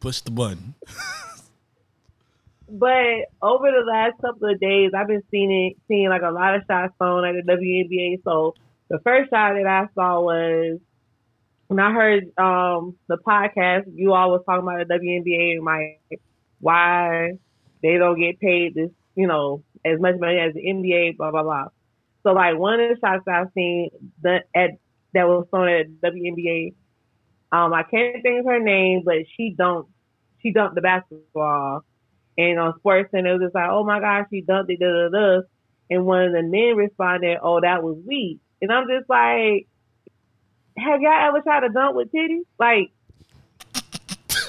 Push 0.00 0.22
the 0.22 0.30
button. 0.30 0.74
But 2.68 3.28
over 3.42 3.70
the 3.70 3.84
last 3.86 4.14
couple 4.22 4.50
of 4.50 4.58
days, 4.58 4.92
I've 4.96 5.06
been 5.06 5.22
seeing 5.30 5.52
it, 5.52 5.76
seeing 5.88 6.08
like 6.08 6.22
a 6.22 6.30
lot 6.30 6.54
of 6.54 6.62
shots 6.66 6.94
thrown 6.96 7.24
at 7.26 7.34
the 7.44 7.52
WNBA. 7.52 8.22
So 8.24 8.54
the 8.88 8.98
first 9.00 9.28
shot 9.30 9.54
that 9.54 9.66
I 9.66 9.88
saw 9.94 10.20
was 10.22 10.78
when 11.72 11.80
I 11.80 11.92
heard 11.92 12.24
um, 12.38 12.96
the 13.08 13.16
podcast. 13.16 13.84
You 13.94 14.12
all 14.12 14.30
was 14.30 14.42
talking 14.46 14.62
about 14.62 14.86
the 14.86 14.94
WNBA 14.94 15.56
and 15.56 15.64
like 15.64 16.20
why 16.60 17.32
they 17.82 17.96
don't 17.96 18.20
get 18.20 18.38
paid 18.40 18.74
this, 18.74 18.90
you 19.14 19.26
know, 19.26 19.64
as 19.84 19.98
much 19.98 20.16
money 20.18 20.38
as 20.38 20.52
the 20.54 20.60
NBA. 20.60 21.16
Blah 21.16 21.30
blah 21.30 21.42
blah. 21.42 21.68
So 22.22 22.32
like 22.32 22.58
one 22.58 22.80
of 22.80 22.90
the 22.90 22.96
shots 23.00 23.24
I've 23.26 23.48
seen 23.54 23.90
that 24.22 24.44
at 24.54 24.72
that 25.14 25.26
was 25.26 25.46
thrown 25.50 25.68
at 25.68 25.86
WNBA. 26.02 26.74
Um, 27.50 27.72
I 27.72 27.82
can't 27.82 28.22
think 28.22 28.40
of 28.40 28.46
her 28.46 28.60
name, 28.60 29.02
but 29.04 29.16
she 29.36 29.54
dunked 29.58 29.88
she 30.42 30.52
dunked 30.52 30.74
the 30.74 30.82
basketball. 30.82 31.84
And 32.36 32.58
on 32.58 32.78
Sports 32.78 33.10
Center, 33.10 33.30
it 33.30 33.38
was 33.38 33.46
just 33.46 33.54
like, 33.54 33.68
oh 33.70 33.84
my 33.84 34.00
gosh, 34.00 34.26
she 34.30 34.42
dunked 34.42 34.68
it, 34.68 34.80
da 34.80 34.86
da 34.86 35.08
da. 35.08 35.42
And 35.90 36.06
one 36.06 36.24
of 36.24 36.32
the 36.32 36.42
men 36.42 36.76
responded, 36.76 37.38
oh, 37.42 37.60
that 37.60 37.82
was 37.82 37.98
weak. 38.06 38.40
And 38.60 38.72
I'm 38.72 38.88
just 38.88 39.08
like, 39.08 39.68
have 40.76 41.00
y'all 41.02 41.28
ever 41.28 41.40
tried 41.40 41.60
to 41.60 41.68
dunk 41.68 41.96
with 41.96 42.12
titties? 42.12 42.44
Like, 42.58 42.90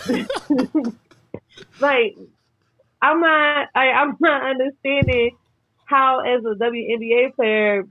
like, 1.80 2.18
I'm 3.02 3.20
not, 3.20 3.70
I, 3.76 3.90
I'm 3.92 4.16
not 4.20 4.44
understanding 4.44 5.38
how, 5.86 6.20
as 6.20 6.44
a 6.46 6.56
WNBA 6.56 7.36
player, 7.36 7.84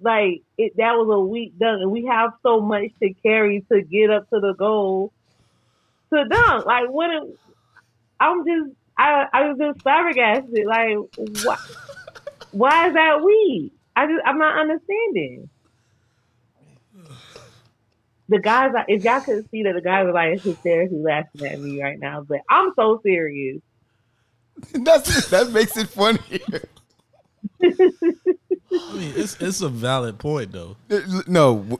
like 0.00 0.42
it, 0.56 0.76
that 0.76 0.92
was 0.92 1.08
a 1.12 1.20
weak 1.20 1.58
dunk, 1.58 1.82
and 1.82 1.90
we 1.90 2.06
have 2.06 2.32
so 2.42 2.60
much 2.60 2.90
to 3.02 3.12
carry 3.14 3.64
to 3.72 3.82
get 3.82 4.10
up 4.10 4.30
to 4.30 4.40
the 4.40 4.54
goal 4.54 5.12
to 6.12 6.24
dunk. 6.24 6.66
Like, 6.66 6.88
what? 6.88 7.10
If, 7.10 7.36
I'm 8.20 8.44
just, 8.44 8.76
I, 8.96 9.26
I 9.32 9.48
was 9.48 9.58
just 9.58 9.82
flabbergasted. 9.82 10.66
Like, 10.66 10.96
why, 11.44 11.56
why 12.52 12.88
is 12.88 12.94
that 12.94 13.22
weak? 13.22 13.72
I 13.96 14.06
just, 14.06 14.22
I'm 14.24 14.38
not 14.38 14.58
understanding. 14.58 15.48
The 18.28 18.38
guys, 18.38 18.72
are- 18.76 18.84
if 18.88 19.02
y'all 19.04 19.20
could 19.20 19.48
see 19.50 19.62
that 19.62 19.74
the 19.74 19.80
guys 19.80 20.06
are 20.06 20.12
like 20.12 20.40
hysterically 20.42 20.98
laughing 20.98 21.46
at 21.46 21.60
me 21.60 21.82
right 21.82 21.98
now, 21.98 22.22
but 22.28 22.40
I'm 22.50 22.72
so 22.76 23.00
serious. 23.02 23.60
That's 24.72 25.30
that 25.30 25.50
makes 25.50 25.76
it 25.76 25.88
funnier. 25.88 26.62
I 27.62 28.94
mean, 28.94 29.12
it's 29.16 29.40
it's 29.40 29.60
a 29.62 29.68
valid 29.68 30.18
point 30.18 30.52
though. 30.52 30.76
No, 31.26 31.56
w- 31.58 31.78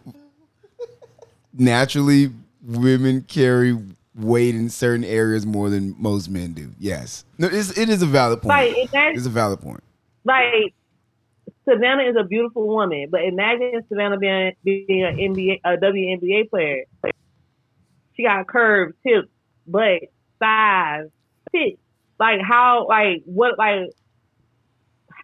naturally, 1.52 2.30
women 2.64 3.22
carry 3.22 3.76
weight 4.14 4.54
in 4.54 4.68
certain 4.70 5.04
areas 5.04 5.44
more 5.46 5.70
than 5.70 5.94
most 5.98 6.28
men 6.30 6.52
do. 6.52 6.70
Yes, 6.78 7.24
no, 7.38 7.48
it's, 7.50 7.76
it 7.76 7.88
is 7.88 8.02
a 8.02 8.06
valid 8.06 8.42
point. 8.42 8.48
Like, 8.48 8.88
it's 8.92 9.26
a 9.26 9.30
valid 9.30 9.60
point. 9.60 9.82
like 10.24 10.74
Savannah 11.68 12.04
is 12.04 12.16
a 12.18 12.24
beautiful 12.24 12.66
woman, 12.66 13.08
but 13.10 13.22
imagine 13.24 13.82
Savannah 13.88 14.18
being 14.18 14.52
being 14.64 15.04
an 15.04 15.16
NBA 15.16 15.60
a 15.64 15.76
WNBA 15.76 16.48
player. 16.50 16.84
She 18.14 18.22
got 18.22 18.46
curves, 18.48 18.94
tips, 19.06 19.28
butt, 19.66 20.02
size, 20.38 21.08
tits. 21.54 21.78
Like 22.18 22.40
how 22.40 22.86
like 22.88 23.22
what 23.26 23.58
like 23.58 23.90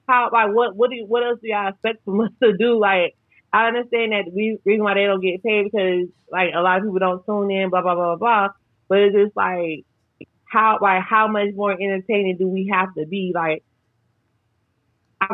how 0.07 0.31
like 0.33 0.55
what 0.55 0.77
what 0.77 0.91
do 0.91 0.97
you, 0.97 1.07
what 1.07 1.25
else 1.25 1.41
do 1.43 1.49
y'all 1.49 1.69
expect 1.69 2.05
from 2.05 2.21
us 2.21 2.31
to 2.43 2.57
do? 2.57 2.79
Like 2.79 3.17
I 3.53 3.69
understand 3.69 4.13
that 4.13 4.27
the 4.27 4.59
reason 4.65 4.85
why 4.85 4.95
they 4.95 5.07
don't 5.07 5.21
get 5.21 5.43
paid 5.43 5.65
because 5.65 6.09
like 6.31 6.51
a 6.55 6.61
lot 6.61 6.79
of 6.79 6.85
people 6.85 6.99
don't 6.99 7.25
tune 7.25 7.51
in, 7.51 7.71
blah 7.71 7.83
blah 7.83 7.95
blah 7.95 8.17
blah 8.17 8.49
blah. 8.49 8.49
But 8.89 8.99
it's 8.99 9.17
just 9.17 9.37
like 9.37 9.85
how 10.45 10.79
like 10.81 11.03
how 11.03 11.27
much 11.27 11.49
more 11.55 11.73
entertaining 11.73 12.37
do 12.37 12.49
we 12.49 12.71
have 12.73 12.95
to 12.95 13.07
be? 13.07 13.33
Like 13.35 13.65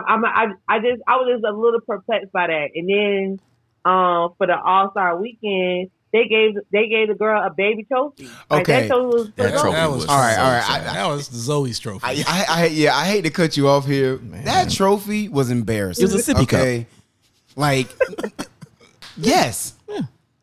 I'm 0.06 0.24
I 0.24 0.46
I 0.68 0.78
just 0.80 1.02
I 1.06 1.16
was 1.16 1.28
just 1.34 1.44
a 1.44 1.56
little 1.56 1.80
perplexed 1.80 2.32
by 2.32 2.46
that. 2.48 2.70
And 2.74 2.88
then 2.88 3.40
um 3.84 4.34
for 4.38 4.46
the 4.46 4.58
All 4.60 4.90
Star 4.90 5.16
Weekend, 5.20 5.90
they 6.12 6.26
gave 6.26 6.54
they 6.72 6.88
gave 6.88 7.08
the 7.08 7.14
girl 7.14 7.40
a 7.42 7.50
baby 7.50 7.84
trophy. 7.84 8.28
Like, 8.50 8.62
Okay. 8.68 8.82
that 8.82 8.88
trophy 8.88 9.16
was 9.16 9.30
That 9.36 9.52
trophy 9.60 9.70
That 9.76 9.86
was 9.90 9.96
was 10.02 10.06
All 10.06 10.18
right, 10.18 10.38
all 10.38 10.52
right. 10.52 10.62
so 10.64 10.72
I- 10.72 10.78
that 10.94 11.06
was 11.08 11.28
the 11.28 11.38
Zoe's 11.38 11.78
trophy. 11.78 12.00
I, 12.04 12.24
I, 12.26 12.44
I, 12.48 12.66
yeah, 12.66 12.96
I 12.96 13.04
hate 13.06 13.22
to 13.24 13.30
cut 13.30 13.56
you 13.56 13.68
off 13.68 13.86
here. 13.86 14.16
That 14.44 14.70
trophy 14.70 15.28
was 15.28 15.50
embarrassing. 15.50 16.04
It 16.08 16.12
was 16.12 16.28
a 16.28 16.32
sippy 16.34 16.48
cup. 16.48 16.60
okay? 16.60 16.86
Like, 17.56 17.88
yes, 19.16 19.74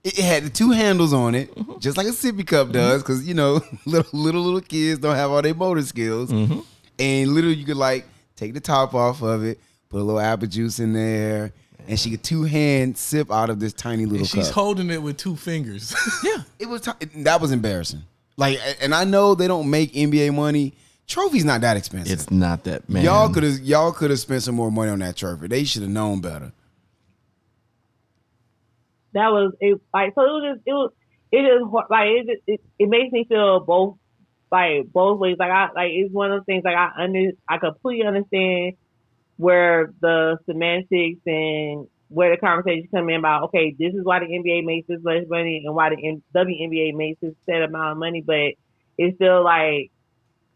It, 0.04 0.18
it 0.20 0.24
had 0.26 0.43
the 0.43 0.50
two 0.50 0.72
handles 0.72 1.14
on 1.14 1.36
it, 1.36 1.54
Mm-hmm. 1.56 1.80
just 1.80 1.98
like 1.98 2.08
a 2.08 2.12
sippy 2.12 2.45
cup 2.45 2.72
does, 2.72 3.02
because 3.02 3.28
you 3.28 3.34
know 3.34 3.62
little 3.86 4.10
little 4.20 4.41
little 4.41 4.62
kids 4.62 5.00
don't 5.00 5.16
have 5.16 5.32
all 5.32 5.41
their 5.41 5.54
motor 5.56 5.82
skills. 5.82 6.32
Mm-hmm. 6.32 6.60
And 7.00 7.34
literally, 7.34 7.56
you 7.58 7.66
could 7.66 7.78
like 7.78 8.06
take 8.38 8.53
the 8.53 8.61
top 8.61 8.93
off 8.95 9.21
of 9.21 9.43
it, 9.43 9.59
put 9.89 9.99
a 9.99 10.03
little 10.03 10.19
apple 10.21 10.47
juice 10.47 10.79
in 10.79 10.93
there, 10.93 11.51
and 11.88 11.99
she 11.99 12.11
could 12.11 12.23
two 12.23 12.43
hand 12.43 12.97
sip 12.97 13.29
out 13.31 13.49
of 13.49 13.59
this 13.59 13.73
tiny 13.73 14.05
little 14.05 14.19
And 14.19 14.27
she's 14.27 14.45
cup. 14.47 14.53
holding 14.55 14.89
it 14.89 15.01
with 15.01 15.17
two 15.17 15.35
fingers. 15.35 15.93
Yeah. 16.23 16.43
it 16.59 16.67
was 16.69 16.81
t- 16.81 16.91
that 17.23 17.41
was 17.41 17.51
embarrassing. 17.51 18.03
Like, 18.38 18.59
and 18.81 18.93
I 18.95 19.03
know 19.03 19.35
they 19.35 19.47
don't 19.47 19.69
make 19.69 19.91
NBA 19.93 20.33
money. 20.33 20.73
Trophy's 21.07 21.45
not 21.45 21.61
that 21.61 21.75
expensive. 21.77 22.11
It's 22.13 22.29
not 22.31 22.63
that 22.65 22.88
man. 22.89 23.03
Y'all 23.03 23.29
could 23.33 23.43
have 23.43 23.59
y'all 23.61 23.91
could 23.91 24.09
have 24.11 24.19
spent 24.19 24.43
some 24.43 24.55
more 24.55 24.71
money 24.71 24.91
on 24.91 24.99
that 24.99 25.15
trophy. 25.15 25.47
They 25.47 25.63
should 25.63 25.81
have 25.81 25.91
known 25.91 26.21
better. 26.21 26.51
that 29.13 29.29
was 29.29 29.53
it. 29.59 29.79
Like 29.93 30.13
so, 30.15 30.21
it 30.21 30.25
was 30.25 30.53
just 30.55 30.67
it 30.67 30.73
was 30.73 30.91
it 31.31 31.41
just 31.41 31.89
like 31.89 32.07
it 32.09 32.25
just, 32.27 32.41
it, 32.47 32.61
it 32.77 32.89
makes 32.89 33.11
me 33.11 33.25
feel 33.27 33.59
both 33.61 33.95
like 34.52 34.91
both 34.91 35.20
ways. 35.20 35.38
Like 35.39 35.52
I 35.52 35.70
like 35.76 35.91
it's 35.91 36.14
one 36.14 36.32
of 36.32 36.39
those 36.39 36.45
things 36.45 36.64
like 36.64 36.76
I 36.76 36.91
under 36.98 37.32
I 37.48 37.58
completely 37.58 38.06
understand 38.06 38.74
where 39.38 39.93
the 40.02 40.38
semantics 40.45 41.22
and 41.26 41.88
where 42.10 42.32
the 42.32 42.39
conversation 42.39 42.88
come 42.93 43.10
in 43.10 43.20
about 43.20 43.43
okay, 43.45 43.76
this 43.78 43.93
is 43.93 44.04
why 44.04 44.20
the 44.20 44.26
NBA 44.26 44.66
makes 44.66 44.88
this 44.88 45.04
much 45.04 45.28
money 45.28 45.64
and 45.66 45.76
why 45.76 45.89
the 45.89 46.22
WNBA 46.36 46.95
makes 46.95 47.20
this 47.22 47.34
set 47.45 47.62
amount 47.62 47.93
of 47.93 47.98
money, 47.98 48.24
but 48.26 48.54
it's 48.98 49.16
still 49.16 49.43
like, 49.43 49.91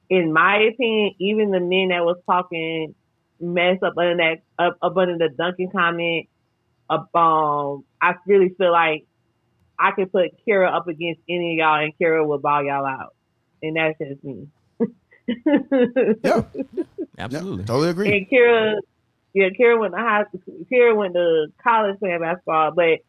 in 0.10 0.34
my 0.34 0.58
opinion, 0.58 1.12
even 1.20 1.52
the 1.52 1.60
men 1.60 1.90
that 1.90 2.04
was 2.04 2.18
talking 2.26 2.96
mess 3.40 3.78
up 3.84 3.94
under 3.98 4.18
that 4.18 4.42
up, 4.58 4.78
up 4.82 4.98
under 4.98 5.18
the 5.18 5.30
Duncan 5.30 5.70
comment 5.72 6.28
um, 6.92 7.86
I 8.02 8.16
really 8.28 8.50
feel 8.58 8.72
like 8.72 9.06
I 9.80 9.92
could 9.92 10.12
put 10.12 10.32
Kira 10.46 10.74
up 10.74 10.88
against 10.88 11.22
any 11.30 11.54
of 11.54 11.58
y'all, 11.58 11.84
and 11.84 11.94
Kira 12.00 12.26
will 12.26 12.38
ball 12.38 12.64
y'all 12.64 12.86
out, 12.86 13.16
and 13.62 13.76
that's 13.76 13.98
just 14.00 14.24
me. 14.24 14.48
Yeah, 16.24 16.44
Absolutely. 17.18 17.64
totally 17.64 17.90
agree. 17.90 18.18
And 18.18 18.30
Kira, 18.30 18.76
yeah, 19.34 19.50
Kira 19.50 19.80
went 19.80 19.94
to 19.94 20.00
high, 20.00 20.24
Kira 20.72 20.96
went 20.96 21.14
to 21.14 21.48
college 21.64 22.00
playing 22.00 22.20
basketball, 22.20 22.72
but 22.72 23.00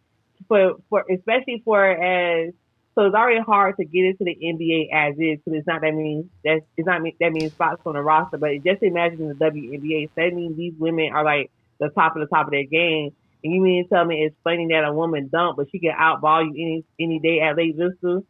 for 0.46 0.74
for 0.88 1.04
especially 1.10 1.62
for 1.64 1.90
as 1.90 2.52
so 2.94 3.06
it's 3.06 3.14
already 3.14 3.40
hard 3.40 3.76
to 3.78 3.84
get 3.84 4.04
into 4.04 4.24
the 4.24 4.36
NBA 4.36 4.92
as 4.92 5.14
is 5.14 5.38
because 5.38 5.58
it's 5.58 5.66
not 5.66 5.80
that 5.80 5.94
means 5.94 6.26
that's 6.44 6.60
it's 6.76 6.86
not 6.86 7.00
mean 7.00 7.14
that 7.20 7.32
means 7.32 7.52
spots 7.52 7.80
on 7.86 7.94
the 7.94 8.02
roster, 8.02 8.36
but 8.36 8.50
just 8.64 8.82
imagine 8.82 9.28
the 9.28 9.34
WNBA. 9.34 10.08
So 10.08 10.12
that 10.16 10.34
means 10.34 10.56
these 10.56 10.74
women 10.78 11.10
are 11.12 11.24
like 11.24 11.50
the 11.80 11.88
top 11.88 12.16
of 12.16 12.20
the 12.20 12.26
top 12.26 12.46
of 12.46 12.50
their 12.52 12.64
game. 12.64 13.14
And 13.42 13.52
you 13.52 13.60
mean 13.60 13.84
to 13.84 13.88
tell 13.88 14.04
me 14.04 14.24
it's 14.24 14.36
funny 14.44 14.68
that 14.70 14.84
a 14.84 14.92
woman 14.92 15.28
dump, 15.32 15.56
but 15.56 15.68
she 15.72 15.78
can 15.78 15.92
outball 15.98 16.44
you 16.44 16.52
any 16.52 16.84
any 17.00 17.18
day 17.18 17.40
at 17.40 17.56
Lake 17.56 17.76
Vista? 17.76 18.22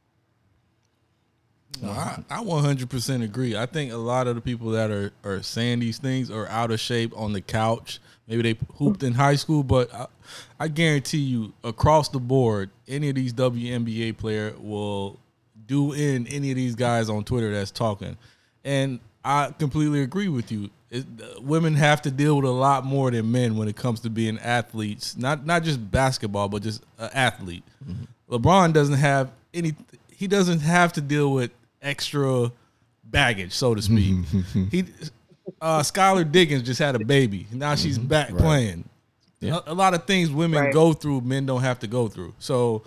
No, 1.81 1.91
I, 1.91 2.23
I 2.31 2.45
100% 2.45 3.25
agree. 3.25 3.57
I 3.57 3.67
think 3.67 3.93
a 3.93 3.97
lot 3.97 4.27
of 4.27 4.35
the 4.35 4.41
people 4.41 4.71
that 4.71 4.91
are, 4.91 5.13
are 5.25 5.43
saying 5.43 5.81
these 5.81 5.99
things 5.99 6.31
are 6.31 6.47
out 6.49 6.71
of 6.71 6.79
shape 6.81 7.13
on 7.17 7.33
the 7.33 7.41
couch. 7.41 8.01
Maybe 8.29 8.43
they 8.43 8.59
hooped 8.77 9.03
in 9.03 9.15
high 9.15 9.37
school, 9.37 9.63
but 9.63 9.93
I, 9.93 10.07
I 10.61 10.69
guarantee 10.69 11.19
you, 11.19 11.53
across 11.65 12.09
the 12.09 12.21
board, 12.21 12.71
any 12.87 13.09
of 13.09 13.17
these 13.17 13.33
WNBA 13.33 14.17
player 14.17 14.55
will 14.59 15.19
do 15.67 15.93
in 15.93 16.27
any 16.29 16.51
of 16.51 16.57
these 16.57 16.75
guys 16.75 17.09
on 17.09 17.25
Twitter 17.25 17.53
that's 17.53 17.71
talking. 17.71 18.17
And 18.65 19.01
I 19.25 19.53
completely 19.59 20.03
agree 20.03 20.29
with 20.29 20.53
you. 20.53 20.71
It, 20.91 21.05
uh, 21.21 21.41
women 21.41 21.75
have 21.75 22.03
to 22.03 22.11
deal 22.11 22.37
with 22.37 22.45
a 22.45 22.51
lot 22.51 22.85
more 22.85 23.11
than 23.11 23.33
men 23.33 23.57
when 23.57 23.67
it 23.69 23.77
comes 23.77 24.01
to 24.01 24.11
being 24.11 24.39
athletes. 24.39 25.17
Not 25.17 25.47
not 25.47 25.63
just 25.63 25.91
basketball, 25.91 26.49
but 26.49 26.63
just 26.63 26.83
an 26.99 27.11
athlete. 27.15 27.65
LeBron 28.31 28.73
doesn't 28.73 28.99
have 28.99 29.33
any. 29.55 29.75
He 30.11 30.27
doesn't 30.27 30.61
have 30.61 30.93
to 30.95 31.01
deal 31.01 31.33
with 31.33 31.51
extra 31.83 32.51
baggage, 33.05 33.53
so 33.53 33.75
to 33.75 33.83
speak. 33.83 34.25
he, 34.71 34.85
uh, 35.61 35.81
Skylar 35.81 36.31
Diggins 36.31 36.63
just 36.63 36.79
had 36.79 36.95
a 36.95 37.05
baby. 37.05 37.47
Now 37.53 37.75
she's 37.75 37.99
back 37.99 38.29
playing. 38.31 38.89
Yeah. 39.41 39.59
A, 39.67 39.73
a 39.73 39.75
lot 39.75 39.93
of 39.95 40.05
things 40.07 40.31
women 40.31 40.61
Right. 40.65 40.73
go 40.73 40.93
through, 40.93 41.23
men 41.23 41.47
don't 41.47 41.63
have 41.63 41.81
to 41.81 41.87
go 41.87 42.09
through. 42.09 42.35
So 42.39 42.83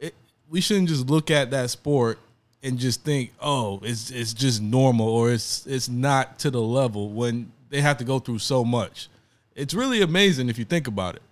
it, 0.00 0.14
we 0.50 0.60
shouldn't 0.60 0.88
just 0.88 1.06
look 1.08 1.30
at 1.30 1.50
that 1.52 1.70
sport 1.70 2.18
and 2.64 2.78
just 2.78 3.02
think, 3.04 3.32
oh, 3.40 3.80
it's 3.82 4.10
it's 4.10 4.34
just 4.34 4.60
normal 4.60 5.08
or 5.08 5.30
it's 5.32 5.66
it's 5.66 5.88
not 5.88 6.38
to 6.40 6.50
the 6.50 6.60
level 6.60 7.10
when 7.10 7.50
they 7.70 7.80
have 7.80 7.98
to 7.98 8.04
go 8.04 8.18
through 8.18 8.38
so 8.40 8.64
much. 8.64 9.08
It's 9.54 9.74
really 9.74 10.02
amazing 10.02 10.48
if 10.48 10.58
you 10.58 10.64
think 10.64 10.86
about 10.88 11.16
it. 11.16 11.22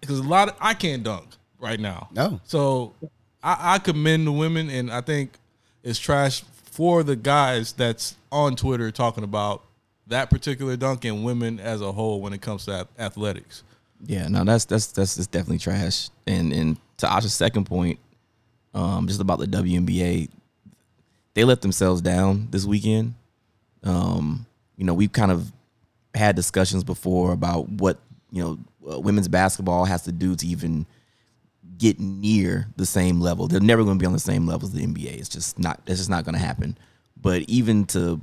Because 0.00 0.18
a 0.18 0.22
lot 0.22 0.48
of 0.48 0.56
I 0.60 0.74
can't 0.74 1.02
dunk 1.02 1.26
right 1.58 1.78
now. 1.78 2.08
No. 2.12 2.40
So 2.44 2.94
I, 3.42 3.74
I 3.74 3.78
commend 3.78 4.26
the 4.26 4.32
women, 4.32 4.70
and 4.70 4.90
I 4.90 5.00
think 5.00 5.32
it's 5.82 5.98
trash 5.98 6.42
for 6.70 7.02
the 7.02 7.16
guys 7.16 7.72
that's 7.72 8.16
on 8.30 8.56
Twitter 8.56 8.90
talking 8.90 9.24
about 9.24 9.64
that 10.06 10.30
particular 10.30 10.76
dunk 10.76 11.04
and 11.04 11.24
women 11.24 11.60
as 11.60 11.80
a 11.80 11.92
whole 11.92 12.20
when 12.20 12.32
it 12.32 12.40
comes 12.40 12.64
to 12.64 12.86
athletics. 12.98 13.62
Yeah, 14.06 14.28
no, 14.28 14.44
that's 14.44 14.64
that's 14.64 14.86
that's 14.88 15.16
just 15.16 15.30
definitely 15.30 15.58
trash. 15.58 16.10
And 16.26 16.52
and 16.52 16.76
to 16.98 17.12
Asha's 17.12 17.34
second 17.34 17.64
point, 17.64 17.98
um, 18.74 19.06
just 19.06 19.20
about 19.20 19.38
the 19.40 19.46
WNBA, 19.46 20.28
they 21.34 21.44
let 21.44 21.62
themselves 21.62 22.00
down 22.00 22.48
this 22.50 22.64
weekend. 22.64 23.14
Um, 23.82 24.46
you 24.76 24.84
know, 24.84 24.94
we've 24.94 25.12
kind 25.12 25.32
of 25.32 25.52
had 26.14 26.36
discussions 26.36 26.84
before 26.84 27.32
about 27.32 27.68
what 27.68 27.98
you 28.30 28.42
know 28.42 28.58
uh, 28.90 29.00
women's 29.00 29.28
basketball 29.28 29.84
has 29.84 30.02
to 30.02 30.12
do 30.12 30.36
to 30.36 30.46
even 30.46 30.86
get 31.78 31.98
near 31.98 32.68
the 32.76 32.86
same 32.86 33.20
level. 33.20 33.46
They're 33.46 33.60
never 33.60 33.84
going 33.84 33.98
to 33.98 34.02
be 34.02 34.06
on 34.06 34.12
the 34.12 34.18
same 34.18 34.46
level 34.46 34.66
as 34.66 34.74
the 34.74 34.84
NBA. 34.84 35.18
It's 35.18 35.28
just 35.28 35.58
not. 35.58 35.80
It's 35.86 35.98
just 35.98 36.10
not 36.10 36.24
going 36.24 36.34
to 36.34 36.40
happen. 36.40 36.76
But 37.20 37.42
even 37.42 37.84
to 37.86 38.20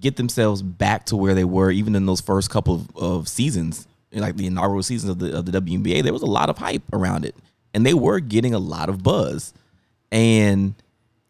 get 0.00 0.16
themselves 0.16 0.62
back 0.62 1.06
to 1.06 1.16
where 1.16 1.34
they 1.34 1.44
were, 1.44 1.70
even 1.70 1.94
in 1.94 2.06
those 2.06 2.20
first 2.20 2.50
couple 2.50 2.74
of, 2.74 2.96
of 2.96 3.28
seasons, 3.28 3.86
like 4.12 4.36
the 4.36 4.46
inaugural 4.46 4.82
seasons 4.82 5.10
of 5.10 5.18
the 5.18 5.36
of 5.36 5.46
the 5.46 5.60
WNBA, 5.60 6.02
there 6.02 6.12
was 6.12 6.22
a 6.22 6.26
lot 6.26 6.48
of 6.48 6.58
hype 6.58 6.82
around 6.92 7.24
it, 7.24 7.34
and 7.72 7.84
they 7.84 7.94
were 7.94 8.20
getting 8.20 8.54
a 8.54 8.58
lot 8.58 8.88
of 8.88 9.02
buzz. 9.02 9.52
And 10.12 10.74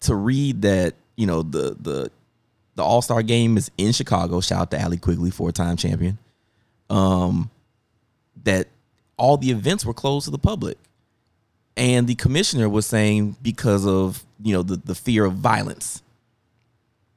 to 0.01 0.15
read 0.15 0.63
that, 0.63 0.95
you 1.17 1.27
know, 1.27 1.43
the 1.43 1.77
the 1.81 2.11
the 2.75 2.83
All 2.83 3.03
Star 3.03 3.23
game 3.23 3.57
is 3.57 3.71
in 3.79 3.93
Chicago. 3.93 4.41
Shout 4.41 4.61
out 4.61 4.71
to 4.73 4.81
Allie 4.81 4.97
Quigley, 4.97 5.31
four 5.31 5.53
time 5.53 5.77
champion. 5.77 6.19
Um, 6.91 7.51
that 8.45 8.69
all 9.17 9.37
the 9.37 9.51
events 9.51 9.87
were 9.87 9.95
closed 9.95 10.27
to 10.27 10.31
the 10.31 10.39
public, 10.39 10.77
and 11.77 12.07
the 12.07 12.15
commissioner 12.15 12.69
was 12.69 12.87
saying 12.87 13.37
because 13.43 13.87
of 13.87 14.25
you 14.43 14.53
know 14.55 14.63
the 14.63 14.77
the 14.77 14.95
fear 14.95 15.25
of 15.25 15.35
violence. 15.35 16.03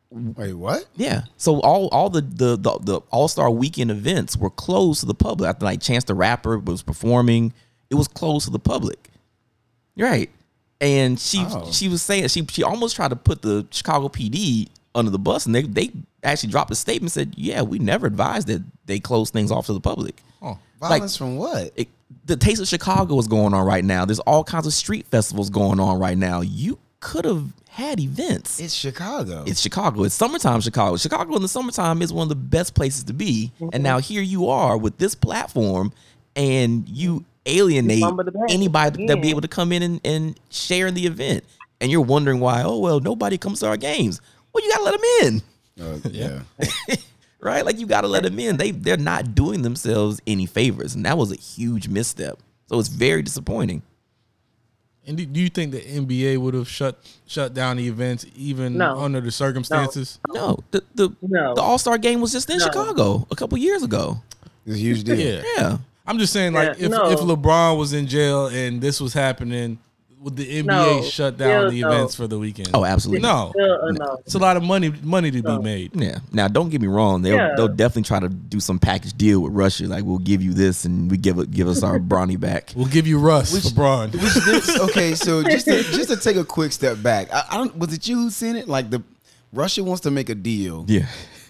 Wait, 0.09 0.53
what? 0.53 0.85
Yeah. 0.95 1.23
So 1.35 1.59
all 1.61 1.89
all 1.89 2.09
the 2.09 2.21
the 2.21 2.55
the, 2.57 2.77
the 2.81 3.01
All 3.11 3.27
Star 3.27 3.51
Weekend 3.51 3.91
events 3.91 4.37
were 4.37 4.49
closed 4.49 5.01
to 5.01 5.05
the 5.05 5.13
public. 5.13 5.49
After 5.49 5.65
like 5.65 5.81
Chance 5.81 6.05
the 6.05 6.13
Rapper 6.15 6.57
was 6.59 6.81
performing, 6.81 7.53
it 7.89 7.95
was 7.95 8.07
closed 8.07 8.45
to 8.45 8.51
the 8.51 8.59
public. 8.59 9.09
Right. 9.97 10.29
And 10.79 11.19
she 11.19 11.43
Oh. 11.47 11.69
she 11.71 11.89
was 11.89 12.01
saying 12.01 12.27
she 12.29 12.45
she 12.49 12.63
almost 12.63 12.95
tried 12.95 13.09
to 13.09 13.15
put 13.17 13.41
the 13.41 13.67
Chicago 13.71 14.07
PD 14.07 14.69
under 14.95 15.11
the 15.11 15.19
bus, 15.19 15.45
and 15.45 15.53
they 15.53 15.63
they 15.63 15.91
actually 16.23 16.49
dropped 16.49 16.71
a 16.71 16.75
statement 16.75 17.15
and 17.15 17.29
said, 17.29 17.33
"Yeah, 17.37 17.61
we 17.63 17.77
never 17.77 18.07
advised 18.07 18.47
that 18.47 18.63
they 18.85 18.99
close 18.99 19.29
things 19.29 19.51
off 19.51 19.65
to 19.65 19.73
the 19.73 19.81
public." 19.81 20.23
Oh, 20.41 20.57
Violence 20.79 21.17
from 21.17 21.35
what? 21.37 21.71
It, 21.75 21.89
the 22.25 22.35
Taste 22.35 22.61
of 22.61 22.67
Chicago 22.67 23.17
is 23.19 23.27
going 23.27 23.53
on 23.53 23.65
right 23.65 23.83
now. 23.83 24.05
There's 24.05 24.19
all 24.19 24.43
kinds 24.43 24.67
of 24.67 24.73
street 24.73 25.07
festivals 25.07 25.49
going 25.49 25.79
on 25.79 25.99
right 25.99 26.17
now. 26.17 26.41
You 26.41 26.79
could 26.99 27.25
have 27.25 27.53
had 27.69 27.99
events. 27.99 28.59
It's 28.59 28.73
Chicago. 28.73 29.43
It's 29.45 29.61
Chicago. 29.61 30.03
It's 30.03 30.15
summertime 30.15 30.61
Chicago. 30.61 30.97
Chicago 30.97 31.35
in 31.35 31.41
the 31.41 31.47
summertime 31.47 32.01
is 32.01 32.11
one 32.11 32.23
of 32.23 32.29
the 32.29 32.35
best 32.35 32.73
places 32.73 33.03
to 33.05 33.13
be. 33.13 33.51
Mm-hmm. 33.55 33.69
And 33.73 33.83
now 33.83 33.99
here 33.99 34.21
you 34.21 34.49
are 34.49 34.77
with 34.77 34.97
this 34.97 35.15
platform 35.15 35.93
and 36.35 36.87
you 36.89 37.25
alienate 37.45 38.01
fumble 38.01 38.23
the 38.23 38.31
bag 38.31 38.49
anybody 38.49 39.05
that'll 39.05 39.21
be 39.21 39.29
able 39.29 39.41
to 39.41 39.47
come 39.47 39.71
in 39.71 39.83
and, 39.83 40.01
and 40.03 40.39
share 40.49 40.87
in 40.87 40.93
the 40.93 41.05
event. 41.05 41.43
And 41.79 41.91
you're 41.91 42.01
wondering 42.01 42.39
why, 42.39 42.63
oh 42.63 42.79
well, 42.79 42.99
nobody 42.99 43.37
comes 43.37 43.59
to 43.59 43.67
our 43.67 43.77
games. 43.77 44.19
Well, 44.51 44.63
you 44.63 44.71
gotta 44.71 44.83
let 44.83 44.91
them 44.91 45.03
in. 45.21 45.41
Uh, 45.79 45.99
yeah. 46.09 46.41
Right? 47.39 47.63
Like 47.65 47.79
you 47.79 47.85
gotta 47.85 48.07
let 48.07 48.23
them 48.23 48.39
in. 48.39 48.57
They 48.57 48.71
they're 48.71 48.97
not 48.97 49.35
doing 49.35 49.61
themselves 49.61 50.19
any 50.25 50.45
favors. 50.45 50.95
And 50.95 51.05
that 51.05 51.17
was 51.17 51.31
a 51.31 51.35
huge 51.35 51.87
misstep. 51.87 52.39
So 52.67 52.79
it's 52.79 52.89
very 52.89 53.21
disappointing. 53.21 53.81
And 55.05 55.15
do, 55.15 55.25
do 55.25 55.39
you 55.39 55.47
think 55.49 55.71
the 55.71 55.79
NBA 55.79 56.37
would 56.37 56.53
have 56.53 56.67
shut 56.67 56.97
shut 57.27 57.53
down 57.53 57.77
the 57.77 57.87
events 57.87 58.25
even 58.35 58.77
No. 58.77 58.97
under 58.99 59.21
the 59.21 59.31
circumstances? 59.31 60.19
No, 60.33 60.59
the 60.71 60.83
the, 60.95 61.09
No. 61.21 61.55
the 61.55 61.61
All 61.61 61.77
Star 61.77 61.97
game 61.97 62.19
was 62.21 62.31
just 62.33 62.49
in 62.49 62.57
No. 62.57 62.65
Chicago 62.65 63.25
a 63.31 63.35
couple 63.35 63.57
years 63.57 63.83
ago. 63.83 64.21
It's 64.65 64.75
a 64.75 64.79
huge 64.79 65.03
deal. 65.03 65.17
Yeah. 65.17 65.43
Yeah. 65.55 65.77
I'm 66.05 66.19
just 66.19 66.33
saying, 66.33 66.53
like, 66.53 66.77
Yeah, 66.79 66.85
if, 66.85 66.91
no. 66.91 67.09
if 67.11 67.19
LeBron 67.19 67.77
was 67.77 67.93
in 67.93 68.07
jail 68.07 68.47
and 68.47 68.81
this 68.81 68.99
was 68.99 69.13
happening, 69.13 69.77
would 70.21 70.35
the 70.35 70.63
NBA 70.63 70.65
No, 70.65 71.03
shut 71.03 71.37
down 71.37 71.69
the 71.69 71.81
no. 71.81 71.91
events 71.91 72.15
for 72.15 72.27
the 72.27 72.39
weekend? 72.39 72.69
Oh, 72.73 72.83
absolutely. 72.83 73.21
No, 73.21 73.53
no. 73.55 74.17
it's 74.25 74.33
a 74.35 74.39
lot 74.39 74.57
of 74.57 74.63
money 74.63 74.91
money 75.03 75.29
to 75.31 75.41
be 75.43 75.57
made. 75.59 75.95
Yeah. 75.95 76.19
Now, 76.31 76.47
don't 76.47 76.69
get 76.69 76.81
me 76.81 76.87
wrong. 76.87 77.21
They'll 77.21 77.35
Yeah. 77.35 77.53
they'll 77.55 77.67
definitely 77.67 78.03
try 78.03 78.19
to 78.19 78.29
do 78.29 78.59
some 78.59 78.79
package 78.79 79.13
deal 79.13 79.41
with 79.41 79.53
Russia. 79.53 79.85
Like 79.85 80.03
we'll 80.03 80.17
give 80.17 80.41
you 80.41 80.53
this, 80.53 80.85
and 80.85 81.09
we 81.11 81.17
give 81.17 81.51
give 81.51 81.67
us 81.67 81.83
our 81.83 81.99
Bronny 82.11 82.39
back. 82.39 82.73
We'll 82.75 82.87
give 82.87 83.05
you 83.07 83.19
Russ 83.19 83.53
Which- 83.53 83.65
for 83.69 83.73
Braun. 83.75 84.11
Which 84.11 84.21
this, 84.33 84.79
okay, 84.79 85.13
so 85.15 85.43
just 85.49 85.65
to, 85.65 85.83
just 85.83 86.09
to 86.09 86.17
take 86.17 86.35
a 86.37 86.43
quick 86.45 86.71
step 86.71 87.01
back, 87.03 87.31
I, 87.33 87.43
I 87.51 87.57
don't 87.57 87.77
was 87.77 87.93
it 87.93 88.07
you 88.07 88.15
who 88.15 88.29
sent 88.29 88.57
it? 88.57 88.67
Like 88.67 88.89
the 88.89 89.03
Russia 89.53 89.83
wants 89.83 90.01
to 90.01 90.11
make 90.11 90.29
a 90.29 90.35
deal 90.35 90.83
Yeah. 90.87 91.05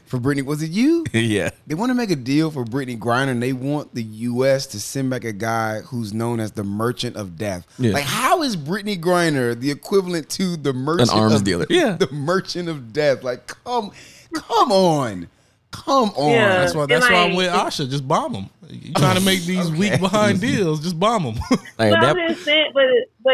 For 0.07 0.17
Brittney. 0.19 0.43
Was 0.45 0.61
it 0.63 0.71
you? 0.71 1.05
yeah. 1.13 1.49
They 1.67 1.75
want 1.75 1.89
to 1.89 1.93
make 1.93 2.09
a 2.11 2.15
deal 2.15 2.49
for 2.49 2.63
Brittney 2.63 2.97
Griner, 2.97 3.27
and 3.29 3.43
they 3.43 3.51
want 3.53 3.93
the 3.93 4.03
U.S. 4.03 4.65
to 4.67 4.79
send 4.79 5.09
back 5.09 5.23
a 5.25 5.33
guy 5.33 5.81
who's 5.81 6.13
known 6.13 6.39
as 6.39 6.53
the 6.53 6.63
Merchant 6.63 7.15
of 7.17 7.37
Death. 7.37 7.67
Yeah. 7.77 7.91
Like, 7.91 8.05
how 8.05 8.41
is 8.41 8.55
Brittney 8.55 8.97
Griner 8.99 9.59
the 9.59 9.69
equivalent 9.69 10.29
to 10.31 10.55
the 10.57 10.71
Merchant 10.73 11.09
of 11.11 11.15
arms 11.17 11.35
of, 11.35 11.43
dealer. 11.43 11.65
Yeah. 11.69 11.97
the 11.97 12.09
Merchant 12.11 12.69
of 12.69 12.93
Death? 12.93 13.23
Like, 13.23 13.47
come, 13.47 13.91
come 14.33 14.71
on, 14.71 15.27
come 15.71 16.09
on. 16.11 16.31
Yeah. 16.31 16.57
That's 16.59 16.73
why. 16.73 16.83
And 16.83 16.91
That's 16.91 17.09
why 17.09 17.23
I'm 17.25 17.35
with 17.35 17.51
Asha. 17.51 17.89
Just 17.89 18.07
bomb 18.07 18.31
them. 18.33 18.49
You 18.69 18.93
trying 18.93 19.17
to 19.17 19.23
make 19.23 19.43
these 19.43 19.69
weak 19.77 19.99
behind 19.99 20.39
deals? 20.41 20.81
Just 20.81 20.99
bomb 20.99 21.23
them. 21.23 21.35
Like, 21.51 21.91
But 21.91 21.99
that- 22.01 22.17
I'm 22.17 22.27
just 22.29 22.43
saying, 22.45 22.71
but 22.73 22.85
but 23.23 23.33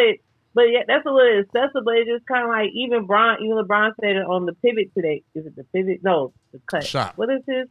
but 0.53 0.63
yeah, 0.63 0.81
that's 0.87 1.05
a 1.05 1.11
little 1.11 1.39
excessive. 1.39 1.83
But 1.83 1.95
it's 1.97 2.09
just 2.09 2.25
kind 2.27 2.43
of 2.43 2.49
like 2.49 2.69
even 2.73 3.05
Bron, 3.05 3.37
even 3.43 3.57
LeBron 3.57 3.91
said 3.99 4.15
it 4.17 4.25
on 4.25 4.45
the 4.45 4.53
pivot 4.53 4.91
today. 4.95 5.23
Is 5.35 5.45
it 5.45 5.55
the 5.55 5.63
pivot? 5.73 6.01
No, 6.03 6.33
the 6.51 6.59
cut. 6.67 6.85
Shot. 6.85 7.17
What 7.17 7.29
is 7.29 7.41
this? 7.45 7.67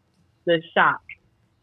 The 0.47 0.63
shock. 0.75 1.01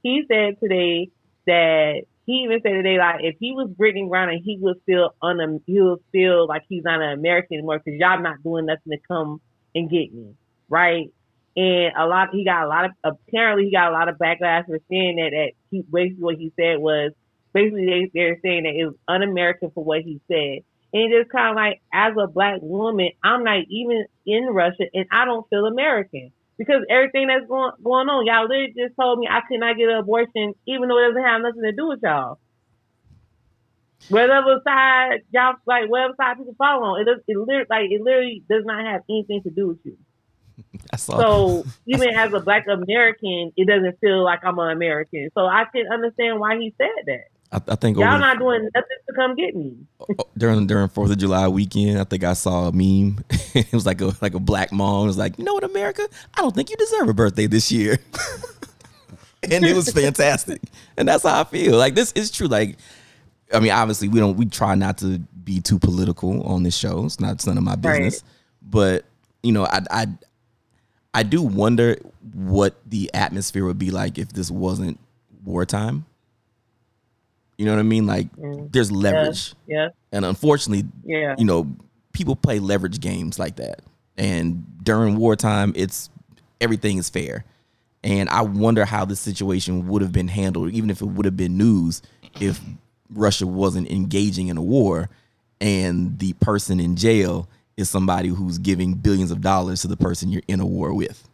He 0.04 0.24
said 0.28 0.60
today 0.62 1.10
that 1.46 2.04
he 2.26 2.44
even 2.44 2.62
said 2.62 2.74
today 2.74 2.98
like 2.98 3.22
if 3.22 3.36
he 3.40 3.52
was 3.52 3.70
Brittney 3.70 4.08
Griner, 4.08 4.40
he 4.42 4.58
would 4.62 4.78
feel 4.86 5.16
un 5.22 5.62
he 5.66 5.82
would 5.82 6.00
feel 6.12 6.48
like 6.48 6.64
he's 6.70 6.84
not 6.84 7.02
an 7.02 7.12
American 7.12 7.58
anymore 7.58 7.80
because 7.84 8.00
y'all 8.00 8.22
not 8.22 8.42
doing 8.44 8.66
nothing 8.66 8.92
to 8.92 9.00
come 9.08 9.42
and 9.76 9.90
get 9.90 10.14
me, 10.14 10.36
right? 10.70 11.12
And 11.56 11.92
a 11.98 12.06
lot, 12.06 12.30
he 12.32 12.46
got 12.46 12.64
a 12.64 12.68
lot 12.68 12.86
of 12.86 12.92
apparently 13.04 13.66
he 13.66 13.72
got 13.72 13.90
a 13.90 13.94
lot 13.94 14.08
of 14.08 14.18
backlash 14.18 14.66
for 14.66 14.80
saying 14.90 15.18
that. 15.18 15.32
That 15.32 15.52
he 15.72 15.82
basically 15.82 16.24
what 16.24 16.36
he 16.36 16.54
said 16.56 16.80
was 16.80 17.12
basically 17.54 17.86
they 17.86 18.12
they're 18.14 18.40
saying 18.42 18.64
that 18.64 18.76
it 18.76 18.86
was 18.86 18.96
un-American 19.08 19.72
for 19.72 19.84
what 19.84 20.02
he 20.02 20.22
said. 20.32 20.60
And 20.92 21.14
it's 21.14 21.32
kind 21.32 21.52
of 21.52 21.56
like, 21.56 21.82
as 21.94 22.14
a 22.18 22.28
black 22.28 22.60
woman, 22.62 23.10
I'm 23.24 23.44
not 23.44 23.66
even 23.70 24.06
in 24.26 24.48
Russia, 24.48 24.86
and 24.94 25.06
I 25.12 25.26
don't 25.26 25.48
feel 25.50 25.66
American 25.66 26.32
because 26.60 26.84
everything 26.90 27.28
that's 27.28 27.48
going 27.48 27.72
going 27.82 28.10
on. 28.10 28.26
Y'all 28.26 28.48
literally 28.48 28.74
just 28.78 28.96
told 29.00 29.18
me 29.18 29.28
I 29.28 29.42
could 29.48 29.60
not 29.60 29.78
get 29.78 29.90
an 29.90 29.98
abortion, 29.98 30.54
even 30.68 30.90
though 30.90 31.00
it 31.00 31.08
doesn't 31.08 31.24
have 31.24 31.42
nothing 31.42 31.64
to 31.64 31.72
do 31.72 31.88
with 31.88 32.02
y'all. 32.04 32.38
Whatever 34.10 34.62
side 34.64 35.24
y'all 35.32 35.56
like, 35.66 35.90
whatever 35.90 36.14
side 36.18 36.38
people 36.38 36.56
follow 36.58 36.84
on, 36.84 37.02
it 37.02 37.06
does, 37.06 37.22
it 37.28 37.38
literally 37.38 37.66
like 37.70 37.90
it 37.90 38.02
literally 38.02 38.44
does 38.50 38.66
not 38.66 38.86
have 38.86 39.02
anything 39.10 39.42
to 39.44 39.50
do 39.50 39.70
with 39.70 39.80
you. 39.84 39.98
I 40.94 40.98
saw. 40.98 41.20
So 41.20 41.66
even 41.88 42.10
as 42.10 42.34
a 42.34 42.40
black 42.42 42.68
American, 42.68 43.54
it 43.56 43.68
doesn't 43.68 44.00
feel 44.00 44.24
like 44.24 44.44
I'm 44.44 44.60
an 44.60 44.72
American. 44.72 45.30
So 45.34 45.46
I 45.46 45.64
can 45.74 45.88
understand 45.92 46.40
why 46.40 46.58
he 46.58 46.74
said 46.78 47.06
that. 47.06 47.28
I, 47.52 47.60
I 47.70 47.76
think 47.76 47.98
Y'all 47.98 48.20
not 48.20 48.38
doing 48.38 48.70
nothing 48.76 48.98
to 49.08 49.16
come 49.16 49.36
get 49.36 49.56
me. 49.56 49.76
Oh, 50.02 50.24
during 50.38 50.68
during 50.68 50.88
Fourth 50.88 51.12
of 51.12 51.18
July 51.18 51.48
weekend, 51.48 52.00
I 52.00 52.04
think 52.04 52.24
I 52.24 52.34
saw 52.34 52.68
a 52.68 52.72
meme. 52.72 53.24
it 53.56 53.74
was 53.74 53.86
like 53.86 54.02
a 54.02 54.12
like 54.22 54.36
a 54.36 54.40
black 54.40 54.72
mom. 54.72 55.06
It 55.06 55.08
was 55.08 55.18
like, 55.18 55.38
you 55.40 55.44
know 55.44 55.56
what, 55.56 55.64
America? 55.64 56.08
I 56.36 56.42
don't 56.42 56.54
think 56.54 56.70
you 56.70 56.76
deserve 56.78 57.10
a 57.10 57.14
birthday 57.14 57.48
this 57.48 57.72
year. 57.72 57.98
and 59.44 59.66
it 59.66 59.76
was 59.76 59.92
fantastic. 59.92 60.62
And 60.98 61.08
that's 61.08 61.24
how 61.24 61.42
I 61.42 61.44
feel. 61.44 61.76
Like 61.78 61.96
this 61.96 62.12
is 62.12 62.30
true. 62.30 62.48
Like, 62.48 62.78
I 63.54 63.60
mean, 63.60 63.72
obviously 63.72 64.10
we 64.10 64.20
don't 64.20 64.38
we 64.38 64.46
try 64.46 64.76
not 64.76 65.00
to 65.00 65.18
be 65.44 65.60
too 65.60 65.80
political 65.80 66.44
on 66.44 66.62
this 66.64 66.78
show. 66.78 67.06
It's 67.06 67.20
not 67.20 67.34
it's 67.34 67.48
none 67.48 67.58
of 67.58 67.64
my 67.64 67.72
Right. 67.72 68.04
business. 68.04 68.24
But 68.62 69.06
you 69.42 69.54
know, 69.54 69.66
I 69.66 69.82
I 69.90 70.08
I 71.16 71.24
do 71.24 71.42
wonder 71.42 71.98
what 72.34 72.76
the 72.86 73.10
atmosphere 73.14 73.66
would 73.66 73.80
be 73.80 73.90
like 73.90 74.20
if 74.20 74.30
this 74.34 74.52
wasn't 74.52 75.00
wartime. 75.44 76.06
You 77.60 77.66
know 77.66 77.74
what 77.74 77.80
I 77.80 77.84
mean? 77.84 78.08
Like, 78.08 78.34
mm. 78.38 78.72
there's 78.72 78.90
leverage. 78.90 79.54
Yeah. 79.68 79.90
And 80.14 80.24
unfortunately, 80.24 80.88
Yeah. 81.04 81.36
you 81.38 81.44
know, 81.44 81.76
people 82.14 82.38
play 82.38 82.58
leverage 82.60 83.02
games 83.02 83.38
like 83.38 83.58
that. 83.58 83.82
And 84.18 84.64
during 84.82 85.18
wartime, 85.18 85.74
it's 85.76 86.10
everything 86.62 87.00
is 87.00 87.10
fair. 87.10 87.44
And 88.02 88.30
I 88.30 88.44
wonder 88.44 88.86
how 88.86 89.04
this 89.04 89.20
situation 89.20 89.90
would 89.90 90.02
have 90.02 90.14
been 90.14 90.30
handled, 90.30 90.72
even 90.72 90.90
if 90.90 91.02
it 91.02 91.08
would 91.08 91.26
have 91.26 91.36
been 91.36 91.58
news, 91.58 92.02
if 92.40 92.62
Russia 93.14 93.46
wasn't 93.46 93.92
engaging 93.92 94.48
in 94.48 94.56
a 94.56 94.64
war 94.64 95.10
and 95.60 96.18
the 96.18 96.32
person 96.34 96.80
in 96.80 96.96
jail 96.96 97.50
is 97.76 97.90
somebody 97.90 98.30
who's 98.30 98.58
giving 98.58 98.94
billions 98.94 99.32
of 99.32 99.42
dollars 99.42 99.82
to 99.82 99.90
the 99.90 99.98
person 99.98 100.30
you're 100.30 100.44
in 100.48 100.62
a 100.62 100.66
war 100.66 100.94
with. 100.94 101.28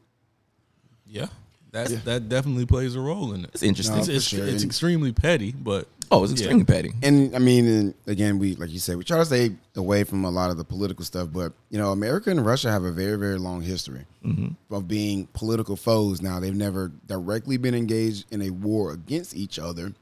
yeah, 1.08 1.28
that 1.72 2.06
that 2.06 2.30
definitely 2.30 2.66
plays 2.66 2.96
a 2.96 3.00
role 3.00 3.34
in 3.34 3.44
it. 3.44 3.52
It's 3.54 3.62
interesting. 3.64 4.00
It's, 4.00 4.08
it's, 4.08 4.26
sure. 4.26 4.48
it's 4.48 4.64
extremely 4.64 5.12
petty, 5.12 5.52
but 5.52 5.88
Oh, 6.12 6.24
it's 6.24 6.34
yeah. 6.34 6.38
extremely 6.38 6.66
petty. 6.66 6.94
And 7.02 7.36
I 7.36 7.40
mean, 7.40 7.68
and 7.68 7.94
again, 8.08 8.40
we 8.40 8.56
like 8.56 8.70
you 8.70 8.80
said, 8.80 8.98
we 8.98 9.04
try 9.04 9.18
to 9.18 9.26
stay 9.26 9.52
away 9.76 10.04
from 10.04 10.24
a 10.26 10.30
lot 10.30 10.52
of 10.52 10.58
the 10.58 10.64
political 10.64 11.04
stuff. 11.06 11.30
But 11.32 11.54
you 11.70 11.78
know, 11.78 11.92
America 11.92 12.30
and 12.30 12.46
Russia 12.46 12.72
have 12.72 12.84
a 12.84 12.92
very, 12.92 13.18
very 13.18 13.38
long 13.38 13.62
history 13.62 14.06
of 14.72 14.88
being 14.88 15.28
political 15.34 15.76
foes. 15.76 16.22
Now, 16.22 16.40
they've 16.40 16.56
never 16.56 16.92
directly 17.08 17.58
been 17.58 17.76
engaged 17.76 18.26
in 18.32 18.42
a 18.42 18.50
war 18.50 18.92
against 18.92 19.36
each 19.36 19.60
other. 19.60 19.94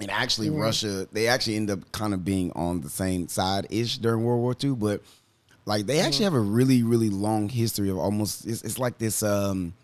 And 0.00 0.10
actually, 0.10 0.50
Russia, 0.50 1.08
they 1.12 1.26
actually 1.26 1.56
end 1.56 1.70
up 1.70 1.90
kind 1.92 2.14
of 2.14 2.24
being 2.24 2.52
on 2.52 2.82
the 2.82 2.88
same 2.90 3.28
side 3.28 3.66
ish 3.70 3.98
during 3.98 4.22
World 4.22 4.40
War 4.40 4.54
II. 4.62 4.76
But 4.76 5.02
like, 5.64 5.86
they 5.86 6.00
actually 6.00 6.24
have 6.24 6.34
a 6.34 6.40
really, 6.40 6.82
really 6.82 7.10
long 7.10 7.48
history 7.48 7.90
of 7.90 7.98
almost. 7.98 8.46
It's, 8.46 8.62
it's 8.62 8.78
like 8.78 8.98
this. 8.98 9.22
um 9.22 9.74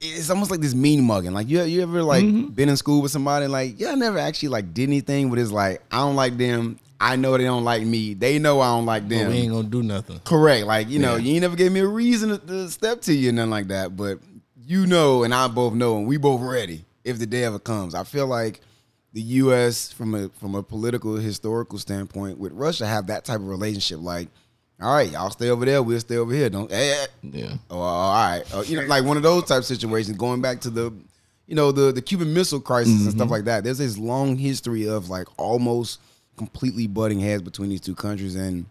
it's 0.00 0.30
almost 0.30 0.50
like 0.50 0.60
this 0.60 0.74
mean 0.74 1.04
mugging. 1.04 1.32
Like 1.32 1.48
you, 1.48 1.62
you 1.62 1.82
ever 1.82 2.02
like 2.02 2.24
mm-hmm. 2.24 2.48
been 2.48 2.68
in 2.68 2.76
school 2.76 3.02
with 3.02 3.10
somebody 3.10 3.44
and 3.44 3.52
like 3.52 3.78
yeah, 3.78 3.90
I 3.90 3.94
never 3.94 4.18
actually 4.18 4.50
like 4.50 4.72
did 4.72 4.88
anything, 4.88 5.30
but 5.30 5.38
it's 5.38 5.50
like 5.50 5.82
I 5.90 5.98
don't 5.98 6.16
like 6.16 6.36
them. 6.36 6.78
I 7.00 7.16
know 7.16 7.36
they 7.36 7.44
don't 7.44 7.64
like 7.64 7.84
me. 7.84 8.14
They 8.14 8.38
know 8.38 8.60
I 8.60 8.74
don't 8.76 8.86
like 8.86 9.04
But 9.04 9.10
them. 9.10 9.28
we 9.30 9.36
ain't 9.36 9.52
gonna 9.52 9.68
do 9.68 9.82
nothing. 9.82 10.20
Correct. 10.20 10.66
Like 10.66 10.88
you 10.88 10.98
know, 10.98 11.16
you 11.16 11.32
ain't 11.32 11.42
never 11.42 11.56
gave 11.56 11.72
me 11.72 11.80
a 11.80 11.86
reason 11.86 12.30
to, 12.30 12.38
to 12.38 12.70
step 12.70 13.00
to 13.02 13.12
you, 13.12 13.32
nothing 13.32 13.50
like 13.50 13.68
that. 13.68 13.96
But 13.96 14.18
you 14.66 14.86
know, 14.86 15.24
and 15.24 15.34
I 15.34 15.48
both 15.48 15.74
know, 15.74 15.98
and 15.98 16.06
we 16.06 16.16
both 16.16 16.40
ready 16.40 16.84
if 17.04 17.18
the 17.18 17.26
day 17.26 17.44
ever 17.44 17.58
comes. 17.58 17.94
I 17.94 18.04
feel 18.04 18.26
like 18.26 18.60
the 19.12 19.22
U.S. 19.22 19.90
from 19.92 20.14
a 20.14 20.28
from 20.28 20.54
a 20.54 20.62
political 20.62 21.16
historical 21.16 21.78
standpoint 21.78 22.38
with 22.38 22.52
Russia 22.52 22.86
have 22.86 23.06
that 23.08 23.24
type 23.24 23.40
of 23.40 23.48
relationship. 23.48 24.00
Like, 24.00 24.28
all 24.80 24.94
right, 24.94 25.10
y'all 25.10 25.30
stay 25.30 25.50
over 25.50 25.64
there, 25.64 25.82
we'll 25.82 25.98
stay 26.00 26.16
over 26.16 26.32
here. 26.32 26.48
Don't 26.50 26.70
eh, 26.72 26.76
eh. 27.02 27.06
Yeah. 27.22 27.54
Oh, 27.70 27.78
all 27.80 28.12
right. 28.14 28.44
Oh, 28.52 28.62
you 28.62 28.80
know, 28.80 28.86
like 28.86 29.04
one 29.04 29.16
of 29.16 29.22
those 29.22 29.44
type 29.44 29.64
situations. 29.64 30.16
Going 30.16 30.40
back 30.40 30.60
to 30.60 30.70
the, 30.70 30.92
you 31.46 31.54
know, 31.56 31.72
the 31.72 31.90
the 31.92 32.02
Cuban 32.02 32.32
Missile 32.32 32.60
Crisis 32.60 33.02
and 33.02 33.10
stuff 33.12 33.30
like 33.30 33.44
that. 33.44 33.64
There's 33.64 33.78
this 33.78 33.98
long 33.98 34.36
history 34.36 34.88
of 34.88 35.08
like 35.08 35.26
almost 35.36 36.00
completely 36.36 36.86
butting 36.86 37.18
heads 37.20 37.42
between 37.42 37.70
these 37.70 37.80
two 37.80 37.96
countries. 37.96 38.36
And 38.36 38.66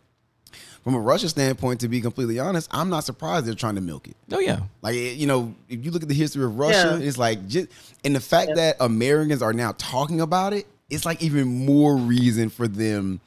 from 0.84 0.96
a 0.96 1.00
Russia 1.00 1.28
standpoint, 1.28 1.82
to 1.82 1.90
be 1.90 2.00
completely 2.00 2.40
honest, 2.40 2.70
I'm 2.72 2.90
not 2.90 3.04
surprised 3.04 3.46
they're 3.46 3.54
trying 3.56 3.76
to 3.76 3.82
milk 3.82 4.08
it. 4.08 4.16
Oh 4.32 4.40
yeah. 4.40 4.60
Like 4.82 4.96
you 4.96 5.28
know, 5.28 5.54
if 5.68 5.84
you 5.84 5.92
look 5.92 6.04
at 6.04 6.08
the 6.08 6.16
history 6.16 6.46
of 6.46 6.58
Russia, 6.58 6.98
Yeah. 7.00 7.06
it's 7.06 7.18
like 7.18 7.46
just 7.50 7.68
and 8.06 8.16
the 8.16 8.22
fact 8.22 8.52
that 8.56 8.78
Americans 8.80 9.42
are 9.42 9.52
now 9.52 9.74
talking 9.78 10.22
about 10.22 10.54
it, 10.54 10.66
it's 10.90 11.04
like 11.06 11.22
even 11.22 11.66
more 11.66 11.98
reason 11.98 12.48
for 12.50 12.70
them 12.70 13.20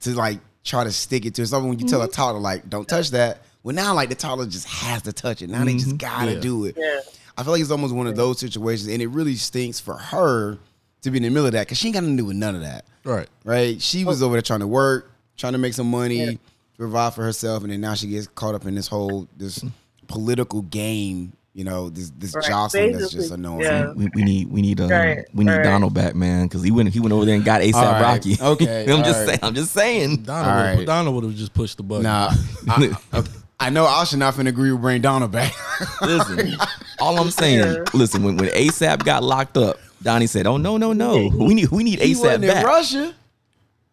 to 0.00 0.10
like 0.14 0.40
try 0.66 0.84
to 0.84 0.92
stick 0.92 1.24
it 1.24 1.34
to 1.36 1.42
it. 1.42 1.46
something. 1.46 1.68
When 1.68 1.78
you 1.78 1.86
tell 1.86 2.02
a 2.02 2.04
mm-hmm. 2.04 2.12
toddler 2.12 2.40
like, 2.40 2.68
"Don't 2.68 2.86
touch 2.86 3.10
that," 3.12 3.42
well, 3.62 3.74
now 3.74 3.94
like 3.94 4.08
the 4.08 4.14
toddler 4.14 4.46
just 4.46 4.66
has 4.68 5.02
to 5.02 5.12
touch 5.12 5.40
it. 5.42 5.48
Now 5.48 5.64
they 5.64 5.74
just 5.74 5.86
mm-hmm. 5.86 5.96
gotta 5.96 6.34
Yeah. 6.34 6.40
do 6.40 6.64
it. 6.66 6.76
Yeah. 6.76 7.00
I 7.38 7.42
feel 7.42 7.52
like 7.52 7.60
it's 7.60 7.70
almost 7.70 7.94
one 7.94 8.06
of 8.06 8.16
those 8.16 8.38
situations, 8.38 8.88
and 8.88 9.02
it 9.02 9.08
really 9.08 9.36
stinks 9.36 9.78
for 9.78 9.94
her 9.94 10.58
to 11.02 11.10
be 11.10 11.18
in 11.18 11.22
the 11.22 11.30
middle 11.30 11.46
of 11.46 11.52
that 11.52 11.66
because 11.66 11.78
she 11.78 11.88
ain't 11.88 11.94
got 11.94 12.02
nothing 12.02 12.16
to 12.16 12.22
do 12.22 12.26
with 12.26 12.36
none 12.36 12.54
of 12.54 12.62
that 12.62 12.84
Right. 13.04 13.28
right? 13.44 13.80
She 13.80 14.04
was 14.04 14.22
oh. 14.22 14.26
over 14.26 14.34
there 14.34 14.42
trying 14.42 14.60
to 14.60 14.66
work, 14.66 15.12
trying 15.36 15.52
to 15.52 15.58
make 15.58 15.74
some 15.74 15.90
money, 15.90 16.38
provide 16.76 17.14
for 17.14 17.22
herself, 17.22 17.62
and 17.62 17.72
then 17.72 17.80
now 17.80 17.94
she 17.94 18.08
gets 18.08 18.26
caught 18.26 18.54
up 18.54 18.66
in 18.66 18.74
this 18.74 18.88
whole 18.88 19.28
this 19.36 19.60
mm. 19.60 19.70
political 20.08 20.62
game. 20.62 21.32
You 21.56 21.64
know, 21.64 21.88
this 21.88 22.10
this 22.18 22.34
Right. 22.34 22.44
jostling 22.44 22.92
that's 22.92 23.10
just 23.10 23.30
annoying. 23.30 23.62
yeah. 23.62 23.90
We, 23.94 24.10
we 24.14 24.22
need 24.24 24.48
we 24.50 24.60
need 24.60 24.78
uh, 24.78 24.88
Right, 24.88 25.24
we 25.32 25.42
need 25.42 25.52
right. 25.52 25.64
Donald 25.64 25.94
back, 25.94 26.14
man, 26.14 26.44
because 26.44 26.62
he 26.62 26.70
went 26.70 26.90
he 26.90 27.00
went 27.00 27.14
over 27.14 27.24
there 27.24 27.34
and 27.34 27.42
got 27.46 27.62
ASAP 27.62 27.74
All 27.76 27.92
right, 27.92 28.02
Rocky. 28.02 28.36
okay, 28.42 28.84
I'm 28.90 28.98
all 28.98 29.02
just 29.02 29.18
right. 29.20 29.26
saying. 29.28 29.38
I'm 29.42 29.54
just 29.54 29.72
saying. 29.72 30.16
Donald, 30.24 30.54
would 30.54 30.78
right. 30.80 30.86
Donald 30.86 31.14
would 31.14 31.24
have 31.24 31.34
just 31.34 31.54
pushed 31.54 31.78
the 31.78 31.82
button. 31.82 32.02
Nah, 32.02 32.28
I, 32.68 32.90
I, 33.14 33.24
I 33.58 33.70
know 33.70 33.86
I 33.86 34.04
should 34.04 34.18
not 34.18 34.34
finna 34.34 34.48
agree 34.48 34.70
with 34.70 34.82
bring 34.82 35.00
Donald 35.00 35.32
back. 35.32 35.54
Listen, 36.02 36.52
all 37.00 37.18
I'm 37.18 37.30
saying, 37.30 37.60
Yeah. 37.60 37.84
listen, 37.94 38.22
when 38.22 38.36
when 38.36 38.50
ASAP 38.50 39.02
got 39.06 39.22
locked 39.22 39.56
up, 39.56 39.78
Donnie 40.02 40.26
said, 40.26 40.46
"Oh 40.46 40.58
no, 40.58 40.76
no, 40.76 40.92
no, 40.92 41.30
we 41.34 41.54
need 41.54 41.70
we 41.70 41.84
need 41.84 42.00
he 42.00 42.12
ASAP 42.12 42.18
wasn't 42.20 42.44
in 42.44 42.50
back." 42.50 42.66
Russia. 42.66 43.14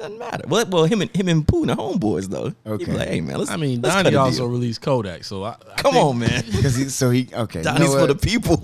Doesn't 0.04 0.20
matter. 0.20 0.44
Well, 0.50 0.66
well, 0.70 0.84
him 0.84 1.02
and 1.02 1.16
him 1.16 1.30
and 1.30 1.48
Putin 1.48 1.72
are 1.72 1.78
homeboys 1.78 2.28
though. 2.28 2.48
He'd 2.48 2.56
be 2.64 2.70
Okay. 2.72 2.92
like, 2.92 3.08
hey 3.08 3.22
man, 3.22 3.38
let's. 3.40 3.50
I 3.52 3.56
mean, 3.58 3.82
let's 3.82 3.96
cut 3.96 4.04
Donnie 4.04 4.16
a 4.18 4.20
also 4.20 4.38
deal. 4.40 4.50
released 4.50 4.82
Kodak, 4.82 5.24
so 5.24 5.44
I, 5.44 5.52
I 5.52 5.82
Come 5.82 5.94
think- 5.94 6.06
on, 6.06 6.20
man. 6.20 6.44
Because 6.52 6.76
he, 6.76 6.90
so 6.90 7.10
he 7.10 7.30
okay. 7.34 7.60
you 7.60 7.80
know 7.80 7.98
for 8.00 8.08
the 8.08 8.16
people. 8.16 8.58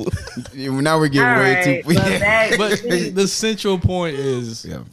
now 0.53 0.99
we're 0.99 1.07
getting 1.07 1.27
All 1.29 1.37
way 1.39 1.55
right, 1.55 1.63
too. 1.63 1.81
but 1.87 1.95
that- 1.95 2.55
But 2.57 3.15
the 3.15 3.27
central 3.27 3.79
point 3.79 4.15
is 4.15 4.65
yeah. 4.65 4.83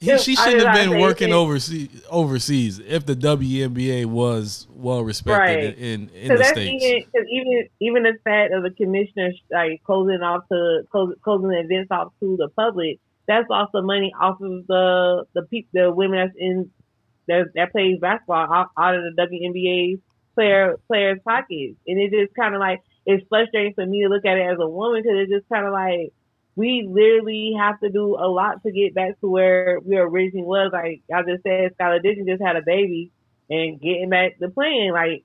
He, 0.00 0.16
she 0.18 0.36
shouldn't 0.36 0.62
have 0.64 0.74
been 0.76 1.00
working 1.00 1.32
overseas. 1.32 1.88
Overseas, 2.08 2.78
if 2.78 3.04
the 3.04 3.16
WNBA 3.16 4.06
was 4.06 4.68
well 4.70 5.02
respected 5.02 5.70
Right. 5.70 5.78
in 5.78 6.08
in 6.10 6.28
So 6.28 6.36
the 6.36 6.44
states. 6.44 6.84
even 6.84 7.02
cause 7.04 7.26
even 7.32 7.68
even 7.80 8.02
the 8.04 8.12
fact 8.22 8.52
of 8.52 8.62
the 8.62 8.70
commissioner 8.70 9.32
like 9.50 9.82
closing 9.84 10.22
off 10.22 10.46
to 10.52 10.82
close, 10.92 11.14
closing 11.24 11.48
the 11.48 11.58
events 11.60 11.88
off 11.90 12.12
to 12.20 12.36
the 12.36 12.48
public. 12.54 13.00
That's 13.28 13.46
also 13.50 13.82
money 13.82 14.12
off 14.20 14.40
of 14.42 14.66
the 14.68 15.24
the 15.34 15.42
peop, 15.44 15.68
the 15.74 15.92
women 15.92 16.18
that's 16.18 16.36
in 16.38 16.70
that 17.28 17.46
that 17.54 17.72
plays 17.72 18.00
basketball 18.00 18.52
out, 18.52 18.68
out 18.78 18.96
of 18.96 19.02
the 19.04 19.22
WNBA 19.22 20.00
player 20.34 20.76
players' 20.88 21.20
pockets, 21.24 21.76
and 21.86 22.00
it 22.00 22.10
just 22.12 22.34
kind 22.34 22.54
of 22.54 22.60
like 22.60 22.80
it's 23.06 23.26
frustrating 23.28 23.74
for 23.74 23.86
me 23.86 24.02
to 24.02 24.08
look 24.08 24.26
at 24.26 24.38
it 24.38 24.42
as 24.50 24.58
a 24.60 24.68
woman 24.68 25.02
because 25.02 25.18
it's 25.18 25.32
just 25.32 25.48
kind 25.52 25.66
of 25.66 25.72
like 25.72 26.12
we 26.56 26.86
literally 26.90 27.54
have 27.58 27.80
to 27.80 27.90
do 27.90 28.16
a 28.16 28.28
lot 28.28 28.62
to 28.64 28.72
get 28.72 28.94
back 28.94 29.20
to 29.20 29.28
where 29.30 29.78
we 29.84 29.96
originally 29.96 30.46
was. 30.46 30.70
Like 30.72 31.02
I 31.14 31.22
just 31.22 31.44
said, 31.44 31.72
Skylar 31.78 32.02
Dixon 32.02 32.26
just 32.26 32.42
had 32.42 32.56
a 32.56 32.62
baby, 32.62 33.12
and 33.50 33.80
getting 33.80 34.10
back 34.10 34.38
to 34.40 34.48
playing 34.50 34.92
like 34.92 35.24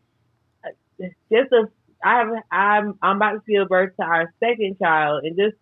just 1.31 1.51
a 1.53 1.65
I 2.03 2.17
have 2.19 2.27
I'm 2.51 2.99
I'm 3.01 3.15
about 3.17 3.45
to 3.45 3.51
give 3.51 3.69
birth 3.69 3.93
to 3.99 4.05
our 4.05 4.33
second 4.39 4.77
child, 4.79 5.23
and 5.23 5.37
just 5.37 5.55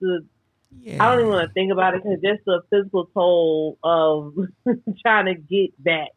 the 0.71 0.99
I 0.99 1.09
don't 1.09 1.19
even 1.19 1.31
want 1.31 1.47
to 1.47 1.53
think 1.53 1.71
about 1.71 1.95
it 1.95 2.03
because 2.03 2.19
just 2.21 2.45
the 2.45 2.61
physical 2.69 3.09
toll 3.13 3.77
of 3.83 4.35
trying 5.01 5.25
to 5.25 5.35
get 5.35 5.71
back 5.83 6.09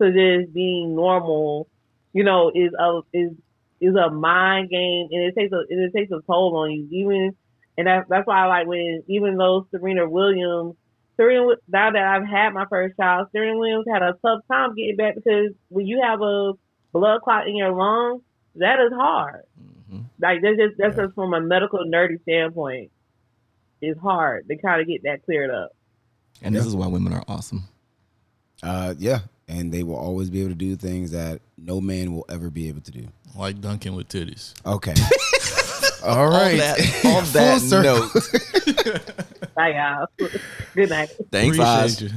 to 0.00 0.12
just 0.12 0.52
being 0.54 0.94
normal, 0.94 1.68
you 2.12 2.24
know, 2.24 2.50
is 2.54 2.72
a 2.78 3.00
is 3.12 3.32
is 3.80 3.94
a 3.94 4.10
mind 4.10 4.70
game, 4.70 5.08
and 5.10 5.22
it 5.22 5.34
takes 5.36 5.52
a 5.52 5.62
it 5.68 5.92
takes 5.94 6.10
a 6.10 6.20
toll 6.26 6.56
on 6.56 6.70
you. 6.70 6.88
Even 6.90 7.36
and 7.76 7.86
that's 7.86 8.08
that's 8.08 8.26
why 8.26 8.44
I 8.44 8.46
like 8.46 8.66
when 8.66 9.02
even 9.08 9.36
though 9.36 9.66
Serena 9.70 10.08
Williams, 10.08 10.74
Serena 11.16 11.54
now 11.68 11.90
that 11.90 12.02
I've 12.02 12.26
had 12.26 12.50
my 12.50 12.66
first 12.68 12.96
child, 12.96 13.28
Serena 13.32 13.58
Williams 13.58 13.86
had 13.90 14.02
a 14.02 14.14
tough 14.24 14.40
time 14.50 14.74
getting 14.74 14.96
back 14.96 15.14
because 15.14 15.52
when 15.68 15.86
you 15.86 16.02
have 16.02 16.20
a 16.20 16.52
blood 16.92 17.22
clot 17.22 17.48
in 17.48 17.56
your 17.56 17.72
lungs, 17.72 18.22
that 18.56 18.80
is 18.80 18.92
hard. 18.92 19.42
Mm-hmm. 19.60 20.02
Like 20.20 20.42
that's 20.42 20.56
just 20.56 20.74
that's 20.78 20.96
just 20.96 21.14
from 21.14 21.34
a 21.34 21.40
medical 21.40 21.80
nerdy 21.84 22.20
standpoint. 22.22 22.90
It's 23.80 23.98
hard 24.00 24.48
to 24.48 24.56
kind 24.56 24.80
of 24.80 24.86
get 24.88 25.02
that 25.04 25.24
cleared 25.24 25.50
up. 25.50 25.70
And 26.42 26.54
this 26.54 26.66
is 26.66 26.74
why 26.76 26.86
women 26.86 27.12
are 27.12 27.22
awesome. 27.28 27.64
Uh, 28.62 28.94
yeah, 28.98 29.20
and 29.48 29.72
they 29.72 29.82
will 29.82 29.96
always 29.96 30.30
be 30.30 30.40
able 30.40 30.50
to 30.50 30.56
do 30.56 30.74
things 30.76 31.10
that 31.12 31.40
no 31.56 31.80
man 31.80 32.12
will 32.12 32.24
ever 32.28 32.50
be 32.50 32.68
able 32.68 32.80
to 32.82 32.90
do. 32.90 33.06
like 33.36 33.60
dunking 33.60 33.94
with 33.94 34.08
titties. 34.08 34.52
Okay. 34.66 34.94
All 36.04 36.28
right. 36.28 36.56
that- 36.58 37.04
on 37.04 37.24
that 37.32 37.60
circle. 37.60 38.08
Bye, 39.54 39.70
y'all. 39.74 40.06
Good 40.74 40.90
night. 40.90 41.10
Thanks, 41.30 41.56
Appreciate 41.56 41.84
Oz. 41.84 42.02
you. 42.02 42.10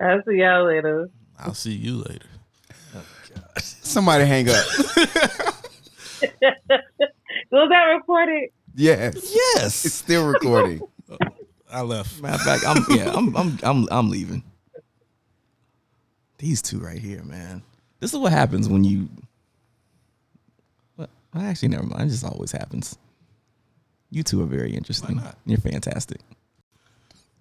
I'll 0.00 0.22
see 0.24 0.34
y'all 0.36 0.66
later. 0.66 1.10
I'll 1.38 1.54
see 1.54 1.72
you 1.72 1.96
later. 1.98 2.26
Somebody 3.58 4.24
hang 4.24 4.48
up. 4.48 4.64
Was 7.50 7.68
that 7.70 7.84
recorded? 7.94 8.50
Yes. 8.74 9.34
Yes. 9.34 9.84
It's 9.84 9.94
still 9.94 10.26
recording. 10.26 10.80
I 11.70 11.80
left. 11.82 12.20
Matter 12.20 12.34
of 12.34 12.40
fact, 12.42 12.64
I'm 12.66 12.84
yeah, 12.96 13.12
I'm 13.14 13.34
I'm 13.36 13.58
I'm 13.62 13.88
I'm 13.90 14.10
leaving. 14.10 14.42
These 16.38 16.60
two 16.60 16.80
right 16.80 16.98
here, 16.98 17.22
man. 17.22 17.62
This 18.00 18.12
is 18.12 18.18
what 18.18 18.32
happens 18.32 18.68
when 18.68 18.84
you. 18.84 19.08
Well, 20.96 21.08
actually, 21.36 21.68
never 21.68 21.84
mind. 21.84 22.02
It 22.02 22.12
just 22.12 22.24
always 22.24 22.52
happens. 22.52 22.98
You 24.10 24.22
two 24.22 24.42
are 24.42 24.46
very 24.46 24.72
interesting. 24.74 25.22
You're 25.46 25.58
fantastic. 25.58 26.20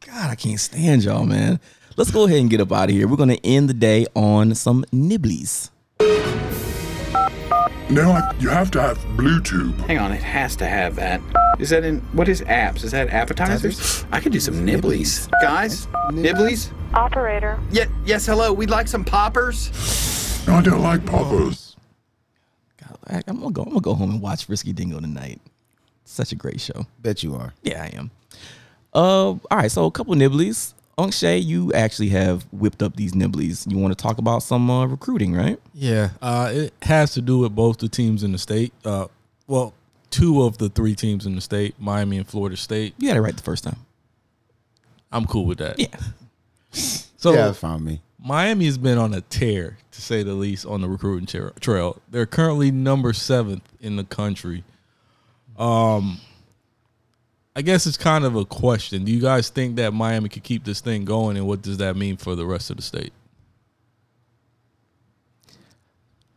God, 0.05 0.29
I 0.29 0.35
can't 0.35 0.59
stand 0.59 1.03
y'all, 1.03 1.25
man. 1.25 1.59
Let's 1.97 2.11
go 2.11 2.25
ahead 2.25 2.39
and 2.39 2.49
get 2.49 2.61
up 2.61 2.71
out 2.71 2.89
of 2.89 2.95
here. 2.95 3.07
We're 3.07 3.17
gonna 3.17 3.37
end 3.43 3.69
the 3.69 3.73
day 3.73 4.05
on 4.15 4.55
some 4.55 4.85
nibblies. 4.93 5.70
No, 7.91 8.11
I, 8.11 8.33
you 8.39 8.47
have 8.47 8.71
to 8.71 8.81
have 8.81 8.97
Bluetooth. 9.17 9.77
Hang 9.85 9.97
on, 9.99 10.13
it 10.13 10.23
has 10.23 10.55
to 10.55 10.65
have 10.65 10.95
that. 10.95 11.19
Is 11.59 11.69
that 11.71 11.83
in 11.83 11.99
what 12.13 12.29
is 12.29 12.41
apps? 12.43 12.85
Is 12.85 12.91
that 12.91 13.09
appetizers? 13.09 14.05
I 14.13 14.21
could 14.21 14.31
do 14.31 14.39
some 14.39 14.65
nibblies. 14.65 15.29
Guys, 15.41 15.87
nibblies? 16.09 16.71
Operator. 16.93 17.59
Yeah, 17.69 17.85
yes, 18.05 18.25
hello. 18.25 18.53
We'd 18.53 18.69
like 18.69 18.87
some 18.87 19.03
poppers. 19.03 19.71
No, 20.47 20.53
I 20.55 20.61
don't 20.61 20.81
like 20.81 21.05
poppers. 21.05 21.75
I- 23.07 23.21
I'm 23.27 23.39
gonna 23.41 23.51
go. 23.51 23.63
I'm 23.63 23.69
gonna 23.69 23.81
go 23.81 23.93
home 23.93 24.11
and 24.11 24.21
watch 24.21 24.47
Risky 24.47 24.71
Dingo 24.71 24.99
tonight. 25.01 25.41
Such 26.05 26.31
a 26.31 26.35
great 26.35 26.61
show. 26.61 26.85
Bet 27.01 27.23
you 27.23 27.35
are. 27.35 27.53
Yeah, 27.61 27.83
I 27.83 27.87
am. 27.87 28.11
Uh, 28.93 28.99
all 28.99 29.41
right. 29.51 29.69
So 29.71 29.85
a 29.85 29.91
couple 29.91 30.15
nibblies. 30.15 30.73
Unc 30.97 31.13
Shay, 31.13 31.37
you 31.37 31.71
actually 31.73 32.09
have 32.09 32.45
whipped 32.51 32.83
up 32.83 32.95
these 32.95 33.13
nibblies. 33.13 33.69
You 33.69 33.77
want 33.77 33.97
to 33.97 34.01
talk 34.01 34.17
about 34.17 34.43
some 34.43 34.69
uh, 34.69 34.85
recruiting, 34.85 35.33
right? 35.33 35.59
Yeah, 35.73 36.09
uh, 36.21 36.51
it 36.53 36.73
has 36.81 37.13
to 37.13 37.21
do 37.21 37.39
with 37.39 37.55
both 37.55 37.77
the 37.77 37.89
teams 37.89 38.23
in 38.23 38.31
the 38.31 38.37
state. 38.37 38.73
Uh, 38.85 39.07
well, 39.47 39.73
two 40.09 40.43
of 40.43 40.57
the 40.57 40.69
three 40.69 40.95
teams 40.95 41.25
in 41.25 41.35
the 41.35 41.41
state, 41.41 41.75
Miami 41.79 42.17
and 42.17 42.27
Florida 42.27 42.57
State. 42.57 42.93
You 42.97 43.07
had 43.07 43.17
it 43.17 43.21
right 43.21 43.35
the 43.35 43.43
first 43.43 43.63
time. 43.63 43.77
I'm 45.11 45.25
cool 45.25 45.45
with 45.45 45.57
that. 45.57 45.79
Yeah. 45.79 45.87
So 46.71 47.31
yeah, 47.31 47.47
that's 47.47 47.59
fine 47.59 47.73
with 47.73 47.83
me. 47.83 48.01
Miami 48.23 48.65
has 48.65 48.77
been 48.77 48.97
on 48.97 49.13
a 49.13 49.21
tear, 49.21 49.77
to 49.91 50.01
say 50.01 50.23
the 50.23 50.33
least, 50.33 50.65
on 50.65 50.81
the 50.81 50.89
recruiting 50.89 51.25
tra- 51.25 51.53
trail. 51.59 51.99
They're 52.09 52.25
currently 52.25 52.69
number 52.71 53.13
seventh 53.13 53.63
in 53.79 53.95
the 53.95 54.03
country. 54.03 54.63
Um, 55.57 56.19
I 57.55 57.61
guess 57.61 57.85
it's 57.85 57.97
kind 57.97 58.23
of 58.23 58.35
a 58.35 58.45
question. 58.45 59.03
Do 59.03 59.11
you 59.11 59.19
guys 59.21 59.49
think 59.49 59.75
that 59.75 59.93
Miami 59.93 60.29
could 60.29 60.43
keep 60.43 60.63
this 60.63 60.79
thing 60.79 61.03
going, 61.03 61.35
and 61.37 61.45
what 61.45 61.61
does 61.61 61.77
that 61.77 61.95
mean 61.97 62.15
for 62.17 62.35
the 62.35 62.45
rest 62.45 62.69
of 62.69 62.77
the 62.77 62.83
state? 62.83 63.11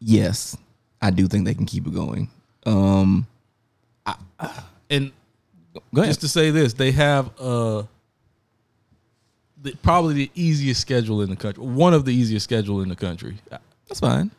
Yes, 0.01 0.57
I 1.01 1.11
do 1.11 1.27
think 1.29 1.45
they 1.45 1.55
can 1.55 1.67
keep 1.67 1.87
it 1.87 1.95
going. 1.95 2.29
Um, 2.67 3.27
and 4.91 5.13
Go 5.95 6.03
ahead. 6.03 6.11
just 6.11 6.21
to 6.23 6.29
say 6.29 6.51
this, 6.51 6.73
they 6.75 6.93
have 6.93 7.31
uh 7.41 7.85
the, 9.63 9.75
probably 9.83 10.15
the 10.15 10.31
easiest 10.35 10.81
schedule 10.81 11.23
in 11.23 11.31
the 11.31 11.37
country, 11.37 11.65
one 11.65 11.95
of 11.95 12.05
the 12.05 12.15
easiest 12.15 12.45
schedule 12.45 12.83
in 12.83 12.89
the 12.89 12.97
country. 12.97 13.37
that's 13.89 14.01
fine. 14.01 14.31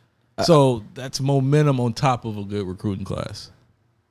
So 0.43 0.83
that's 0.93 1.19
momentum 1.21 1.79
on 1.79 1.93
top 1.93 2.25
of 2.25 2.37
a 2.37 2.43
good 2.43 2.67
recruiting 2.67 3.05
class. 3.05 3.51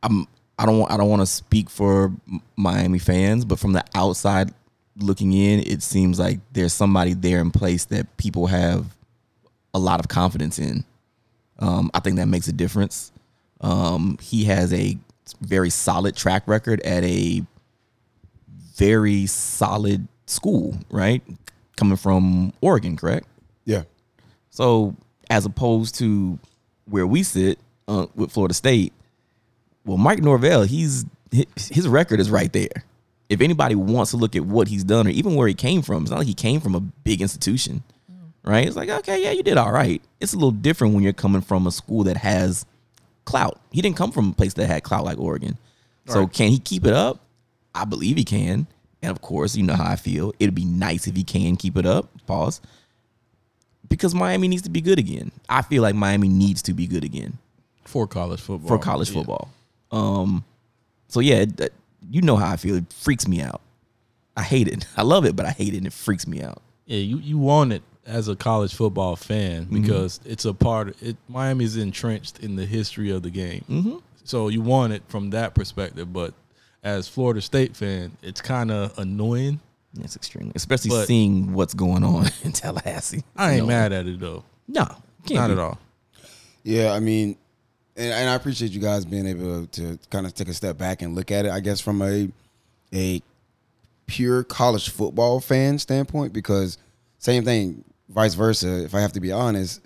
I'm. 0.03 0.27
I 0.59 0.67
don't. 0.67 0.79
want- 0.79 0.93
I 0.93 0.97
don't 0.97 1.09
want 1.11 1.23
to 1.23 1.27
speak 1.27 1.69
for 1.69 2.13
Miami 2.57 2.99
fans, 2.99 3.45
but 3.45 3.59
from 3.59 3.73
the 3.73 3.85
outside 3.95 4.53
looking 4.97 5.33
in, 5.33 5.61
it 5.61 5.83
seems 5.83 6.19
like 6.19 6.39
there's 6.53 6.73
somebody 6.73 7.13
there 7.15 7.41
in 7.41 7.51
place 7.51 7.85
that 7.87 8.17
people 8.17 8.47
have 8.47 8.87
a 9.75 9.79
lot 9.79 9.99
of 10.01 10.07
confidence 10.09 10.59
in. 10.61 10.85
Um, 11.59 11.91
I 11.93 12.01
think 12.01 12.17
that 12.17 12.27
makes 12.27 12.47
a 12.47 12.53
difference. 12.53 13.11
Um, 13.61 14.19
he 14.21 14.45
has 14.45 14.73
a 14.73 14.97
very 15.41 15.71
solid 15.71 16.15
track 16.17 16.47
record 16.47 16.81
at 16.83 17.03
a 17.03 17.43
very 18.77 19.27
solid 19.27 20.07
school, 20.27 20.77
right? 20.91 21.23
Coming 21.77 21.97
from 21.97 22.53
Oregon, 22.61 22.97
correct? 22.97 23.27
Yeah. 23.65 23.83
So 24.51 24.95
as 25.31 25.45
opposed 25.47 25.97
to 25.97 26.39
where 26.87 27.07
we 27.07 27.23
sit 27.23 27.59
uh, 27.89 28.07
with 28.15 28.31
Florida 28.33 28.55
State, 28.55 28.93
well, 29.85 29.97
Mike 29.99 30.21
Norvell, 30.23 30.63
he's 30.65 31.05
his 31.57 31.89
record 31.89 32.21
is 32.21 32.31
right 32.31 32.53
there. 32.53 32.85
If 33.29 33.41
anybody 33.41 33.75
wants 33.75 34.11
to 34.13 34.17
look 34.17 34.37
at 34.37 34.45
what 34.45 34.69
he's 34.69 34.85
done 34.85 35.07
or 35.07 35.11
even 35.11 35.35
where 35.35 35.49
he 35.49 35.55
came 35.55 35.83
from, 35.83 36.03
it's 36.03 36.11
not 36.11 36.19
like 36.19 36.27
he 36.29 36.35
came 36.35 36.61
from 36.61 36.75
a 36.75 36.81
big 36.81 37.21
institution, 37.23 37.83
right? 38.45 38.67
It's 38.67 38.77
like, 38.77 38.89
okay, 38.89 39.23
yeah, 39.23 39.31
you 39.33 39.43
did 39.43 39.57
all 39.57 39.73
right. 39.73 40.01
It's 40.21 40.33
a 40.33 40.37
little 40.37 40.51
different 40.53 40.95
when 40.95 41.03
you're 41.03 41.13
coming 41.13 41.41
from 41.41 41.67
a 41.67 41.73
school 41.73 42.05
that 42.05 42.19
has 42.19 42.67
clout. 43.25 43.59
He 43.73 43.81
didn't 43.83 43.97
come 43.97 44.13
from 44.13 44.31
a 44.31 44.33
place 44.33 44.55
that 44.55 44.67
had 44.67 44.83
clout 44.85 45.05
like 45.05 45.19
Oregon. 45.19 45.57
So 46.07 46.21
Right. 46.21 46.33
can 46.33 46.51
he 46.51 46.59
keep 46.59 46.87
it 46.87 46.93
up? 46.93 47.21
I 47.75 47.85
believe 47.87 48.17
he 48.17 48.25
can. 48.25 48.67
And 49.03 49.11
of 49.11 49.21
course, 49.23 49.57
you 49.57 49.63
know 49.65 49.75
how 49.75 49.91
I 49.91 49.97
feel. 49.97 50.33
It'd 50.39 50.55
be 50.55 50.65
nice 50.67 51.07
if 51.07 51.17
he 51.17 51.25
can 51.25 51.57
keep 51.57 51.77
it 51.77 51.87
up. 51.87 52.09
Pause. 52.27 52.61
Because 53.89 54.15
Miami 54.15 54.49
needs 54.49 54.63
to 54.63 54.71
be 54.71 54.81
good 54.81 54.99
again. 54.99 55.31
I 55.49 55.63
feel 55.63 55.83
like 55.83 55.95
Miami 55.95 56.29
needs 56.29 56.63
to 56.63 56.75
be 56.75 56.87
good 56.87 57.05
again 57.05 57.39
for 57.85 58.07
college 58.07 58.41
football. 58.41 58.69
for 58.69 58.79
college 58.79 59.09
Yeah. 59.11 59.15
football. 59.15 59.49
Um, 59.95 60.45
so 61.09 61.21
yeah, 61.21 61.37
it- 61.37 61.57
that- 61.59 61.73
you 62.11 62.21
know 62.21 62.37
how 62.37 62.51
I 62.53 62.57
feel. 62.57 62.77
It 62.77 62.93
freaks 62.93 63.27
me 63.27 63.41
out. 63.41 63.61
I 64.37 64.43
hate 64.43 64.69
it. 64.69 64.87
I 64.97 65.03
love 65.03 65.25
it, 65.25 65.35
but 65.37 65.47
I 65.47 65.51
hate 65.51 65.73
it, 65.75 65.79
and 65.79 65.87
it 65.87 65.93
freaks 65.93 66.27
me 66.27 66.43
out. 66.43 66.61
Yeah, 66.87 66.99
you, 66.99 67.19
you 67.19 67.39
want 67.39 67.73
it 67.73 67.83
as 68.07 68.29
a 68.29 68.37
college 68.37 68.75
football 68.75 69.17
fan 69.17 69.65
Mm-hmm. 69.65 69.81
because 69.83 70.21
it's 70.27 70.45
a 70.45 70.53
part 70.53 70.89
of 70.89 71.03
it. 71.03 71.17
Miami's 71.29 71.77
entrenched 71.79 72.41
in 72.41 72.57
the 72.57 72.67
history 72.67 73.11
of 73.11 73.23
the 73.23 73.31
game. 73.31 73.65
Mhm. 73.71 74.03
So 74.25 74.49
you 74.49 74.61
want 74.61 74.93
it 74.93 75.03
from 75.09 75.31
that 75.31 75.55
perspective. 75.55 76.13
But 76.13 76.35
as 76.83 77.09
Florida 77.09 77.41
State 77.41 77.75
fan, 77.75 78.13
it's 78.23 78.43
kind 78.43 78.71
of 78.71 78.99
annoying. 78.99 79.61
It's 80.01 80.17
extremely, 80.17 80.53
especially 80.57 80.91
But- 80.91 81.07
seeing 81.07 81.55
what's 81.55 81.73
going 81.73 82.05
on 82.05 82.27
in 82.45 82.53
Tallahassee. 82.53 83.23
I 83.37 83.53
ain't 83.53 83.63
No. 83.63 83.67
mad 83.69 83.93
at 83.95 84.07
it 84.07 84.21
though. 84.21 84.45
No, 84.69 84.85
can't 85.25 85.41
not 85.41 85.47
be. 85.47 85.53
at 85.53 85.59
all. 85.59 85.79
Yeah, 86.65 86.93
I 86.93 87.01
mean, 87.01 87.37
and, 87.97 88.13
and 88.13 88.31
I 88.31 88.35
appreciate 88.35 88.73
you 88.73 88.81
guys 88.81 89.05
being 89.05 89.27
able 89.27 89.67
to 89.67 89.99
kind 90.11 90.27
of 90.27 90.35
take 90.35 90.49
a 90.49 90.55
step 90.55 90.79
back 90.79 91.03
and 91.03 91.15
look 91.15 91.31
at 91.31 91.47
it. 91.47 91.51
I 91.51 91.61
guess 91.61 91.81
from 91.81 92.03
a 92.03 92.31
a 92.93 93.23
pure 94.07 94.45
college 94.45 94.91
football 94.91 95.41
fan 95.41 95.79
standpoint 95.79 96.33
because 96.33 96.79
same 97.19 97.45
thing, 97.45 97.85
vice 98.09 98.35
versa. 98.35 98.85
If 98.85 98.95
I 98.95 99.01
have 99.01 99.13
to 99.13 99.21
be 99.21 99.33
honest, 99.33 99.81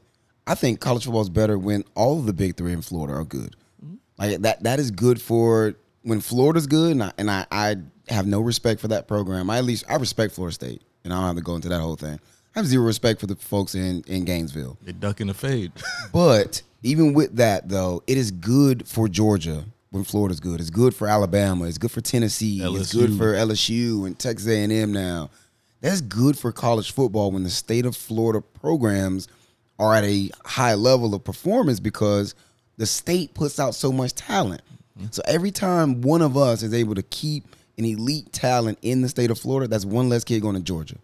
I 0.46 0.54
think 0.54 0.80
college 0.80 1.04
football 1.04 1.22
is 1.22 1.30
better 1.30 1.58
when 1.58 1.84
all 1.94 2.18
of 2.18 2.26
the 2.26 2.32
big 2.32 2.56
three 2.56 2.72
in 2.72 2.82
Florida 2.82 3.14
are 3.14 3.24
good. 3.24 3.56
Mm-hmm. 3.84 3.96
Like 4.18 4.40
that 4.40 4.62
that 4.64 4.80
is 4.80 4.90
good 4.90 5.20
for 5.20 5.74
when 6.02 6.20
Florida's 6.20 6.66
good, 6.66 6.92
and 6.92 7.02
I, 7.02 7.12
and 7.18 7.30
I, 7.30 7.46
I 7.50 7.76
have 8.08 8.26
no 8.26 8.40
respect 8.40 8.80
for 8.80 8.88
that 8.88 9.06
program. 9.08 9.50
I 9.50 9.58
at 9.58 9.64
least 9.64 9.84
I 9.88 9.96
respect 9.96 10.34
Florida 10.34 10.54
State, 10.54 10.82
and 11.04 11.12
I 11.12 11.16
don't 11.16 11.26
have 11.26 11.36
to 11.36 11.42
go 11.42 11.54
into 11.54 11.68
that 11.68 11.80
whole 11.80 11.96
thing. 11.96 12.18
I 12.54 12.60
have 12.60 12.66
zero 12.66 12.84
respect 12.84 13.20
for 13.20 13.26
the 13.26 13.36
folks 13.36 13.74
in 13.74 14.02
in 14.06 14.24
Gainesville. 14.24 14.78
They 14.82 14.92
duck 14.92 15.20
in 15.20 15.28
the 15.28 15.34
fade. 15.34 15.72
But 16.12 16.62
even 16.82 17.12
with 17.12 17.36
that, 17.36 17.68
though, 17.68 18.02
it 18.06 18.16
is 18.16 18.30
good 18.30 18.86
for 18.88 19.08
Georgia 19.08 19.64
when 19.90 20.04
Florida's 20.04 20.40
good. 20.40 20.60
It's 20.60 20.70
good 20.70 20.94
for 20.94 21.08
Alabama. 21.08 21.64
It's 21.64 21.78
good 21.78 21.90
for 21.90 22.00
Tennessee. 22.00 22.60
It's 22.62 22.92
good 22.92 23.16
for 23.16 23.34
LSU 23.34 24.06
and 24.06 24.18
Texas 24.18 24.48
A&M 24.48 24.92
now. 24.92 25.30
That's 25.80 26.00
good 26.00 26.36
for 26.38 26.52
college 26.52 26.92
football 26.92 27.30
when 27.30 27.44
the 27.44 27.50
state 27.50 27.86
of 27.86 27.96
Florida 27.96 28.40
programs 28.40 29.28
are 29.78 29.94
at 29.94 30.04
a 30.04 30.30
high 30.44 30.74
level 30.74 31.14
of 31.14 31.22
performance 31.22 31.78
because 31.78 32.34
the 32.78 32.86
state 32.86 33.34
puts 33.34 33.60
out 33.60 33.74
so 33.74 33.92
much 33.92 34.14
talent. 34.14 34.62
Mm-hmm. 34.98 35.08
So 35.10 35.22
every 35.26 35.50
time 35.50 36.02
one 36.02 36.22
of 36.22 36.36
us 36.36 36.62
is 36.62 36.74
able 36.74 36.94
to 36.96 37.02
keep 37.02 37.44
an 37.76 37.84
elite 37.84 38.32
talent 38.32 38.78
in 38.82 39.02
the 39.02 39.08
state 39.08 39.30
of 39.30 39.38
Florida, 39.38 39.68
that's 39.68 39.84
one 39.84 40.08
less 40.08 40.24
kid 40.24 40.42
going 40.42 40.56
to 40.56 40.60
Georgia, 40.62 40.96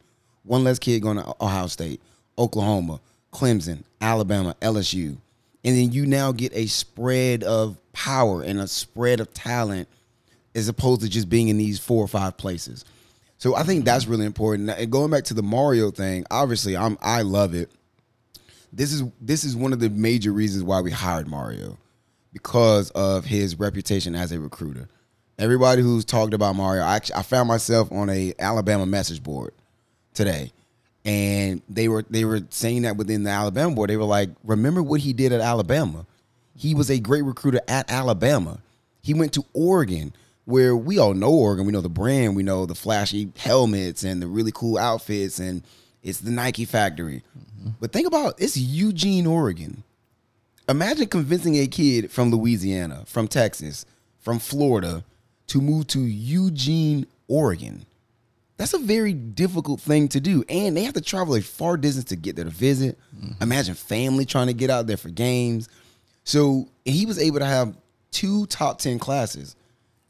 one 0.45 0.65
less 0.65 0.79
kid 0.79 1.03
going 1.03 1.17
to 1.17 1.35
Ohio 1.41 1.67
State, 1.67 2.01
Oklahoma, 2.39 3.01
Clemson, 3.33 3.83
Alabama, 4.01 4.55
LSU. 4.61 5.17
And 5.65 5.77
then 5.77 5.93
you 5.93 6.07
now 6.07 6.33
get 6.33 6.53
a 6.55 6.67
spread 6.67 7.43
of 7.43 7.79
power 7.93 8.43
and 8.43 8.61
a 8.61 8.69
spread 8.69 9.21
of 9.21 9.33
talent 9.33 9.89
as 10.55 10.69
opposed 10.69 11.01
to 11.01 11.09
just 11.09 11.29
being 11.29 11.49
in 11.49 11.57
these 11.57 11.79
four 11.79 12.05
or 12.05 12.09
five 12.09 12.37
places. 12.37 12.85
So 13.39 13.55
I 13.55 13.63
think 13.63 13.85
that's 13.85 14.07
really 14.07 14.27
important. 14.27 14.71
And 14.71 14.91
going 14.93 15.11
back 15.11 15.25
to 15.25 15.35
the 15.35 15.43
Mario 15.43 15.91
thing, 15.91 16.25
obviously 16.31 16.77
I'm 16.77 16.99
I 17.03 17.23
love 17.23 17.55
it. 17.55 17.71
This 18.73 18.93
is 18.93 19.05
this 19.21 19.45
is 19.45 19.57
one 19.57 19.73
of 19.73 19.81
the 19.81 19.91
major 19.91 20.33
reasons 20.33 20.65
why 20.65 20.81
we 20.81 20.91
hired 20.91 21.29
Mario 21.29 21.79
because 22.33 22.91
of 22.91 23.25
his 23.25 23.59
reputation 23.59 24.15
as 24.15 24.33
a 24.33 24.41
recruiter. 24.41 24.89
Everybody 25.39 25.83
who's 25.83 26.05
talked 26.05 26.35
about 26.35 26.57
Mario, 26.57 26.83
I 26.83 26.97
actually 26.97 27.17
I 27.17 27.23
found 27.23 27.49
myself 27.49 27.91
on 27.91 28.11
a 28.11 28.35
Alabama 28.39 28.87
message 28.87 29.23
board 29.23 29.53
today, 30.15 30.53
and 31.05 31.61
they 31.69 31.89
were 31.89 32.05
they 32.09 32.25
were 32.25 32.41
saying 32.51 32.83
that 32.83 32.97
within 32.97 33.25
the 33.25 33.31
Alabama 33.31 33.75
board, 33.75 33.91
they 33.91 33.97
were 33.97 34.05
like, 34.05 34.31
"Remember 34.43 34.83
what 34.83 35.01
he 35.01 35.13
did 35.13 35.33
at 35.33 35.41
Alabama? 35.41 36.07
He 36.57 36.75
was 36.75 36.91
a 36.91 36.99
great 36.99 37.23
recruiter 37.23 37.61
at 37.69 37.91
Alabama. 37.91 38.61
He 39.03 39.13
went 39.13 39.33
to 39.35 39.45
Oregon, 39.53 40.15
where 40.45 40.77
we 40.77 40.99
all 40.99 41.15
know 41.15 41.31
Oregon. 41.31 41.67
We 41.67 41.73
know 41.73 41.81
the 41.81 41.89
brand, 41.89 42.37
we 42.37 42.43
know 42.43 42.65
the 42.65 42.75
flashy 42.75 43.31
helmets 43.37 44.05
and 44.05 44.23
the 44.23 44.27
really 44.27 44.53
cool 44.53 44.79
outfits, 44.79 45.39
and 45.39 45.63
it's 46.03 46.21
the 46.21 46.31
Nike 46.31 46.65
factory. 46.65 47.23
Mm-hmm. 47.39 47.71
But 47.81 47.93
think 47.93 48.07
about 48.07 48.35
it's 48.39 48.57
Eugene, 48.57 49.27
Oregon. 49.27 49.83
Imagine 50.69 51.09
convincing 51.09 51.57
a 51.57 51.67
kid 51.67 52.11
from 52.11 52.31
Louisiana, 52.31 53.05
from 53.07 53.29
Texas, 53.29 53.85
from 54.21 54.39
Florida 54.39 55.05
to 55.49 55.61
move 55.61 55.87
to 55.89 56.01
Eugene, 56.01 57.07
Oregon. 57.29 57.85
That's 58.57 58.75
a 58.75 58.79
very 58.79 59.13
difficult 59.13 59.81
thing 59.81 60.09
to 60.09 60.21
do. 60.21 60.45
And 60.49 60.77
they 60.77 60.85
have 60.85 60.95
to 60.95 61.01
travel 61.01 61.35
a 61.35 61.41
far 61.41 61.77
distance 61.77 62.07
to 62.07 62.17
get 62.17 62.37
there 62.37 62.45
to 62.45 62.51
visit. 62.51 62.99
Mm-hmm. 63.17 63.43
Imagine 63.43 63.75
family 63.75 64.25
trying 64.25 64.47
to 64.47 64.53
get 64.55 64.71
out 64.71 64.87
there 64.87 64.97
for 64.97 65.11
games. 65.11 65.69
So 66.25 66.69
he 66.85 67.05
was 67.05 67.19
able 67.19 67.41
to 67.41 67.47
have 67.47 67.77
two 68.11 68.47
top 68.47 68.79
10 68.79 68.99
classes 68.99 69.57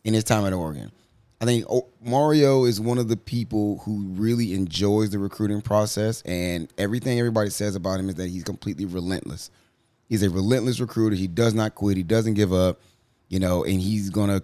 in 0.04 0.14
his 0.14 0.24
time 0.24 0.44
at 0.44 0.52
Oregon. 0.52 0.92
I 1.40 1.46
think 1.46 1.66
oh, 1.68 1.88
Mario 2.02 2.64
is 2.64 2.80
one 2.80 2.98
of 2.98 3.08
the 3.08 3.16
people 3.16 3.78
who 3.84 4.04
really 4.10 4.54
enjoys 4.54 5.10
the 5.10 5.18
recruiting 5.18 5.60
process, 5.60 6.22
and 6.22 6.72
everything 6.78 7.18
everybody 7.18 7.50
says 7.50 7.74
about 7.74 8.00
him 8.00 8.08
is 8.08 8.14
that 8.14 8.28
he's 8.28 8.44
completely 8.44 8.86
relentless. 8.86 9.50
He's 10.08 10.22
a 10.22 10.30
relentless 10.30 10.80
recruiter. 10.80 11.16
He 11.16 11.26
does 11.26 11.52
not 11.52 11.74
quit. 11.74 11.96
He 11.96 12.02
doesn't 12.02 12.34
give 12.34 12.52
up, 12.52 12.80
you 13.28 13.40
know, 13.40 13.64
and 13.64 13.80
he's 13.80 14.10
gonna 14.10 14.42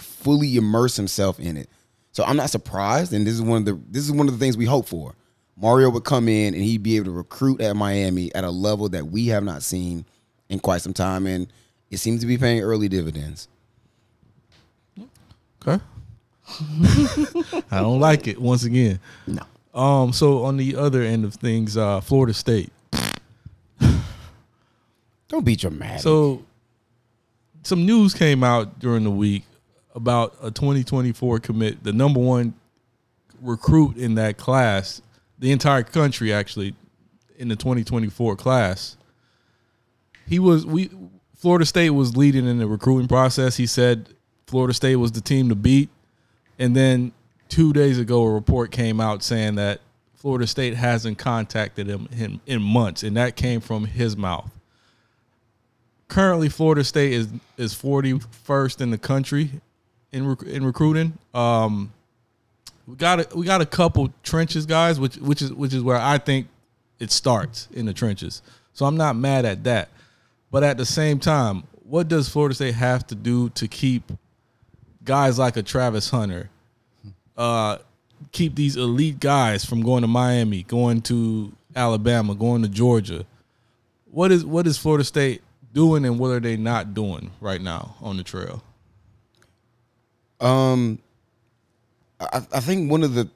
fully 0.00 0.56
immerse 0.56 0.96
himself 0.96 1.38
in 1.38 1.56
it. 1.56 1.68
So 2.12 2.24
I'm 2.24 2.36
not 2.36 2.50
surprised, 2.50 3.12
and 3.12 3.26
this 3.26 3.34
is 3.34 3.42
one 3.42 3.58
of 3.58 3.64
the 3.64 3.80
this 3.90 4.04
is 4.04 4.12
one 4.12 4.28
of 4.28 4.38
the 4.38 4.38
things 4.38 4.56
we 4.56 4.66
hope 4.66 4.86
for. 4.86 5.14
Mario 5.56 5.90
would 5.90 6.04
come 6.04 6.28
in 6.28 6.54
and 6.54 6.62
he'd 6.62 6.82
be 6.82 6.96
able 6.96 7.06
to 7.06 7.10
recruit 7.12 7.60
at 7.60 7.76
Miami 7.76 8.34
at 8.34 8.44
a 8.44 8.50
level 8.50 8.88
that 8.88 9.06
we 9.06 9.26
have 9.28 9.44
not 9.44 9.62
seen 9.62 10.04
in 10.48 10.60
quite 10.60 10.82
some 10.82 10.92
time, 10.92 11.26
and 11.26 11.46
it 11.90 11.98
seems 11.98 12.20
to 12.20 12.26
be 12.26 12.36
paying 12.38 12.62
early 12.62 12.88
dividends. 12.88 13.48
Okay. 15.66 15.82
I 17.70 17.80
don't 17.80 18.00
like 18.00 18.26
it 18.26 18.40
once 18.40 18.64
again. 18.64 19.00
No. 19.26 19.42
Um. 19.74 20.12
So 20.12 20.44
on 20.44 20.58
the 20.58 20.76
other 20.76 21.02
end 21.02 21.24
of 21.24 21.34
things, 21.34 21.76
uh, 21.76 22.00
Florida 22.00 22.34
State. 22.34 22.70
Don't 25.32 25.46
be 25.46 25.56
dramatic. 25.56 26.02
So, 26.02 26.44
some 27.62 27.86
news 27.86 28.12
came 28.12 28.44
out 28.44 28.78
during 28.78 29.02
the 29.02 29.10
week 29.10 29.44
about 29.94 30.34
a 30.42 30.50
2024 30.50 31.40
commit, 31.40 31.84
the 31.84 31.92
number 31.92 32.20
one 32.20 32.54
recruit 33.40 33.96
in 33.96 34.14
that 34.14 34.38
class, 34.38 35.02
the 35.38 35.52
entire 35.52 35.82
country 35.82 36.32
actually, 36.32 36.74
in 37.38 37.48
the 37.48 37.56
2024 37.56 38.36
class. 38.36 38.96
He 40.26 40.38
was 40.38 40.64
we 40.64 40.90
Florida 41.34 41.66
State 41.66 41.90
was 41.90 42.16
leading 42.16 42.46
in 42.46 42.58
the 42.58 42.66
recruiting 42.66 43.08
process. 43.08 43.56
He 43.56 43.66
said 43.66 44.08
Florida 44.46 44.72
State 44.72 44.96
was 44.96 45.12
the 45.12 45.20
team 45.20 45.48
to 45.48 45.54
beat, 45.54 45.90
and 46.58 46.76
then 46.76 47.12
two 47.48 47.72
days 47.72 47.98
ago, 47.98 48.22
a 48.22 48.32
report 48.32 48.70
came 48.70 49.00
out 49.00 49.22
saying 49.22 49.56
that 49.56 49.80
Florida 50.14 50.46
State 50.46 50.74
hasn't 50.74 51.18
contacted 51.18 51.88
him, 51.88 52.40
in 52.46 52.62
months, 52.62 53.02
and 53.02 53.16
that 53.16 53.34
came 53.34 53.60
from 53.60 53.86
his 53.86 54.16
mouth 54.16 54.50
currently 56.12 56.50
Florida 56.50 56.84
State 56.84 57.14
is 57.14 57.28
is 57.56 57.74
41st 57.74 58.82
in 58.82 58.90
the 58.90 58.98
country 58.98 59.50
in 60.12 60.26
rec- 60.26 60.42
in 60.42 60.64
recruiting. 60.64 61.18
Um, 61.34 61.92
we 62.86 62.96
got 62.96 63.20
a, 63.20 63.36
we 63.36 63.46
got 63.46 63.60
a 63.60 63.66
couple 63.66 64.12
trenches 64.22 64.66
guys, 64.66 65.00
which 65.00 65.16
which 65.16 65.42
is 65.42 65.52
which 65.52 65.72
is 65.74 65.82
where 65.82 65.96
I 65.96 66.18
think 66.18 66.48
it 66.98 67.10
starts 67.10 67.68
in 67.72 67.86
the 67.86 67.92
trenches. 67.92 68.42
So 68.74 68.86
I'm 68.86 68.96
not 68.96 69.16
mad 69.16 69.44
at 69.44 69.64
that, 69.64 69.88
but 70.50 70.62
at 70.62 70.76
the 70.76 70.86
same 70.86 71.18
time, 71.18 71.64
what 71.84 72.08
does 72.08 72.28
Florida 72.28 72.54
State 72.54 72.74
have 72.74 73.06
to 73.08 73.14
do 73.14 73.50
to 73.50 73.68
keep 73.68 74.12
guys 75.04 75.38
like 75.38 75.56
a 75.56 75.62
Travis 75.62 76.10
Hunter, 76.10 76.48
uh, 77.36 77.78
keep 78.30 78.54
these 78.54 78.76
elite 78.76 79.20
guys 79.20 79.64
from 79.64 79.82
going 79.82 80.02
to 80.02 80.08
Miami, 80.08 80.62
going 80.62 81.02
to 81.02 81.52
Alabama, 81.74 82.34
going 82.34 82.62
to 82.62 82.68
Georgia? 82.68 83.26
What 84.10 84.30
is 84.32 84.44
what 84.44 84.66
is 84.66 84.78
Florida 84.78 85.04
State 85.04 85.42
doing 85.72 86.04
and 86.04 86.18
what 86.18 86.28
are 86.28 86.40
they 86.40 86.56
not 86.56 86.94
doing 86.94 87.30
right 87.40 87.60
now 87.60 87.96
on 88.00 88.16
the 88.16 88.22
trail? 88.22 88.62
Um, 90.42 90.98
I, 92.20 92.42
I 92.52 92.60
think 92.60 92.90
one 92.90 93.02
of 93.02 93.14
the 93.14 93.28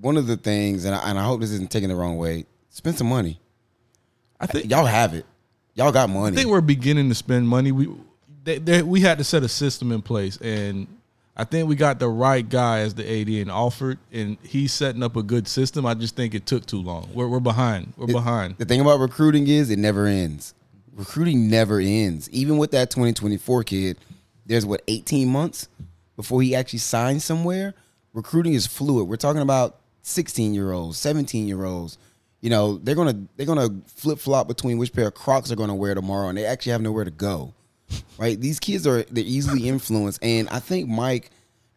one 0.00 0.16
of 0.16 0.26
the 0.26 0.36
things, 0.36 0.84
and 0.84 0.94
I, 0.94 1.10
and 1.10 1.18
I 1.18 1.24
hope 1.24 1.40
this 1.40 1.50
isn't 1.52 1.70
taken 1.70 1.88
the 1.88 1.96
wrong 1.96 2.16
way. 2.16 2.46
Spend 2.70 2.96
some 2.96 3.08
money. 3.08 3.40
I 4.40 4.46
think 4.46 4.70
y'all 4.70 4.84
have 4.84 5.14
it. 5.14 5.24
Y'all 5.74 5.92
got 5.92 6.10
money. 6.10 6.34
I 6.34 6.36
think 6.36 6.50
we're 6.50 6.60
beginning 6.60 7.08
to 7.08 7.14
spend 7.14 7.48
money. 7.48 7.72
We 7.72 7.88
they, 8.44 8.58
they, 8.58 8.82
we 8.82 9.00
had 9.00 9.18
to 9.18 9.24
set 9.24 9.42
a 9.42 9.48
system 9.48 9.90
in 9.90 10.02
place, 10.02 10.36
and 10.38 10.86
I 11.36 11.44
think 11.44 11.68
we 11.68 11.76
got 11.76 11.98
the 11.98 12.08
right 12.08 12.48
guy 12.48 12.80
as 12.80 12.94
the 12.94 13.20
AD 13.20 13.28
and 13.28 13.50
offered, 13.50 13.98
and 14.12 14.36
he's 14.42 14.72
setting 14.72 15.02
up 15.02 15.16
a 15.16 15.22
good 15.22 15.48
system. 15.48 15.86
I 15.86 15.94
just 15.94 16.14
think 16.14 16.34
it 16.34 16.46
took 16.46 16.66
too 16.66 16.80
long. 16.80 17.08
We're, 17.12 17.26
we're 17.26 17.40
behind. 17.40 17.94
We're 17.96 18.06
behind. 18.06 18.58
The 18.58 18.64
thing 18.64 18.80
about 18.80 19.00
recruiting 19.00 19.48
is 19.48 19.70
it 19.70 19.78
never 19.78 20.06
ends. 20.06 20.54
Recruiting 20.94 21.48
never 21.48 21.80
ends. 21.80 22.30
Even 22.30 22.56
with 22.58 22.70
that 22.72 22.90
2024 22.90 23.64
kid, 23.64 23.98
there's 24.46 24.64
what 24.64 24.82
18 24.86 25.28
months 25.28 25.68
before 26.16 26.42
he 26.42 26.54
actually 26.54 26.78
signs 26.80 27.24
somewhere. 27.24 27.74
Recruiting 28.12 28.54
is 28.54 28.66
fluid. 28.66 29.08
We're 29.08 29.16
talking 29.16 29.42
about 29.42 29.80
16 30.02 30.54
year 30.54 30.72
olds, 30.72 30.98
17 30.98 31.48
year 31.48 31.64
olds. 31.64 31.98
You 32.40 32.50
know, 32.50 32.78
they're 32.78 32.94
gonna 32.94 33.26
they're 33.36 33.46
gonna 33.46 33.70
flip 33.86 34.18
flop 34.18 34.48
between 34.48 34.78
which 34.78 34.92
pair 34.92 35.08
of 35.08 35.14
Crocs 35.14 35.48
they're 35.48 35.56
gonna 35.56 35.74
wear 35.74 35.94
tomorrow, 35.94 36.28
and 36.28 36.36
they 36.36 36.44
actually 36.44 36.72
have 36.72 36.82
nowhere 36.82 37.04
to 37.04 37.10
go. 37.10 37.54
Right? 38.18 38.38
These 38.40 38.60
kids 38.60 38.86
are 38.86 39.02
they're 39.04 39.24
easily 39.24 39.68
influenced, 39.68 40.22
and 40.22 40.48
I 40.50 40.58
think 40.58 40.88
Mike, 40.88 41.30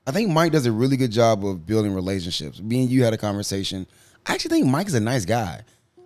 I 0.05 0.11
think 0.11 0.29
Mike 0.29 0.51
does 0.51 0.65
a 0.65 0.71
really 0.71 0.97
good 0.97 1.11
job 1.11 1.45
of 1.45 1.65
building 1.65 1.93
relationships. 1.93 2.61
Me 2.61 2.81
and 2.81 2.89
you 2.89 3.03
had 3.03 3.13
a 3.13 3.17
conversation. 3.17 3.87
I 4.25 4.33
actually 4.33 4.49
think 4.49 4.67
Mike 4.67 4.87
is 4.87 4.93
a 4.93 4.99
nice 4.99 5.25
guy. 5.25 5.61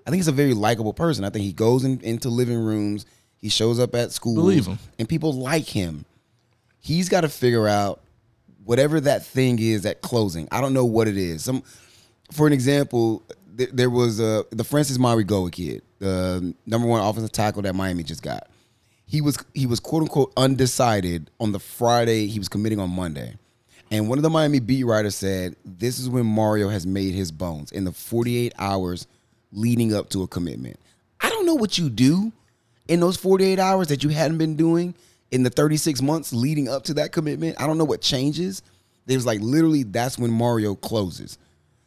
I 0.06 0.10
think 0.10 0.20
he's 0.20 0.28
a 0.28 0.32
very 0.32 0.54
likable 0.54 0.94
person. 0.94 1.26
I 1.26 1.30
think 1.30 1.44
he 1.44 1.54
goes 1.54 1.84
in, 1.84 2.00
into 2.02 2.30
living 2.30 2.60
rooms. 2.60 3.06
He 3.38 3.50
shows 3.50 3.80
up 3.80 3.96
at 3.96 4.12
school. 4.12 4.36
Believe 4.36 4.68
him. 4.68 4.80
And 5.00 5.10
people 5.10 5.34
like 5.34 5.66
him. 5.66 6.06
He's 6.80 7.10
got 7.10 7.22
to 7.22 7.30
figure 7.30 7.68
out 7.68 8.02
whatever 8.66 9.00
that 9.02 9.26
thing 9.26 9.60
is 9.60 9.86
at 9.86 10.02
closing. 10.02 10.48
I 10.52 10.62
don't 10.62 10.74
know 10.74 10.86
what 10.86 11.08
it 11.08 11.18
is. 11.18 11.44
Some, 11.44 11.64
for 12.32 12.48
an 12.48 12.54
example, 12.54 13.24
th- 13.58 13.72
there 13.74 13.90
was 13.90 14.18
the 14.18 14.66
Francis 14.68 14.98
Mauigoa 14.98 15.52
kid, 15.52 15.82
the 16.00 16.54
number 16.66 16.88
one 16.88 17.02
offensive 17.02 17.32
tackle 17.32 17.62
that 17.64 17.76
Miami 17.76 18.04
just 18.04 18.24
got. 18.24 18.48
He 19.06 19.20
was 19.20 19.38
he 19.54 19.66
was 19.66 19.80
quote 19.80 20.04
unquote 20.04 20.32
undecided 20.38 21.30
on 21.40 21.52
the 21.52 21.60
Friday 21.60 22.28
he 22.28 22.40
was 22.40 22.48
committing 22.48 22.80
on 22.80 22.90
Monday. 22.90 23.36
And 23.92 24.08
one 24.08 24.18
of 24.18 24.24
the 24.24 24.30
Miami 24.30 24.62
beat 24.62 24.86
writers 24.86 25.16
said, 25.16 25.58
This 25.66 26.00
is 26.00 26.08
when 26.10 26.26
Mario 26.26 26.70
has 26.70 26.88
made 26.88 27.14
his 27.14 27.30
bones 27.30 27.74
in 27.74 27.84
the 27.84 27.92
48 27.92 28.54
hours 28.58 29.06
leading 29.52 29.94
up 29.94 30.10
to 30.12 30.24
a 30.24 30.28
commitment. 30.28 30.80
I 31.20 31.30
don't 31.30 31.46
know 31.46 31.56
what 31.56 31.78
you 31.78 31.90
do 31.90 32.32
in 32.88 33.02
those 33.02 33.18
48 33.18 33.60
hours 33.60 33.90
that 33.90 34.02
you 34.02 34.10
hadn't 34.10 34.38
been 34.38 34.56
doing 34.56 34.96
in 35.32 35.44
the 35.44 35.50
36 35.50 36.02
months 36.02 36.34
leading 36.34 36.68
up 36.68 36.84
to 36.84 36.94
that 36.96 37.12
commitment. 37.12 37.60
I 37.60 37.68
don't 37.68 37.78
know 37.78 37.86
what 37.86 38.02
changes. 38.02 38.62
There's 39.06 39.26
like 39.26 39.40
literally 39.42 39.84
that's 39.84 40.20
when 40.20 40.32
Mario 40.32 40.76
closes. 40.76 41.38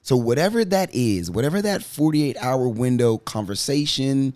So 0.02 0.16
whatever 0.16 0.64
that 0.64 0.94
is, 0.94 1.30
whatever 1.30 1.62
that 1.62 1.82
48 1.82 2.36
hour 2.38 2.68
window 2.68 3.18
conversation, 3.18 4.34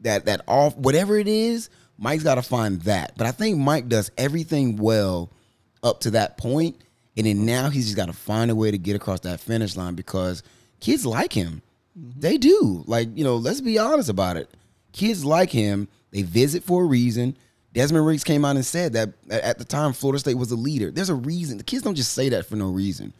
that 0.00 0.26
that 0.26 0.42
off 0.46 0.76
whatever 0.76 1.18
it 1.18 1.28
is, 1.28 1.70
Mike's 1.98 2.22
got 2.22 2.36
to 2.36 2.42
find 2.42 2.80
that. 2.82 3.12
But 3.16 3.26
I 3.26 3.32
think 3.32 3.58
Mike 3.58 3.88
does 3.88 4.10
everything 4.16 4.76
well 4.76 5.30
up 5.82 6.00
to 6.00 6.12
that 6.12 6.38
point, 6.38 6.76
and 7.16 7.26
then 7.26 7.44
now 7.44 7.70
he's 7.70 7.86
just 7.86 7.96
got 7.96 8.06
to 8.06 8.12
find 8.12 8.50
a 8.50 8.54
way 8.54 8.70
to 8.70 8.78
get 8.78 8.96
across 8.96 9.20
that 9.20 9.40
finish 9.40 9.76
line 9.76 9.94
because 9.94 10.42
kids 10.80 11.04
like 11.04 11.32
him. 11.32 11.62
Mm-hmm. 11.98 12.20
They 12.20 12.38
do. 12.38 12.84
Like 12.86 13.08
you 13.16 13.24
know, 13.24 13.36
let's 13.36 13.60
be 13.60 13.78
honest 13.78 14.08
about 14.08 14.36
it. 14.36 14.50
Kids 14.92 15.24
like 15.24 15.50
him. 15.50 15.88
They 16.10 16.22
visit 16.22 16.64
for 16.64 16.82
a 16.82 16.86
reason. 16.86 17.36
Desmond 17.72 18.06
Ricks 18.06 18.24
came 18.24 18.44
out 18.44 18.56
and 18.56 18.64
said 18.64 18.94
that 18.94 19.10
at 19.30 19.58
the 19.58 19.64
time 19.64 19.92
Florida 19.92 20.18
State 20.18 20.34
was 20.34 20.50
a 20.50 20.56
leader. 20.56 20.90
There's 20.90 21.08
a 21.08 21.14
reason. 21.14 21.58
The 21.58 21.64
kids 21.64 21.82
don't 21.82 21.94
just 21.94 22.12
say 22.12 22.28
that 22.30 22.46
for 22.46 22.56
no 22.56 22.70
reason. 22.70 23.12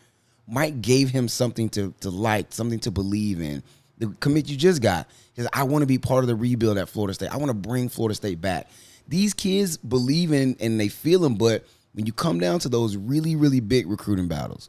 Mike 0.49 0.83
gave 0.83 1.11
him 1.11 1.29
something 1.29 1.69
to 1.71 1.95
to 2.01 2.11
like, 2.11 2.53
something 2.53 2.81
to 2.81 2.91
believe 2.91 3.41
in. 3.41 3.63
The 3.99 4.09
commit 4.19 4.49
you 4.49 4.57
just 4.57 4.83
got 4.83 5.09
is 5.37 5.47
I 5.53 5.63
want 5.63 5.83
to 5.83 5.87
be 5.87 5.99
part 5.99 6.25
of 6.25 6.29
the 6.29 6.35
rebuild 6.35 6.79
at 6.79 6.89
Florida 6.89 7.15
State. 7.15 7.33
I 7.33 7.37
want 7.37 7.51
to 7.51 7.55
bring 7.55 7.89
Florida 7.89 8.15
State 8.15 8.41
back. 8.41 8.69
These 9.07 9.35
kids 9.35 9.77
believe 9.77 10.33
in 10.33 10.57
and 10.59 10.81
they 10.81 10.89
feel 10.89 11.25
him, 11.25 11.37
but 11.37 11.65
when 11.93 12.07
you 12.07 12.13
come 12.13 12.41
down 12.41 12.59
to 12.61 12.69
those 12.69 12.97
really, 12.97 13.37
really 13.37 13.61
big 13.61 13.89
recruiting 13.89 14.29
battles, 14.29 14.69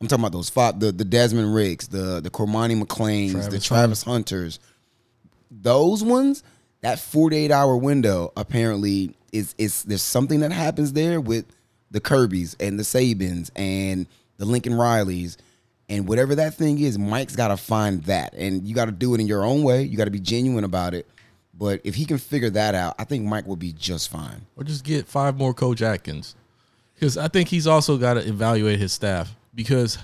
I'm 0.00 0.08
talking 0.08 0.22
about 0.22 0.32
those 0.32 0.50
five, 0.50 0.80
the 0.80 0.92
the 0.92 1.04
Desmond 1.04 1.54
Ricks, 1.54 1.86
the 1.86 2.20
the 2.20 2.30
Cormani 2.30 2.78
McClain's, 2.82 3.32
the 3.32 3.60
Travis 3.60 3.66
Travis 3.66 4.02
Hunters, 4.02 4.58
those 5.50 6.02
ones, 6.02 6.42
that 6.82 6.98
48 6.98 7.50
hour 7.50 7.76
window 7.76 8.32
apparently 8.36 9.14
is 9.32 9.54
is 9.58 9.82
there's 9.84 10.02
something 10.02 10.40
that 10.40 10.52
happens 10.52 10.92
there 10.92 11.20
with 11.20 11.46
the 11.90 12.00
Kirby's 12.00 12.56
and 12.60 12.78
the 12.78 12.84
Sabans 12.84 13.50
and 13.56 14.06
the 14.36 14.44
Lincoln 14.44 14.74
Rileys 14.74 15.36
and 15.88 16.08
whatever 16.08 16.34
that 16.36 16.54
thing 16.54 16.78
is, 16.78 16.98
Mike's 16.98 17.36
got 17.36 17.48
to 17.48 17.56
find 17.58 18.02
that, 18.04 18.32
and 18.32 18.66
you 18.66 18.74
got 18.74 18.86
to 18.86 18.92
do 18.92 19.14
it 19.14 19.20
in 19.20 19.26
your 19.26 19.44
own 19.44 19.62
way. 19.62 19.82
You 19.82 19.98
got 19.98 20.06
to 20.06 20.10
be 20.10 20.20
genuine 20.20 20.64
about 20.64 20.94
it. 20.94 21.06
But 21.52 21.82
if 21.84 21.94
he 21.94 22.06
can 22.06 22.16
figure 22.16 22.48
that 22.50 22.74
out, 22.74 22.94
I 22.98 23.04
think 23.04 23.26
Mike 23.26 23.46
will 23.46 23.56
be 23.56 23.72
just 23.72 24.10
fine. 24.10 24.46
or 24.56 24.64
just 24.64 24.84
get 24.84 25.06
five 25.06 25.36
more 25.36 25.52
Coach 25.52 25.82
Atkins, 25.82 26.34
because 26.94 27.18
I 27.18 27.28
think 27.28 27.48
he's 27.48 27.66
also 27.66 27.98
got 27.98 28.14
to 28.14 28.26
evaluate 28.26 28.78
his 28.78 28.92
staff 28.92 29.34
because 29.54 29.98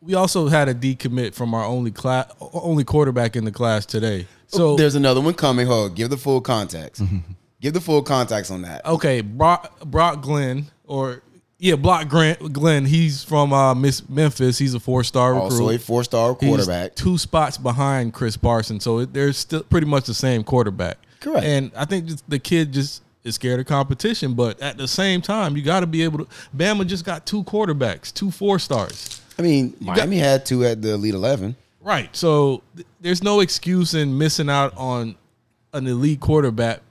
we 0.00 0.14
also 0.14 0.48
had 0.48 0.68
a 0.68 0.74
decommit 0.74 1.34
from 1.34 1.52
our 1.52 1.64
only 1.64 1.90
class, 1.90 2.32
only 2.40 2.84
quarterback 2.84 3.36
in 3.36 3.44
the 3.44 3.52
class 3.52 3.84
today. 3.84 4.26
So 4.46 4.76
there's 4.76 4.94
another 4.94 5.20
one 5.20 5.34
coming. 5.34 5.66
Hold, 5.66 5.94
give 5.94 6.08
the 6.08 6.16
full 6.16 6.40
context. 6.40 7.02
Mm-hmm. 7.02 7.32
Give 7.60 7.74
the 7.74 7.80
full 7.80 8.02
context 8.02 8.50
on 8.50 8.62
that. 8.62 8.84
okay, 8.86 9.20
Brock, 9.20 9.80
Brock 9.84 10.22
Glenn 10.22 10.66
or 10.86 11.22
yeah, 11.60 11.74
Brock 11.74 12.08
Grant 12.08 12.52
Glenn. 12.52 12.84
He's 12.86 13.24
from 13.24 13.52
uh, 13.52 13.74
Miss 13.74 14.08
Memphis. 14.08 14.58
He's 14.58 14.74
a 14.74 14.80
four 14.80 15.02
star 15.02 15.34
recruit. 15.34 15.44
Also 15.50 15.70
a 15.70 15.78
four-star 15.78 16.36
He's 16.38 16.48
quarterback. 16.48 16.94
two 16.94 17.18
spots 17.18 17.58
behind 17.58 18.12
Chris 18.14 18.36
Parsons, 18.36 18.84
so 18.84 19.00
it, 19.00 19.12
they're 19.12 19.32
still 19.32 19.64
pretty 19.64 19.86
much 19.86 20.04
the 20.04 20.14
same 20.14 20.44
quarterback. 20.44 20.98
Correct. 21.20 21.44
And 21.44 21.72
I 21.76 21.84
think 21.84 22.10
the 22.28 22.38
kid 22.38 22.72
just 22.72 23.02
is 23.24 23.34
scared 23.34 23.58
of 23.58 23.66
competition, 23.66 24.34
but 24.34 24.60
at 24.62 24.76
the 24.78 24.86
same 24.86 25.20
time, 25.20 25.56
you 25.56 25.62
got 25.62 25.80
to 25.80 25.86
be 25.88 26.04
able 26.04 26.24
to. 26.24 26.30
Bama 26.56 26.86
just 26.86 27.04
got 27.04 27.26
two 27.26 27.42
quarterbacks, 27.42 28.14
two 28.14 28.30
four 28.30 28.60
stars. 28.60 29.20
I 29.36 29.42
mean, 29.42 29.70
got- 29.70 29.80
Miami 29.96 30.18
had 30.18 30.46
two 30.46 30.64
at 30.64 30.80
the 30.80 30.92
Elite 30.94 31.14
Eleven. 31.14 31.56
Right. 31.80 32.14
So 32.14 32.62
th- 32.76 32.86
there's 33.00 33.22
no 33.22 33.40
excuse 33.40 33.94
in 33.94 34.16
missing 34.16 34.48
out 34.48 34.74
on 34.76 35.16
an 35.72 35.86
elite 35.88 36.20
quarterback 36.20 36.82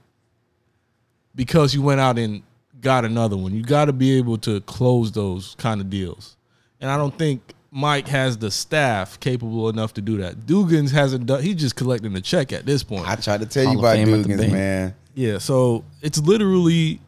because 1.38 1.72
you 1.72 1.80
went 1.80 2.00
out 2.00 2.18
and 2.18 2.42
got 2.80 3.04
another 3.04 3.36
one. 3.36 3.54
You 3.54 3.62
got 3.62 3.84
to 3.84 3.92
be 3.92 4.18
able 4.18 4.38
to 4.38 4.60
close 4.62 5.12
those 5.12 5.54
kind 5.56 5.80
of 5.80 5.88
deals. 5.88 6.36
And 6.80 6.90
I 6.90 6.96
don't 6.96 7.16
think 7.16 7.54
Mike 7.70 8.08
has 8.08 8.36
the 8.38 8.50
staff 8.50 9.20
capable 9.20 9.68
enough 9.68 9.94
to 9.94 10.00
do 10.02 10.16
that. 10.16 10.40
Dugans 10.46 10.90
hasn't 10.90 11.26
done. 11.26 11.40
He's 11.40 11.54
just 11.54 11.76
collecting 11.76 12.12
the 12.12 12.20
check 12.20 12.52
at 12.52 12.66
this 12.66 12.82
point. 12.82 13.08
I 13.08 13.14
tried 13.14 13.38
to 13.40 13.46
tell 13.46 13.64
Hall 13.66 13.72
you 13.72 13.78
about 13.78 13.94
Fame 13.94 14.08
Dugans, 14.08 14.50
man. 14.50 14.96
Yeah, 15.14 15.38
so 15.38 15.84
it's 16.02 16.18
literally 16.18 17.00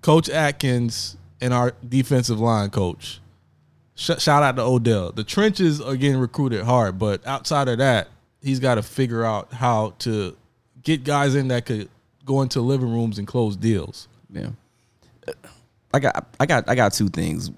Coach 0.00 0.30
Atkins 0.30 1.18
and 1.42 1.52
our 1.52 1.74
defensive 1.86 2.40
line 2.40 2.70
coach. 2.70 3.20
Sh- 3.96 4.18
shout 4.18 4.42
out 4.42 4.56
to 4.56 4.62
Odell. 4.62 5.12
The 5.12 5.24
trenches 5.24 5.82
are 5.82 5.94
getting 5.94 6.18
recruited 6.18 6.62
hard, 6.62 6.98
but 6.98 7.26
outside 7.26 7.68
of 7.68 7.76
that, 7.78 8.08
he's 8.40 8.60
got 8.60 8.76
to 8.76 8.82
figure 8.82 9.24
out 9.24 9.52
how 9.52 9.92
to 10.00 10.36
get 10.82 11.04
guys 11.04 11.34
in 11.34 11.48
that 11.48 11.66
could 11.66 11.90
go 12.24 12.42
into 12.42 12.60
living 12.60 12.90
rooms 12.90 13.18
and 13.18 13.26
close 13.26 13.56
deals. 13.56 14.08
Yeah. 14.30 14.50
I 15.92 16.00
got 16.00 16.34
I 16.40 16.46
got 16.46 16.68
I 16.68 16.74
got 16.74 16.92
two 16.92 17.08
things. 17.08 17.50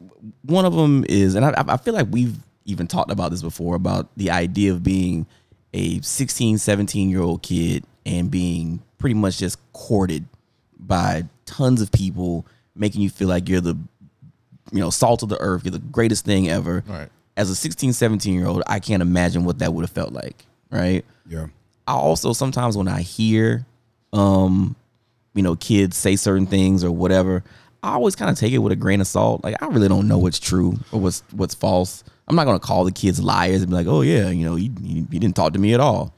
One 0.43 0.65
of 0.65 0.75
them 0.75 1.05
is, 1.09 1.35
and 1.35 1.45
I, 1.45 1.65
I 1.69 1.77
feel 1.77 1.95
like 1.95 2.09
we've 2.11 2.37
even 2.65 2.87
talked 2.87 3.11
about 3.11 3.31
this 3.31 3.43
before 3.43 3.75
about 3.77 4.09
the 4.17 4.31
idea 4.31 4.73
of 4.73 4.83
being 4.83 5.27
a 5.73 6.01
16, 6.01 6.59
17 6.59 7.09
year 7.09 7.23
old 7.23 7.43
kid 7.43 7.85
and 8.05 8.31
being 8.31 8.83
pretty 8.99 9.15
much 9.15 9.39
just 9.39 9.59
courted 9.73 10.27
by 10.79 11.25
tons 11.47 11.81
of 11.81 11.91
people, 11.93 12.47
making 12.75 13.01
you 13.01 13.11
feel 13.11 13.29
like 13.29 13.49
you're 13.49 13.61
the 13.61 13.77
you 14.73 14.81
know 14.81 14.91
salt 14.91 15.23
of 15.23 15.29
the 15.29 15.41
earth, 15.41 15.65
you're 15.65 15.73
the 15.73 15.79
greatest 15.79 16.25
thing 16.25 16.49
ever. 16.49 16.85
Right. 16.87 17.09
As 17.37 17.51
a 17.51 17.55
16, 17.55 17.93
17 17.93 18.35
year 18.35 18.47
old, 18.47 18.63
I 18.67 18.81
can't 18.81 19.03
imagine 19.03 19.45
what 19.45 19.59
that 19.59 19.73
would 19.73 19.83
have 19.83 19.91
felt 19.91 20.13
like. 20.13 20.45
Right. 20.71 21.05
Yeah. 21.29 21.47
I 21.87 21.95
also 21.95 22.33
sometimes 22.33 22.77
when 22.77 22.89
I 22.89 23.03
hear, 23.03 23.65
um, 24.17 24.77
you 25.35 25.43
know, 25.43 25.57
kids 25.57 25.97
say 25.97 26.17
certain 26.17 26.47
things 26.47 26.83
or 26.83 26.91
whatever, 26.91 27.45
I 27.83 27.93
always 27.93 28.17
kind 28.17 28.31
of 28.31 28.39
take 28.39 28.53
it 28.53 28.59
with 28.59 28.73
a 28.73 28.77
grain 28.77 29.01
of 29.01 29.07
salt. 29.07 29.45
Like 29.45 29.63
I 29.63 29.67
really 29.67 29.89
don't 29.89 30.09
know 30.09 30.19
what's 30.19 30.39
true 30.39 30.79
or 30.93 31.01
what's 31.01 31.23
what's 31.33 31.55
false. 31.55 32.03
I'm 32.29 32.35
not 32.35 32.45
gonna 32.45 32.59
call 32.59 32.85
the 32.85 32.93
kids 32.93 33.21
liars 33.21 33.63
and 33.63 33.71
be 33.71 33.77
like, 33.77 33.87
oh 33.87 34.01
yeah, 34.01 34.31
you 34.31 34.45
know, 34.45 34.57
you, 34.57 34.73
you, 34.81 35.07
you 35.11 35.21
didn't 35.21 35.37
talk 35.37 35.53
to 35.53 35.59
me 35.59 35.75
at 35.75 35.81
all. 35.81 36.13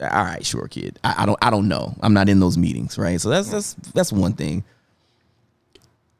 All 0.00 0.08
right, 0.08 0.44
sure, 0.44 0.68
kid. 0.68 0.98
I, 1.02 1.14
I 1.18 1.26
don't 1.26 1.38
I 1.42 1.50
don't 1.50 1.68
know. 1.68 1.94
I'm 2.00 2.14
not 2.14 2.28
in 2.28 2.40
those 2.40 2.58
meetings, 2.58 2.98
right? 2.98 3.20
So 3.20 3.30
that's 3.30 3.48
that's 3.50 3.74
that's 3.94 4.12
one 4.12 4.34
thing. 4.34 4.64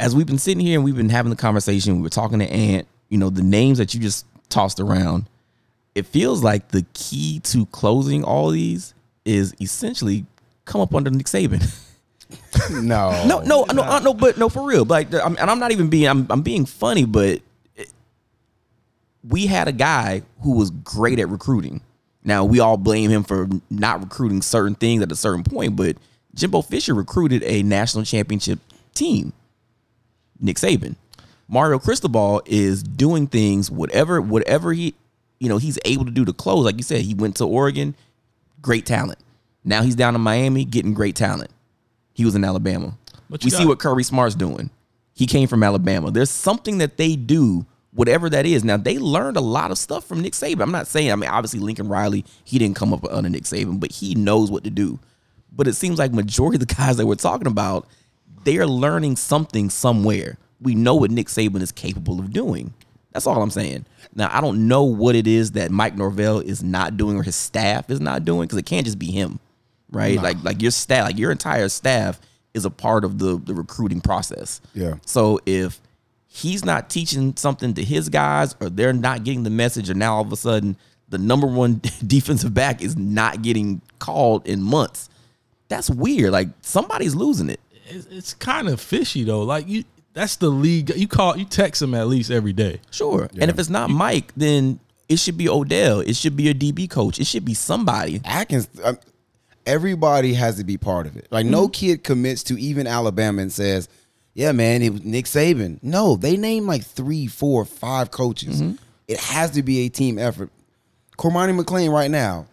As 0.00 0.14
we've 0.14 0.26
been 0.26 0.38
sitting 0.38 0.64
here 0.64 0.78
and 0.78 0.84
we've 0.84 0.96
been 0.96 1.08
having 1.08 1.30
the 1.30 1.36
conversation, 1.36 1.96
we 1.96 2.02
were 2.02 2.08
talking 2.08 2.40
to 2.40 2.50
Aunt. 2.50 2.88
You 3.10 3.18
know, 3.18 3.30
the 3.30 3.42
names 3.42 3.78
that 3.78 3.94
you 3.94 4.00
just 4.00 4.26
tossed 4.48 4.80
around 4.80 5.28
it 5.94 6.06
feels 6.06 6.42
like 6.42 6.68
the 6.68 6.84
key 6.92 7.40
to 7.40 7.66
closing 7.66 8.24
all 8.24 8.50
these 8.50 8.94
is 9.24 9.54
essentially 9.60 10.26
come 10.64 10.80
up 10.80 10.94
under 10.94 11.10
Nick 11.10 11.26
Saban. 11.26 11.62
No. 12.70 13.10
no, 13.26 13.40
no, 13.40 13.64
no, 13.72 13.82
uh, 13.82 14.00
no, 14.00 14.14
but 14.14 14.38
no, 14.38 14.48
for 14.48 14.66
real. 14.66 14.84
Like, 14.84 15.12
I'm, 15.12 15.36
and 15.36 15.50
I'm 15.50 15.58
not 15.58 15.72
even 15.72 15.88
being, 15.88 16.08
I'm, 16.08 16.26
I'm 16.30 16.42
being 16.42 16.64
funny, 16.66 17.04
but 17.04 17.40
it- 17.76 17.92
we 19.22 19.46
had 19.46 19.68
a 19.68 19.72
guy 19.72 20.22
who 20.42 20.56
was 20.56 20.70
great 20.70 21.18
at 21.18 21.28
recruiting. 21.28 21.80
Now 22.24 22.44
we 22.44 22.60
all 22.60 22.76
blame 22.76 23.10
him 23.10 23.22
for 23.24 23.48
not 23.70 24.00
recruiting 24.02 24.40
certain 24.42 24.74
things 24.74 25.02
at 25.02 25.12
a 25.12 25.16
certain 25.16 25.44
point, 25.44 25.76
but 25.76 25.96
Jimbo 26.34 26.62
Fisher 26.62 26.94
recruited 26.94 27.42
a 27.44 27.62
national 27.62 28.04
championship 28.04 28.58
team. 28.94 29.32
Nick 30.40 30.56
Saban. 30.56 30.96
Mario 31.48 31.78
Cristobal 31.78 32.42
is 32.46 32.82
doing 32.82 33.26
things 33.26 33.70
whatever 33.70 34.20
whatever 34.20 34.72
he 34.72 34.94
you 35.38 35.48
know 35.48 35.58
he's 35.58 35.78
able 35.84 36.04
to 36.06 36.10
do 36.10 36.24
to 36.24 36.32
close. 36.32 36.64
Like 36.64 36.78
you 36.78 36.82
said, 36.82 37.02
he 37.02 37.14
went 37.14 37.36
to 37.36 37.44
Oregon, 37.46 37.94
great 38.62 38.86
talent. 38.86 39.18
Now 39.64 39.82
he's 39.82 39.94
down 39.94 40.14
in 40.14 40.20
Miami, 40.20 40.64
getting 40.64 40.94
great 40.94 41.16
talent. 41.16 41.50
He 42.12 42.24
was 42.24 42.34
in 42.34 42.44
Alabama. 42.44 42.96
We 43.30 43.38
you 43.42 43.50
see 43.50 43.66
what 43.66 43.78
Kirby 43.78 44.02
Smart's 44.02 44.34
doing. 44.34 44.70
He 45.14 45.26
came 45.26 45.48
from 45.48 45.62
Alabama. 45.62 46.10
There's 46.10 46.30
something 46.30 46.78
that 46.78 46.96
they 46.96 47.16
do, 47.16 47.66
whatever 47.92 48.28
that 48.30 48.46
is. 48.46 48.64
Now 48.64 48.76
they 48.76 48.98
learned 48.98 49.36
a 49.36 49.40
lot 49.40 49.70
of 49.70 49.78
stuff 49.78 50.04
from 50.04 50.20
Nick 50.20 50.34
Saban. 50.34 50.62
I'm 50.62 50.72
not 50.72 50.86
saying. 50.86 51.10
I 51.10 51.16
mean, 51.16 51.30
obviously 51.30 51.60
Lincoln 51.60 51.88
Riley, 51.88 52.24
he 52.44 52.58
didn't 52.58 52.76
come 52.76 52.92
up 52.92 53.04
under 53.10 53.30
Nick 53.30 53.44
Saban, 53.44 53.80
but 53.80 53.90
he 53.92 54.14
knows 54.14 54.50
what 54.50 54.64
to 54.64 54.70
do. 54.70 54.98
But 55.50 55.68
it 55.68 55.74
seems 55.74 55.98
like 55.98 56.12
majority 56.12 56.56
of 56.56 56.66
the 56.66 56.74
guys 56.74 56.96
that 56.96 57.06
we're 57.06 57.14
talking 57.14 57.46
about, 57.46 57.86
they 58.44 58.58
are 58.58 58.66
learning 58.66 59.16
something 59.16 59.70
somewhere. 59.70 60.36
We 60.60 60.74
know 60.74 60.94
what 60.94 61.10
Nick 61.10 61.28
Saban 61.28 61.62
is 61.62 61.72
capable 61.72 62.18
of 62.18 62.32
doing. 62.32 62.74
That's 63.12 63.26
all 63.26 63.40
I'm 63.40 63.50
saying. 63.50 63.86
Now 64.14 64.28
I 64.32 64.40
don't 64.40 64.66
know 64.66 64.82
what 64.82 65.14
it 65.14 65.26
is 65.26 65.52
that 65.52 65.70
Mike 65.70 65.96
Norvell 65.96 66.40
is 66.40 66.62
not 66.62 66.96
doing 66.96 67.16
or 67.16 67.22
his 67.22 67.36
staff 67.36 67.88
is 67.88 68.00
not 68.00 68.24
doing 68.24 68.42
because 68.42 68.58
it 68.58 68.66
can't 68.66 68.84
just 68.84 68.98
be 68.98 69.10
him, 69.10 69.38
right? 69.94 70.16
Nah. 70.16 70.22
Like 70.22 70.36
like 70.42 70.62
your 70.62 70.70
staff, 70.70 71.06
like 71.06 71.18
your 71.18 71.30
entire 71.30 71.68
staff 71.68 72.20
is 72.52 72.64
a 72.64 72.70
part 72.70 73.04
of 73.04 73.18
the 73.18 73.36
the 73.36 73.54
recruiting 73.54 74.00
process. 74.00 74.60
Yeah. 74.74 74.94
So 75.06 75.40
if 75.46 75.80
he's 76.26 76.64
not 76.64 76.90
teaching 76.90 77.36
something 77.36 77.74
to 77.74 77.84
his 77.84 78.08
guys 78.08 78.56
or 78.60 78.68
they're 78.68 78.92
not 78.92 79.22
getting 79.22 79.44
the 79.44 79.50
message 79.50 79.88
or 79.88 79.94
now 79.94 80.16
all 80.16 80.22
of 80.22 80.32
a 80.32 80.36
sudden 80.36 80.76
the 81.08 81.18
number 81.18 81.46
one 81.46 81.80
defensive 82.06 82.52
back 82.52 82.82
is 82.82 82.96
not 82.96 83.42
getting 83.42 83.80
called 83.98 84.46
in 84.46 84.60
months. 84.60 85.08
That's 85.68 85.88
weird. 85.88 86.32
Like 86.32 86.48
somebody's 86.60 87.14
losing 87.14 87.50
it. 87.50 87.60
It's, 87.86 88.06
it's 88.06 88.34
kind 88.34 88.68
of 88.68 88.80
fishy 88.80 89.24
though. 89.24 89.42
Like 89.42 89.68
you, 89.68 89.84
that's 90.12 90.36
the 90.36 90.48
league. 90.48 90.90
You 90.96 91.08
call 91.08 91.36
you 91.36 91.44
text 91.44 91.82
him 91.82 91.94
at 91.94 92.08
least 92.08 92.30
every 92.30 92.52
day. 92.52 92.80
Sure. 92.90 93.28
And 93.38 93.50
if 93.50 93.58
it's 93.58 93.70
not 93.70 93.90
Mike, 93.90 94.32
then 94.36 94.80
it 95.08 95.18
should 95.18 95.36
be 95.36 95.48
Odell. 95.48 96.00
It 96.00 96.16
should 96.16 96.36
be 96.36 96.48
a 96.48 96.54
DB 96.54 96.88
coach. 96.88 97.18
It 97.18 97.26
should 97.26 97.44
be 97.44 97.54
somebody. 97.54 98.20
Atkins, 98.24 98.68
um, 98.82 98.98
everybody 99.66 100.34
has 100.34 100.56
to 100.56 100.64
be 100.64 100.76
part 100.76 101.06
of 101.06 101.16
it. 101.16 101.28
Like 101.30 101.46
no 101.46 101.64
mm-hmm. 101.64 101.72
kid 101.72 102.04
commits 102.04 102.42
to 102.44 102.58
even 102.58 102.86
Alabama 102.86 103.42
and 103.42 103.52
says, 103.52 103.88
"Yeah, 104.34 104.52
man, 104.52 104.82
it 104.82 104.92
was 104.92 105.04
Nick 105.04 105.26
Saban." 105.26 105.78
No, 105.82 106.16
they 106.16 106.36
name 106.36 106.66
like 106.66 106.84
three, 106.84 107.26
four, 107.26 107.64
five 107.64 108.10
coaches. 108.10 108.62
Mm-hmm. 108.62 108.76
It 109.08 109.20
has 109.20 109.52
to 109.52 109.62
be 109.62 109.80
a 109.80 109.88
team 109.88 110.18
effort. 110.18 110.50
Cormani 111.18 111.58
McClain 111.58 111.92
right 111.92 112.10
now, 112.10 112.46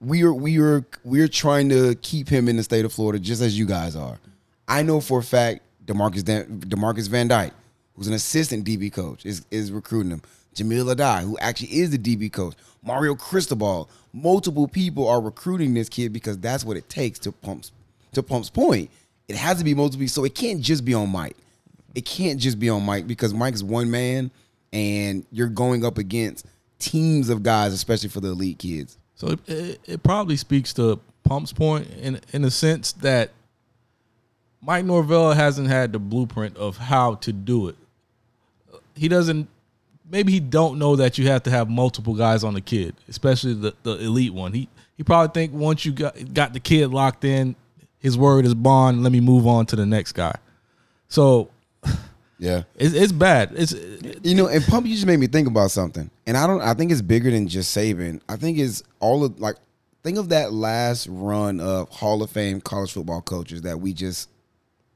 we 0.00 0.22
are 0.22 0.32
we 0.32 0.58
are 0.58 0.84
we're 1.04 1.28
trying 1.28 1.68
to 1.70 1.94
keep 1.96 2.28
him 2.28 2.48
in 2.48 2.56
the 2.56 2.62
state 2.62 2.84
of 2.84 2.92
Florida 2.92 3.18
just 3.18 3.42
as 3.42 3.58
you 3.58 3.66
guys 3.66 3.96
are. 3.96 4.18
I 4.68 4.82
know 4.82 5.00
for 5.00 5.20
a 5.20 5.22
fact 5.22 5.60
Demarcus 5.84 6.24
Dan, 6.24 6.60
Demarcus 6.60 7.08
Van 7.08 7.28
Dyke, 7.28 7.52
who's 7.94 8.08
an 8.08 8.14
assistant 8.14 8.66
DB 8.66 8.92
coach, 8.92 9.26
is 9.26 9.44
is 9.50 9.72
recruiting 9.72 10.10
him. 10.10 10.22
Jahmile 10.54 10.94
Addae, 10.94 11.22
who 11.22 11.38
actually 11.38 11.78
is 11.78 11.90
the 11.90 11.98
DB 11.98 12.32
coach, 12.32 12.54
Mario 12.82 13.14
Cristobal, 13.14 13.88
multiple 14.12 14.68
people 14.68 15.08
are 15.08 15.20
recruiting 15.20 15.74
this 15.74 15.88
kid 15.88 16.12
because 16.12 16.38
that's 16.38 16.64
what 16.64 16.76
it 16.76 16.88
takes 16.88 17.18
to 17.20 17.32
pumps 17.32 17.72
to 18.12 18.22
Pump's 18.22 18.50
point. 18.50 18.90
It 19.28 19.36
has 19.36 19.58
to 19.58 19.64
be 19.64 19.74
multiple, 19.74 20.06
so 20.08 20.24
it 20.24 20.34
can't 20.34 20.60
just 20.60 20.84
be 20.84 20.94
on 20.94 21.10
Mike. 21.10 21.36
It 21.94 22.04
can't 22.04 22.38
just 22.38 22.58
be 22.58 22.68
on 22.68 22.84
Mike 22.84 23.06
because 23.06 23.32
Mike's 23.32 23.62
one 23.62 23.90
man, 23.90 24.30
and 24.72 25.24
you're 25.30 25.48
going 25.48 25.84
up 25.84 25.96
against 25.98 26.46
teams 26.78 27.30
of 27.30 27.42
guys, 27.42 27.72
especially 27.72 28.08
for 28.08 28.20
the 28.20 28.28
elite 28.28 28.58
kids. 28.58 28.98
So 29.14 29.28
it, 29.28 29.48
it, 29.48 29.80
it 29.86 30.02
probably 30.02 30.36
speaks 30.36 30.72
to 30.74 31.00
Pump's 31.24 31.52
point 31.52 31.88
in 32.00 32.20
in 32.32 32.42
the 32.42 32.50
sense 32.50 32.92
that 32.92 33.30
Mike 34.60 34.84
Norvell 34.84 35.32
hasn't 35.32 35.68
had 35.68 35.92
the 35.92 35.98
blueprint 35.98 36.56
of 36.56 36.76
how 36.76 37.14
to 37.16 37.32
do 37.32 37.68
it. 37.68 37.76
He 38.94 39.08
doesn't. 39.08 39.48
Maybe 40.12 40.30
he 40.30 40.40
don't 40.40 40.78
know 40.78 40.94
that 40.96 41.18
you 41.18 41.26
have 41.28 41.42
to 41.44 41.50
have 41.50 41.68
multiple 41.68 42.14
guys 42.14 42.44
on 42.44 42.54
the 42.54 42.60
kid, 42.60 42.94
especially 43.08 43.54
the, 43.54 43.74
the 43.82 43.98
elite 43.98 44.32
one. 44.32 44.52
He 44.52 44.68
he 44.96 45.02
probably 45.02 45.32
think 45.32 45.52
once 45.52 45.84
you 45.84 45.92
got 45.92 46.34
got 46.34 46.52
the 46.52 46.60
kid 46.60 46.88
locked 46.88 47.24
in, 47.24 47.56
his 47.98 48.16
word 48.16 48.44
is 48.44 48.54
bond. 48.54 49.02
Let 49.02 49.10
me 49.10 49.20
move 49.20 49.46
on 49.46 49.66
to 49.66 49.76
the 49.76 49.86
next 49.86 50.12
guy. 50.12 50.36
So 51.08 51.50
Yeah. 52.42 52.64
it's, 52.76 52.92
it's 52.92 53.12
bad. 53.12 53.52
It's 53.54 53.72
You 54.22 54.34
know, 54.34 54.48
and 54.48 54.64
Pump, 54.64 54.86
you 54.86 54.94
just 54.94 55.06
made 55.06 55.18
me 55.18 55.28
think 55.28 55.46
about 55.46 55.70
something. 55.70 56.10
And 56.26 56.36
I 56.36 56.46
don't 56.46 56.60
I 56.60 56.74
think 56.74 56.90
it's 56.90 57.00
bigger 57.00 57.30
than 57.30 57.48
just 57.48 57.74
Saban. 57.74 58.20
I 58.28 58.36
think 58.36 58.58
it's 58.58 58.82
all 59.00 59.24
of 59.24 59.40
like 59.40 59.56
think 60.02 60.18
of 60.18 60.28
that 60.30 60.52
last 60.52 61.06
run 61.08 61.60
of 61.60 61.88
Hall 61.88 62.22
of 62.22 62.30
Fame 62.30 62.60
college 62.60 62.92
football 62.92 63.22
coaches 63.22 63.62
that 63.62 63.78
we 63.78 63.92
just 63.92 64.28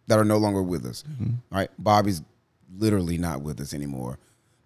that 0.09 0.19
are 0.19 0.25
no 0.25 0.39
longer 0.39 0.63
with 0.63 0.85
us. 0.85 1.05
Mm-hmm. 1.09 1.57
Right? 1.57 1.71
Bobby's 1.79 2.21
literally 2.77 3.17
not 3.17 3.43
with 3.43 3.61
us 3.61 3.73
anymore. 3.73 4.19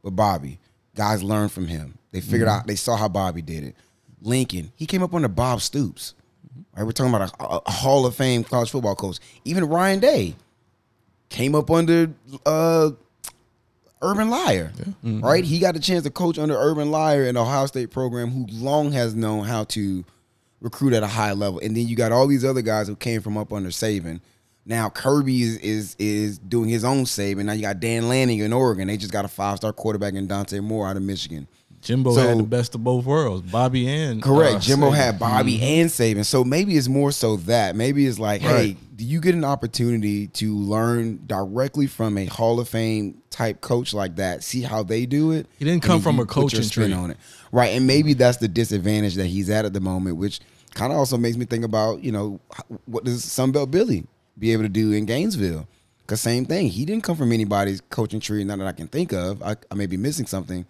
But 0.02 0.16
Bobby, 0.16 0.58
guys 0.94 1.22
learned 1.22 1.52
from 1.52 1.66
him. 1.66 1.98
They 2.12 2.20
figured 2.20 2.48
mm-hmm. 2.48 2.60
out 2.60 2.66
they 2.66 2.76
saw 2.76 2.96
how 2.96 3.08
Bobby 3.08 3.42
did 3.42 3.64
it. 3.64 3.76
Lincoln, 4.22 4.72
he 4.76 4.86
came 4.86 5.02
up 5.02 5.14
under 5.14 5.28
Bob 5.28 5.60
Stoops. 5.60 6.14
Mm-hmm. 6.46 6.78
Right? 6.78 6.84
We're 6.84 6.92
talking 6.92 7.14
about 7.14 7.30
a, 7.38 7.44
a- 7.44 7.62
a 7.66 7.70
Hall 7.70 8.06
of 8.06 8.14
Fame 8.14 8.44
college 8.44 8.70
football 8.70 8.96
coach. 8.96 9.18
Even 9.44 9.64
Ryan 9.64 10.00
Day 10.00 10.34
came 11.28 11.54
up 11.54 11.70
under 11.70 12.12
uh 12.44 12.90
Urban 14.02 14.28
Meyer, 14.28 14.72
mm-hmm. 14.76 15.20
right? 15.20 15.44
He 15.44 15.58
got 15.58 15.76
a 15.76 15.80
chance 15.80 16.04
to 16.04 16.10
coach 16.10 16.38
under 16.38 16.56
Urban 16.56 16.88
Meyer 16.88 17.24
in 17.24 17.36
Ohio 17.36 17.66
State 17.66 17.90
program, 17.90 18.30
who 18.30 18.46
long 18.50 18.92
has 18.92 19.14
known 19.14 19.44
how 19.44 19.64
to 19.64 20.04
recruit 20.60 20.94
at 20.94 21.02
a 21.02 21.06
high 21.06 21.32
level. 21.32 21.60
And 21.60 21.76
then 21.76 21.86
you 21.86 21.96
got 21.96 22.12
all 22.12 22.26
these 22.26 22.44
other 22.44 22.62
guys 22.62 22.88
who 22.88 22.96
came 22.96 23.20
from 23.20 23.36
up 23.36 23.52
under 23.52 23.68
Saban. 23.68 24.20
Now 24.66 24.88
Kirby 24.90 25.42
is 25.42 25.56
is, 25.58 25.96
is 25.98 26.38
doing 26.38 26.68
his 26.68 26.84
own 26.84 27.04
Saban. 27.04 27.44
Now 27.46 27.52
you 27.54 27.62
got 27.62 27.80
Dan 27.80 28.08
Lanning 28.08 28.38
in 28.40 28.52
Oregon. 28.52 28.88
They 28.88 28.96
just 28.96 29.12
got 29.12 29.24
a 29.24 29.28
five 29.28 29.56
star 29.56 29.72
quarterback 29.72 30.14
in 30.14 30.26
Dante 30.26 30.60
Moore 30.60 30.86
out 30.86 30.96
of 30.96 31.02
Michigan. 31.02 31.48
Jimbo 31.82 32.14
So- 32.14 32.20
had 32.28 32.36
the 32.38 32.42
best 32.42 32.74
of 32.74 32.84
both 32.84 33.06
worlds. 33.06 33.50
Bobby 33.50 33.88
and 33.88 34.22
Correct. 34.22 34.56
uh, 34.56 34.58
Jimbo 34.60 34.90
Saban. 34.90 34.96
had 34.96 35.18
Bobby 35.18 35.62
and 35.62 35.88
Saban. 35.88 36.26
So 36.26 36.44
maybe 36.44 36.76
it's 36.76 36.88
more 36.88 37.10
so 37.10 37.36
that. 37.36 37.74
Maybe 37.74 38.06
it's 38.06 38.18
like, 38.18 38.42
hey, 38.42 38.76
do 38.96 39.02
you 39.04 39.18
get 39.18 39.34
an 39.34 39.46
opportunity 39.46 40.26
to 40.28 40.54
learn 40.54 41.20
directly 41.26 41.86
from 41.86 42.18
a 42.18 42.26
Hall 42.26 42.60
of 42.60 42.68
Fame 42.68 43.22
type 43.30 43.62
coach 43.62 43.94
like 43.94 44.16
that? 44.16 44.44
See 44.44 44.60
how 44.60 44.82
they 44.82 45.06
do 45.06 45.32
it. 45.32 45.46
He 45.58 45.64
didn't 45.64 45.82
come 45.82 46.02
from 46.02 46.18
a 46.18 46.26
put 46.26 46.28
coaching 46.28 46.62
spin 46.64 46.88
tree. 46.88 46.92
on 46.92 47.12
it, 47.12 47.16
right? 47.50 47.68
And 47.68 47.86
maybe 47.86 48.12
that's 48.12 48.36
the 48.36 48.48
disadvantage 48.48 49.14
that 49.14 49.26
he's 49.28 49.48
at 49.48 49.64
at 49.64 49.72
the 49.72 49.80
moment, 49.80 50.18
which 50.18 50.40
kind 50.74 50.92
of 50.92 50.98
also 50.98 51.16
makes 51.16 51.38
me 51.38 51.46
think 51.46 51.64
about, 51.64 52.04
you 52.04 52.12
know, 52.12 52.40
what 52.84 53.04
does 53.04 53.24
Sunbelt 53.24 53.70
Billy 53.70 54.06
be 54.38 54.52
able 54.52 54.62
to 54.62 54.68
do 54.68 54.92
in 54.92 55.06
Gainesville? 55.06 55.66
Because 56.02 56.20
same 56.20 56.44
thing, 56.44 56.68
he 56.68 56.84
didn't 56.84 57.04
come 57.04 57.16
from 57.16 57.32
anybody's 57.32 57.80
coaching 57.82 58.20
tree, 58.20 58.42
not 58.42 58.58
that 58.58 58.66
I 58.66 58.72
can 58.72 58.88
think 58.88 59.12
of. 59.12 59.42
I, 59.42 59.56
I 59.70 59.74
may 59.74 59.86
be 59.86 59.96
missing 59.96 60.26
something, 60.26 60.66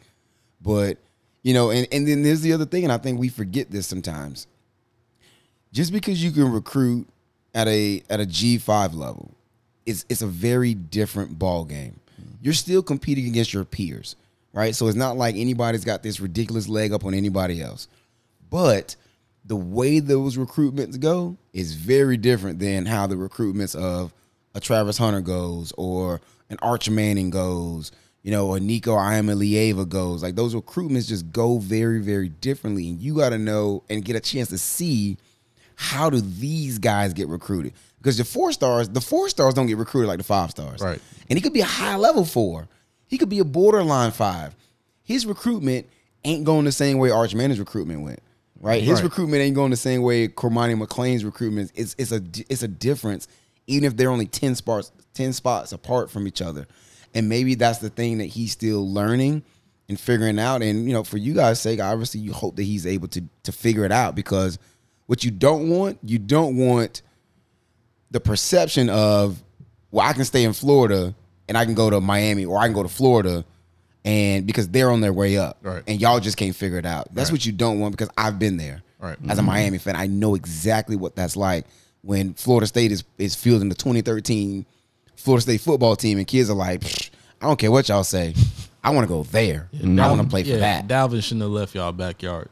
but 0.61 0.99
you 1.43 1.55
know, 1.55 1.71
and, 1.71 1.89
and 1.91 2.07
then 2.07 2.23
there's 2.23 2.43
the 2.43 2.53
other 2.53 2.67
thing, 2.67 2.85
and 2.85 2.93
I 2.93 2.99
think 2.99 3.19
we 3.19 3.29
forget 3.29 3.71
this 3.71 3.87
sometimes. 3.87 4.47
Just 5.73 5.93
because 5.93 6.23
you 6.23 6.31
can 6.31 6.53
recruit 6.53 7.09
at 7.55 7.69
a 7.69 8.03
at 8.11 8.21
a 8.21 8.27
G 8.27 8.59
five 8.59 8.95
level, 8.95 9.31
it's 9.87 10.05
it's 10.09 10.21
a 10.21 10.27
very 10.27 10.75
different 10.75 11.39
ball 11.39 11.65
game. 11.65 11.99
You're 12.43 12.55
still 12.55 12.83
competing 12.83 13.27
against 13.27 13.55
your 13.55 13.65
peers, 13.65 14.17
right? 14.53 14.75
So 14.75 14.89
it's 14.89 14.97
not 14.97 15.17
like 15.17 15.37
anybody's 15.37 15.85
got 15.85 16.03
this 16.03 16.21
ridiculous 16.21 16.69
leg 16.69 16.93
up 16.93 17.05
on 17.05 17.15
anybody 17.15 17.63
else. 17.63 17.89
But 18.51 18.97
the 19.51 19.57
way 19.57 19.99
those 19.99 20.37
recruitments 20.37 21.01
go 21.01 21.37
is 21.53 21.75
very 21.75 22.17
different 22.17 22.61
than 22.61 22.87
how 22.87 23.09
the 23.09 23.17
recruitments 23.17 23.75
of 23.75 24.15
a 24.55 24.61
Travis 24.61 24.97
Hunter 24.97 25.21
goes 25.21 25.73
or 25.77 26.21
an 26.51 26.57
Arch 26.63 26.89
Manning 26.89 27.31
goes, 27.31 27.91
you 28.23 28.31
know, 28.31 28.47
or 28.47 28.61
Nico 28.61 28.95
Iamaleava 28.95 29.89
goes. 29.89 30.23
Like 30.23 30.37
those 30.37 30.55
recruitments 30.55 31.09
just 31.09 31.33
go 31.33 31.59
very, 31.59 32.01
very 32.01 32.29
differently. 32.29 32.91
And 32.91 33.03
you 33.03 33.17
got 33.17 33.31
to 33.31 33.39
know 33.39 33.83
and 33.91 34.05
get 34.05 34.15
a 34.15 34.21
chance 34.21 34.51
to 34.51 34.59
see 34.59 35.17
how 35.75 36.11
do 36.11 36.21
these 36.21 36.79
guys 36.79 37.13
get 37.13 37.27
recruited? 37.27 37.73
Because 37.99 38.19
the 38.19 38.25
four 38.25 38.53
stars, 38.53 38.89
the 38.89 39.01
four 39.01 39.29
stars 39.29 39.55
don't 39.55 39.67
get 39.67 39.79
recruited 39.79 40.07
like 40.07 40.19
the 40.19 40.25
five 40.25 40.53
stars. 40.53 40.81
Right. 40.81 41.01
And 41.29 41.37
he 41.37 41.43
could 41.43 41.53
be 41.53 41.63
a 41.63 41.65
high 41.65 41.97
level 41.97 42.25
four. 42.25 42.69
He 43.09 43.19
could 43.19 43.29
be 43.29 43.41
a 43.41 43.45
borderline 43.45 44.13
five. 44.13 44.55
His 45.03 45.27
recruitment 45.27 45.89
ain't 46.23 46.45
going 46.45 46.67
the 46.67 46.73
same 46.73 46.99
way 46.99 47.11
Arch 47.11 47.35
Manning's 47.35 47.59
recruitment 47.59 48.03
went. 48.03 48.21
Right. 48.61 48.83
His 48.83 48.97
Right. 48.97 49.05
recruitment 49.05 49.43
ain't 49.43 49.55
going 49.55 49.71
the 49.71 49.77
same 49.77 50.03
way 50.03 50.29
Cormani 50.29 50.79
McClain's 50.79 51.25
recruitment. 51.25 51.73
It's 51.75 51.95
it's 51.99 52.13
a 52.13 52.23
it's 52.49 52.63
a 52.63 52.69
difference, 52.69 53.27
even 53.67 53.85
if 53.85 53.97
they're 53.97 54.11
only 54.11 54.27
ten 54.27 54.55
spots 54.55 54.93
ten 55.15 55.33
spots 55.33 55.73
apart 55.73 56.11
from 56.11 56.27
each 56.29 56.43
other. 56.43 56.67
And 57.15 57.29
maybe 57.29 57.55
that's 57.55 57.79
the 57.79 57.89
thing 57.91 58.19
that 58.19 58.27
he's 58.27 58.53
still 58.53 58.89
learning 58.93 59.43
and 59.89 59.99
figuring 59.99 60.39
out. 60.39 60.63
And 60.63 60.87
you 60.87 60.93
know, 60.93 61.03
for 61.05 61.17
you 61.17 61.33
guys' 61.35 61.59
sake, 61.61 61.81
obviously 61.81 62.21
you 62.21 62.33
hope 62.33 62.57
that 62.57 62.65
he's 62.65 62.87
able 62.87 63.09
to 63.09 63.23
to 63.45 63.53
figure 63.53 63.85
it 63.85 63.93
out 63.93 64.15
because 64.15 64.59
what 65.07 65.25
you 65.25 65.31
don't 65.31 65.69
want, 65.71 65.99
you 66.05 66.19
don't 66.19 66.57
want 66.57 67.03
the 68.13 68.21
perception 68.21 68.89
of, 68.91 69.43
well, 69.91 70.07
I 70.07 70.13
can 70.13 70.25
stay 70.25 70.45
in 70.45 70.53
Florida 70.53 71.15
and 71.49 71.57
I 71.57 71.65
can 71.65 71.75
go 71.75 71.91
to 71.91 72.01
Miami 72.01 72.45
or 72.45 72.59
I 72.59 72.67
can 72.67 72.75
go 72.75 72.83
to 72.83 72.89
Florida 72.89 73.45
and 74.05 74.47
because 74.47 74.69
they're 74.69 74.91
on 74.91 75.01
their 75.01 75.13
way 75.13 75.37
up. 75.37 75.59
Right. 75.63 75.83
And 75.87 76.01
y'all 76.01 76.21
just 76.21 76.37
can't 76.37 76.55
figure 76.55 76.79
it 76.79 76.87
out. 76.87 77.15
That's 77.15 77.31
Right. 77.31 77.35
what 77.35 77.47
you 77.47 77.53
don't 77.53 77.81
want 77.81 77.93
because 77.97 78.11
I've 78.17 78.39
been 78.39 78.57
there. 78.57 78.83
Right. 78.99 79.17
As 79.29 79.39
a 79.39 79.41
mm-hmm. 79.41 79.51
Miami 79.51 79.79
fan, 79.79 79.97
I 79.97 80.07
know 80.07 80.35
exactly 80.35 80.97
what 80.97 81.17
that's 81.17 81.37
like 81.37 81.67
when 82.03 82.35
Florida 82.35 82.67
State 82.67 82.93
is 82.93 83.05
is 83.19 83.35
fielding 83.35 83.69
the 83.69 83.75
2013 83.75 84.67
Florida 85.17 85.43
State 85.43 85.61
football 85.61 85.97
team 85.97 86.19
and 86.19 86.27
kids 86.27 86.49
are 86.51 86.57
like, 86.57 86.83
I 87.41 87.47
don't 87.47 87.59
care 87.59 87.71
what 87.71 87.89
y'all 87.89 88.05
say. 88.05 88.35
I 88.83 88.91
want 88.91 89.07
to 89.07 89.09
go 89.09 89.23
there. 89.25 89.69
I 89.83 89.87
want 89.87 90.23
to 90.23 90.27
play 90.27 90.43
for 90.43 90.51
yeah, 90.51 90.83
that. 90.83 90.89
Dalvin 90.89 91.23
shouldn't 91.23 91.43
have 91.43 91.51
left 91.51 91.75
y'all 91.75 91.93
backyard, 91.93 92.49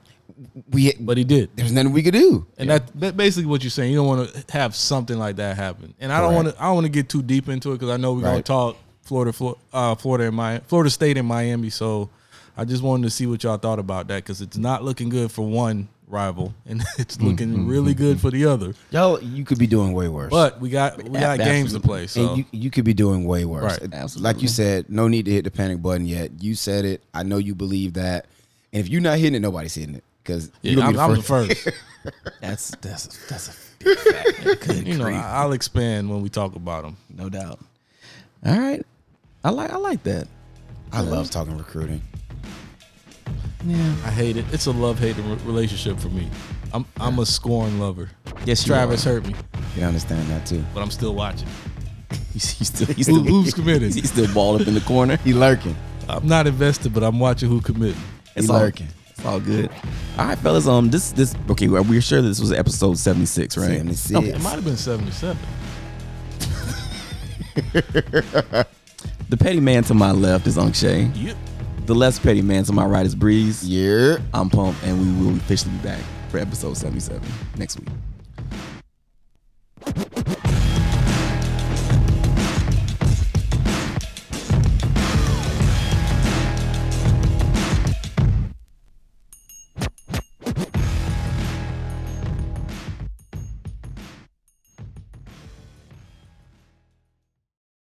We 0.71 0.93
but 1.01 1.17
he 1.17 1.25
did. 1.25 1.51
there's 1.57 1.73
nothing 1.73 1.93
we 1.93 2.03
could 2.03 2.13
do. 2.13 2.47
And 2.59 2.69
that, 2.69 3.01
that 3.01 3.17
basically 3.17 3.47
what 3.47 3.63
you're 3.63 3.71
saying. 3.71 3.91
You 3.91 3.99
don't 3.99 4.07
want 4.07 4.31
to 4.31 4.45
have 4.53 4.77
something 4.77 5.19
like 5.19 5.37
that 5.37 5.57
happen. 5.57 5.95
And 5.99 6.13
I 6.13 6.21
don't 6.21 6.35
want 6.35 6.49
to. 6.49 6.63
I 6.63 6.67
don't 6.67 6.75
want 6.75 6.85
to 6.85 6.93
get 6.93 7.09
too 7.09 7.23
deep 7.23 7.49
into 7.49 7.71
it 7.73 7.77
because 7.77 7.89
I 7.89 7.97
know 7.97 8.13
we're 8.13 8.23
gonna 8.23 8.43
talk 8.43 8.77
Florida, 9.09 9.33
Florida, 9.33 9.61
uh, 9.73 9.95
Florida 9.95 10.25
and 10.25 10.37
Miami, 10.37 10.63
Florida 10.67 10.91
State 10.91 11.17
and 11.17 11.27
Miami. 11.27 11.71
So 11.71 12.11
I 12.57 12.65
just 12.65 12.83
wanted 12.83 13.05
to 13.05 13.11
see 13.11 13.27
what 13.27 13.43
y'all 13.43 13.57
thought 13.57 13.79
about 13.79 14.09
that 14.09 14.23
because 14.23 14.41
it's 14.41 14.57
not 14.59 14.85
looking 14.85 15.09
good 15.09 15.33
for 15.33 15.47
one 15.47 15.89
rival 16.07 16.55
and 16.67 16.83
it's 16.99 17.17
mm, 17.17 17.25
looking 17.31 17.55
mm, 17.55 17.69
really 17.69 17.95
mm, 17.95 17.99
good 17.99 18.21
for 18.21 18.31
the 18.31 18.45
other. 18.45 18.75
Y'all, 18.91 19.21
you 19.23 19.45
could 19.45 19.59
be 19.59 19.67
doing 19.67 19.93
way 19.93 20.09
worse. 20.09 20.31
But 20.31 20.61
we 20.61 20.69
got 20.69 21.03
we 21.03 21.19
got 21.19 21.39
games 21.39 21.73
to 21.73 21.81
play. 21.81 22.07
So 22.07 22.29
And 22.29 22.39
you, 22.39 22.45
you 22.53 22.71
could 22.71 22.85
be 22.85 22.95
doing 22.95 23.25
way 23.25 23.45
worse. 23.45 23.81
Right. 23.81 23.95
Absolutely. 23.95 24.33
Like 24.33 24.43
you 24.43 24.49
said, 24.49 24.91
no 24.91 25.09
need 25.09 25.25
to 25.25 25.31
hit 25.31 25.45
the 25.45 25.51
panic 25.51 25.81
button 25.81 26.07
yet. 26.07 26.31
You 26.43 26.55
said 26.55 26.85
it. 26.85 27.03
I 27.15 27.23
know 27.23 27.39
you 27.39 27.55
believe 27.55 27.95
that. 27.95 28.27
And 28.73 28.81
if 28.81 28.89
you're 28.91 29.01
not 29.01 29.19
hitting 29.19 29.35
it, 29.35 29.41
nobody's 29.41 29.75
hitting 29.75 29.95
it. 29.95 30.05
Because 30.23 30.51
yeah, 30.61 30.85
I'm, 30.85 30.99
I'm 30.99 31.15
the 31.15 31.23
first. 31.23 31.69
That's 32.41 32.71
that's 32.81 33.27
that's 33.29 33.49
a 33.49 33.85
big 33.85 33.99
fact. 33.99 34.67
Good 34.67 34.87
you 34.87 34.97
know, 34.99 35.05
grief. 35.05 35.17
I- 35.17 35.43
I'll 35.43 35.53
expand 35.53 36.09
when 36.11 36.23
we 36.23 36.29
talk 36.29 36.55
about 36.55 36.85
them. 36.85 36.97
no 37.09 37.29
doubt. 37.29 37.59
All 38.47 38.59
right, 38.59 38.87
I 39.45 39.51
like 39.51 39.71
I 39.71 39.77
like 39.77 40.03
that. 40.05 40.27
I 40.93 41.01
love 41.01 41.31
talking 41.31 41.57
recruiting. 41.57 42.03
Yeah, 43.65 43.77
I 44.05 44.11
hate 44.11 44.37
it. 44.37 44.45
It's 44.53 44.67
a 44.67 44.71
love 44.71 44.99
hate 44.99 45.17
relationship 45.45 45.99
for 45.99 46.09
me. 46.09 46.29
I'm 46.73 46.85
I'm 46.99 47.19
a 47.19 47.27
scorn 47.27 47.79
lover. 47.79 48.11
Yes, 48.45 48.67
you 48.67 48.73
Travis 48.73 49.07
are. 49.07 49.15
hurt 49.15 49.27
me, 49.27 49.35
You 49.55 49.61
can 49.75 49.83
understand 49.85 50.29
that 50.29 50.47
too. 50.47 50.65
but 50.75 50.81
I'm 50.83 50.91
still 50.91 51.15
watching. 51.15 51.49
He's, 52.33 52.51
he's 52.51 52.69
still, 52.69 52.87
he's 52.87 53.07
Who- 53.07 53.21
still 53.21 53.25
who's 53.25 53.55
committed? 53.61 53.95
He's 53.95 54.11
still 54.11 54.33
balled 54.33 54.61
up 54.63 54.69
in 54.69 54.75
the 54.75 54.81
corner. 54.83 55.17
He 55.25 55.33
lurking. 55.35 55.77
I'm 56.09 56.27
not 56.27 56.47
invested, 56.47 56.95
but 56.95 57.03
I'm 57.03 57.19
watching 57.19 57.49
who 57.51 57.61
committed. 57.61 57.97
It's 58.37 58.47
He 58.47 58.53
all, 58.53 58.61
lurking. 58.61 58.87
It's 59.11 59.25
all 59.27 59.41
good. 59.41 59.71
All 60.17 60.27
right, 60.27 60.39
fellas. 60.39 60.67
Um, 60.67 60.89
this 60.91 61.11
this 61.13 61.35
okay. 61.51 61.69
We're 61.69 61.83
we're 61.83 62.01
sure 62.01 62.23
this 62.23 62.41
was 62.41 62.53
episode 62.53 62.97
seventy 62.99 63.27
six, 63.27 63.57
right? 63.57 63.77
76. 63.79 64.11
No, 64.11 64.21
it 64.23 64.41
might 64.41 64.53
have 64.55 64.65
been 64.65 64.77
77. 64.77 65.37
The 69.29 69.37
petty 69.37 69.61
man 69.61 69.83
to 69.85 69.95
my 69.95 70.13
left 70.13 70.47
is 70.47 70.57
Unkshay. 70.57 71.11
Yeah. 71.15 71.35
The 71.87 71.95
less 71.95 72.19
petty 72.19 72.43
man 72.43 72.65
to 72.65 72.73
my 72.73 72.85
right 72.85 73.07
is 73.07 73.15
Breeze. 73.15 73.67
Yeah. 73.67 74.19
I'm 74.35 74.51
Pump, 74.51 74.77
and 74.85 75.01
we 75.01 75.25
will 75.25 75.37
officially 75.37 75.73
be 75.73 75.83
back 75.85 76.03
for 76.31 76.39
episode 76.39 76.77
77 76.77 77.21
next 77.57 77.79
week. 77.81 77.89